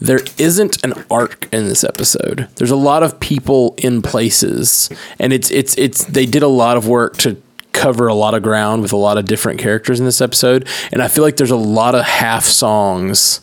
there 0.00 0.20
isn't 0.38 0.82
an 0.82 0.94
arc 1.10 1.48
in 1.52 1.68
this 1.68 1.84
episode. 1.84 2.48
There's 2.56 2.70
a 2.70 2.76
lot 2.76 3.02
of 3.02 3.20
people 3.20 3.74
in 3.78 4.00
places, 4.02 4.88
and 5.18 5.32
it's 5.32 5.50
it's 5.50 5.76
it's. 5.76 6.04
They 6.06 6.26
did 6.26 6.42
a 6.42 6.48
lot 6.48 6.76
of 6.78 6.88
work 6.88 7.18
to 7.18 7.40
cover 7.72 8.08
a 8.08 8.14
lot 8.14 8.32
of 8.34 8.42
ground 8.42 8.82
with 8.82 8.92
a 8.92 8.96
lot 8.96 9.18
of 9.18 9.26
different 9.26 9.60
characters 9.60 10.00
in 10.00 10.06
this 10.06 10.20
episode, 10.20 10.66
and 10.90 11.02
I 11.02 11.08
feel 11.08 11.22
like 11.22 11.36
there's 11.36 11.50
a 11.50 11.56
lot 11.56 11.94
of 11.94 12.04
half 12.04 12.44
songs 12.44 13.40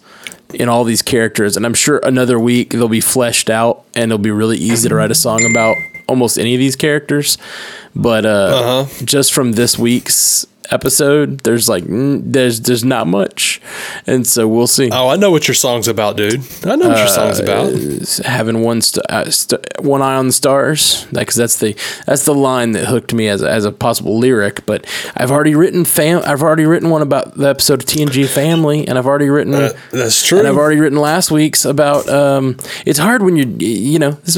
in 0.53 0.67
all 0.67 0.83
these 0.83 1.03
characters 1.03 1.55
and 1.55 1.63
i'm 1.63 1.75
sure 1.75 1.99
another 1.99 2.39
week 2.39 2.71
they'll 2.71 2.87
be 2.87 2.99
fleshed 2.99 3.51
out 3.51 3.85
and 3.93 4.11
it'll 4.11 4.17
be 4.17 4.31
really 4.31 4.57
easy 4.57 4.89
to 4.89 4.95
write 4.95 5.11
a 5.11 5.15
song 5.15 5.45
about 5.45 5.75
almost 6.09 6.37
any 6.37 6.53
of 6.55 6.59
these 6.59 6.75
characters 6.75 7.37
but 7.95 8.25
uh, 8.25 8.85
just 9.05 9.33
from 9.33 9.53
this 9.53 9.77
week's 9.79 10.45
episode 10.71 11.39
there's 11.39 11.67
like 11.69 11.83
there's 11.87 12.61
there's 12.61 12.83
not 12.83 13.07
much 13.07 13.61
and 14.07 14.25
so 14.27 14.47
we'll 14.47 14.67
see 14.67 14.89
Oh, 14.91 15.07
I 15.07 15.15
know 15.15 15.31
what 15.31 15.47
your 15.47 15.55
song's 15.55 15.87
about, 15.87 16.17
dude. 16.17 16.41
I 16.65 16.75
know 16.75 16.89
what 16.89 16.97
your 16.97 17.07
song's 17.07 17.39
about. 17.39 17.73
Uh, 17.73 18.23
having 18.27 18.61
one 18.63 18.81
st- 18.81 19.05
uh, 19.09 19.29
st- 19.29 19.65
one 19.81 20.01
eye 20.01 20.15
on 20.15 20.27
the 20.27 20.33
stars 20.33 21.05
because 21.11 21.35
that's 21.35 21.57
the 21.59 21.75
that's 22.05 22.25
the 22.25 22.33
line 22.35 22.71
that 22.73 22.85
hooked 22.85 23.13
me 23.13 23.27
as 23.27 23.41
a, 23.41 23.49
as 23.49 23.65
a 23.65 23.71
possible 23.71 24.17
lyric 24.17 24.65
but 24.65 24.85
I've 25.15 25.31
already 25.31 25.55
written 25.55 25.85
fam 25.85 26.21
I've 26.25 26.41
already 26.41 26.65
written 26.65 26.89
one 26.89 27.01
about 27.01 27.35
the 27.35 27.47
episode 27.49 27.81
of 27.81 27.85
TNG 27.85 28.27
Family 28.27 28.87
and 28.87 28.97
I've 28.97 29.05
already 29.07 29.29
written 29.29 29.53
Uh, 29.53 29.73
that's 29.91 30.25
true. 30.25 30.39
and 30.39 30.47
I've 30.47 30.57
already 30.57 30.79
written 30.79 30.99
last 30.99 31.31
week's 31.31 31.65
about 31.65 32.07
um 32.09 32.57
it's 32.85 32.99
hard 32.99 33.21
when 33.23 33.35
you 33.35 33.45
you 33.59 33.99
know 33.99 34.17
it's, 34.23 34.35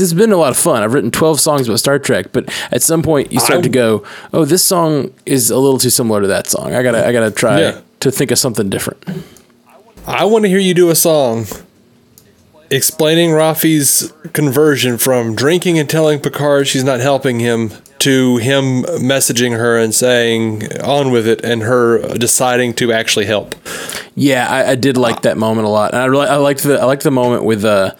it's 0.00 0.12
been 0.12 0.32
a 0.32 0.36
lot 0.36 0.50
of 0.50 0.56
fun 0.56 0.82
I've 0.82 0.94
written 0.94 1.10
12 1.10 1.40
songs 1.40 1.68
about 1.68 1.78
Star 1.78 1.98
Trek 1.98 2.26
but 2.32 2.48
at 2.70 2.82
some 2.82 3.02
point 3.02 3.32
you 3.32 3.40
start 3.40 3.60
I- 3.60 3.62
to 3.62 3.68
go 3.68 4.02
oh 4.32 4.44
this 4.44 4.64
song 4.64 5.12
is 5.26 5.50
a 5.50 5.58
little 5.58 5.69
too 5.78 5.90
similar 5.90 6.20
to 6.20 6.26
that 6.28 6.46
song 6.48 6.74
I 6.74 6.82
gotta 6.82 7.06
I 7.06 7.12
gotta 7.12 7.30
try 7.30 7.60
Yeah. 7.60 7.80
to 8.00 8.10
think 8.10 8.30
of 8.30 8.38
something 8.38 8.68
different 8.70 9.04
I 10.06 10.24
want 10.24 10.44
to 10.44 10.48
hear 10.48 10.58
you 10.58 10.74
do 10.74 10.90
a 10.90 10.94
song 10.94 11.46
explaining 12.70 13.32
Raffi's 13.32 14.12
conversion 14.32 14.96
from 14.98 15.34
drinking 15.34 15.78
and 15.78 15.88
telling 15.88 16.20
Picard 16.20 16.68
she's 16.68 16.84
not 16.84 17.00
helping 17.00 17.40
him 17.40 17.70
to 18.00 18.36
him 18.38 18.82
messaging 18.84 19.56
her 19.58 19.76
and 19.76 19.94
saying 19.94 20.80
on 20.80 21.10
with 21.10 21.26
it 21.26 21.44
and 21.44 21.62
her 21.62 21.98
deciding 22.16 22.72
to 22.74 22.92
actually 22.92 23.26
help. 23.26 23.54
Yeah, 24.14 24.46
I, 24.48 24.70
I 24.70 24.74
did 24.74 24.96
like 24.96 25.22
that 25.22 25.36
moment 25.36 25.66
a 25.66 25.70
lot, 25.70 25.92
and 25.92 26.00
I 26.00 26.06
really 26.06 26.26
I 26.28 26.36
liked 26.36 26.62
the 26.62 26.80
I 26.80 26.84
liked 26.84 27.02
the 27.02 27.10
moment 27.10 27.44
with 27.44 27.64
uh 27.64 27.92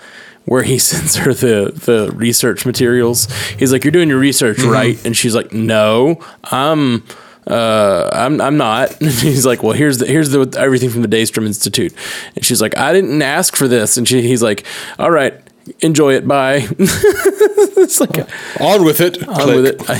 where 0.46 0.62
he 0.62 0.78
sends 0.90 1.16
her 1.16 1.34
the 1.34 1.72
the 1.74 2.10
research 2.14 2.64
materials. 2.64 3.26
He's 3.58 3.72
like, 3.72 3.84
"You're 3.84 3.92
doing 3.92 4.08
your 4.08 4.18
research, 4.18 4.58
Mhm. 4.58 4.72
right?" 4.72 5.04
And 5.04 5.16
she's 5.16 5.34
like, 5.34 5.52
"No, 5.52 6.18
I'm." 6.44 7.02
Uh, 7.46 8.08
I'm 8.12 8.40
I'm 8.40 8.56
not. 8.56 9.00
And 9.00 9.10
he's 9.10 9.46
like, 9.46 9.62
well, 9.62 9.72
here's 9.72 9.98
the 9.98 10.06
here's 10.06 10.30
the 10.30 10.40
everything 10.58 10.90
from 10.90 11.02
the 11.02 11.08
Daystrom 11.08 11.46
Institute, 11.46 11.94
and 12.36 12.44
she's 12.44 12.60
like, 12.60 12.76
I 12.76 12.92
didn't 12.92 13.20
ask 13.22 13.56
for 13.56 13.66
this, 13.68 13.96
and 13.96 14.06
she 14.06 14.22
he's 14.22 14.42
like, 14.42 14.64
all 14.98 15.10
right, 15.10 15.34
enjoy 15.80 16.14
it, 16.14 16.28
bye. 16.28 16.66
it's 16.78 18.00
like 18.00 18.16
on 18.60 18.84
with 18.84 19.00
it, 19.00 19.26
on 19.26 19.48
with 19.54 19.66
it. 19.66 19.90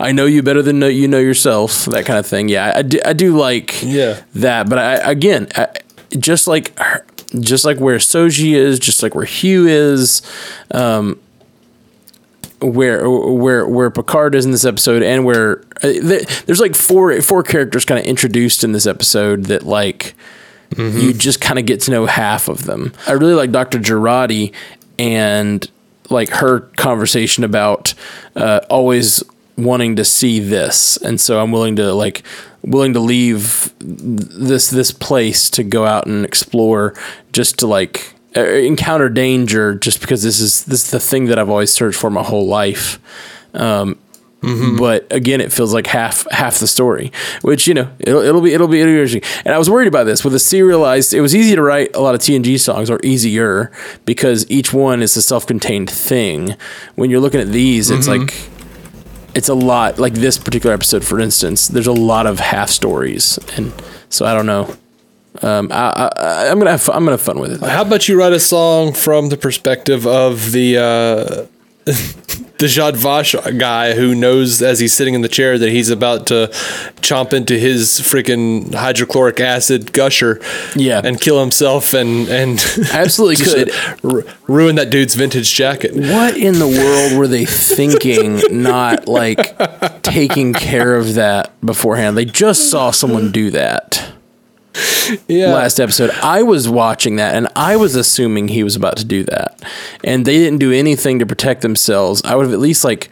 I, 0.00 0.08
I 0.08 0.12
know 0.12 0.24
you 0.26 0.42
better 0.42 0.62
than 0.62 0.78
know, 0.78 0.88
you 0.88 1.08
know 1.08 1.18
yourself, 1.18 1.84
that 1.86 2.06
kind 2.06 2.18
of 2.18 2.26
thing. 2.26 2.48
Yeah, 2.48 2.72
I 2.76 2.82
do, 2.82 2.98
I 3.04 3.12
do 3.12 3.36
like 3.36 3.82
Yeah. 3.82 4.22
that, 4.36 4.68
but 4.68 4.78
I 4.78 4.94
again, 5.10 5.48
I, 5.56 5.68
just 6.18 6.48
like 6.48 6.76
her, 6.78 7.04
just 7.38 7.64
like 7.66 7.78
where 7.78 7.98
Soji 7.98 8.52
is, 8.54 8.78
just 8.78 9.02
like 9.02 9.14
where 9.14 9.26
Hugh 9.26 9.66
is, 9.66 10.22
um, 10.70 11.20
where 12.60 13.08
where 13.08 13.66
where 13.66 13.90
Picard 13.90 14.34
is 14.34 14.44
in 14.44 14.50
this 14.50 14.64
episode, 14.64 15.02
and 15.02 15.24
where 15.24 15.62
uh, 15.82 15.92
th- 15.92 16.44
there's 16.44 16.60
like 16.60 16.74
four 16.74 17.20
four 17.22 17.42
characters 17.42 17.84
kind 17.84 18.00
of 18.00 18.06
introduced 18.06 18.64
in 18.64 18.72
this 18.72 18.86
episode 18.86 19.44
that 19.44 19.62
like 19.64 20.14
you 20.76 21.14
just 21.14 21.40
kind 21.40 21.58
of 21.58 21.64
get 21.64 21.80
to 21.82 21.90
know 21.90 22.06
half 22.06 22.48
of 22.48 22.64
them. 22.64 22.92
I 23.06 23.12
really 23.12 23.34
like 23.34 23.50
Dr. 23.52 23.78
Jurati 23.78 24.52
and 24.98 25.68
like 26.10 26.28
her 26.28 26.60
conversation 26.76 27.42
about 27.42 27.94
uh, 28.36 28.60
always 28.68 29.22
wanting 29.56 29.96
to 29.96 30.04
see 30.04 30.40
this, 30.40 30.96
and 30.98 31.20
so 31.20 31.40
I'm 31.40 31.52
willing 31.52 31.76
to 31.76 31.94
like 31.94 32.22
willing 32.62 32.92
to 32.94 33.00
leave 33.00 33.72
this 33.78 34.68
this 34.68 34.90
place 34.90 35.48
to 35.50 35.62
go 35.62 35.86
out 35.86 36.06
and 36.06 36.24
explore 36.24 36.94
just 37.32 37.58
to 37.60 37.66
like 37.66 38.14
encounter 38.34 39.08
danger 39.08 39.74
just 39.74 40.00
because 40.00 40.22
this 40.22 40.40
is 40.40 40.64
this 40.64 40.84
is 40.84 40.90
the 40.90 41.00
thing 41.00 41.26
that 41.26 41.38
I've 41.38 41.50
always 41.50 41.72
searched 41.72 41.98
for 41.98 42.10
my 42.10 42.22
whole 42.22 42.46
life. 42.46 42.98
Um, 43.54 43.96
But 44.78 45.06
again, 45.10 45.40
it 45.40 45.52
feels 45.52 45.74
like 45.74 45.88
half 45.88 46.24
half 46.30 46.60
the 46.60 46.68
story, 46.68 47.10
which 47.42 47.66
you 47.66 47.74
know 47.74 47.88
it'll, 47.98 48.22
it'll 48.22 48.40
be 48.40 48.52
it'll 48.54 48.68
be 48.68 48.80
interesting. 48.80 49.22
And 49.44 49.52
I 49.52 49.58
was 49.58 49.68
worried 49.68 49.88
about 49.88 50.04
this 50.04 50.22
with 50.24 50.32
a 50.34 50.38
serialized. 50.38 51.12
It 51.12 51.20
was 51.20 51.34
easy 51.34 51.56
to 51.56 51.62
write 51.62 51.90
a 51.96 52.00
lot 52.00 52.14
of 52.14 52.20
TNG 52.20 52.56
songs, 52.60 52.88
or 52.88 53.00
easier 53.02 53.72
because 54.04 54.48
each 54.48 54.72
one 54.72 55.02
is 55.02 55.16
a 55.16 55.22
self-contained 55.22 55.90
thing. 55.90 56.54
When 56.94 57.10
you're 57.10 57.18
looking 57.20 57.40
at 57.40 57.48
these, 57.48 57.90
it's 57.90 58.06
Mhm. 58.06 58.20
like 58.20 58.34
it's 59.34 59.48
a 59.48 59.54
lot. 59.54 59.98
Like 59.98 60.14
this 60.14 60.38
particular 60.38 60.72
episode, 60.72 61.04
for 61.04 61.18
instance, 61.18 61.66
there's 61.66 61.88
a 61.88 61.92
lot 62.12 62.26
of 62.28 62.38
half 62.38 62.70
stories, 62.70 63.40
and 63.56 63.72
so 64.08 64.24
I 64.24 64.34
don't 64.34 64.46
know. 64.46 64.76
Um, 65.42 65.70
I, 65.70 66.10
I, 66.16 66.48
I'm 66.50 66.58
gonna 66.58 66.70
have 66.72 66.82
fun, 66.82 66.96
I'm 66.96 67.02
gonna 67.04 67.12
have 67.16 67.22
fun 67.22 67.38
with 67.38 67.52
it. 67.52 67.60
How 67.68 67.82
about 67.82 68.08
you 68.08 68.18
write 68.18 68.32
a 68.32 68.40
song 68.40 68.92
from 68.92 69.28
the 69.28 69.36
perspective 69.36 70.06
of 70.06 70.52
the 70.52 70.76
uh, 70.78 71.46
the 72.58 72.66
Zhat 72.66 72.96
Vash 72.96 73.34
guy 73.56 73.94
who 73.94 74.14
knows 74.16 74.60
as 74.62 74.80
he's 74.80 74.92
sitting 74.92 75.14
in 75.14 75.20
the 75.22 75.28
chair 75.28 75.58
that 75.58 75.68
he's 75.70 75.90
about 75.90 76.26
to 76.26 76.48
chomp 77.02 77.32
into 77.32 77.56
his 77.58 78.00
freaking 78.00 78.74
hydrochloric 78.74 79.38
acid 79.40 79.92
gusher, 79.92 80.40
Yeah. 80.74 81.00
and 81.04 81.20
kill 81.20 81.38
himself 81.40 81.94
and 81.94 82.28
and 82.28 82.58
Absolutely 82.92 83.44
could. 83.44 83.70
ru- 84.02 84.24
ruin 84.48 84.74
that 84.76 84.90
dude's 84.90 85.14
vintage 85.14 85.54
jacket. 85.54 85.94
What 85.94 86.36
in 86.36 86.58
the 86.58 86.66
world 86.66 87.18
were 87.18 87.28
they 87.28 87.44
thinking? 87.44 88.40
Not 88.50 89.06
like 89.06 89.56
taking 90.02 90.52
care 90.52 90.96
of 90.96 91.14
that 91.14 91.52
beforehand. 91.64 92.16
They 92.18 92.24
just 92.24 92.70
saw 92.70 92.90
someone 92.90 93.30
do 93.30 93.50
that. 93.52 94.12
Yeah, 95.26 95.54
last 95.54 95.80
episode. 95.80 96.10
I 96.22 96.42
was 96.42 96.68
watching 96.68 97.16
that 97.16 97.34
and 97.34 97.48
I 97.56 97.76
was 97.76 97.94
assuming 97.94 98.48
he 98.48 98.62
was 98.62 98.76
about 98.76 98.96
to 98.98 99.04
do 99.04 99.24
that. 99.24 99.62
And 100.04 100.26
they 100.26 100.36
didn't 100.36 100.58
do 100.58 100.72
anything 100.72 101.18
to 101.18 101.26
protect 101.26 101.62
themselves. 101.62 102.22
I 102.24 102.34
would 102.34 102.44
have 102.44 102.52
at 102.52 102.60
least 102.60 102.84
like 102.84 103.10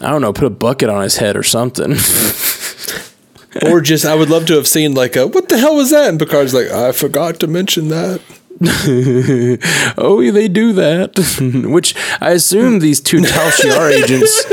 I 0.00 0.10
don't 0.10 0.22
know, 0.22 0.32
put 0.32 0.44
a 0.44 0.50
bucket 0.50 0.88
on 0.88 1.02
his 1.02 1.16
head 1.16 1.36
or 1.36 1.42
something. 1.42 1.92
or 3.70 3.80
just 3.80 4.04
I 4.04 4.14
would 4.14 4.30
love 4.30 4.46
to 4.46 4.54
have 4.54 4.68
seen 4.68 4.94
like 4.94 5.16
a 5.16 5.26
what 5.26 5.48
the 5.48 5.58
hell 5.58 5.76
was 5.76 5.90
that? 5.90 6.08
And 6.08 6.18
Picard's 6.18 6.54
like, 6.54 6.68
I 6.68 6.92
forgot 6.92 7.40
to 7.40 7.46
mention 7.46 7.88
that. 7.88 8.20
oh, 9.98 10.20
yeah, 10.20 10.32
they 10.32 10.48
do 10.48 10.72
that. 10.72 11.16
Which 11.70 11.94
I 12.20 12.30
assume 12.30 12.80
these 12.80 13.00
two 13.00 13.20
Tal 13.20 13.50
Shiar 13.52 13.92
agents 13.92 14.44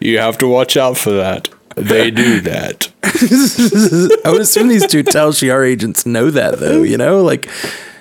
You 0.00 0.18
have 0.18 0.38
to 0.38 0.48
watch 0.48 0.76
out 0.76 0.96
for 0.96 1.10
that. 1.10 1.50
They 1.76 2.10
do 2.10 2.40
that. 2.42 2.89
I 4.24 4.30
would 4.30 4.40
assume 4.40 4.68
these 4.68 4.86
two 4.86 5.02
Tal 5.02 5.32
Shiar 5.32 5.66
agents 5.66 6.06
know 6.06 6.30
that 6.30 6.58
though, 6.58 6.82
you 6.82 6.96
know? 6.96 7.22
Like 7.22 7.48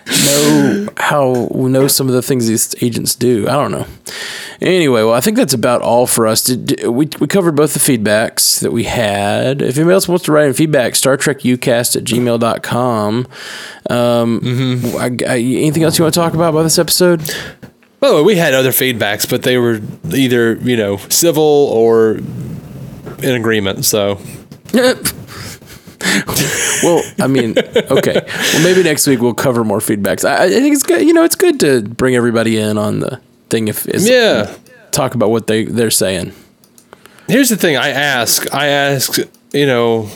know 0.10 0.88
how 0.98 1.50
know 1.52 1.88
some 1.88 2.08
of 2.08 2.14
the 2.14 2.22
things 2.22 2.48
these 2.48 2.76
agents 2.82 3.16
do. 3.16 3.48
I 3.48 3.54
don't 3.54 3.72
know. 3.72 3.86
Anyway, 4.62 5.04
well, 5.04 5.14
I 5.14 5.22
think 5.22 5.38
that's 5.38 5.54
about 5.54 5.82
all 5.82 6.06
for 6.06 6.28
us. 6.28 6.44
Did, 6.44 6.88
we, 6.88 7.08
we 7.20 7.28
covered 7.28 7.56
both 7.56 7.74
the 7.74 7.80
feedbacks 7.80 8.60
that 8.60 8.72
we 8.72 8.84
had. 8.84 9.62
If 9.62 9.78
anybody 9.78 9.94
else 9.94 10.08
wants 10.08 10.26
to 10.26 10.32
write 10.32 10.48
in 10.48 10.54
feedback, 10.54 10.96
Star 10.96 11.16
Trek 11.16 11.40
Ucast 11.40 11.96
at 11.96 12.04
gmail.com. 12.04 13.28
Um, 13.90 14.40
I, 14.98 15.18
I, 15.28 15.38
anything 15.38 15.84
else 15.84 15.98
you 15.98 16.04
want 16.04 16.14
to 16.14 16.20
talk 16.20 16.34
about 16.34 16.50
about 16.50 16.64
this 16.64 16.80
episode? 16.80 17.22
Way, 18.02 18.22
we 18.22 18.36
had 18.36 18.54
other 18.54 18.72
feedbacks, 18.72 19.30
but 19.30 19.44
they 19.44 19.58
were 19.58 19.82
either, 20.14 20.56
you 20.56 20.78
know, 20.78 20.98
civil 21.10 21.44
or 21.44 22.20
in 23.22 23.36
agreement. 23.36 23.86
So 23.86 24.20
well, 26.84 27.02
I 27.20 27.28
mean, 27.28 27.56
okay. 27.58 28.22
Well, 28.26 28.64
maybe 28.64 28.84
next 28.84 29.08
week 29.08 29.20
we'll 29.20 29.34
cover 29.34 29.64
more 29.64 29.80
feedbacks. 29.80 30.28
I, 30.28 30.46
I 30.46 30.50
think 30.50 30.74
it's 30.74 30.84
good. 30.84 31.02
You 31.02 31.14
know, 31.14 31.24
it's 31.24 31.36
good 31.36 31.60
to 31.62 31.82
bring 31.82 32.16
everybody 32.16 32.58
in 32.58 32.78
on 32.78 33.00
the 33.00 33.20
thing. 33.50 33.68
If 33.68 33.86
Yeah. 33.92 34.54
talk 34.92 35.16
about 35.16 35.30
what 35.30 35.48
they 35.48 35.66
they're 35.66 35.92
saying. 35.92 36.34
here's 37.28 37.50
the 37.50 37.58
thing 37.58 37.78
I 37.78 37.90
ask 37.90 38.54
I 38.54 38.68
ask, 38.68 39.18
you 39.54 39.66
know, 39.66 40.10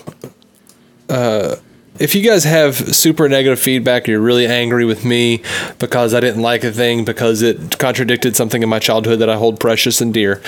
uh, 1.09 1.55
if 1.99 2.15
you 2.15 2.23
guys 2.23 2.43
have 2.43 2.75
super 2.75 3.30
negative 3.30 3.59
feedback, 3.59 4.07
you're 4.07 4.19
really 4.19 4.47
angry 4.47 4.84
with 4.85 5.05
me 5.05 5.43
because 5.80 6.13
I 6.15 6.19
didn't 6.21 6.41
like 6.41 6.63
a 6.63 6.71
thing 6.71 7.05
because 7.05 7.41
it 7.43 7.77
contradicted 7.77 8.35
something 8.35 8.63
in 8.63 8.69
my 8.69 8.80
childhood 8.80 9.19
that 9.19 9.30
I 9.30 9.35
hold 9.35 9.59
precious 9.59 10.01
and 10.01 10.11
dear. 10.13 10.41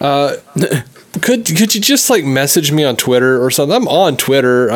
Uh, 0.00 0.36
could 1.22 1.46
could 1.46 1.74
you 1.74 1.80
just 1.80 2.10
like 2.10 2.24
message 2.24 2.72
me 2.72 2.84
on 2.84 2.96
Twitter 2.96 3.42
or 3.42 3.50
something? 3.50 3.76
I'm 3.76 3.88
on 3.88 4.16
Twitter. 4.16 4.70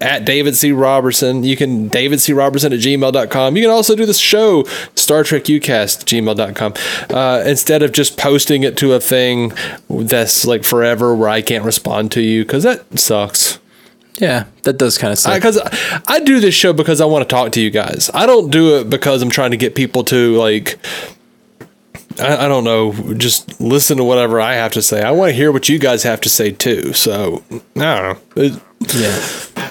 At 0.00 0.26
David 0.26 0.54
C. 0.54 0.70
Robertson. 0.72 1.44
You 1.44 1.56
can 1.56 1.88
David 1.88 2.20
C. 2.20 2.34
Robertson 2.34 2.74
at 2.74 2.80
gmail.com. 2.80 3.56
You 3.56 3.62
can 3.62 3.70
also 3.70 3.96
do 3.96 4.04
this 4.04 4.18
show, 4.18 4.64
Star 4.96 5.22
Trek 5.24 5.44
Ucast 5.44 6.04
gmail.com. 6.04 6.74
Uh, 7.16 7.42
instead 7.46 7.82
of 7.82 7.92
just 7.92 8.18
posting 8.18 8.64
it 8.64 8.76
to 8.78 8.92
a 8.92 9.00
thing 9.00 9.52
that's 9.88 10.44
like 10.44 10.64
forever 10.64 11.14
where 11.14 11.28
I 11.30 11.40
can't 11.40 11.64
respond 11.64 12.12
to 12.12 12.20
you 12.20 12.44
because 12.44 12.64
that 12.64 12.98
sucks. 12.98 13.60
Yeah, 14.18 14.44
that 14.64 14.78
does 14.78 14.98
kind 14.98 15.12
of 15.12 15.18
suck. 15.18 15.34
Because 15.34 15.58
I, 15.58 16.02
I 16.06 16.20
do 16.20 16.38
this 16.38 16.54
show 16.54 16.72
because 16.72 17.00
I 17.00 17.04
want 17.06 17.28
to 17.28 17.32
talk 17.32 17.52
to 17.52 17.60
you 17.60 17.70
guys. 17.70 18.10
I 18.12 18.26
don't 18.26 18.50
do 18.50 18.78
it 18.78 18.90
because 18.90 19.22
I'm 19.22 19.30
trying 19.30 19.52
to 19.52 19.56
get 19.56 19.74
people 19.74 20.04
to 20.04 20.36
like. 20.36 20.78
I, 22.18 22.44
I 22.44 22.48
don't 22.48 22.64
know. 22.64 22.92
Just 23.14 23.60
listen 23.60 23.96
to 23.98 24.04
whatever 24.04 24.40
I 24.40 24.54
have 24.54 24.72
to 24.72 24.82
say. 24.82 25.02
I 25.02 25.10
want 25.10 25.30
to 25.30 25.34
hear 25.34 25.50
what 25.52 25.68
you 25.68 25.78
guys 25.78 26.02
have 26.04 26.20
to 26.22 26.28
say 26.28 26.50
too. 26.52 26.92
So 26.92 27.42
I 27.50 27.58
don't 27.58 27.76
know. 27.76 28.18
It- 28.36 28.62
yeah. 28.94 29.70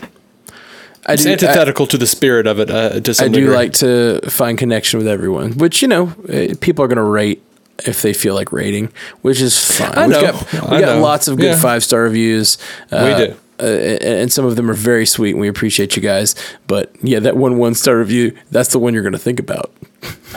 I 1.05 1.13
it's 1.13 1.23
do, 1.23 1.31
antithetical 1.31 1.85
to 1.87 1.97
the 1.97 2.07
spirit 2.07 2.47
of 2.47 2.59
it. 2.59 2.69
Uh, 2.71 2.99
to 3.01 3.11
I, 3.11 3.13
some 3.13 3.25
I 3.25 3.27
do 3.27 3.41
degree. 3.41 3.55
like 3.55 3.73
to 3.73 4.21
find 4.29 4.57
connection 4.57 4.97
with 4.99 5.07
everyone, 5.07 5.51
which 5.57 5.81
you 5.81 5.87
know 5.89 6.13
eh, 6.29 6.53
people 6.61 6.83
are 6.85 6.87
going 6.87 6.95
to 6.97 7.03
rate 7.03 7.43
if 7.85 8.01
they 8.01 8.13
feel 8.13 8.35
like 8.35 8.51
rating, 8.53 8.91
which 9.21 9.41
is 9.41 9.59
fine. 9.77 9.91
I 9.97 10.07
know. 10.07 10.21
We've 10.21 10.31
got, 10.51 10.69
we 10.71 10.77
I 10.77 10.79
got 10.79 10.95
know. 10.95 11.01
lots 11.01 11.27
of 11.27 11.35
good 11.37 11.45
Yeah. 11.55 11.59
five 11.59 11.83
star 11.83 12.03
reviews. 12.03 12.57
Uh, 12.91 13.17
do. 13.17 13.35
Uh, 13.59 13.63
and 13.65 14.31
some 14.33 14.45
of 14.45 14.55
them 14.55 14.69
are 14.69 14.73
very 14.75 15.05
sweet, 15.05 15.31
and 15.31 15.39
we 15.41 15.47
appreciate 15.49 15.95
you 15.95 16.01
guys. 16.01 16.35
But 16.67 16.95
yeah, 17.01 17.19
that 17.19 17.35
one 17.35 17.57
one 17.57 17.75
star 17.75 17.97
review, 17.97 18.35
that's 18.51 18.69
the 18.69 18.79
one 18.79 18.93
you're 18.93 19.03
going 19.03 19.13
to 19.13 19.19
think 19.19 19.39
about. 19.39 19.71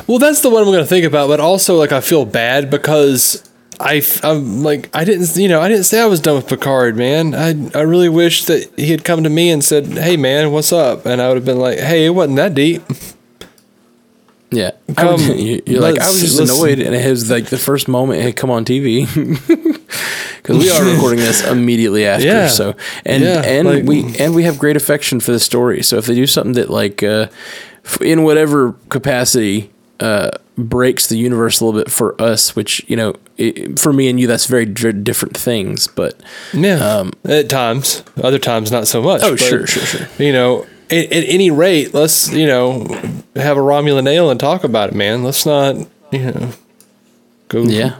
Well, 0.06 0.18
that's 0.18 0.40
the 0.42 0.50
one 0.50 0.62
I'm 0.62 0.68
going 0.68 0.78
to 0.80 0.86
think 0.86 1.04
about, 1.04 1.28
but 1.28 1.40
also 1.40 1.76
like 1.76 1.92
I 1.92 2.00
feel 2.00 2.24
bad 2.24 2.70
because 2.70 3.48
I 3.80 4.02
I'm 4.22 4.62
like 4.62 4.88
I 4.94 5.04
didn't 5.04 5.36
you 5.36 5.48
know 5.48 5.60
I 5.60 5.68
didn't 5.68 5.84
say 5.84 6.00
I 6.00 6.06
was 6.06 6.20
done 6.20 6.36
with 6.36 6.46
Picard, 6.48 6.96
man. 6.96 7.34
I 7.34 7.48
I 7.78 7.82
really 7.82 8.08
wish 8.08 8.44
that 8.46 8.70
he 8.76 8.90
had 8.90 9.04
come 9.04 9.22
to 9.24 9.30
me 9.30 9.50
and 9.50 9.62
said, 9.64 9.86
"Hey, 9.86 10.16
man, 10.16 10.52
what's 10.52 10.72
up?" 10.72 11.04
And 11.06 11.20
I 11.20 11.28
would 11.28 11.36
have 11.36 11.44
been 11.44 11.58
like, 11.58 11.78
"Hey, 11.78 12.06
it 12.06 12.10
wasn't 12.10 12.36
that 12.36 12.54
deep." 12.54 12.82
Yeah, 14.50 14.70
I 14.96 15.10
would- 15.10 15.20
you- 15.38 15.62
you're 15.66 15.80
like 15.80 15.98
I 15.98 16.06
was 16.06 16.20
just 16.20 16.38
let's- 16.38 16.50
annoyed, 16.52 16.78
and 16.78 16.94
it 16.94 17.10
was 17.10 17.28
like 17.30 17.46
the 17.46 17.58
first 17.58 17.88
moment 17.88 18.20
it 18.20 18.22
had 18.22 18.36
come 18.36 18.50
on 18.50 18.64
TV 18.64 19.04
because 20.36 20.48
we 20.58 20.70
are 20.70 20.84
recording 20.94 21.18
this 21.18 21.44
immediately 21.46 22.06
after. 22.06 22.26
Yeah. 22.26 22.46
So 22.48 22.74
and 23.04 23.24
Yeah, 23.24 23.42
and 23.42 23.68
like- 23.68 23.84
we 23.84 24.16
and 24.18 24.34
we 24.34 24.44
have 24.44 24.58
great 24.58 24.76
affection 24.76 25.18
for 25.20 25.32
the 25.32 25.40
story. 25.40 25.82
So 25.82 25.98
if 25.98 26.06
they 26.06 26.14
do 26.14 26.26
something 26.28 26.52
that 26.54 26.70
like 26.70 27.02
uh, 27.02 27.26
in 28.00 28.22
whatever 28.22 28.72
capacity 28.88 29.70
uh, 30.00 30.30
breaks 30.56 31.06
the 31.08 31.16
universe 31.16 31.60
a 31.60 31.64
little 31.64 31.80
bit 31.80 31.90
for 31.90 32.20
us, 32.20 32.56
which 32.56 32.84
you 32.88 32.96
know 32.96 33.14
it, 33.36 33.78
for 33.78 33.92
me 33.92 34.08
and 34.08 34.18
you, 34.18 34.26
that's 34.26 34.46
very 34.46 34.66
dr- 34.66 35.04
different 35.04 35.36
things. 35.36 35.86
But 35.86 36.20
Yeah, 36.52 37.10
at 37.24 37.48
times, 37.48 38.02
other 38.22 38.38
times 38.38 38.70
not 38.70 38.86
so 38.86 39.02
much. 39.02 39.22
Oh, 39.22 39.32
but, 39.32 39.40
sure, 39.40 39.66
sure, 39.66 39.82
sure. 39.82 40.24
You 40.24 40.32
know, 40.32 40.66
at, 40.90 41.12
at 41.12 41.24
any 41.28 41.50
rate, 41.50 41.94
let's 41.94 42.32
you 42.32 42.46
know 42.46 42.84
have 43.34 43.56
a 43.56 43.60
Romulan 43.60 44.08
ale 44.08 44.30
and 44.30 44.40
talk 44.40 44.64
about 44.64 44.90
it, 44.90 44.94
man. 44.94 45.22
Let's 45.22 45.46
not 45.46 45.76
you 46.10 46.30
know 46.30 46.50
go 47.48 47.62
yeah, 47.62 47.96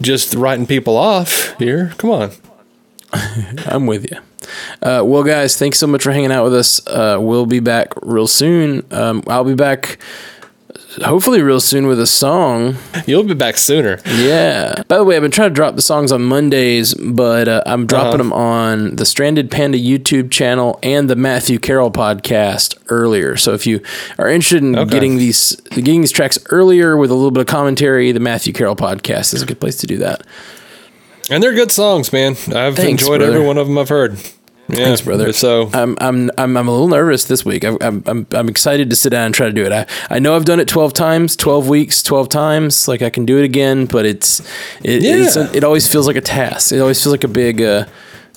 just 0.00 0.34
writing 0.34 0.66
people 0.66 0.96
off 0.96 1.56
here. 1.58 1.92
Come 1.98 2.10
on. 2.10 2.32
I'm 3.66 3.86
with 3.86 4.10
you. 4.10 4.18
Uh, 4.82 5.02
well, 5.04 5.22
guys, 5.24 5.56
thanks 5.56 5.78
so 5.78 5.86
much 5.86 6.02
for 6.02 6.12
hanging 6.12 6.32
out 6.32 6.44
with 6.44 6.54
us. 6.54 6.86
Uh, 6.86 7.18
we'll 7.20 7.46
be 7.46 7.60
back 7.60 7.92
real 8.02 8.26
soon. 8.26 8.84
Um, 8.90 9.22
I'll 9.26 9.44
be 9.44 9.54
back 9.54 9.98
hopefully 11.04 11.40
real 11.42 11.60
soon 11.60 11.86
with 11.86 12.00
a 12.00 12.06
song. 12.06 12.76
You'll 13.06 13.22
be 13.22 13.34
back 13.34 13.56
sooner. 13.56 14.00
Yeah. 14.06 14.82
By 14.88 14.96
the 14.96 15.04
way, 15.04 15.14
I've 15.16 15.22
been 15.22 15.30
trying 15.30 15.50
to 15.50 15.54
drop 15.54 15.76
the 15.76 15.82
songs 15.82 16.10
on 16.10 16.22
Mondays, 16.22 16.92
but 16.94 17.46
uh, 17.46 17.62
I'm 17.66 17.86
dropping 17.86 18.18
them 18.18 18.32
on 18.32 18.96
the 18.96 19.04
Stranded 19.06 19.48
Panda 19.50 19.78
YouTube 19.78 20.30
channel 20.32 20.78
and 20.82 21.08
the 21.08 21.14
Matthew 21.14 21.58
Carroll 21.60 21.90
podcast 21.92 22.76
earlier. 22.88 23.36
So 23.36 23.52
if 23.54 23.64
you 23.66 23.80
are 24.18 24.28
interested 24.28 24.62
in 24.62 24.76
Okay. 24.76 24.90
getting 24.90 25.18
these 25.18 25.54
getting 25.70 26.00
these 26.00 26.10
tracks 26.12 26.38
earlier 26.50 26.96
with 26.96 27.10
a 27.10 27.14
little 27.14 27.30
bit 27.30 27.42
of 27.42 27.46
commentary, 27.46 28.10
the 28.10 28.20
Matthew 28.20 28.52
Carroll 28.52 28.76
podcast 28.76 29.34
is 29.34 29.42
a 29.42 29.46
good 29.46 29.60
place 29.60 29.76
to 29.78 29.86
do 29.86 29.98
that. 29.98 30.22
And 31.30 31.42
they're 31.42 31.54
good 31.54 31.70
songs, 31.70 32.12
man. 32.12 32.32
I've 32.54 32.74
Thanks, 32.74 33.02
enjoyed 33.02 33.18
brother. 33.20 33.34
every 33.34 33.46
one 33.46 33.58
of 33.58 33.66
them 33.68 33.76
I've 33.78 33.90
heard. 33.90 34.18
Yeah, 34.70 34.84
Thanks, 34.84 35.00
brother. 35.00 35.32
So 35.32 35.70
I'm 35.72 35.96
I'm 36.00 36.30
I'm, 36.36 36.56
I'm 36.56 36.68
a 36.68 36.70
little 36.70 36.88
nervous 36.88 37.24
this 37.24 37.42
week. 37.44 37.64
I'm, 37.64 37.78
I'm 37.80 38.02
I'm 38.06 38.26
I'm 38.32 38.48
excited 38.50 38.90
to 38.90 38.96
sit 38.96 39.10
down 39.10 39.26
and 39.26 39.34
try 39.34 39.46
to 39.46 39.52
do 39.52 39.64
it. 39.64 39.72
I, 39.72 39.86
I 40.10 40.18
know 40.18 40.36
I've 40.36 40.44
done 40.44 40.60
it 40.60 40.68
12 40.68 40.92
times, 40.92 41.36
12 41.36 41.68
weeks, 41.68 42.02
12 42.02 42.28
times. 42.28 42.86
Like 42.86 43.00
I 43.00 43.08
can 43.08 43.24
do 43.24 43.38
it 43.38 43.44
again, 43.44 43.86
but 43.86 44.04
it's 44.04 44.40
it 44.84 45.02
it's 45.04 45.36
Yeah. 45.36 45.50
it 45.54 45.64
always 45.64 45.86
feels 45.90 46.06
like 46.06 46.16
a 46.16 46.20
task. 46.20 46.72
It 46.72 46.80
always 46.80 47.02
feels 47.02 47.12
like 47.14 47.24
a 47.24 47.28
big 47.28 47.62
uh, 47.62 47.86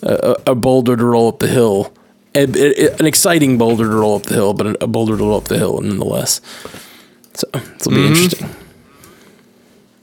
a, 0.04 0.36
a 0.48 0.56
boulder 0.56 0.96
to 0.96 1.04
roll 1.04 1.28
up 1.28 1.40
the 1.40 1.48
hill. 1.50 1.94
It- 2.34 2.98
an 3.02 3.06
exciting 3.06 3.58
boulder 3.58 3.84
to 3.84 3.94
roll 3.96 4.16
up 4.16 4.24
the 4.24 4.36
hill, 4.36 4.54
but 4.54 4.68
a, 4.68 4.86
a 4.86 4.88
boulder 4.88 5.18
to 5.18 5.24
roll 5.24 5.36
up 5.38 5.46
the 5.50 5.58
hill 5.58 5.82
nonetheless. 5.82 6.40
So 7.34 7.46
it'll 7.54 7.92
be 7.92 7.98
Mhm. 7.98 8.08
interesting. 8.08 8.50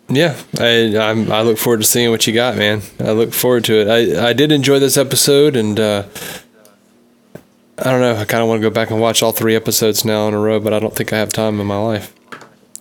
Yeah, 0.09 0.37
I 0.59 0.97
I'm, 0.97 1.31
I 1.31 1.43
look 1.43 1.59
forward 1.59 1.79
to 1.81 1.87
seeing 1.87 2.11
what 2.11 2.27
you 2.27 2.33
got, 2.33 2.57
man. 2.57 2.83
I 3.01 3.13
look 3.13 3.33
forward 3.33 3.65
to 3.65 3.75
it. 3.81 3.89
I 3.89 4.29
I 4.29 4.33
did 4.33 4.53
enjoy 4.53 4.79
this 4.79 4.97
episode, 4.97 5.57
and 5.57 5.79
uh, 5.79 6.05
I 7.79 7.85
don't 7.91 8.01
know. 8.01 8.17
I 8.17 8.25
kind 8.25 8.43
of 8.43 8.49
want 8.49 8.61
to 8.63 8.69
go 8.69 8.73
back 8.75 8.91
and 8.91 9.01
watch 9.01 9.23
all 9.23 9.33
three 9.33 9.55
episodes 9.55 10.05
now 10.05 10.27
in 10.29 10.35
a 10.35 10.39
row, 10.39 10.59
but 10.61 10.73
I 10.73 10.79
don't 10.81 10.95
think 10.95 11.13
I 11.13 11.19
have 11.19 11.29
time 11.33 11.61
in 11.61 11.67
my 11.67 11.77
life. 11.79 12.13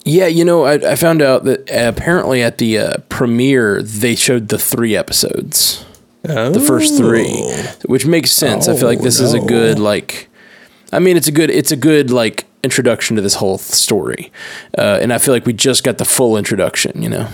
Yeah, 0.06 0.28
you 0.28 0.46
know, 0.46 0.64
I, 0.64 0.92
I 0.92 0.96
found 0.96 1.22
out 1.22 1.44
that 1.44 1.70
apparently 1.70 2.42
at 2.42 2.58
the 2.60 2.78
uh, 2.80 2.94
premiere 3.10 3.82
they 3.84 4.16
showed 4.16 4.48
the 4.48 4.58
three 4.58 4.96
episodes. 4.96 5.84
the 6.24 6.64
first 6.66 6.98
three, 6.98 7.30
which 7.86 8.06
makes 8.06 8.32
sense. 8.32 8.68
I 8.68 8.76
feel 8.78 8.88
like 8.88 9.02
this 9.02 9.20
is 9.20 9.34
a 9.34 9.40
Oh, 9.40 9.46
good 9.46 9.80
like. 9.80 10.30
I 10.94 11.00
mean, 11.00 11.18
it's 11.18 11.28
a 11.28 11.32
good 11.34 11.50
it's 11.50 11.72
a 11.72 11.76
good 11.76 12.10
like 12.10 12.46
introduction 12.64 13.16
to 13.16 13.22
this 13.22 13.36
whole 13.36 13.58
story, 13.58 14.32
uh, 14.78 15.00
and 15.02 15.14
I 15.14 15.18
feel 15.18 15.34
like 15.34 15.46
we 15.46 15.54
just 15.54 15.84
got 15.84 15.98
the 15.98 16.06
full 16.06 16.38
introduction. 16.38 17.02
You 17.02 17.10
know. 17.10 17.28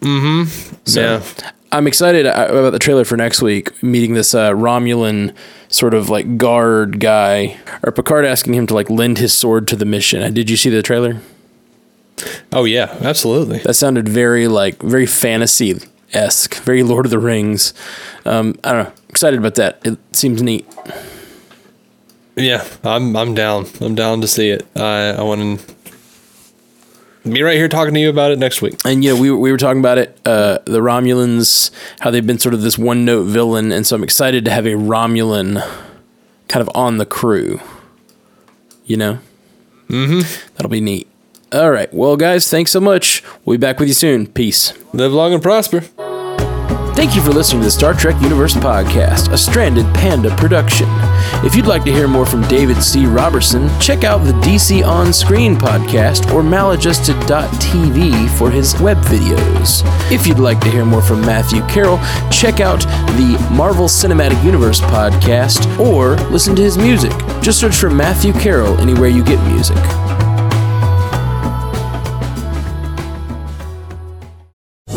Mm-hmm. 0.00 0.74
So 0.84 1.00
Yeah. 1.00 1.50
I'm 1.72 1.86
excited 1.86 2.26
uh, 2.26 2.46
about 2.50 2.70
the 2.70 2.78
trailer 2.78 3.04
for 3.04 3.16
next 3.16 3.42
week, 3.42 3.82
meeting 3.82 4.14
this 4.14 4.34
uh, 4.34 4.52
Romulan 4.52 5.34
sort 5.68 5.94
of 5.94 6.08
like 6.08 6.36
guard 6.36 7.00
guy, 7.00 7.58
or 7.82 7.90
Picard 7.90 8.24
asking 8.24 8.54
him 8.54 8.66
to 8.68 8.74
like 8.74 8.88
lend 8.90 9.18
his 9.18 9.32
sword 9.32 9.66
to 9.68 9.76
the 9.76 9.84
mission. 9.84 10.22
Uh, 10.22 10.28
Did 10.30 10.48
you 10.50 10.56
see 10.56 10.70
the 10.70 10.82
trailer? 10.82 11.20
Oh 12.52 12.64
yeah, 12.64 12.96
absolutely. 13.00 13.58
That 13.58 13.74
sounded 13.74 14.08
very 14.08 14.46
like 14.46 14.80
very 14.82 15.06
fantasy 15.06 15.74
esque, 16.12 16.54
very 16.62 16.84
Lord 16.84 17.06
of 17.06 17.10
the 17.10 17.18
Rings. 17.18 17.74
Um, 18.24 18.54
I 18.62 18.72
don't 18.72 18.84
know. 18.84 18.92
Excited 19.08 19.38
about 19.38 19.56
that. 19.56 19.80
It 19.84 19.98
seems 20.12 20.42
neat. 20.42 20.66
Yeah, 22.36 22.66
I'm 22.82 23.16
I'm 23.16 23.34
down. 23.34 23.66
I'm 23.80 23.94
down 23.94 24.20
to 24.20 24.28
see 24.28 24.50
it. 24.50 24.66
I 24.76 25.10
I 25.10 25.22
want 25.22 25.60
to 25.60 25.74
be 27.30 27.42
right 27.42 27.56
here 27.56 27.68
talking 27.68 27.94
to 27.94 28.00
you 28.00 28.10
about 28.10 28.32
it 28.32 28.38
next 28.38 28.60
week. 28.60 28.74
And 28.84 29.04
you 29.04 29.14
know, 29.14 29.20
we 29.20 29.30
we 29.30 29.50
were 29.50 29.56
talking 29.56 29.80
about 29.80 29.98
it, 29.98 30.18
uh, 30.26 30.58
the 30.64 30.80
Romulans, 30.80 31.70
how 32.00 32.10
they've 32.10 32.26
been 32.26 32.38
sort 32.38 32.54
of 32.54 32.62
this 32.62 32.76
one 32.76 33.04
note 33.04 33.24
villain, 33.24 33.72
and 33.72 33.86
so 33.86 33.96
I'm 33.96 34.04
excited 34.04 34.44
to 34.44 34.50
have 34.50 34.66
a 34.66 34.74
Romulan 34.74 35.66
kind 36.48 36.60
of 36.60 36.70
on 36.74 36.98
the 36.98 37.06
crew. 37.06 37.60
You 38.84 38.96
know, 38.98 39.18
mm-hmm. 39.88 40.52
that'll 40.54 40.70
be 40.70 40.80
neat. 40.80 41.08
All 41.52 41.70
right, 41.70 41.92
well, 41.94 42.16
guys, 42.16 42.50
thanks 42.50 42.72
so 42.72 42.80
much. 42.80 43.22
We'll 43.44 43.56
be 43.56 43.60
back 43.60 43.78
with 43.78 43.88
you 43.88 43.94
soon. 43.94 44.26
Peace. 44.26 44.74
Live 44.92 45.12
long 45.12 45.32
and 45.32 45.42
prosper. 45.42 45.84
Thank 47.04 47.16
you 47.16 47.22
for 47.22 47.32
listening 47.32 47.60
to 47.60 47.66
the 47.66 47.70
Star 47.70 47.92
Trek 47.92 48.18
Universe 48.22 48.54
Podcast, 48.54 49.30
a 49.30 49.36
Stranded 49.36 49.84
Panda 49.94 50.34
production. 50.36 50.86
If 51.44 51.54
you'd 51.54 51.66
like 51.66 51.84
to 51.84 51.92
hear 51.92 52.08
more 52.08 52.24
from 52.24 52.40
David 52.48 52.82
C. 52.82 53.04
Robertson, 53.04 53.68
check 53.78 54.04
out 54.04 54.24
the 54.24 54.32
DC 54.32 54.82
On 54.82 55.12
Screen 55.12 55.54
podcast 55.54 56.32
or 56.32 56.42
maladjusted.tv 56.42 58.38
for 58.38 58.50
his 58.50 58.80
web 58.80 58.96
videos. 59.02 59.82
If 60.10 60.26
you'd 60.26 60.38
like 60.38 60.60
to 60.60 60.70
hear 60.70 60.86
more 60.86 61.02
from 61.02 61.20
Matthew 61.20 61.60
Carroll, 61.66 61.98
check 62.30 62.60
out 62.60 62.80
the 63.18 63.48
Marvel 63.52 63.86
Cinematic 63.86 64.42
Universe 64.42 64.80
podcast 64.80 65.78
or 65.78 66.16
listen 66.30 66.56
to 66.56 66.62
his 66.62 66.78
music. 66.78 67.12
Just 67.42 67.60
search 67.60 67.76
for 67.76 67.90
Matthew 67.90 68.32
Carroll 68.32 68.78
anywhere 68.78 69.10
you 69.10 69.22
get 69.22 69.46
music. 69.52 69.76